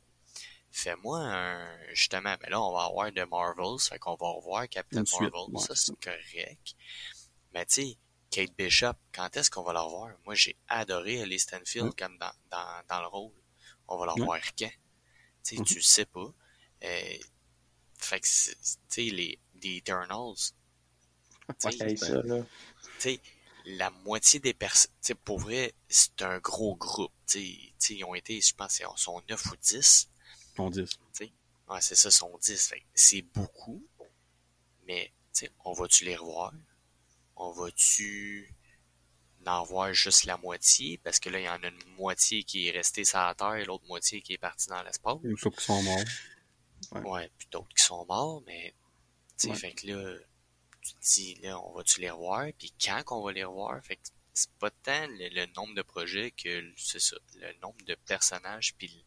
[0.72, 5.04] fais-moi un, justement, mais là, on va avoir de Marvels, fait qu'on va revoir Captain
[5.12, 6.76] Marvel, ça, c'est correct.
[7.54, 7.98] Mais tu sais,
[8.30, 10.16] Kate Bishop, quand est-ce qu'on va la revoir?
[10.26, 13.34] Moi, j'ai adoré Ellie Stanfield comme dans, dans, dans, le rôle.
[13.88, 14.70] On va la revoir quand?
[15.44, 16.34] Tu sais, tu sais pas.
[16.84, 17.18] Euh,
[17.98, 18.56] fait que, tu
[18.90, 20.36] sais, les, les Eternals,
[21.60, 21.98] tu
[23.00, 23.20] sais,
[23.66, 24.92] la moitié des personnes,
[25.24, 27.12] pour vrai, c'est un gros groupe.
[27.26, 30.10] Tu sais, ils ont été, je pense, ils sont 9 ou 10.
[30.58, 31.00] Sont 10.
[31.70, 32.74] Ouais, c'est ça, sont 10.
[32.94, 33.86] C'est beaucoup,
[34.88, 35.12] mais
[35.64, 36.52] on va-tu les revoir?
[37.36, 38.54] On va-tu
[39.46, 40.98] en voir juste la moitié?
[41.04, 43.56] Parce que là, il y en a une moitié qui est restée sur la Terre
[43.56, 45.18] et l'autre moitié qui est partie dans l'espace.
[45.24, 46.00] Il faut qu'ils sont morts.
[46.92, 48.74] Ouais, ouais puis d'autres qui sont morts, mais
[49.38, 50.18] tu sais, fait que là,
[50.82, 52.48] tu te dis, là, on va-tu les revoir?
[52.58, 53.80] Puis quand qu'on va les revoir?
[53.84, 54.02] Fait que
[54.34, 59.04] c'est pas tant le, nombre de projets que, c'est ça, le nombre de personnages puis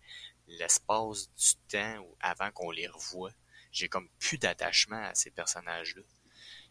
[0.58, 3.32] l'espace du temps avant qu'on les revoie.
[3.72, 6.02] J'ai comme plus d'attachement à ces personnages-là.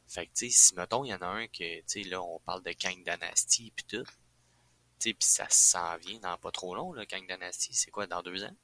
[0.07, 2.39] Fait que, tu sais, mettons, il y en a un que, tu sais, là, on
[2.39, 4.03] parle de Kang Dynasty pis tout.
[4.99, 7.73] Tu sais, pis ça s'en vient dans pas trop long, là, Kang Dynasty.
[7.73, 8.55] C'est quoi, dans deux ans?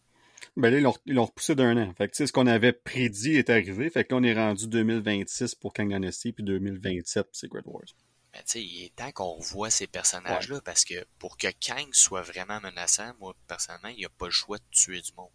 [0.57, 1.93] Ben là, ils l'ont repoussé d'un an.
[1.93, 3.89] Fait que, tu sais, ce qu'on avait prédit est arrivé.
[3.89, 7.85] Fait que là, on est rendu 2026 pour Kang Dynasty puis 2027 pour Secret Wars.
[8.35, 11.87] Ben, tu sais, il est temps qu'on revoie ces personnages-là parce que pour que Kang
[11.93, 15.31] soit vraiment menaçant, moi, personnellement, il n'y a pas le choix de tuer du monde.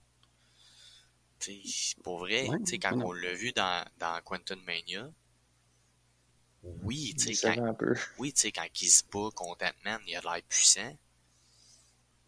[1.39, 5.11] Tu sais, pour vrai, tu sais, quand on l'a vu dans, dans Quantum Mania,
[6.63, 7.75] oui, tu sais, quand,
[8.19, 10.95] oui, quand il se bat contre Ant-Man, il a l'air puissant.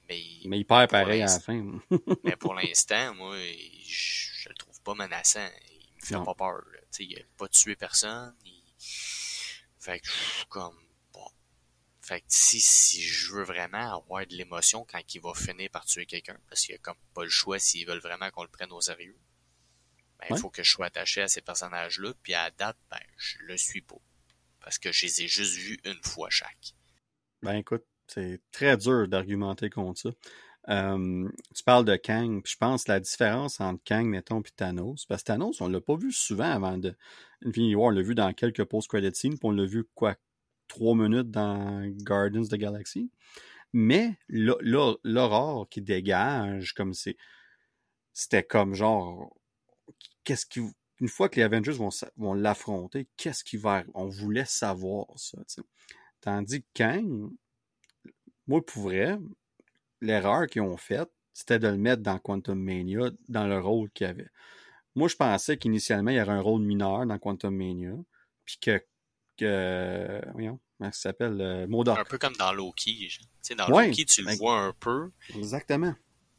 [0.09, 1.81] Mais, mais il perd pareil à la fin.
[2.24, 5.51] mais pour l'instant, moi, je, je, le trouve pas menaçant.
[5.70, 6.62] Il me fait pas peur.
[6.65, 8.35] Tu sais, il a pas tué personne.
[9.83, 10.09] Fait que,
[10.49, 10.79] comme,
[11.13, 11.27] bon.
[12.01, 15.85] Fait que si, si je veux vraiment avoir de l'émotion quand il va finir par
[15.85, 18.71] tuer quelqu'un, parce qu'il a comme pas le choix s'ils veulent vraiment qu'on le prenne
[18.71, 19.19] au sérieux,
[20.21, 23.39] ben, il faut que je sois attaché à ces personnages-là, puis à date, ben, je
[23.41, 23.99] le suis pas.
[24.61, 26.75] Parce que je les ai juste vus une fois chaque.
[27.43, 30.11] Ben, écoute, c'est très dur d'argumenter contre ça.
[30.69, 35.07] Euh, tu parles de Kang, puis je pense la différence entre Kang, mettons, puis Thanos,
[35.07, 36.95] parce que Thanos, on l'a pas vu souvent avant de
[37.45, 40.15] Infinity War, on l'a vu dans quelques post-credit scenes, puis on l'a vu, quoi,
[40.69, 43.11] trois minutes dans Guardians of the Galaxy.
[43.73, 47.17] Mais l'aurore qui dégage, comme c'est.
[48.13, 49.35] C'était comme genre.
[50.25, 50.61] Qu'est-ce qui.
[51.01, 53.83] Une fois que les Avengers vont, vont l'affronter, qu'est-ce qui va.
[53.95, 55.39] On voulait savoir ça,
[56.21, 57.31] Tandis que Kang,
[58.47, 59.19] moi, pour vrai,
[60.03, 64.07] l'erreur qu'ils ont faite, c'était de le mettre dans Quantum Mania, dans le rôle qu'il
[64.07, 64.29] avait.
[64.95, 67.95] Moi, je pensais qu'initialement, il y aurait un rôle mineur dans Quantum Mania,
[68.45, 68.83] puis que,
[69.39, 73.09] que voyons, comment ça s'appelle, euh, Un peu comme dans Loki.
[73.09, 75.11] Tu sais, dans Loki, tu le vois un peu.
[75.35, 75.95] Exactement.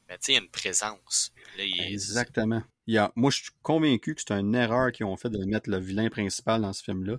[0.07, 1.33] Mais tu sais, il y a une présence.
[1.57, 2.61] Là, il est- Exactement.
[2.85, 5.43] Il y a, moi, je suis convaincu que c'est une erreur qu'ils ont fait de
[5.45, 7.17] mettre le vilain principal dans ce film-là.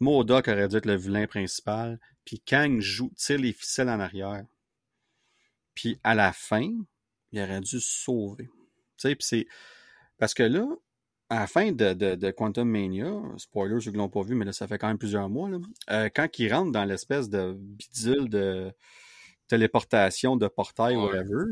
[0.00, 4.44] Modoc aurait dû être le vilain principal, puis Kang joue, tire les ficelles en arrière.
[5.74, 6.68] Puis à la fin,
[7.32, 8.44] il aurait dû se sauver.
[8.46, 9.46] Tu sais, puis c'est...
[10.18, 10.66] Parce que là,
[11.30, 14.44] à la fin de, de, de Quantum Mania, spoiler ceux qui l'ont pas vu, mais
[14.44, 15.58] là, ça fait quand même plusieurs mois, là,
[15.90, 18.72] euh, quand il rentre dans l'espèce de bidule de
[19.48, 21.04] téléportation, de portail, Ouais.
[21.04, 21.44] whatever,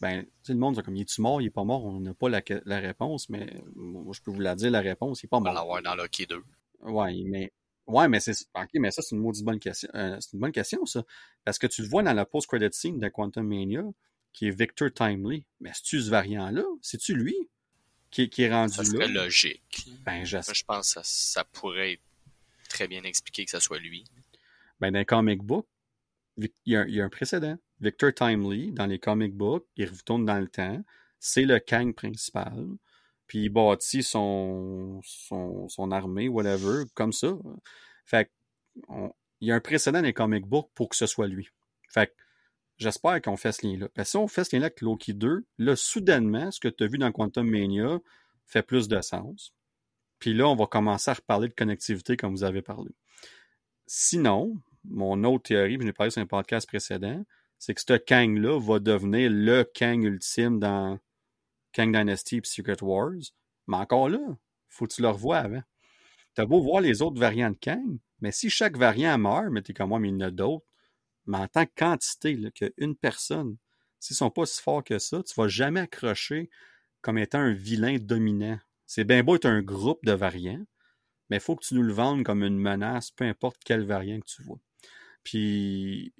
[0.00, 2.28] ben, le monde, c'est comme, il est-tu mort, il est pas mort, on n'a pas
[2.28, 5.36] la, la réponse, mais moi, je peux vous la dire, la réponse, il est pas
[5.36, 5.60] on va mort.
[5.60, 6.42] l'avoir dans Loki 2.
[6.84, 7.52] Ouais, mais
[7.90, 9.88] ouais, mais c'est ok, mais ça c'est une maudite bonne question.
[9.94, 11.04] Euh, c'est une bonne question ça,
[11.44, 13.84] parce que tu le vois dans la post-credit scene de Quantum Mania,
[14.32, 15.44] qui est Victor Timely.
[15.60, 16.64] Mais c'est-tu ce variant-là?
[16.82, 17.36] C'est-tu lui
[18.10, 18.88] qui, qui est rendu Ça là?
[18.88, 19.88] serait logique.
[20.04, 22.02] Ben, je- Moi, je pense que ça, ça pourrait être
[22.68, 24.04] très bien expliqué que ça soit lui.
[24.80, 25.66] ben, dans les comic book,
[26.36, 27.56] Vic- il y, a, il y a un précédent.
[27.80, 30.82] Victor Timely, dans les comic books, il retourne dans le temps.
[31.18, 32.66] C'est le Kang principal.
[33.30, 37.38] Puis il bâtit son, son, armée, whatever, comme ça.
[38.04, 38.28] Fait
[39.40, 41.48] il y a un précédent dans les comic books pour que ce soit lui.
[41.88, 42.12] Fait
[42.78, 43.88] j'espère qu'on fait ce lien-là.
[43.94, 46.88] Parce si on fait ce lien-là avec Loki 2, là, soudainement, ce que tu as
[46.88, 48.00] vu dans Quantum Mania
[48.46, 49.54] fait plus de sens.
[50.18, 52.90] Puis là, on va commencer à reparler de connectivité comme vous avez parlé.
[53.86, 57.24] Sinon, mon autre théorie, puis je l'ai parlé sur un podcast précédent,
[57.60, 60.98] c'est que ce Kang-là va devenir le Kang ultime dans
[61.72, 63.32] Kang Dynasty et Secret Wars.
[63.66, 64.18] Mais encore là,
[64.68, 65.62] faut que tu le revoies avant.
[66.34, 69.72] T'as beau voir les autres variants de Kang, mais si chaque variant meurt, mais t'es
[69.72, 70.64] comme moi, mais il y en a d'autres,
[71.26, 73.56] mais en tant que quantité, qu'une personne,
[73.98, 76.50] s'ils sont pas si forts que ça, tu vas jamais accrocher
[77.02, 78.58] comme étant un vilain dominant.
[78.86, 80.64] C'est bien beau être un groupe de variants,
[81.28, 84.20] mais il faut que tu nous le vendes comme une menace, peu importe quel variant
[84.20, 84.58] que tu vois.
[85.22, 86.12] Puis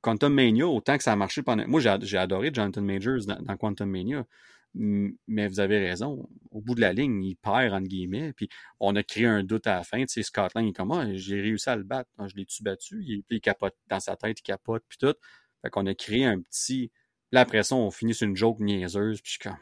[0.00, 1.66] Quantum Mania, autant que ça a marché pendant.
[1.66, 4.26] Moi, j'ai adoré Jonathan Majors dans Quantum Mania.
[4.74, 6.28] Mais vous avez raison.
[6.50, 8.32] Au bout de la ligne, il perd, entre guillemets.
[8.32, 8.48] Puis
[8.80, 10.00] on a créé un doute à la fin.
[10.00, 12.10] Tu sais, Scotland, il est comme, Ah, j'ai réussi à le battre.
[12.18, 13.02] Ah, je l'ai-tu battu?
[13.06, 15.14] Il, puis il capote dans sa tête, il capote, puis tout.
[15.62, 16.90] Fait qu'on a créé un petit.
[17.32, 19.20] Là, après ça, on finit sur une joke niaiseuse.
[19.20, 19.56] Puis je comme.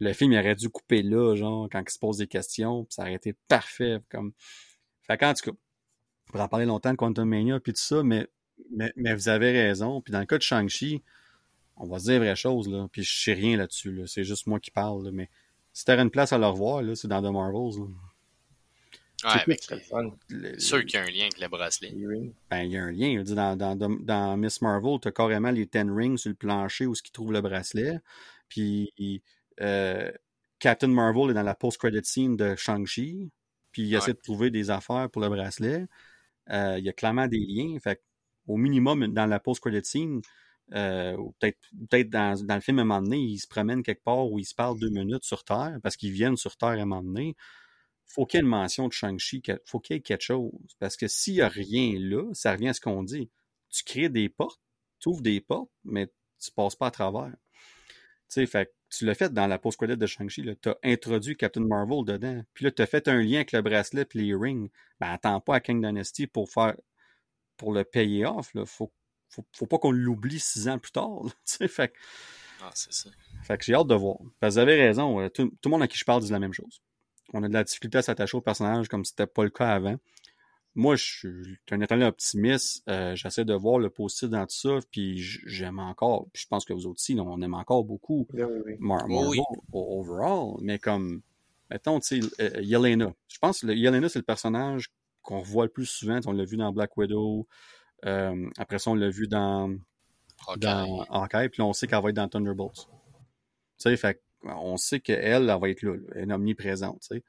[0.00, 2.84] Le film, il aurait dû couper là, genre, quand il se pose des questions.
[2.84, 4.00] Puis ça aurait été parfait.
[4.10, 4.32] Comme.
[5.02, 5.56] Fait qu'en tout cas,
[6.28, 8.26] on pourrait en parler longtemps de Quantum Mania, puis tout ça, mais,
[8.70, 10.00] mais, mais vous avez raison.
[10.00, 11.02] Puis dans le cas de Shang-Chi,
[11.76, 12.86] on va se dire vraie chose, là.
[12.92, 14.04] Puis je sais rien là-dessus, là.
[14.06, 15.10] C'est juste moi qui parle, là.
[15.12, 15.28] Mais
[15.72, 17.86] si t'aurais une place à le revoir, là, c'est dans The Marvels, là.
[19.24, 19.60] Ouais, avec
[20.28, 21.94] le sûr qu'il y a un lien avec le bracelet.
[22.50, 23.22] Ben, il y a un lien.
[23.24, 27.02] Dans, dans, dans, Miss Marvel, t'as carrément les Ten Rings sur le plancher où ce
[27.02, 28.00] qui trouve le bracelet.
[28.50, 28.92] Puis
[29.62, 30.10] euh,
[30.58, 33.30] Captain Marvel est dans la post-credit scene de Shang-Chi.
[33.72, 33.98] Puis il Ouais.
[33.98, 35.86] essaie de trouver des affaires pour le bracelet.
[36.50, 37.78] Euh, il y a clairement des liens.
[37.82, 38.02] Fait
[38.46, 40.20] au minimum, dans la post-credit scene,
[40.72, 41.58] euh, ou peut-être
[41.90, 44.38] peut dans, dans le film à un moment donné, ils se promènent quelque part où
[44.38, 47.02] ils se parlent deux minutes sur Terre, parce qu'ils viennent sur Terre à un moment
[47.02, 47.36] donné.
[48.06, 50.52] Faut qu'il y ait une mention de Shang-Chi, faut qu'il y ait quelque chose.
[50.78, 53.30] Parce que s'il n'y a rien là, ça revient à ce qu'on dit.
[53.70, 54.60] Tu crées des portes,
[55.00, 57.32] tu ouvres des portes, mais tu passes pas à travers.
[58.28, 61.62] Tu sais, fait tu l'as fait dans la post-credit de Shang-Chi, tu as introduit Captain
[61.62, 62.42] Marvel dedans.
[62.54, 64.70] Puis là, tu as fait un lien avec le bracelet et les rings.
[65.00, 66.76] Ben, attends pas à King Dynasty pour faire
[67.56, 68.54] pour le payer off.
[68.54, 68.64] Là.
[68.66, 68.92] Faut,
[69.28, 71.24] faut, faut pas qu'on l'oublie six ans plus tard.
[71.24, 71.30] là,
[71.68, 71.98] fait, que-
[72.62, 73.10] Ah, c'est ça.
[73.42, 74.18] fait que j'ai hâte de voir.
[74.40, 76.30] Parce que vous avez raison, euh, tout, tout le monde à qui je parle dit
[76.30, 76.80] la même chose.
[77.32, 79.96] On a de la difficulté à s'attacher au personnage comme c'était pas le cas avant.
[80.76, 82.82] Moi, je suis un éternel optimiste.
[82.88, 86.26] Euh, J'essaie de voir le positif dans tout ça, puis j'aime encore.
[86.32, 88.72] Puis je pense que vous autres aussi, on aime encore beaucoup Oui, oui, oui.
[88.80, 89.58] Mar- Oui, Marvel oui.
[89.72, 91.22] overall, mais comme,
[91.70, 93.12] mettons, tu sais, euh, Yelena.
[93.28, 94.90] Je pense que le- Yelena, c'est le personnage
[95.22, 96.18] qu'on voit le plus souvent.
[96.26, 97.46] On l'a vu dans Black Widow.
[98.04, 99.70] Euh, après ça, on l'a vu dans,
[100.48, 100.58] Ok.
[100.58, 102.86] dans Hawkeye, puis là, on sait qu'elle va être dans Thunderbolts.
[102.86, 102.86] Tu
[103.78, 107.22] sais, fait on sait qu'elle, elle va être là, elle est omniprésente, tu sais.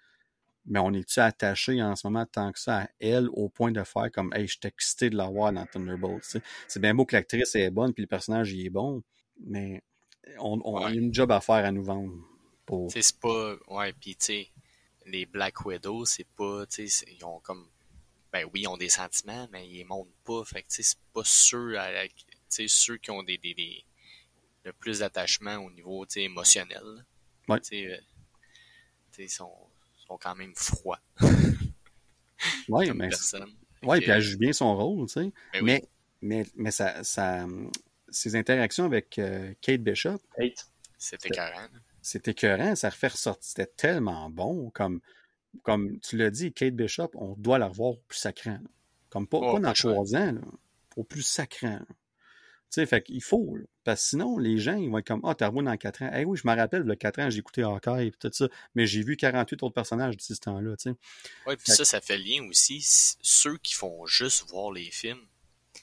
[0.65, 3.83] Mais on est-tu attaché en ce moment tant que ça à elle au point de
[3.83, 6.23] faire comme Hey, je suis excité de la voir dans Thunderbolts.
[6.23, 6.41] tu sais?
[6.67, 9.01] C'est bien beau que l'actrice est bonne puis le personnage il est bon,
[9.45, 9.81] mais
[10.39, 10.85] on, on Ouais.
[10.85, 12.11] a une job à faire à nous vendre.
[12.65, 12.91] Pour...
[12.91, 13.55] C'est pas.
[13.69, 14.47] Ouais, pis tu sais,
[15.05, 16.65] les Black Widow, c'est pas.
[16.65, 17.67] Tu sais, c'est- ils ont comme.
[18.35, 20.43] Ben oui, ils ont des sentiments, mais ils les montrent pas.
[20.43, 22.03] Fait que tu sais, c'est pas ceux, à
[22.49, 23.85] ceux qui ont des, des, des-
[24.65, 26.83] le plus d'attachement au niveau tu sais, émotionnel.
[27.47, 27.61] Ouais.
[27.61, 29.53] Tu sais, euh, tu sais, ils sont,
[30.05, 30.99] sont quand même froids
[32.67, 33.55] Ouais, comme mais, personne.
[33.79, 35.31] Fait ouais, que, puis elle joue bien son rôle, tu sais.
[35.53, 35.61] ben oui.
[35.63, 35.83] Mais,
[36.21, 37.47] mais, mais ça, ça,
[38.09, 40.67] ses interactions avec euh, Kate Bishop, Eight.
[40.97, 41.69] C'était écœurant.
[42.01, 43.45] c'était écœurant, ça refait ressortir.
[43.45, 44.71] C'était tellement bon.
[44.71, 44.99] Comme,
[45.63, 48.51] comme tu l'as dit, Kate Bishop, on doit la revoir au plus sacrant.
[48.51, 48.69] là.
[49.09, 50.41] Comme pas, Oh, pas dans trois ans, là,
[50.95, 51.69] au plus sacrant.
[51.79, 51.85] là.
[51.87, 53.57] Tu sais, fait qu'il faut.
[53.83, 56.11] Parce que sinon, les gens, ils vont être comme Ah, t'as revu dans 4 ans.
[56.13, 58.47] Eh oui, je me rappelle, le 4 ans, j'ai écouté encore et tout ça.
[58.73, 60.95] Mais j'ai vu 48 autres personnages d'ici ce temps-là, tu sais.
[61.45, 62.79] Oui, puis ça, ça fait lien aussi.
[63.21, 65.21] Ceux qui font juste voir les films,
[65.75, 65.81] tu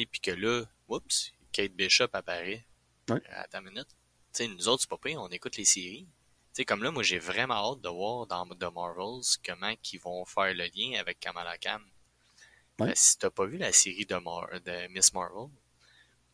[0.00, 2.64] sais, puis que là, oups, Kate Bishop apparaît.
[3.10, 3.20] Ouais.
[3.28, 3.86] À ta minute.
[4.32, 6.08] Tu sais, nous autres, c'est pas pire, on écoute les séries.
[6.52, 10.24] Sais, comme là, moi, j'ai vraiment hâte de voir dans The Marvels comment ils vont
[10.26, 11.80] faire le lien avec Kamala Khan.
[12.78, 12.92] Ouais.
[12.94, 15.48] si t'as pas vu la série de, Mar de Miss Marvel,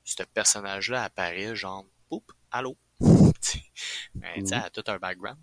[0.05, 2.77] ce personnage-là apparaît genre, poup, allô?
[3.01, 3.63] ben, tu sais,
[4.15, 4.47] Mhm.
[4.53, 5.39] elle a tout un background.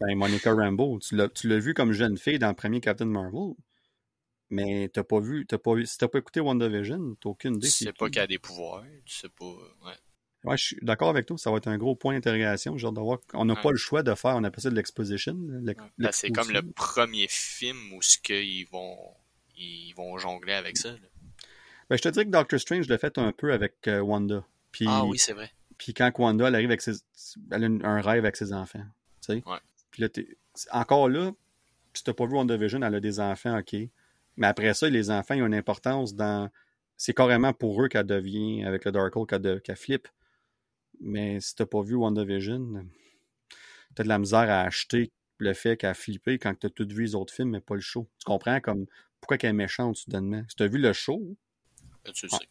[0.00, 3.54] Ben, Monica Rambeau, tu l'as, vu comme jeune fille dans le premier Captain Marvel.
[4.50, 7.68] Mais t'as pas vu, t'as pas vu, si t'as pas écouté WandaVision, t'as aucune idée.
[7.68, 9.44] Tu sais pas qu'elle a des pouvoirs, tu sais pas.
[9.44, 9.94] Ouais.
[10.44, 12.78] Ouais, je suis d'accord avec toi, ça va être un gros point d'interrogation.
[12.78, 13.60] Genre de voir qu'on n'a Ouais.
[13.62, 15.36] pas le choix de faire, on appelle ça de l'exposition.
[15.62, 18.96] l'ex- Ben, c'est comme le premier film où ce qu'ils vont
[19.62, 20.92] ils vont jongler avec ça.
[20.92, 20.98] là.
[21.90, 24.42] Ben, je te dirais que Doctor Strange l'a fait un peu avec euh, Wanda.
[24.72, 25.52] Puis, Ah oui, c'est vrai.
[25.76, 26.92] puis quand Wanda, elle arrive avec ses,
[27.50, 28.84] elle a un rêve avec ses enfants.
[29.20, 29.42] Tu sais?
[29.44, 29.58] Ouais.
[29.90, 30.38] Puis là, t'es-
[30.72, 31.32] encore là,
[31.92, 33.76] si t'as pas vu WandaVision, elle a des enfants, ok.
[34.38, 36.48] Mais après ça, les enfants, ils ont une importance dans.
[36.96, 40.08] C'est carrément pour eux qu'elle devient, avec le Darkhold, qu'elle, de- qu'elle flippe.
[41.00, 42.84] Mais si t'as pas vu WandaVision,
[43.94, 47.02] t'as de la misère à acheter le fait qu'elle a flippé quand t'as tout vu
[47.02, 48.06] les autres films, mais pas le show.
[48.18, 48.86] Tu comprends comme
[49.20, 50.42] pourquoi qu'elle est méchante soudainement?
[50.48, 51.36] Si t'as vu le show,
[52.04, 52.38] Là, tu le Ah.
[52.38, 52.48] sais.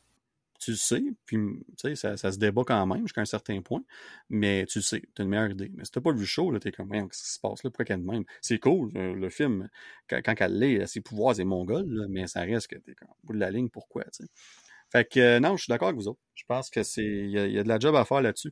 [0.60, 3.62] tu le sais, puis tu sais, ça, ça se débat quand même jusqu'à un certain
[3.62, 3.82] point,
[4.30, 5.72] mais tu le sais, t'as une meilleure idée.
[5.74, 7.70] Mais si t'as pas vu le show, là, t'es comme, qu'est-ce qui se passe là,
[7.70, 8.26] pourquoi qu'elle est de même?
[8.42, 9.70] C'est cool, euh, le film,
[10.10, 13.08] quand, quand elle l'est, ses pouvoirs, c'est mongol, là, mais ça reste que t'es comme,
[13.10, 14.04] au bout de la ligne, pourquoi.
[14.92, 16.20] Fait que, euh, non, je suis d'accord avec vous autres.
[16.36, 18.22] Je pense que c'est, il y, a- il y a de la job à faire
[18.22, 18.52] là-dessus.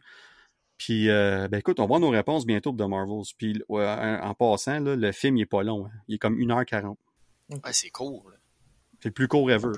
[0.78, 3.24] Puis, euh, ben écoute, on va voir nos réponses bientôt pour The Marvels.
[3.38, 5.88] Puis, ouais, en, en passant, là, le film, il est pas long.
[5.88, 5.92] hein.
[6.08, 6.98] Il est comme 1h40.
[7.50, 8.32] Ouais, c'est cool.
[8.32, 8.38] là.
[9.02, 9.70] C'est le plus court ever.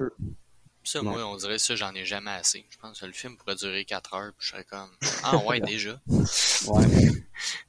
[0.92, 2.66] Ça, moi, on dirait ça, j'en ai jamais assez.
[2.72, 4.90] Je pense que le film pourrait durer 4 heures, puis je serais comme
[5.24, 6.02] Ah ouais, déjà.
[6.08, 6.86] Ouais.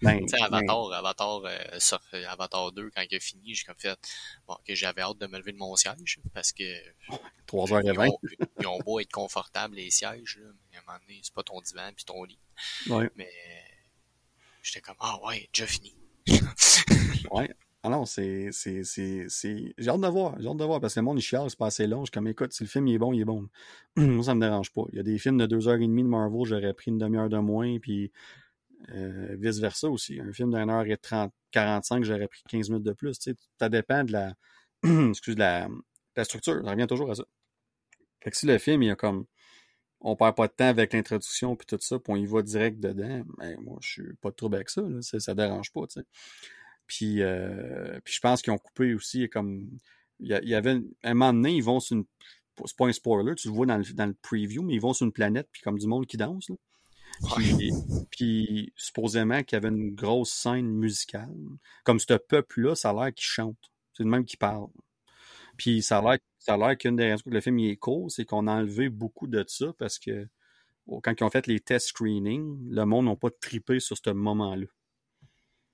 [0.01, 3.65] Ben, Tu sais, ben, Avatar, Avatar, euh, sur- Avatar 2, quand il a fini, j'ai
[3.65, 3.99] comme fait
[4.47, 6.65] Bon, que j'avais hâte de me lever de mon siège parce que
[7.47, 8.09] 3h20.
[8.23, 11.35] ils ils ont beau être confortables les sièges, là, mais à un moment donné, c'est
[11.35, 12.39] pas ton divan puis ton lit.
[12.89, 13.11] Ouais.
[13.17, 13.31] Mais
[14.63, 15.95] j'étais comme Ah ouais, déjà fini.
[17.31, 17.51] Ouais.
[17.83, 18.51] Ah non, c'est.
[18.53, 21.59] J'ai hâte de voir, j'ai hâte de voir, parce que le monde, il chiale, c'est
[21.59, 22.01] pas assez long.
[22.01, 23.49] Je suis comme, écoute, si le film il est bon, il est bon.
[23.97, 24.83] Moi, ça me dérange pas.
[24.93, 26.99] Il y a des films de deux heures et demie de Marvel, j'aurais pris une
[26.99, 28.13] demi-heure de moins, puis
[28.91, 30.21] euh, vice-versa aussi.
[30.21, 33.19] Un film d'une heure et trente, 45, j'aurais pris 15 minutes de plus.
[33.19, 34.35] Tu sais, ça dépend de la,
[35.11, 35.75] excuse, de la, de
[36.17, 36.63] la structure.
[36.65, 37.25] Ça revient toujours à ça.
[38.23, 39.25] Fait que si le film, il y a comme,
[40.01, 42.81] on perd pas de temps avec l'introduction puis tout ça, puis on y va direct
[42.81, 45.03] dedans, ben, moi, je suis pas de trouble avec ça, là.
[45.03, 46.07] Ça, ça dérange pas, tu sais.
[46.91, 49.71] Puis, euh, puis je pense qu'ils ont coupé aussi comme.
[50.19, 50.73] Il y, avait.
[50.73, 52.05] une- un moment donné, ils vont sur une.
[52.67, 54.93] C'est pas un spoiler, tu le vois dans le, dans le preview, mais ils vont
[54.93, 56.49] sur une planète, puis comme du monde qui danse.
[56.51, 56.57] Là.
[57.37, 57.71] Puis,
[58.11, 61.33] puis supposément qu'il y avait une grosse scène musicale.
[61.85, 63.57] Comme ce peuple-là, ça a l'air qu'il chante.
[63.95, 64.67] C'est le même qui parle.
[65.57, 67.77] Puis ça a l'air, ça a l'air qu'une des raisons que le film il est
[67.77, 70.27] court, c'est qu'on a enlevé beaucoup de ça parce que
[71.03, 74.67] quand ils ont fait les test screenings, le monde n'a pas trippé sur ce moment-là.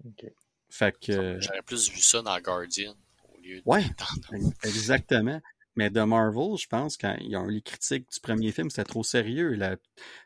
[0.05, 0.27] Ok.
[0.69, 1.39] Fait que.
[1.41, 2.95] J'aurais plus vu ça dans Guardian
[3.33, 3.85] au lieu de Ouais.
[4.65, 5.41] Exactement.
[5.77, 8.85] Mais The Marvel, je pense, quand ils ont eu les critiques du premier film, c'était
[8.85, 9.51] trop sérieux.
[9.55, 9.77] Là.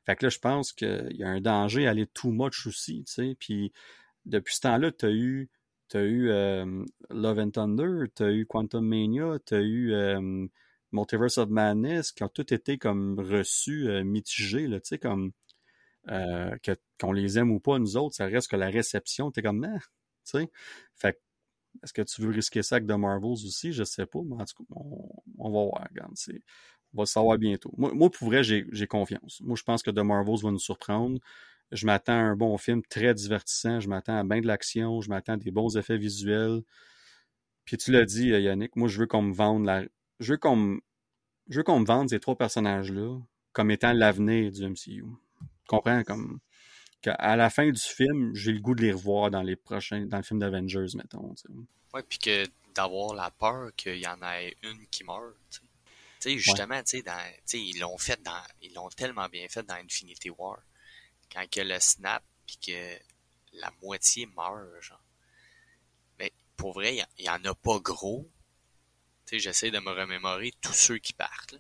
[0.07, 3.03] Fait que là, je pense qu'il y a un danger à aller too much aussi,
[3.05, 3.37] tu sais.
[3.39, 3.73] Puis
[4.27, 5.51] depuis ce temps-là, t'as eu,
[5.89, 10.47] t'as eu euh, Love and Thunder, t'as eu Quantum Mania, t'as eu euh,
[10.93, 15.33] Multiverse of Madness, qui ont tous été comme reçus euh, mitigés, tu sais, comme
[16.09, 16.57] euh,
[16.99, 19.79] qu'on les aime ou pas, nous autres, ça reste que la réception, t'es comme, ah,
[20.25, 20.51] tu sais.
[20.97, 21.21] Fait
[21.83, 23.73] est-ce que tu veux risquer ça avec The Marvels aussi?
[23.73, 25.89] Je sais pas, mais en tout cas, on, va voir.
[25.91, 26.13] Regarde,
[26.93, 27.73] on va le savoir bientôt.
[27.77, 29.41] Moi, moi pour vrai, j'ai confiance.
[29.41, 31.19] Moi, je pense que The Marvels va nous surprendre.
[31.73, 33.81] Je m'attends à un bon film très divertissant.
[33.81, 35.01] Je m'attends à bien de l'action.
[35.01, 36.63] Je m'attends à des bons effets visuels.
[37.65, 39.85] Puis tu l'as dit, euh, Yannick, moi, je veux qu'on me vende la.
[40.19, 40.81] Je veux qu'on me...
[41.49, 43.19] Je qu'on me vende ces trois personnages-là
[43.53, 45.05] comme étant l'avenir du MCU.
[45.05, 46.03] Tu comprends?
[46.05, 46.41] Comme
[47.01, 50.19] qu'à la fin du film, j'ai le goût de les revoir dans les prochains, dans
[50.19, 51.35] le film d'Avengers, mettons.
[51.35, 51.49] tu sais.
[51.95, 55.35] Ouais, puis que d'avoir la peur qu'il y en ait une qui meurt.
[55.51, 55.61] Tu
[56.21, 56.39] sais.
[56.39, 59.63] Justement, tu sais, dans- tu sais, ils l'ont fait dans, ils l'ont tellement bien fait
[59.63, 60.59] dans Infinity War.
[61.33, 62.99] Quand il y a le snap, puis que
[63.55, 65.03] la moitié meurt, genre.
[66.19, 68.29] Mais pour vrai, il y a- il y, en a pas gros.
[69.27, 71.57] Tu sais, j'essaie de me remémorer tous ceux qui partent.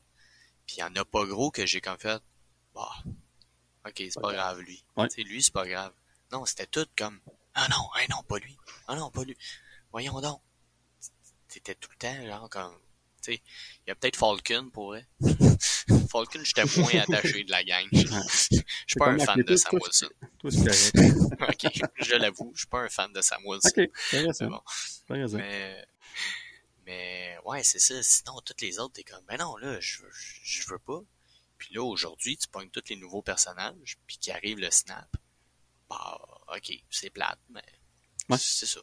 [0.67, 2.23] Puis il y en a pas gros que j'ai comme fait,
[2.75, 2.93] bah,
[3.86, 4.84] ok, c'est pas grave lui.
[4.97, 5.09] Ouais.
[5.10, 5.92] Sais, lui, c'est pas grave.
[6.33, 7.20] Non, c'était tout comme,
[7.55, 8.57] ah non, ah non, pas lui.
[8.86, 9.36] Ah non, pas lui.
[9.92, 10.41] Voyons donc.
[11.49, 12.78] C'était tout le temps, genre, comme,
[13.20, 13.42] tu sais,
[13.84, 15.07] il y a peut-être Falcon pour vrai.
[16.10, 17.86] Falcon, j'étais moins attaché de la gang.
[17.92, 20.09] Je suis pas un fan de Sam Wilson.
[20.39, 21.65] Toi, c'est correct.
[21.65, 23.68] ok, je l'avoue, je suis pas un fan de Sam Wilson.
[23.68, 23.91] Ok,
[24.33, 24.60] c'est bon.
[25.09, 25.86] Mais,
[26.86, 28.02] mais ouais, c'est ça.
[28.02, 30.02] Sinon, toutes les autres, t'es comme, ben non, là, je,
[30.42, 31.00] je, veux pas.
[31.70, 35.07] Puis là, aujourd'hui, tu pognes tous les nouveaux personnages, puis qui arrive le snap.
[35.89, 37.62] Bah, ok, c'est plate, mais
[38.36, 38.81] c'est ça.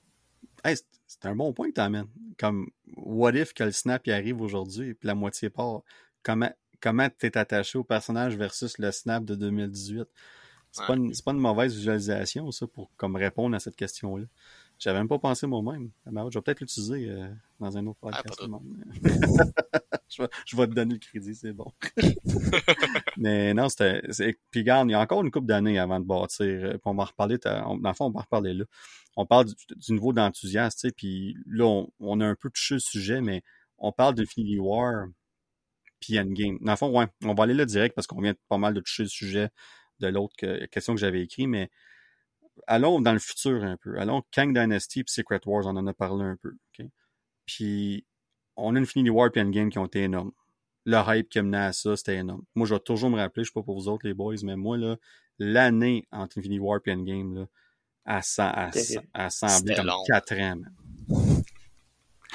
[0.63, 2.07] Hey, c'est un bon point que tu amènes.
[2.39, 5.81] Comme, what if que le snap y arrive aujourd'hui, puis la moitié part?
[6.23, 6.49] Comment
[6.79, 10.07] comment t'es attaché au personnage versus le snap de 2018?
[10.71, 14.27] C'est pas, une, pas une mauvaise visualisation, ça, pour comme répondre à cette question-là.
[14.79, 15.89] J'avais même pas pensé moi-même.
[16.05, 17.27] Je vais peut-être l'utiliser euh,
[17.59, 18.41] dans un autre ah, podcast.
[20.45, 21.71] je, vais, te donner le crédit, c'est bon.
[23.17, 24.01] Mais non, c'était.
[24.51, 26.45] Puis regarde, il y a encore une couple d'années avant de bâtir.
[26.45, 27.37] Euh, on va reparler.
[27.37, 28.65] Dans le fond, on va reparler là.
[29.15, 33.41] On parle du, niveau d'enthousiasme, puis là, on, a un peu touché le sujet, mais
[33.79, 35.07] on parle d'Infinity War
[35.99, 36.59] puis Endgame.
[36.61, 38.81] Dans le fond, ouais, on va aller là direct parce qu'on vient pas mal de
[38.81, 39.49] toucher le sujet
[39.99, 40.35] de l'autre
[40.67, 41.71] question que j'avais écrit, mais
[42.67, 43.99] allons dans le futur un peu.
[43.99, 46.51] Allons Kang Dynasty et Secret Wars, on en a parlé un peu.
[47.45, 48.05] Puis
[48.57, 50.31] on a Infinity War et Endgame qui ont été énormes.
[50.85, 52.43] Le hype qui a mené à ça, c'était énorme.
[52.55, 54.55] Moi, je vais toujours me rappeler, je sais pas pour vous autres les boys, mais
[54.55, 54.97] moi, là,
[55.37, 57.47] l'année entre Infinity War et Endgame, là,
[58.05, 58.21] a,
[59.13, 60.61] a, semblé comme 4 ans.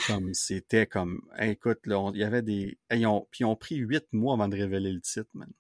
[0.07, 2.79] Comme c'était comme écoute, là, il y avait des.
[2.91, 5.51] ils ont, puis ils ont pris huit mois avant de révéler le titre, man.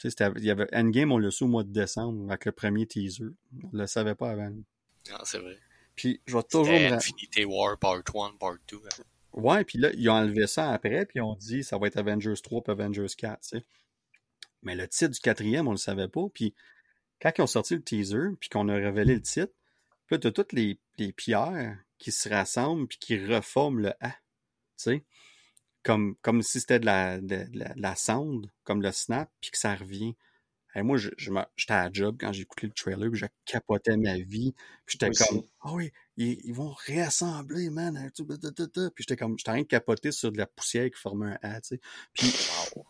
[0.00, 2.52] Tu sais, il y avait Endgame, on le su au mois de décembre avec le
[2.52, 3.24] premier teaser.
[3.62, 4.50] On le savait pas avant.
[4.50, 5.58] Non, c'est vrai.
[5.94, 6.74] Puis je vais toujours.
[6.74, 8.80] Infinity War Part 1, Part 2.
[9.34, 11.96] Ouais, puis là, ils ont enlevé ça après, puis ils ont dit ça va être
[11.96, 13.64] Avengers 3 puis Avengers 4, tu sais.
[14.62, 16.24] Mais le titre du quatrième, on le savait pas.
[16.32, 16.54] Puis
[17.20, 19.52] quand ils ont sorti le teaser, puis qu'on a révélé le titre,
[20.06, 20.78] puis là, t'as toutes les,
[21.16, 24.10] pierres qui se rassemblent puis qui reforment le A.
[24.10, 24.16] Tu
[24.76, 25.04] sais?
[25.82, 29.74] Comme, comme si c'était de la, de, la, sound, comme le snap, puis que ça
[29.74, 30.16] revient.
[30.76, 33.26] Et moi, je, je j'étais à la job quand j'ai écouté le trailer, puis je
[33.44, 34.54] capotais ma vie.
[34.86, 38.10] Puis j'étais comme, ah oh oui, ils, vont réassembler, man.
[38.14, 38.24] Puis
[38.98, 41.60] j'étais comme, j'étais en train de capoter sur de la poussière qui formait un A,
[41.60, 41.80] tu sais.
[42.12, 42.34] Puis,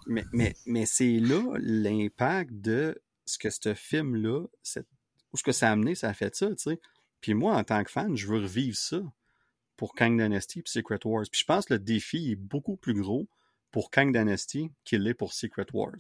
[0.06, 4.44] mais, mais, mais c'est là l'impact de ce que ce film-là,
[5.32, 6.80] où ce que ça a amené, ça a fait ça, tu sais.
[7.20, 9.00] Puis moi, en tant que fan, je veux revivre ça
[9.76, 11.24] pour Kang Dynasty et Secret Wars.
[11.30, 13.26] Puis je pense que le défi est beaucoup plus gros
[13.70, 15.96] pour Kang Dynasty qu'il l'est pour Secret Wars.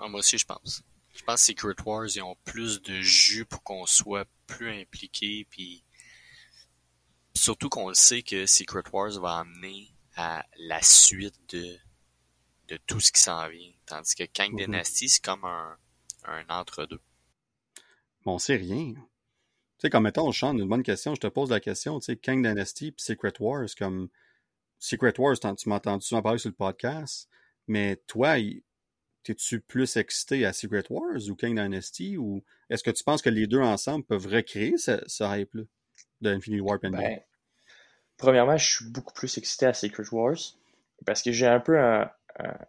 [0.00, 0.82] Ah, moi aussi, je pense.
[1.12, 5.46] Je pense que Secret Wars, ils ont plus de jus pour qu'on soit plus impliqué.
[5.50, 5.84] Puis
[7.34, 11.76] surtout qu'on le sait que Secret Wars va amener à la suite de,
[12.68, 13.72] de tout ce qui s'en vient.
[13.86, 14.64] Tandis que Kang mm-hmm.
[14.64, 15.76] Dynasty, c'est comme un,
[16.24, 17.00] un entre-deux.
[18.24, 18.94] Bon, on sait rien.
[18.94, 19.00] Tu
[19.78, 22.46] sais, comme mettons, Sean, une bonne question, je te pose la question, tu sais, Kang
[22.46, 24.08] Dynasty puis Secret Wars, comme
[24.78, 27.28] Secret Wars, tu m'as entendu souvent parler sur le podcast,
[27.66, 28.36] mais toi,
[29.22, 33.30] t'es-tu plus excité à Secret Wars ou Kang Dynasty ou est-ce que tu penses que
[33.30, 35.62] les deux ensemble peuvent recréer ce, hype-là
[36.20, 37.20] de Infinity War ben,
[38.16, 40.38] Premièrement, je suis beaucoup plus excité à Secret Wars
[41.06, 42.08] parce que j'ai un peu un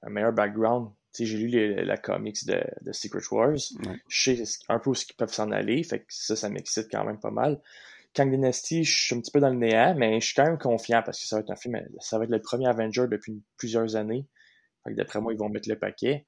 [0.10, 3.58] meilleur background j'ai lu la comics de, de Secret Wars.
[4.08, 5.84] Je sais un peu où ils peuvent s'en aller.
[5.84, 7.62] Fait que ça, ça m'excite quand même pas mal.
[8.14, 10.58] Kang Dynasty, je suis un petit peu dans le néant, mais je suis quand même
[10.58, 13.42] confiant parce que ça va être un film, ça va être le premier Avenger depuis
[13.58, 14.28] plusieurs années.
[14.84, 16.26] Fait que d'après moi, ils vont mettre le paquet.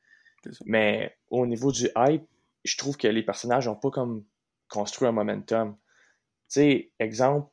[0.66, 2.26] Mais au niveau du hype,
[2.64, 4.26] je trouve que les personnages n'ont pas comme
[4.70, 5.76] construit un momentum.
[6.50, 7.50] Tu sais, exemple,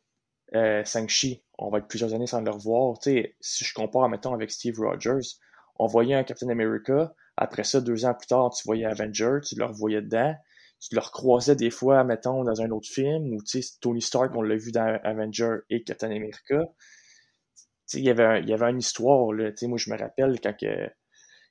[0.55, 2.99] euh, Shang-Chi, on va être plusieurs années sans le revoir.
[2.99, 5.39] Tu sais, si je compare, mettons, avec Steve Rogers,
[5.79, 9.57] on voyait un Captain America, après ça, deux ans plus tard, tu voyais Avenger, tu
[9.57, 10.35] le revoyais dedans.
[10.81, 14.33] Tu le recroisais des fois, mettons, dans un autre film, ou tu sais, Tony Stark,
[14.35, 16.65] on l'a vu dans Avenger et Captain America.
[17.95, 19.51] il y avait, il y avait une histoire, là.
[19.63, 20.91] moi, je me rappelle quand que,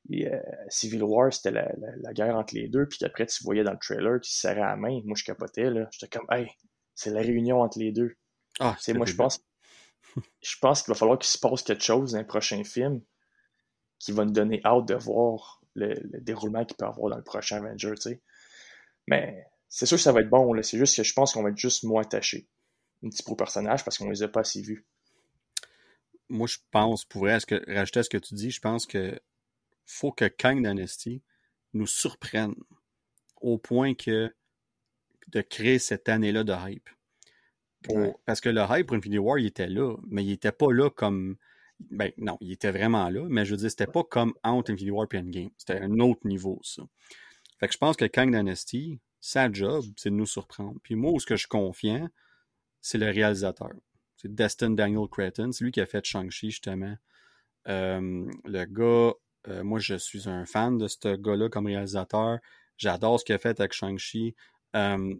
[0.09, 0.39] euh,
[0.69, 4.19] Civil War, c'était la, guerre entre les deux, puis qu'après, tu voyais dans le trailer
[4.19, 4.99] qu'ils se serraient la main.
[5.05, 5.87] Moi, je capotais, là.
[5.91, 6.49] J'étais comme, hey,
[6.95, 8.15] c'est la réunion entre les deux.
[8.59, 9.39] Ah, moi, je pense,
[10.41, 13.01] je pense qu'il va falloir qu'il se passe quelque chose dans un prochain film
[13.99, 17.57] qui va nous donner hâte de voir le, déroulement qu'il peut avoir dans le prochain
[17.57, 18.21] Avenger, tu sais.
[19.07, 21.49] Mais c'est sûr que ça va être bon, C'est juste que je pense qu'on va
[21.49, 22.49] être juste moins attaché
[23.03, 24.85] un petit peu au personnage parce qu'on les a pas assez vus.
[26.29, 29.19] Moi, je pense, pour que, rajouter à ce que tu dis, je pense que
[29.91, 31.21] faut que Kang Dynasty
[31.73, 32.55] nous surprenne
[33.41, 34.33] au point que
[35.27, 36.89] de créer cette année-là de hype.
[38.25, 40.89] Parce que le hype pour Infinity War, il était là, mais il était pas là
[40.89, 41.37] comme
[41.89, 44.91] ben non, il était vraiment là, mais je veux dire, c'était pas comme entre Infinity
[44.91, 45.49] War et Endgame.
[45.57, 46.83] C'était un autre niveau, ça.
[47.59, 50.79] Fait que je pense que Kang Dynasty, sa job, c'est de nous surprendre.
[50.83, 52.07] Puis moi, où ce que je suis confiant,
[52.81, 53.71] c'est le réalisateur.
[54.17, 55.51] C'est Destin Daniel Cretton.
[55.51, 56.95] C'est lui qui a fait Shang-Chi, justement.
[57.67, 59.13] Euh, le gars
[59.47, 62.39] Euh, moi, je suis un fan de ce gars-là comme réalisateur.
[62.77, 64.35] J'adore ce qu'il a fait avec Shang-Chi.
[64.75, 65.15] Euh,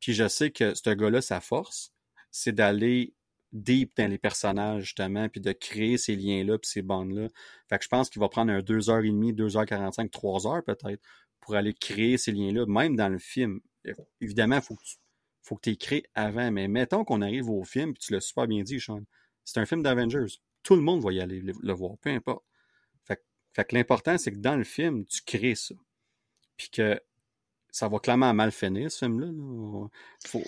[0.00, 1.92] puis je sais que ce gars-là, sa force,
[2.30, 3.14] c'est d'aller
[3.52, 7.28] deep les personnages, justement, puis de créer ces liens-là, puis ces bandes-là.
[7.68, 11.02] Fait que je pense qu'il va prendre un 2h30, 2h45, 3h peut-être,
[11.40, 13.60] pour aller créer ces liens-là, même dans le film.
[14.20, 14.96] Évidemment, il faut que tu
[15.42, 19.02] faut avant, mais mettons qu'on arrive au film, puis tu l'as super bien dit, Sean.
[19.44, 20.40] C'est un film d'Avengers.
[20.62, 22.44] Tout le monde va y aller le, voir, peu importe.
[23.52, 25.74] Fait, que l'important, c'est que dans le film, tu crées ça.
[26.56, 27.00] Puis que
[27.70, 29.88] ça va clairement mal finir, ce film-là.
[30.26, 30.42] Faut,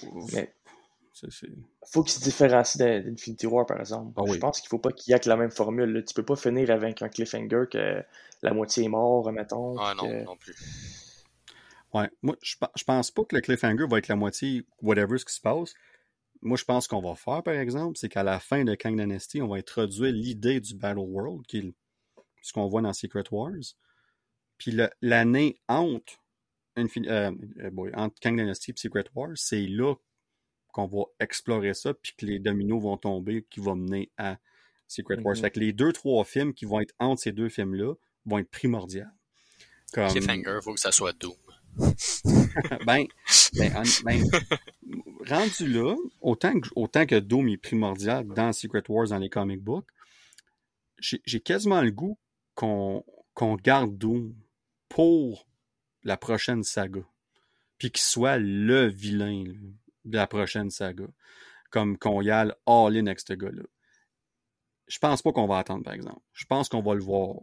[1.87, 4.13] faut qu'il se différencie d'Infinity War, par exemple.
[4.17, 5.91] Ah Je pense qu'il faut pas qu'il y ait que la même formule.
[5.93, 6.03] Là.
[6.03, 8.03] Tu peux pas finir avec un cliffhanger que
[8.43, 9.77] la moitié est mort, mettons.
[9.79, 10.55] Ah non, non plus.
[11.93, 15.25] Ouais, moi, je, je pense pas que le cliffhanger va être la moitié, whatever ce
[15.25, 15.75] qui se passe.
[16.43, 19.43] Moi, je pense qu'on va faire, par exemple, c'est qu'à la fin de Kang Dynasty,
[19.43, 21.75] on va introduire l'idée du Battle World, qui est
[22.43, 23.75] ce qu'on voit dans Secret Wars.
[24.59, 26.23] Puis l'année entre,
[26.79, 29.95] euh, euh, entre Kang Dynasty et Secret Wars, c'est là
[30.73, 34.39] qu'on va explorer ça, puis que les dominos vont tomber, qui vont mener à
[34.87, 35.35] Secret Wars.
[35.35, 35.41] Mm-hmm.
[35.41, 37.95] Fait que les deux, trois films qui vont être entre ces deux films-là
[38.27, 39.05] vont être primordiaux.
[39.93, 40.09] Comme...
[40.09, 41.35] Cliffhanger, faut que ça soit Doom.
[42.87, 43.07] ben,
[43.55, 44.25] ben, ben,
[45.27, 49.61] rendu là, autant que, autant que Doom est primordial dans Secret Wars, dans les comic
[49.63, 49.89] books,
[50.99, 52.19] j'ai quasiment le goût
[52.61, 54.35] qu'on garde Doom
[54.89, 55.47] pour
[56.03, 57.01] la prochaine saga.
[57.79, 59.45] Puis qu'il soit le vilain
[60.05, 61.07] de la prochaine saga.
[61.71, 63.63] Comme qu'on y aille all-in avec ce gars-là.
[64.89, 66.21] Je pense pas qu'on va attendre, par exemple.
[66.33, 67.37] Je pense qu'on va le voir.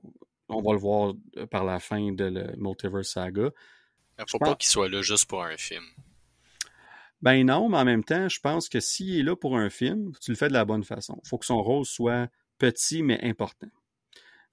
[0.50, 1.14] On va le voir
[1.50, 3.50] par la fin de la Multiverse Saga.
[4.20, 5.84] Il faut pas qu'il soit là juste pour un film.
[7.22, 10.12] Ben non, mais en même temps, je pense que s'il est là pour un film,
[10.22, 11.20] tu le fais de la bonne façon.
[11.24, 12.30] Il faut que son rôle soit
[12.60, 13.68] petit mais important.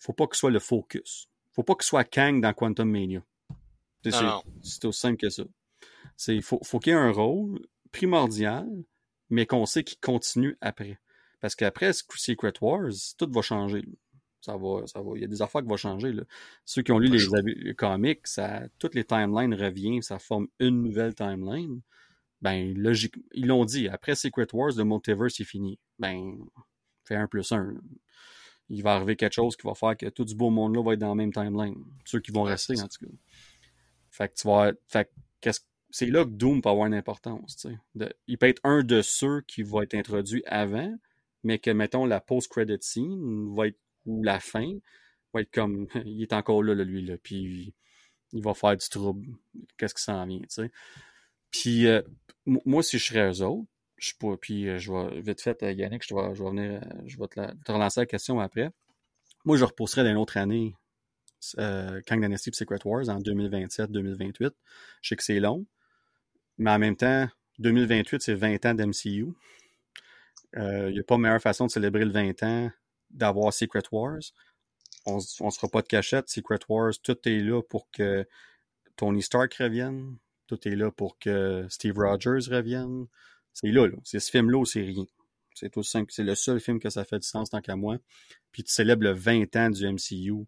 [0.04, 1.28] Faut pas qu'il soit le focus.
[1.52, 3.22] faut pas qu'il soit Kang dans Quantum Mania.
[4.62, 5.44] C'est aussi simple que ça.
[6.28, 7.60] Il faut, faut qu'il ait un rôle
[7.90, 8.68] primordial,
[9.30, 10.98] mais qu'on sait qu'il continue après.
[11.40, 13.84] Parce qu'après Secret Wars, tout va changer
[14.44, 15.12] ça va, ça va.
[15.14, 16.12] Il y a des affaires qui vont changer.
[16.12, 16.22] Là.
[16.66, 21.14] Ceux qui ont lu les, comics, ça, toutes les timelines reviennent, ça forme une nouvelle
[21.14, 21.80] timeline.
[22.42, 25.78] Ben, logique, ils l'ont dit, après Secret Wars, le multiverse est fini.
[25.98, 26.36] Ben,
[27.04, 27.74] fait un plus un.
[28.70, 31.00] Il va arriver quelque chose qui va faire que tout du beau monde-là va être
[31.00, 31.84] dans la même timeline.
[32.04, 33.12] Ceux qui vont rester, en tout cas.
[34.10, 34.72] Fait que tu vas.
[34.88, 35.10] Fait
[35.90, 37.68] c'est là que Doom peut avoir une importance.
[38.26, 40.92] il peut être un de ceux qui va être introduit avant,
[41.44, 44.68] mais que, mettons, la post-credit scene va être ou la fin
[45.32, 47.74] va être comme il est encore là, lui, là, puis
[48.32, 49.28] il va faire du trouble.
[49.76, 50.70] Qu'est-ce qui s'en vient, tu sais.
[51.52, 52.02] Puis euh,
[52.44, 53.68] moi, si je serais eux autres,
[54.04, 57.26] je pas, puis euh, je vais vite fait, euh, Yannick, je, vais, venir, je vais
[57.28, 58.70] te, relancer la question après.
[59.44, 60.74] Moi, je repousserais d'une autre année
[62.06, 64.50] Kang Dynasty et Secret Wars en 2027-2028.
[65.02, 65.66] Je sais que c'est long,
[66.56, 69.28] mais en même temps, 2028, c'est 20 ans d'MCU.
[70.56, 72.70] Il n'y a pas meilleure façon de célébrer le 20 ans
[73.10, 74.20] d'avoir Secret Wars.
[75.04, 76.30] On, on se fera pas de cachette.
[76.30, 78.26] Secret Wars, tout est là pour que
[78.96, 80.16] Tony Stark revienne.
[80.46, 83.06] Tout est là pour que Steve Rogers revienne.
[83.54, 83.96] C'est là, là.
[84.02, 85.06] C'est ce film-là c'est rien.
[85.54, 86.12] C'est tout simple.
[86.12, 87.96] C'est le seul film que ça fait du sens tant qu'à moi.
[88.52, 90.46] Puis tu célèbres le 20 ans du MCU.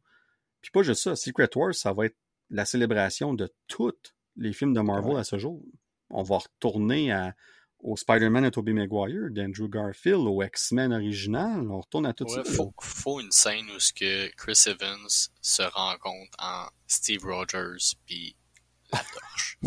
[0.60, 1.14] Puis pas juste ça.
[1.14, 2.16] Secret Wars, ça va être
[2.50, 3.94] la célébration de tous
[4.36, 5.62] les films de Marvel à ce jour.
[6.10, 7.34] On va retourner à,
[7.80, 11.70] au Spider-Man de Tobey Maguire, d'Andrew Garfield, au X-Men original.
[11.70, 12.42] On retourne à tout ça.
[12.44, 15.08] Il faut, faut, une scène où ce que Chris Evans
[15.40, 18.36] se rencontre en Steve Rogers puis
[18.90, 19.58] torche.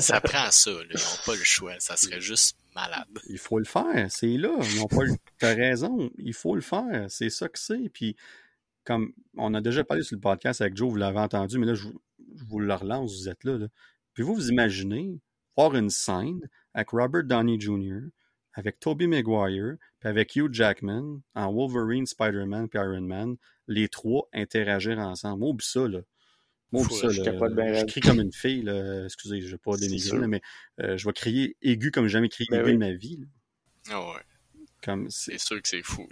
[0.00, 0.84] ça prend ça, là.
[0.90, 1.74] ils n'ont pas le choix.
[1.78, 3.06] Ça serait juste malade.
[3.28, 4.56] Il faut le faire, c'est là.
[4.62, 5.14] Ils n'ont pas le...
[5.38, 7.06] T'as raison, il faut le faire.
[7.08, 7.88] C'est ça que c'est.
[7.92, 8.16] Puis,
[8.84, 11.74] comme on a déjà parlé sur le podcast avec Joe, vous l'avez entendu, mais là,
[11.74, 11.88] je,
[12.46, 13.58] vous le relance, vous êtes là.
[13.58, 13.66] là.
[14.12, 15.20] Puis vous, vous imaginez
[15.56, 16.40] voir une scène
[16.74, 18.00] avec Robert Downey Jr.,
[18.54, 24.28] avec Tobey Maguire, puis avec Hugh Jackman, en Wolverine, Spider-Man puis Iron Man, les trois
[24.32, 25.40] interagir ensemble.
[25.40, 26.00] Moi, ça, là.
[26.82, 29.04] Ça, là, je crie comme une fille, là.
[29.04, 30.40] Excusez, je vais pas dénigrer, mais
[30.80, 33.20] euh, je vais crier aigu comme jamais crié ben aigu de ma vie.
[33.90, 35.06] Ah ouais.
[35.08, 36.08] c'est sûr que c'est fou,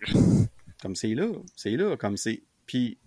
[0.80, 1.28] Comme c'est là.
[1.56, 1.96] C'est là.
[1.96, 2.42] Comme c'est.
[2.66, 2.98] Puis,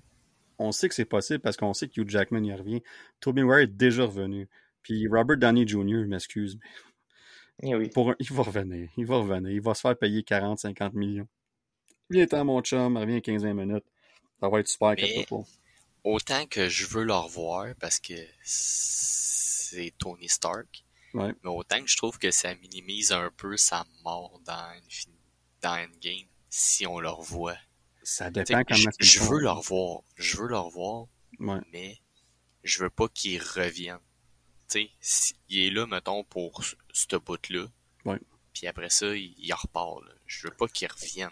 [0.57, 2.81] on sait que c'est possible parce qu'on sait que Hugh Jackman y revient.
[3.19, 4.47] Tobey Maguire est déjà revenu.
[4.81, 6.59] Puis Robert Downey Jr., m'excuse,
[7.63, 8.89] mais eh pour il va revenir.
[8.97, 9.51] Il va revenir.
[9.51, 11.27] Il va se faire payer 40, 50 millions.
[12.09, 12.97] Viens-t'en, mon chum.
[12.97, 13.85] Reviens 15-20 minutes.
[14.39, 15.25] Ça va être super, mais,
[16.05, 20.83] Autant que je veux le revoir parce que c'est Tony Stark.
[21.13, 24.71] Mais autant que je trouve que ça minimise un peu sa mort dans,
[25.61, 27.57] dans Endgame si on le revoit.
[28.03, 29.43] Ça dépend Tu sais, comment je, je veux fais.
[29.43, 30.01] le revoir.
[30.15, 31.07] Je veux le revoir,
[31.39, 31.59] Ouais.
[31.73, 31.99] mais
[32.63, 33.99] je veux pas qu'il revienne.
[34.69, 37.65] Tu sais, il est là, mettons, pour ce- ce bout-là.
[38.05, 38.19] Ouais.
[38.53, 40.03] Puis après ça, il, il repart.
[40.03, 40.11] Là.
[40.27, 41.31] Je veux pas qu'il revienne.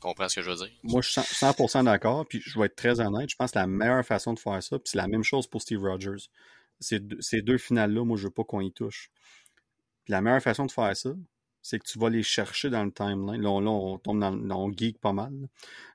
[0.00, 0.70] Tu comprends ce que je veux dire?
[0.82, 3.58] Moi, je suis 100%, 100% d'accord, puis je vais être très honnête, je pense que
[3.58, 6.30] la meilleure façon de faire ça, puis c'est la même chose pour Steve Rogers.
[6.78, 9.10] Ces deux, deux finales-là, moi, je veux pas qu'on y touche.
[10.04, 11.10] Puis la meilleure façon de faire ça,
[11.60, 13.42] c'est que tu vas les chercher dans le timeline.
[13.42, 15.32] Là, on, là, on tombe dans, on geek pas mal.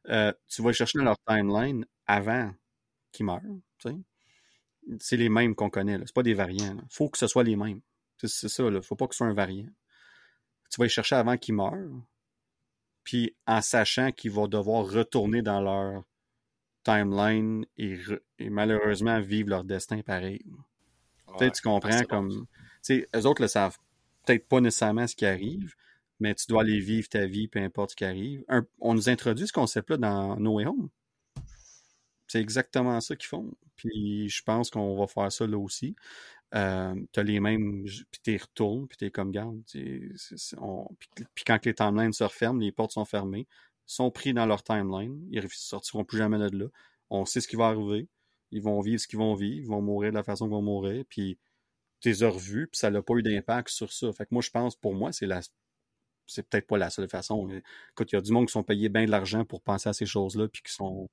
[0.09, 2.53] Euh, tu vas les chercher dans leur timeline avant
[3.11, 3.41] qu'ils meurent.
[4.99, 5.97] C'est les mêmes qu'on connaît.
[6.05, 6.77] C'est pas des variants.
[6.77, 7.81] Il faut que ce soit les mêmes.
[8.17, 8.63] C'est c'est ça.
[8.65, 9.71] Il faut pas que ce soit un variant.
[10.69, 11.89] Tu vas les chercher avant qu'ils meurent
[13.05, 16.03] puis en sachant qu'ils vont devoir retourner dans leur
[16.83, 20.41] timeline et, re- et malheureusement vivre leur destin pareil.
[21.27, 21.37] Ouais.
[21.37, 22.29] Peut-être tu comprends comme.
[22.29, 22.45] Tu
[22.81, 23.77] sais, eux autres le savent
[24.25, 25.75] peut-être pas nécessairement ce qui arrive,
[26.19, 28.43] mais tu dois aller vivre ta vie, peu importe ce qui arrive.
[28.47, 30.89] Un- on nous introduit ce concept-là dans No Way Home.
[32.27, 33.53] C'est exactement ça qu'ils font.
[33.75, 35.95] Puis je pense qu'on va faire ça là aussi.
[36.53, 39.61] Euh, t'as les mêmes, puis t'es retournes, puis t'es comme garde.
[39.65, 43.47] Puis, quand les timelines se referment, les portes sont fermées,
[43.85, 46.65] sont pris dans leur timeline, ils ne sortiront plus jamais de là.
[47.09, 48.07] On sait ce qui va arriver.
[48.51, 50.61] Ils vont vivre ce qu'ils vont vivre, ils vont mourir de la façon qu'ils vont
[50.61, 51.37] mourir, puis
[52.05, 54.11] as revus, puis ça n'a pas eu d'impact sur ça.
[54.13, 55.41] Fait que moi, je pense, pour moi, c'est la
[56.27, 57.47] c'est peut-être pas la seule façon.
[57.91, 59.93] Écoute, il y a du monde qui sont payés bien de l'argent pour penser à
[59.93, 61.09] ces choses-là, puis qui sont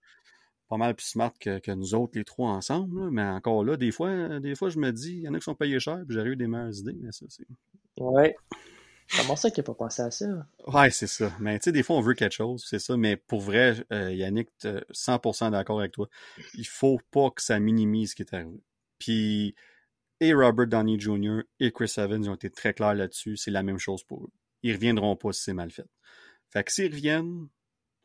[0.72, 2.98] pas mal plus smart que, que nous autres, les trois ensemble.
[2.98, 3.10] là.
[3.10, 5.44] Mais encore là, des fois, des fois, je me dis, il y en a qui
[5.44, 7.46] sont payés cher, puis j'aurais eu des meilleures idées, mais ça, c'est.
[7.98, 8.34] Ouais.
[9.18, 10.24] Comment ça qu'il n'a pas pensé à ça?
[10.66, 11.30] Ouais, c'est ça.
[11.40, 12.96] Mais tu sais, des fois, on veut quelque chose, c'est ça.
[12.96, 16.08] Mais pour vrai, euh, Yannick, t'es 100% d'accord avec toi.
[16.54, 18.62] Il faut pas que ça minimise ce qui est arrivé.
[18.98, 19.54] Puis,
[20.20, 21.42] et Robert Downey Jr.
[21.60, 23.36] et Chris Evans ils ont été très clairs là-dessus.
[23.36, 24.30] C'est la même chose pour eux.
[24.62, 25.84] Ils reviendront pas si c'est mal fait.
[26.50, 27.46] Fait que s'ils reviennent,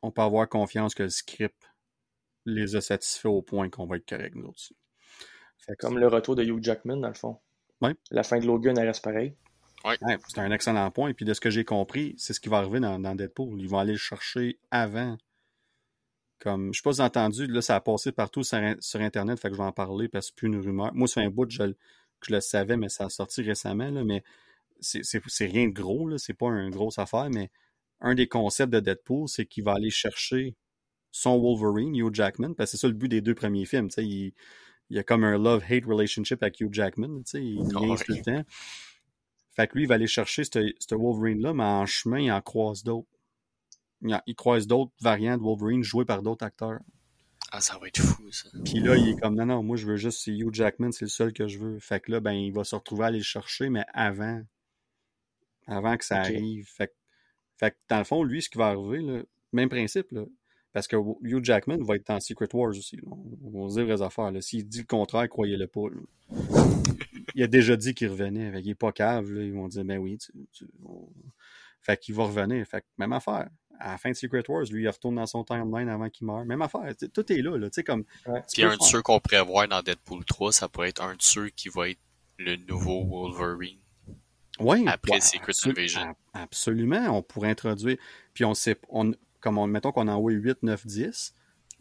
[0.02, 1.67] on peut avoir confiance que le script
[2.48, 4.72] les a satisfaits au point qu'on va être correct, nous autres.
[5.60, 7.38] Fait que Comme le retour de Hugh Jackman, dans le fond.
[7.82, 7.94] Ouais.
[8.10, 9.36] La fin de Logan, elle reste pareil.
[9.86, 11.14] Ouais, c'est un excellent point.
[11.14, 13.62] Puis de ce que j'ai compris, c'est ce qui va arriver dans, dans Deadpool.
[13.62, 15.18] Ils vont aller le chercher avant.
[16.40, 19.02] Comme, je sais pas si vous avez entendu, là, ça a passé partout sur, sur
[19.02, 20.94] Internet, fait que je vais en parler parce que c'est plus une rumeur.
[20.94, 24.04] Moi, c'est un bout je, que je le savais, mais ça a sorti récemment, là,
[24.04, 24.24] mais
[24.80, 27.50] c'est rien de gros, c'est pas une grosse affaire, mais
[28.02, 30.56] un des concepts de Deadpool, c'est qu'il va aller chercher
[31.12, 34.34] son Wolverine, Hugh Jackman, parce que c'est ça le but des deux premiers films, il,
[34.90, 38.22] il y a comme un love-hate relationship avec Hugh Jackman, il Ah niaise tout le
[38.22, 38.44] temps.
[39.56, 42.84] Fait que lui, il va aller chercher ce Wolverine-là, mais en chemin, il en croise
[42.84, 43.08] d'autres.
[44.04, 46.80] Il, il croise d'autres variantes de Wolverine joués par d'autres acteurs.
[47.52, 48.50] Ah, ça va être fou, ça.
[48.66, 51.06] Puis là, il est comme, non, non, moi, je veux juste, c'est Hugh Jackman, c'est
[51.06, 51.80] le seul que je veux.
[51.80, 54.44] Fait que là, ben, il va se retrouver à aller le chercher, mais avant.
[55.66, 56.68] Avant que ça arrive.
[56.68, 56.94] Fait, que-
[57.58, 60.26] fait que, dans le fond, lui, ce qui va arriver, là, même principe, là,
[60.74, 62.98] parce que Hugh Jackman va être dans Secret Wars aussi.
[62.98, 63.04] là.
[63.54, 64.32] On va se dire les affaires.
[64.42, 65.88] S'il dit le contraire, croyez-le pas.
[65.90, 66.66] là.
[67.36, 68.52] Il a déjà dit qu'il revenait.
[68.52, 69.32] Fait qu'il est pas cave.
[69.32, 69.44] Là.
[69.44, 70.18] Ils vont dire, ben oui.
[70.18, 71.10] Tu, tu- on-
[71.82, 72.66] Fait qu'il va revenir.
[72.68, 73.50] Fait que même affaire.
[73.80, 76.44] À la fin de Secret Wars, lui, il retourne dans son timeline avant qu'il meure.
[76.46, 76.92] Même affaire.
[77.14, 77.58] Tout est là.
[77.58, 77.70] là.
[77.70, 78.42] Tu sais, comme, Ouais.
[78.52, 81.22] Puis un de ceux qu'on pourrait voir dans Deadpool 3, ça pourrait être un de
[81.22, 82.00] ceux qui va être
[82.40, 83.78] le nouveau Wolverine.
[84.60, 86.16] Oui, Après ouais, Secret absolu- Invasion.
[86.34, 87.98] Absolument, on pourrait introduire.
[88.34, 89.14] Puis on sait, on,
[89.48, 91.34] comme on, mettons qu'on envoie 8, 9, 10.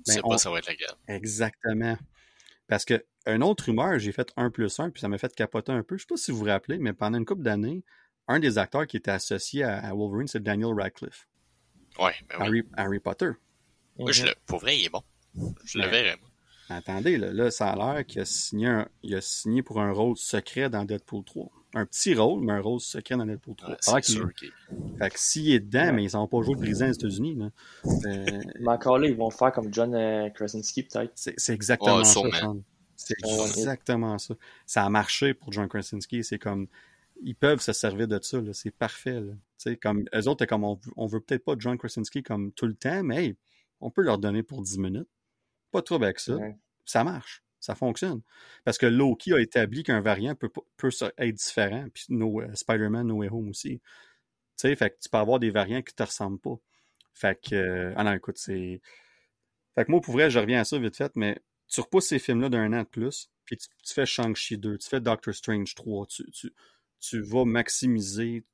[0.06, 0.96] Je sais ben, on- pas, ça va être la guerre.
[1.08, 1.98] Exactement.
[2.68, 5.72] Parce que une autre rumeur, j'ai fait 1 plus 1, puis ça m'a fait capoter
[5.72, 5.96] un peu.
[5.96, 7.82] Je sais pas si vous vous rappelez, mais pendant une couple d'années,
[8.28, 11.26] un des acteurs qui était associé à, Wolverine, c'est Daniel Radcliffe.
[11.98, 12.44] Ouais, ben oui.
[12.46, 13.30] Harry, Harry Potter.
[13.98, 15.02] Moi, je le, pour vrai, il est bon.
[15.64, 16.28] Je le verrais, moi.
[16.68, 19.90] Attendez, là, là, ça a l'air qu'il a signé, un- il a signé pour un
[19.90, 21.50] rôle secret dans Deadpool 3.
[21.76, 23.68] Un petit rôle, mais un rôle secret dans Deadpool 3.
[23.68, 24.30] Ouais, Ça a l'air c'est sûr
[24.98, 27.50] Fait que s'il est dedans, mais ils n'ont pas joué le président des États-Unis, là.
[28.06, 31.12] Euh, Mais encore là, ils vont faire comme John euh, Krasinski, peut-être.
[31.14, 32.20] C'est c'est exactement Ouais, ça.
[32.96, 34.34] C'est exactement ça.
[34.64, 36.24] Ça a marché pour John Krasinski.
[36.24, 36.66] C'est comme.
[37.22, 38.40] Ils peuvent se servir de ça.
[38.40, 38.54] là.
[38.54, 39.20] C'est parfait.
[39.20, 39.32] Là.
[39.58, 42.66] Tu sais, Comme, eux autres, comme on, on veut peut-être pas John Krasinski comme tout
[42.66, 43.36] le temps, mais hey,
[43.82, 45.08] on peut leur donner pour 10 minutes.
[45.72, 46.36] Pas de trouble avec ça.
[46.36, 46.56] Ouais.
[46.86, 47.42] Ça marche.
[47.66, 48.22] Ça fonctionne.
[48.64, 51.88] Parce que Loki a établi qu'un variant peut, peut être différent.
[51.92, 53.80] Puis euh, Spider-Man No Way Home aussi.
[53.80, 53.82] Tu
[54.54, 56.54] sais, fait que tu peux avoir des variants qui te ressemblent pas.
[57.12, 57.56] Fait que.
[57.56, 58.80] euh, ah non, écoute, c'est.
[59.74, 62.20] Fait que moi, pour vrai, je reviens à ça vite fait, mais tu repousses ces
[62.20, 66.06] films-là d'un an de plus, puis tu, fais Shang-Chi 2, tu fais Doctor Strange 3,
[66.06, 66.54] tu, tu,
[67.00, 68.44] tu vas maximiser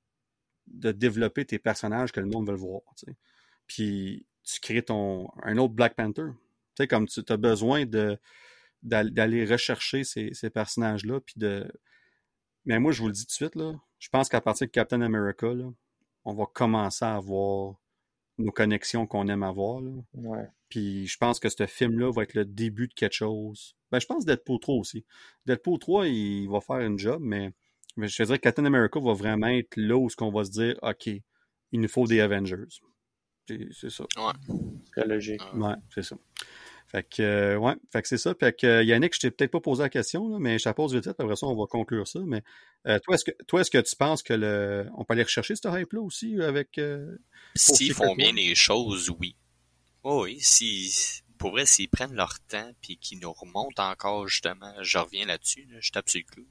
[0.69, 2.81] de développer tes personnages que le monde veut voir.
[3.67, 6.29] Puis tu crées ton un autre Black Panther.
[6.77, 8.19] Tu sais, comme tu as besoin de
[8.83, 11.71] d'aller rechercher ces, ces personnages-là, puis de.
[12.65, 14.73] Mais moi, je vous le dis tout de suite, là, je pense qu'à partir de
[14.73, 15.71] Captain America, là,
[16.25, 17.77] on va commencer à avoir
[18.39, 19.81] nos connexions qu'on aime avoir.
[19.81, 19.93] Là.
[20.15, 20.49] Ouais.
[20.69, 23.77] Puis je pense que ce film-là va être le début de quelque chose.
[23.91, 25.05] Ben, je pense Deadpool 3 aussi.
[25.47, 27.53] Deadpool 3, il va faire une job, mais,
[27.97, 30.45] mais je te dirais que Captain America va vraiment être là où ce qu'on va
[30.45, 32.65] se dire, OK, il nous faut des Avengers.
[33.47, 34.05] C'est ça.
[34.17, 34.33] Ouais.
[34.93, 35.43] Très logique.
[35.55, 36.17] Ouais, c'est ça.
[36.93, 38.35] Fait que, euh, ouais, fait que c'est ça.
[38.39, 40.75] Fait que, euh, Yannick, je t'ai peut-être pas posé la question, là, mais je la
[40.75, 42.21] pose vite après ça, on va conclure ça.
[42.27, 42.43] Mais
[42.87, 44.87] euh, toi, est-ce que toi, est-ce que tu penses que le.
[44.99, 46.77] On peut aller rechercher ce hype-là aussi avec.
[46.79, 47.17] euh,
[47.57, 49.37] S'ils Secret font bien les choses, oui.
[50.05, 50.93] Oh oui, si,
[51.39, 55.67] pour vrai, s'ils prennent leur temps puis qu'ils nous remontent encore, justement, je reviens là-dessus,
[55.71, 56.47] là, je tape sur le clou.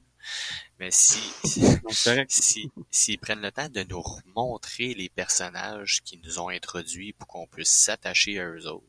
[0.78, 1.20] Mais si,
[2.04, 2.30] correct.
[2.30, 7.28] si, s'ils prennent le temps de nous remontrer les personnages qui nous ont introduits pour
[7.28, 8.86] qu'on puisse s'attacher à eux autres,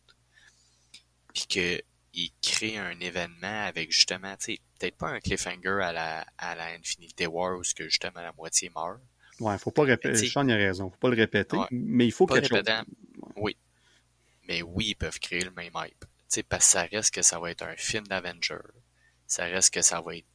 [1.34, 6.26] puis qu'ils créent un événement avec justement, tu sais, peut-être pas un cliffhanger à la,
[6.38, 9.00] à la Infinity War où ce que justement la moitié meurt,
[9.40, 10.28] Ouais, faut pas répéter.
[10.30, 10.90] Sean a raison.
[10.90, 11.58] Faut pas le répéter.
[11.58, 11.66] Ouais.
[11.72, 12.64] Mais il faut quelque chose.
[13.38, 13.58] oui.
[14.48, 16.00] Mais oui, ils peuvent créer le même hype.
[16.00, 18.60] Tu sais, parce que ça reste que ça va être un film d'Avenger.
[19.28, 20.28] Ça reste que ça va être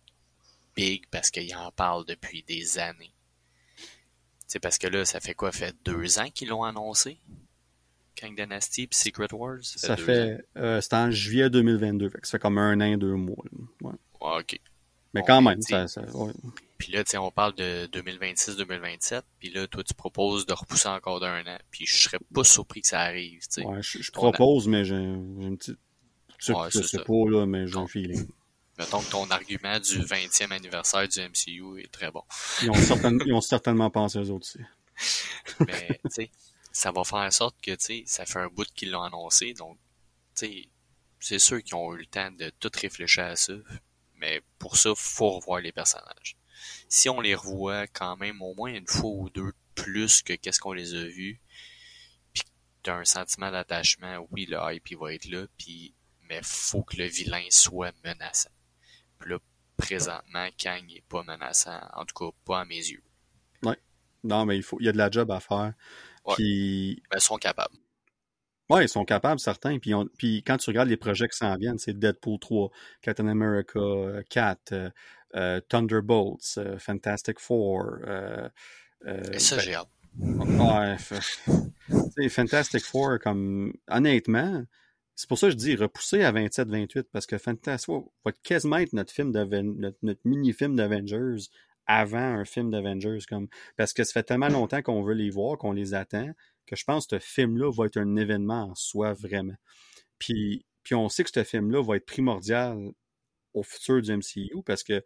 [0.75, 3.13] big parce qu'ils en parlent depuis des années.
[3.77, 3.87] Tu
[4.49, 5.53] sais, parce que là, ça fait quoi?
[5.53, 7.21] Ça fait deux ans qu'ils l'ont annoncé?
[8.21, 9.59] Kang Dynasty puis Secret Wars?
[9.63, 10.45] Ça fait.
[10.57, 12.09] Euh, C'était en juillet 2022.
[12.11, 13.45] Fait que ça fait comme un an, deux mois.
[13.83, 13.93] Ouais.
[14.21, 14.59] Ok.
[15.15, 16.33] Mais quand même, ça, ça- ouais.
[16.77, 19.23] Puis là, tu sais, on parle de 2026-2027.
[19.39, 21.59] Puis là, toi, tu proposes de repousser encore d'un an.
[21.71, 23.65] Puis je serais pas surpris que ça arrive, tu sais.
[23.65, 25.79] Ouais, je, je On a- propose, mais j'ai une petite.
[26.39, 28.29] Je, Ouais, sais pas, là, mais j'ai un feeling.
[28.79, 32.23] Mettons que ton argument du 20e anniversaire du MCU est très bon.
[32.63, 34.61] Ils ont, certainement, ils ont certainement pensé eux autres aussi.
[35.67, 36.31] Mais, tu sais,
[36.79, 39.53] ça va faire en sorte que, tu sais, ça fait un bout qu'ils l'ont annoncé.
[39.53, 39.77] Donc,
[40.37, 40.69] tu sais,
[41.19, 43.55] c'est sûr qu'ils ont eu le temps de tout réfléchir à ça.
[44.15, 46.37] Mais pour ça, faut revoir les personnages.
[46.89, 50.61] Si on les revoit quand même au moins une fois ou deux plus que qu'est-ce
[50.61, 51.41] qu'on les a vus,
[52.33, 52.45] puis
[52.85, 55.97] t'as un sentiment d'attachement, oui, le hype, il va être là, puis,
[56.29, 58.55] mais faut que le vilain soit menaçant.
[59.19, 59.41] Puis là,
[59.77, 63.03] présentement, Kang est pas menaçant, en tout cas, pas à mes yeux.
[64.25, 65.75] Non, mais il faut, il y a de la job à faire.
[66.29, 66.35] Ouais.
[66.37, 67.75] Puis, Mais ils sont capables.
[68.71, 69.79] ouais, ils sont capables, certains.
[69.79, 72.71] Puis, on- puis quand tu regardes les projets qui s'en viennent, c'est Deadpool 3,
[73.03, 74.91] Captain America euh, 4, euh,
[75.37, 77.85] euh, Thunderbolts, euh, Fantastic Four.
[78.07, 78.49] Euh,
[79.33, 79.89] Et ça, ben, j'ai hâte.
[80.21, 84.65] Ouais, fait- Fantastic Four, comme honnêtement,
[85.15, 88.77] c'est pour ça que je dis repousser à 27-28, parce que Fantastic Four va quasiment
[88.79, 91.49] être notre film notre, notre mini-film d'Avengers
[91.89, 93.19] avant un film d'Avengers.
[93.29, 96.31] comme Parce que ça fait tellement longtemps qu'on veut les voir, qu'on les attend,
[96.67, 99.57] que je pense que ce film-là va être un événement en soi, vraiment.
[100.19, 102.93] Puis, puis on sait que ce film-là va être primordial
[103.55, 105.01] au futur du MCU, parce que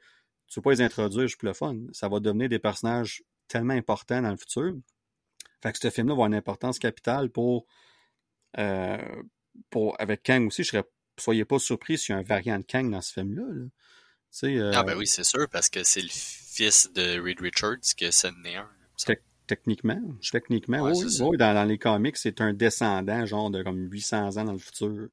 [0.49, 1.77] tu ne peux pas les introduire juste pour le fun.
[1.93, 4.75] Ça va devenir des personnages tellement importants dans le futur.
[5.63, 7.67] Fait que ce film-là va avoir une importance capitale pour,
[8.59, 9.23] euh,
[9.71, 10.65] pour avec Kang aussi.
[10.65, 10.85] Je serais,
[11.19, 13.45] soyez pas surpris s'il y a un variant de Kang dans ce film-là.
[14.45, 18.11] Euh, Ah ben oui, c'est sûr, parce que c'est le fils de Reed Richards que
[18.11, 18.69] ça n'est un.
[18.99, 23.91] Tec- techniquement, techniquement, Ouais, oui, dans, dans les comics, c'est un descendant, genre de comme
[23.91, 25.09] 800 ans dans le futur,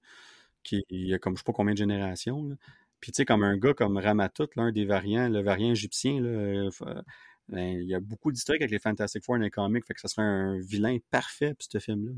[0.63, 2.43] qui il y a comme je sais pas combien de générations.
[2.43, 2.55] là.
[3.01, 6.29] Puis tu sais, comme un gars comme Ramatut, l'un des variants, le variant égyptien, là,
[6.29, 7.03] euh, fa-
[7.49, 10.01] ben, il y a beaucoup d'historiques avec les Fantastic Four dans les comics, fait que
[10.01, 12.13] ça serait un vilain parfait pour ce film-là.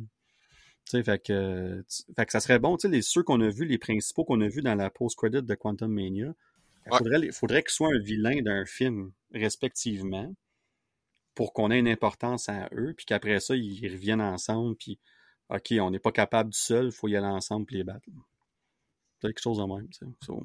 [0.86, 1.84] Tu sais, fait que,
[2.16, 4.42] fait que ça serait bon, tu sais, les, ceux qu'on a vus, les principaux qu'on
[4.42, 6.34] a vus dans la post-credit de Quantum Mania,
[6.88, 10.34] il faudrait, qu'ils soient un vilain d'un film, respectivement,
[11.36, 15.00] pour qu'on ait une importance à eux, puis qu'après ça, ils reviennent ensemble, puis
[15.50, 18.08] OK, on n'est pas capable du seul, il faut y aller ensemble pour les battre.
[19.20, 19.88] C'est quelque chose de même.
[20.22, 20.44] So,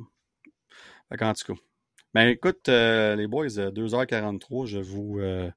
[1.09, 1.61] fait qu'en tout cas.
[2.15, 5.51] Ben écoute, euh, les boys, euh, 2h43, je vous, euh,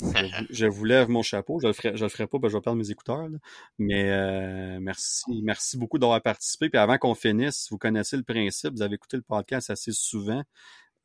[0.00, 0.06] je,
[0.40, 1.58] vous, je vous lève mon chapeau.
[1.60, 3.28] Je le ferai, je le ferai pas, parce que je vais perdre mes écouteurs.
[3.28, 3.38] là.
[3.78, 6.68] Mais euh, merci, merci beaucoup d'avoir participé.
[6.68, 10.42] Puis avant qu'on finisse, vous connaissez le principe, vous avez écouté le podcast assez souvent.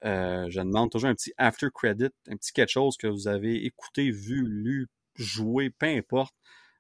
[0.03, 3.65] Euh, je demande toujours un petit after credit, un petit quelque chose que vous avez
[3.65, 6.35] écouté, vu, lu, joué, peu importe.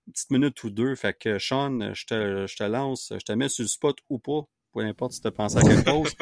[0.07, 0.95] Une petite minute ou deux.
[0.95, 4.19] Fait que Sean, je te, je te lance, je te mets sur le spot ou
[4.19, 4.41] pas.
[4.73, 6.13] Peu importe si tu as pensé à quelque chose.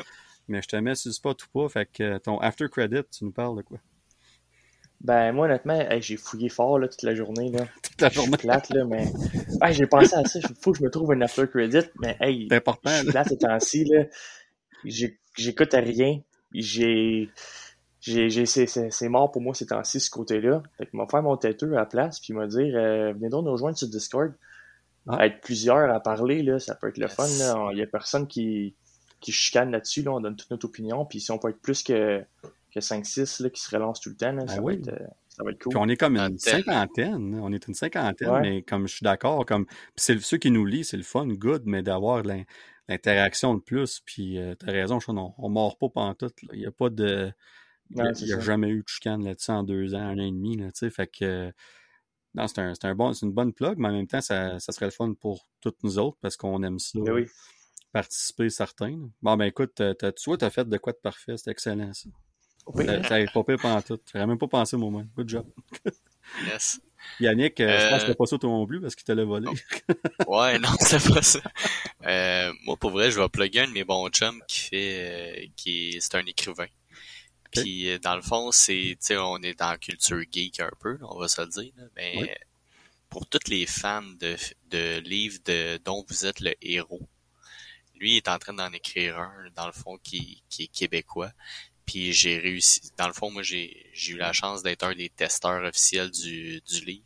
[0.48, 1.70] mais je te mets sur le spot ou pas.
[1.70, 3.80] Fait que ton after credit, tu nous parles de quoi?
[5.04, 7.52] Ben, moi, honnêtement, hey, j'ai fouillé fort là, toute la journée.
[7.52, 7.66] Là.
[7.84, 8.38] Toute la Je suis journée.
[8.38, 9.12] plate, là, mais.
[9.62, 10.40] Hey, j'ai pensé à ça.
[10.40, 11.86] Il faut que je me trouve un after credit.
[12.00, 12.90] Mais, hey, C'est important.
[12.90, 13.92] je suis plate ces temps-ci.
[15.36, 16.22] J'écoute à rien.
[16.54, 17.30] J'ai.
[18.02, 20.62] C'est c'est- c'est mort pour moi ces temps-ci, ce côté-là.
[20.78, 23.30] Fait qu'il m'a fait mon têteux à la place, puis il m'a dit euh, Venez
[23.30, 24.34] donc nous rejoindre sur Discord.
[25.08, 25.26] Ah.
[25.26, 27.16] Être plusieurs à parler, là, ça peut être le Yes.
[27.16, 27.72] fun.
[27.72, 28.76] Il y a personne qui,
[29.22, 30.02] qui chicane là-dessus.
[30.02, 30.12] Là.
[30.12, 31.06] On donne toute notre opinion.
[31.06, 32.24] Puis si on peut être plus que,
[32.74, 34.78] que 5-6 là, qui se relancent tout le temps, là, Ah ça, oui.
[34.78, 35.70] va être, euh, Ça va être cool.
[35.72, 36.64] Puis on est comme une Trentaine.
[36.64, 37.40] cinquantaine.
[37.42, 38.42] On est une cinquantaine, Ouais.
[38.42, 41.64] mais comme je suis d'accord, comme c'est ceux qui nous lisent, c'est le fun, good,
[41.66, 42.24] mais d'avoir
[42.90, 44.02] l'interaction de plus.
[44.06, 46.36] Puis euh, t'as raison, Sean, on, on mord pas pantoute.
[46.52, 47.32] Il n'y a pas de.
[47.90, 48.42] Il Ouais, n'y a, c'est il y a ça.
[48.42, 50.58] jamais eu de chicane là-dessus en deux ans, un an et demi.
[50.58, 51.52] Là, tu sais, fait que euh,
[52.34, 54.86] non, c'est un, un bon, une bonne plug, mais en même temps, ça, ça serait
[54.88, 56.98] le fun pour toutes nous autres parce qu'on aime ça.
[57.00, 57.26] Oui.
[57.92, 58.98] Participer certains.
[59.22, 62.10] Bon ben écoute, tu vois, t'as fait de quoi de parfait, c'est excellent ça.
[62.76, 64.02] Ça ça arrive pas pire pantoute.
[64.14, 65.10] J'aurais même pas pensé moi-même.
[65.16, 65.46] Good job.
[66.48, 66.80] Yes.
[67.20, 69.12] Yannick, euh, je pense Euh, que c'était pas ça toi non plus parce qu'il te
[69.12, 69.48] l'a volé.
[70.28, 71.40] Ouais, non, c'est pas ça.
[72.06, 75.46] Euh, moi, pour vrai, je vais plugger un de mes bons chums qui fait, euh,
[75.56, 76.68] qui est, c'est un écrivain.
[77.52, 80.98] Puis, dans le fond, c'est, tu sais, on est dans la culture geek un peu,
[81.04, 82.30] on va se le dire, là, mais Oui.
[83.10, 84.36] pour tous les fans de,
[84.72, 87.08] de livres de, dont vous êtes le héros,
[87.96, 91.32] lui il est en train d'en écrire un, dans le fond, qui, qui est québécois.
[91.86, 92.82] Puis j'ai réussi.
[92.98, 96.62] Dans le fond, moi, j'ai, j'ai eu la chance d'être un des testeurs officiels du,
[96.62, 97.06] du livre.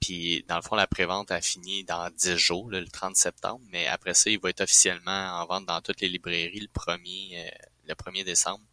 [0.00, 3.60] Puis, dans le fond, la prévente a fini dans 10 jours, là, le 30 septembre.
[3.70, 7.46] Mais après ça, il va être officiellement en vente dans toutes les librairies le 1er,
[7.46, 7.50] euh,
[7.86, 8.64] le 1er décembre.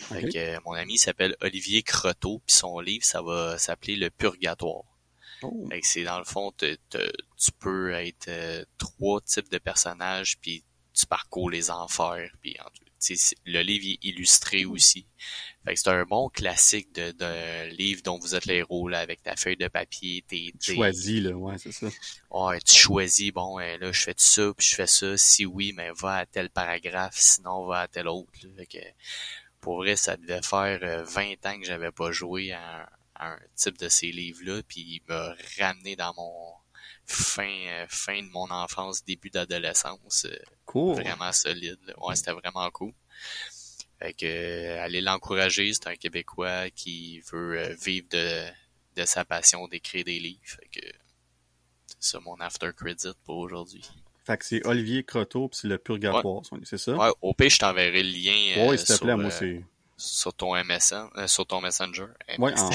[0.00, 4.10] Fait que, euh, mon ami s'appelle Olivier Croteau, puis son livre, ça va s'appeler Le
[4.10, 4.82] Purgatoire.
[5.42, 5.68] Oh.
[5.70, 9.58] Fait que c'est dans le fond, te- te- tu peux être euh, trois types de
[9.58, 12.91] personnages, puis tu parcours les enfers, puis en- c'est-
[13.46, 15.06] le livre est illustré aussi.
[15.64, 18.98] Fait que c'est un bon classique de, d'un livre dont vous êtes les héros, là,
[18.98, 21.86] avec ta feuille de papier, tes, tes- Choisi, là, ouais, c'est ça.
[22.30, 25.16] Ouais, tu choisis, bon, euh, là, je fais ça, puis je fais ça.
[25.16, 28.32] Si oui, mais va à tel paragraphe, sinon va à tel autre.
[28.42, 28.48] là.
[28.56, 28.78] Fait que,
[29.60, 33.32] pour vrai, ça devait faire euh, 20 ans que j'avais pas joué à un, à
[33.34, 36.54] un type de ces livres-là, puis il m'a ramené dans mon
[37.06, 40.26] fin euh, fin de mon enfance, début d'adolescence.
[40.76, 41.02] Euh, Cool.
[41.02, 41.78] Vraiment solide.
[41.86, 41.94] là.
[42.06, 42.92] Ouais, c'était vraiment cool.
[43.98, 48.46] Fait que, euh, allez l'encourager, c'est un Québécois qui veut euh, vivre de,
[48.96, 50.40] de sa passion d'écrire des livres.
[50.44, 50.86] Fait que,
[52.00, 53.84] c'est ça mon after credit pour aujourd'hui.
[54.24, 56.94] Fait que c'est Olivier Croteau puis c'est le Purgatoire, c'est ça?
[56.96, 59.30] Ouais, au pire, je t'enverrai le lien euh, Ouais, s'il te sur, plaît, moi euh,
[59.30, 59.64] c'est.
[59.96, 62.06] sur ton MSN, euh, sur ton Messenger.
[62.38, 62.70] Ouais, en...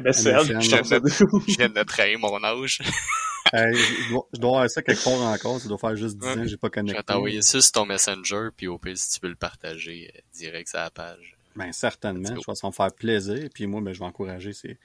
[0.00, 0.42] MSN, ça.
[0.42, 2.80] Je viens de trahir mon âge.
[3.54, 6.38] Je, dois, je dois avoir ça quelque part encore, ça doit faire juste 10 Ouais.
[6.38, 6.96] ans, j'ai pas Je connecté.
[6.98, 10.20] vais t'envoyer ça sur ton Messenger, puis au pire, si tu peux le partager euh,
[10.34, 11.36] direct sur la page.
[11.56, 14.04] Ben certainement, je pense que ça va me faire plaisir, puis moi ben je vais
[14.04, 14.78] encourager, c'est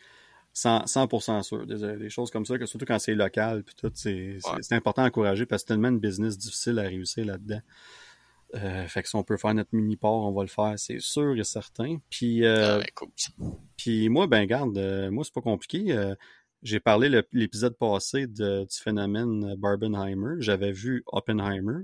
[0.56, 1.66] 100%, 100% sûr.
[1.68, 4.60] Des, des choses comme ça, que surtout quand c'est local, puis tout, c'est Ouais.
[4.78, 7.62] important d'encourager parce que c'est tellement une business difficile à réussir là-dedans.
[8.56, 11.36] Euh, fait que si on peut faire notre mini-port, on va le faire, c'est sûr
[11.38, 11.98] et certain.
[12.12, 13.10] Puis, euh, Ah, ben, cool.
[13.78, 15.92] Puis moi, ben garde, euh, moi c'est pas compliqué.
[16.64, 20.36] J'ai parlé l'épisode passé de- du phénomène euh, Barbenheimer.
[20.40, 21.84] J'avais vu Oppenheimer,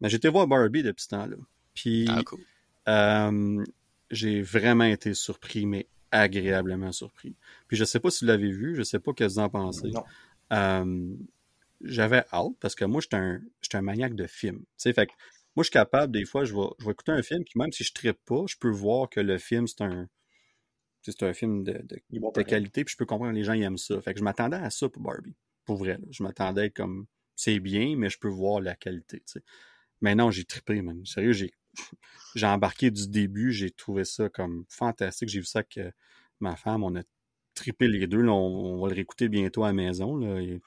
[0.00, 1.36] mais j'étais voir Barbie depuis ce temps-là.
[1.74, 2.40] Puis Ah, cool.
[2.88, 3.64] euh,
[4.10, 7.34] j'ai vraiment été surpris, mais agréablement surpris.
[7.66, 9.90] Puis je sais pas si vous l'avez vu, je sais pas que vous en pensez.
[9.90, 10.04] Non.
[10.52, 11.14] Euh,
[11.82, 14.58] j'avais hâte parce que moi, j'étais un, j'étais un maniaque de films.
[14.60, 15.12] Tu sais, fait que
[15.56, 17.72] moi, je suis capable, des fois, je vais, je vais écouter un film, puis même
[17.72, 20.08] si je ne pas, je peux voir que le film, c'est un,
[21.12, 23.78] c'est un film de, de, qualité, puis je peux comprendre que les gens ils aiment
[23.78, 24.00] ça.
[24.00, 25.34] Fait que je m'attendais à ça pour Barbie.
[25.64, 26.06] Pour vrai, là.
[26.10, 29.42] Je m'attendais à être comme, c'est bien, mais je peux voir la qualité, tu sais.
[30.00, 31.04] Mais non, j'ai trippé, man.
[31.06, 31.52] Sérieux, j'ai,
[32.34, 35.28] j'ai embarqué du début, j'ai trouvé ça comme fantastique.
[35.28, 35.92] J'ai vu ça que
[36.40, 37.02] ma femme, on a
[37.54, 38.20] trippé les deux.
[38.20, 40.16] Là, on, on va le réécouter bientôt à la maison.
[40.16, 40.40] Là.
[40.40, 40.60] Il,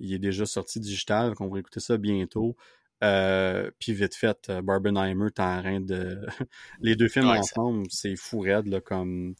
[0.00, 2.56] il est déjà sorti digital, donc on va écouter ça bientôt.
[3.04, 6.26] Euh, puis vite fait, euh, Barbenheimer, t'es en train de...
[6.80, 9.34] les deux films Ouais, ensemble, c'est fou raide, là, comme...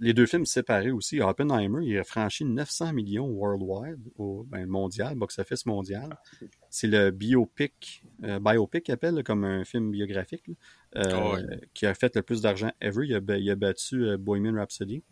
[0.00, 1.20] Les deux films séparés aussi.
[1.20, 6.16] Oppenheimer, il a franchi 900 millions worldwide, au ben, mondial, box-office mondial.
[6.70, 11.60] C'est le biopic, euh, biopic appelle, comme un film biographique, là, euh, Ouais.
[11.74, 13.06] qui a fait le plus d'argent ever.
[13.06, 15.02] Il a, ba- il a battu euh, Bohemian Rhapsody.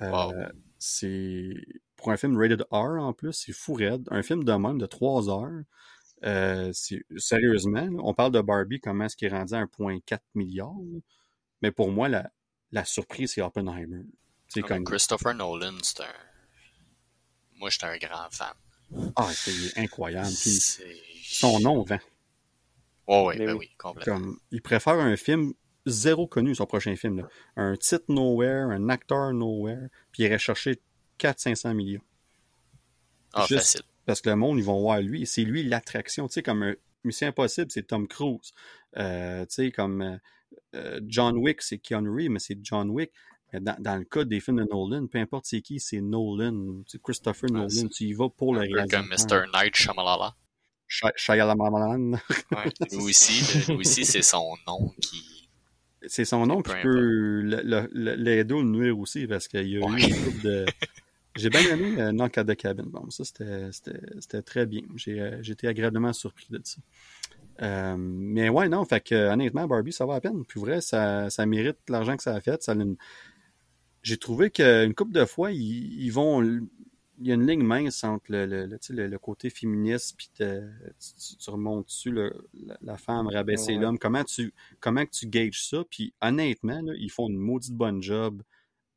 [0.00, 0.32] Euh, Wow.
[0.78, 1.54] C'est
[1.96, 4.06] pour un film rated R en plus, c'est fou raide.
[4.10, 5.62] Un film de même de 3 heures.
[7.16, 10.72] Sérieusement, là, on parle de Barbie, comment est-ce qu'il est rendu à 1,4 milliard.
[10.92, 11.00] là.
[11.62, 12.30] Mais pour moi, la,
[12.72, 14.04] la surprise, c'est Oppenheimer.
[14.48, 14.84] C'est Ah, comme.
[14.84, 16.12] Christopher Nolan, c'est un.
[17.56, 18.54] Moi, j'étais un grand fan.
[19.16, 20.28] Ah, c'est incroyable.
[20.40, 20.60] Puis
[21.24, 21.98] son nom vend.
[23.06, 23.58] Ouais, ouais, Mais ben oui.
[23.70, 24.14] oui, complètement.
[24.14, 25.52] Comme, il préfère un film
[25.86, 27.18] zéro connu, son prochain film.
[27.20, 27.28] là.
[27.56, 30.80] Un titre nowhere, un acteur nowhere, puis il irait chercher
[31.18, 32.02] 400-500 millions.
[33.32, 33.82] Ah, juste- facile.
[34.06, 35.26] Parce que le monde, ils vont voir lui.
[35.26, 36.28] C'est lui l'attraction.
[36.28, 36.74] Tu sais, comme un
[37.04, 38.52] Mission Impossible, c'est Tom Cruise.
[38.96, 40.16] Euh, tu sais, comme euh,
[40.74, 43.10] euh, John Wick, c'est Keanu Reeves, mais c'est John Wick.
[43.52, 46.82] Mais Dans, dans le cas des films de Nolan, peu importe c'est qui, c'est Nolan.
[46.86, 47.88] C'est Christopher Nolan.
[47.88, 49.06] Tu y vas pour le comme.
[49.08, 49.46] Mr.
[49.54, 50.32] Night Shyamalan.
[50.86, 52.12] Shy- Shyamalan.
[52.12, 52.18] Ouais.
[52.92, 55.48] Lui aussi, là, lui aussi, c'est son nom qui,
[56.06, 57.40] c'est son nom qui peut
[57.92, 60.64] l'aider ou le nuire aussi, parce qu'il y a eu une couple de.
[61.36, 62.84] J'ai bien aimé euh, Knock at the Cabin.
[62.86, 64.80] Bon, ça, c'était très bien.
[64.96, 66.78] J'ai été agréablement surpris de ça.
[67.60, 70.44] Euh, mais ouais, non, fait que honnêtement, Barbie, ça va à peine.
[70.44, 72.62] Puis vrai, ça, ça mérite l'argent que ça a fait.
[72.62, 72.74] Ça
[74.02, 76.42] J'ai trouvé qu'une couple de fois, ils, vont.
[76.42, 81.86] Il y a une ligne mince entre le, le, le, côté féministe, puis tu, remontes
[81.86, 82.14] dessus
[82.80, 83.98] la, femme, rabaisser l'homme.
[83.98, 85.82] Comment tu, comment tu gages ça?
[85.90, 88.42] Puis honnêtement, ils font une maudite bonne job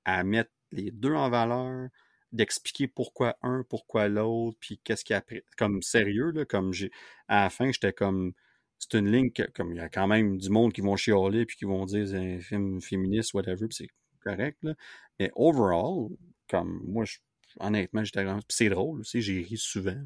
[0.05, 1.89] à mettre les deux en valeur,
[2.31, 5.23] d'expliquer pourquoi un, pourquoi l'autre, puis qu'est-ce qu'il y a
[5.57, 6.91] comme sérieux, là, comme j'ai
[7.27, 8.33] à la fin, j'étais comme
[8.81, 11.45] c'est une ligne que, comme il y a quand même du monde qui vont chialer
[11.45, 13.89] puis qui vont dire c'est un film féministe, whatever, puis c'est
[14.23, 14.73] correct, là.
[15.19, 16.09] Mais overall,
[16.49, 17.17] comme moi, je,
[17.59, 20.01] honnêtement, j'étais c'est drôle aussi, j'ai ri souvent.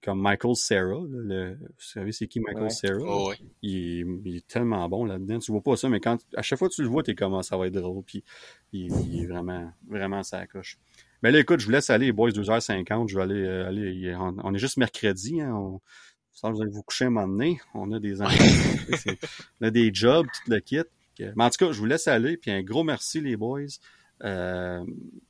[0.00, 2.98] Comme Michael Sarah, le, vous savez c'est qui Michael Sarah?
[3.04, 3.32] Oh,
[3.62, 5.40] il, est tellement bon là-dedans.
[5.40, 7.34] Tu vois pas ça, mais quand à chaque fois que tu le vois, t'es comme
[7.34, 8.04] ah, ça va être drôle.
[8.04, 8.22] Puis
[8.72, 10.78] il, est vraiment, vraiment ça coche.
[11.20, 13.08] Mais là, écoute, je vous laisse aller, boys, 2h50.
[13.08, 15.80] Je vais aller, euh, aller on, est juste mercredi, hein, on,
[16.40, 17.60] ça, vous allez vous coucher un moment donné.
[17.74, 18.44] On a des enfants,
[19.60, 20.82] on a des jobs, tout le kit.
[21.18, 22.36] Mais en tout cas, je vous laisse aller.
[22.36, 23.62] Puis un gros merci, les boys.
[24.22, 24.84] Euh,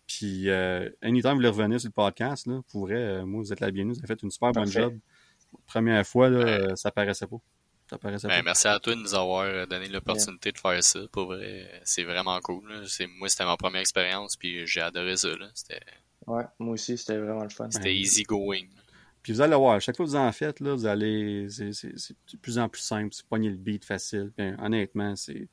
[0.07, 3.53] puis, euh, anytime vous voulez revenir sur le podcast, là, pour vrai, euh, moi, vous
[3.55, 3.95] êtes la bienvenue.
[3.95, 4.99] Vous avez fait une super bonne job.
[5.67, 7.39] Première fois, là, ça paraissait pas.
[7.89, 11.01] Ça paraissait ben, Merci à toi de nous avoir donné l'opportunité de faire ça.
[11.11, 12.69] Pour vrai, c'est vraiment cool.
[13.19, 15.28] Moi, c'était ma première expérience, puis j'ai adoré ça.
[15.28, 15.49] Là.
[16.27, 17.70] Ouais, moi aussi, c'était vraiment le fun.
[17.70, 18.67] C'était easy going.
[19.33, 21.47] Vous allez voir, à chaque fois que vous en faites, là, vous allez.
[21.49, 24.33] C'est de plus en plus simple, c'est pogner le beat facile.
[24.59, 25.49] honnêtement, c'est.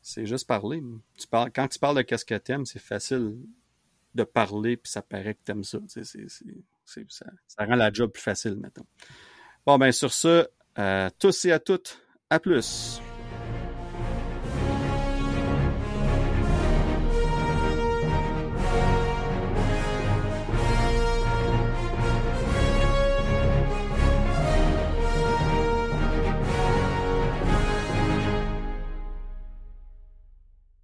[0.00, 0.82] C'est juste parler.
[1.18, 3.36] Tu parles, quand tu parles de qu'est-ce que t'aimes, c'est facile
[4.14, 5.78] de parler, puis ça paraît que t'aimes ça.
[5.86, 7.26] ça.
[7.46, 8.86] Ça rend la job plus facile, maintenant.
[9.66, 10.46] Bon, ben sur ce,
[10.78, 13.00] euh, tous et à toutes, à plus.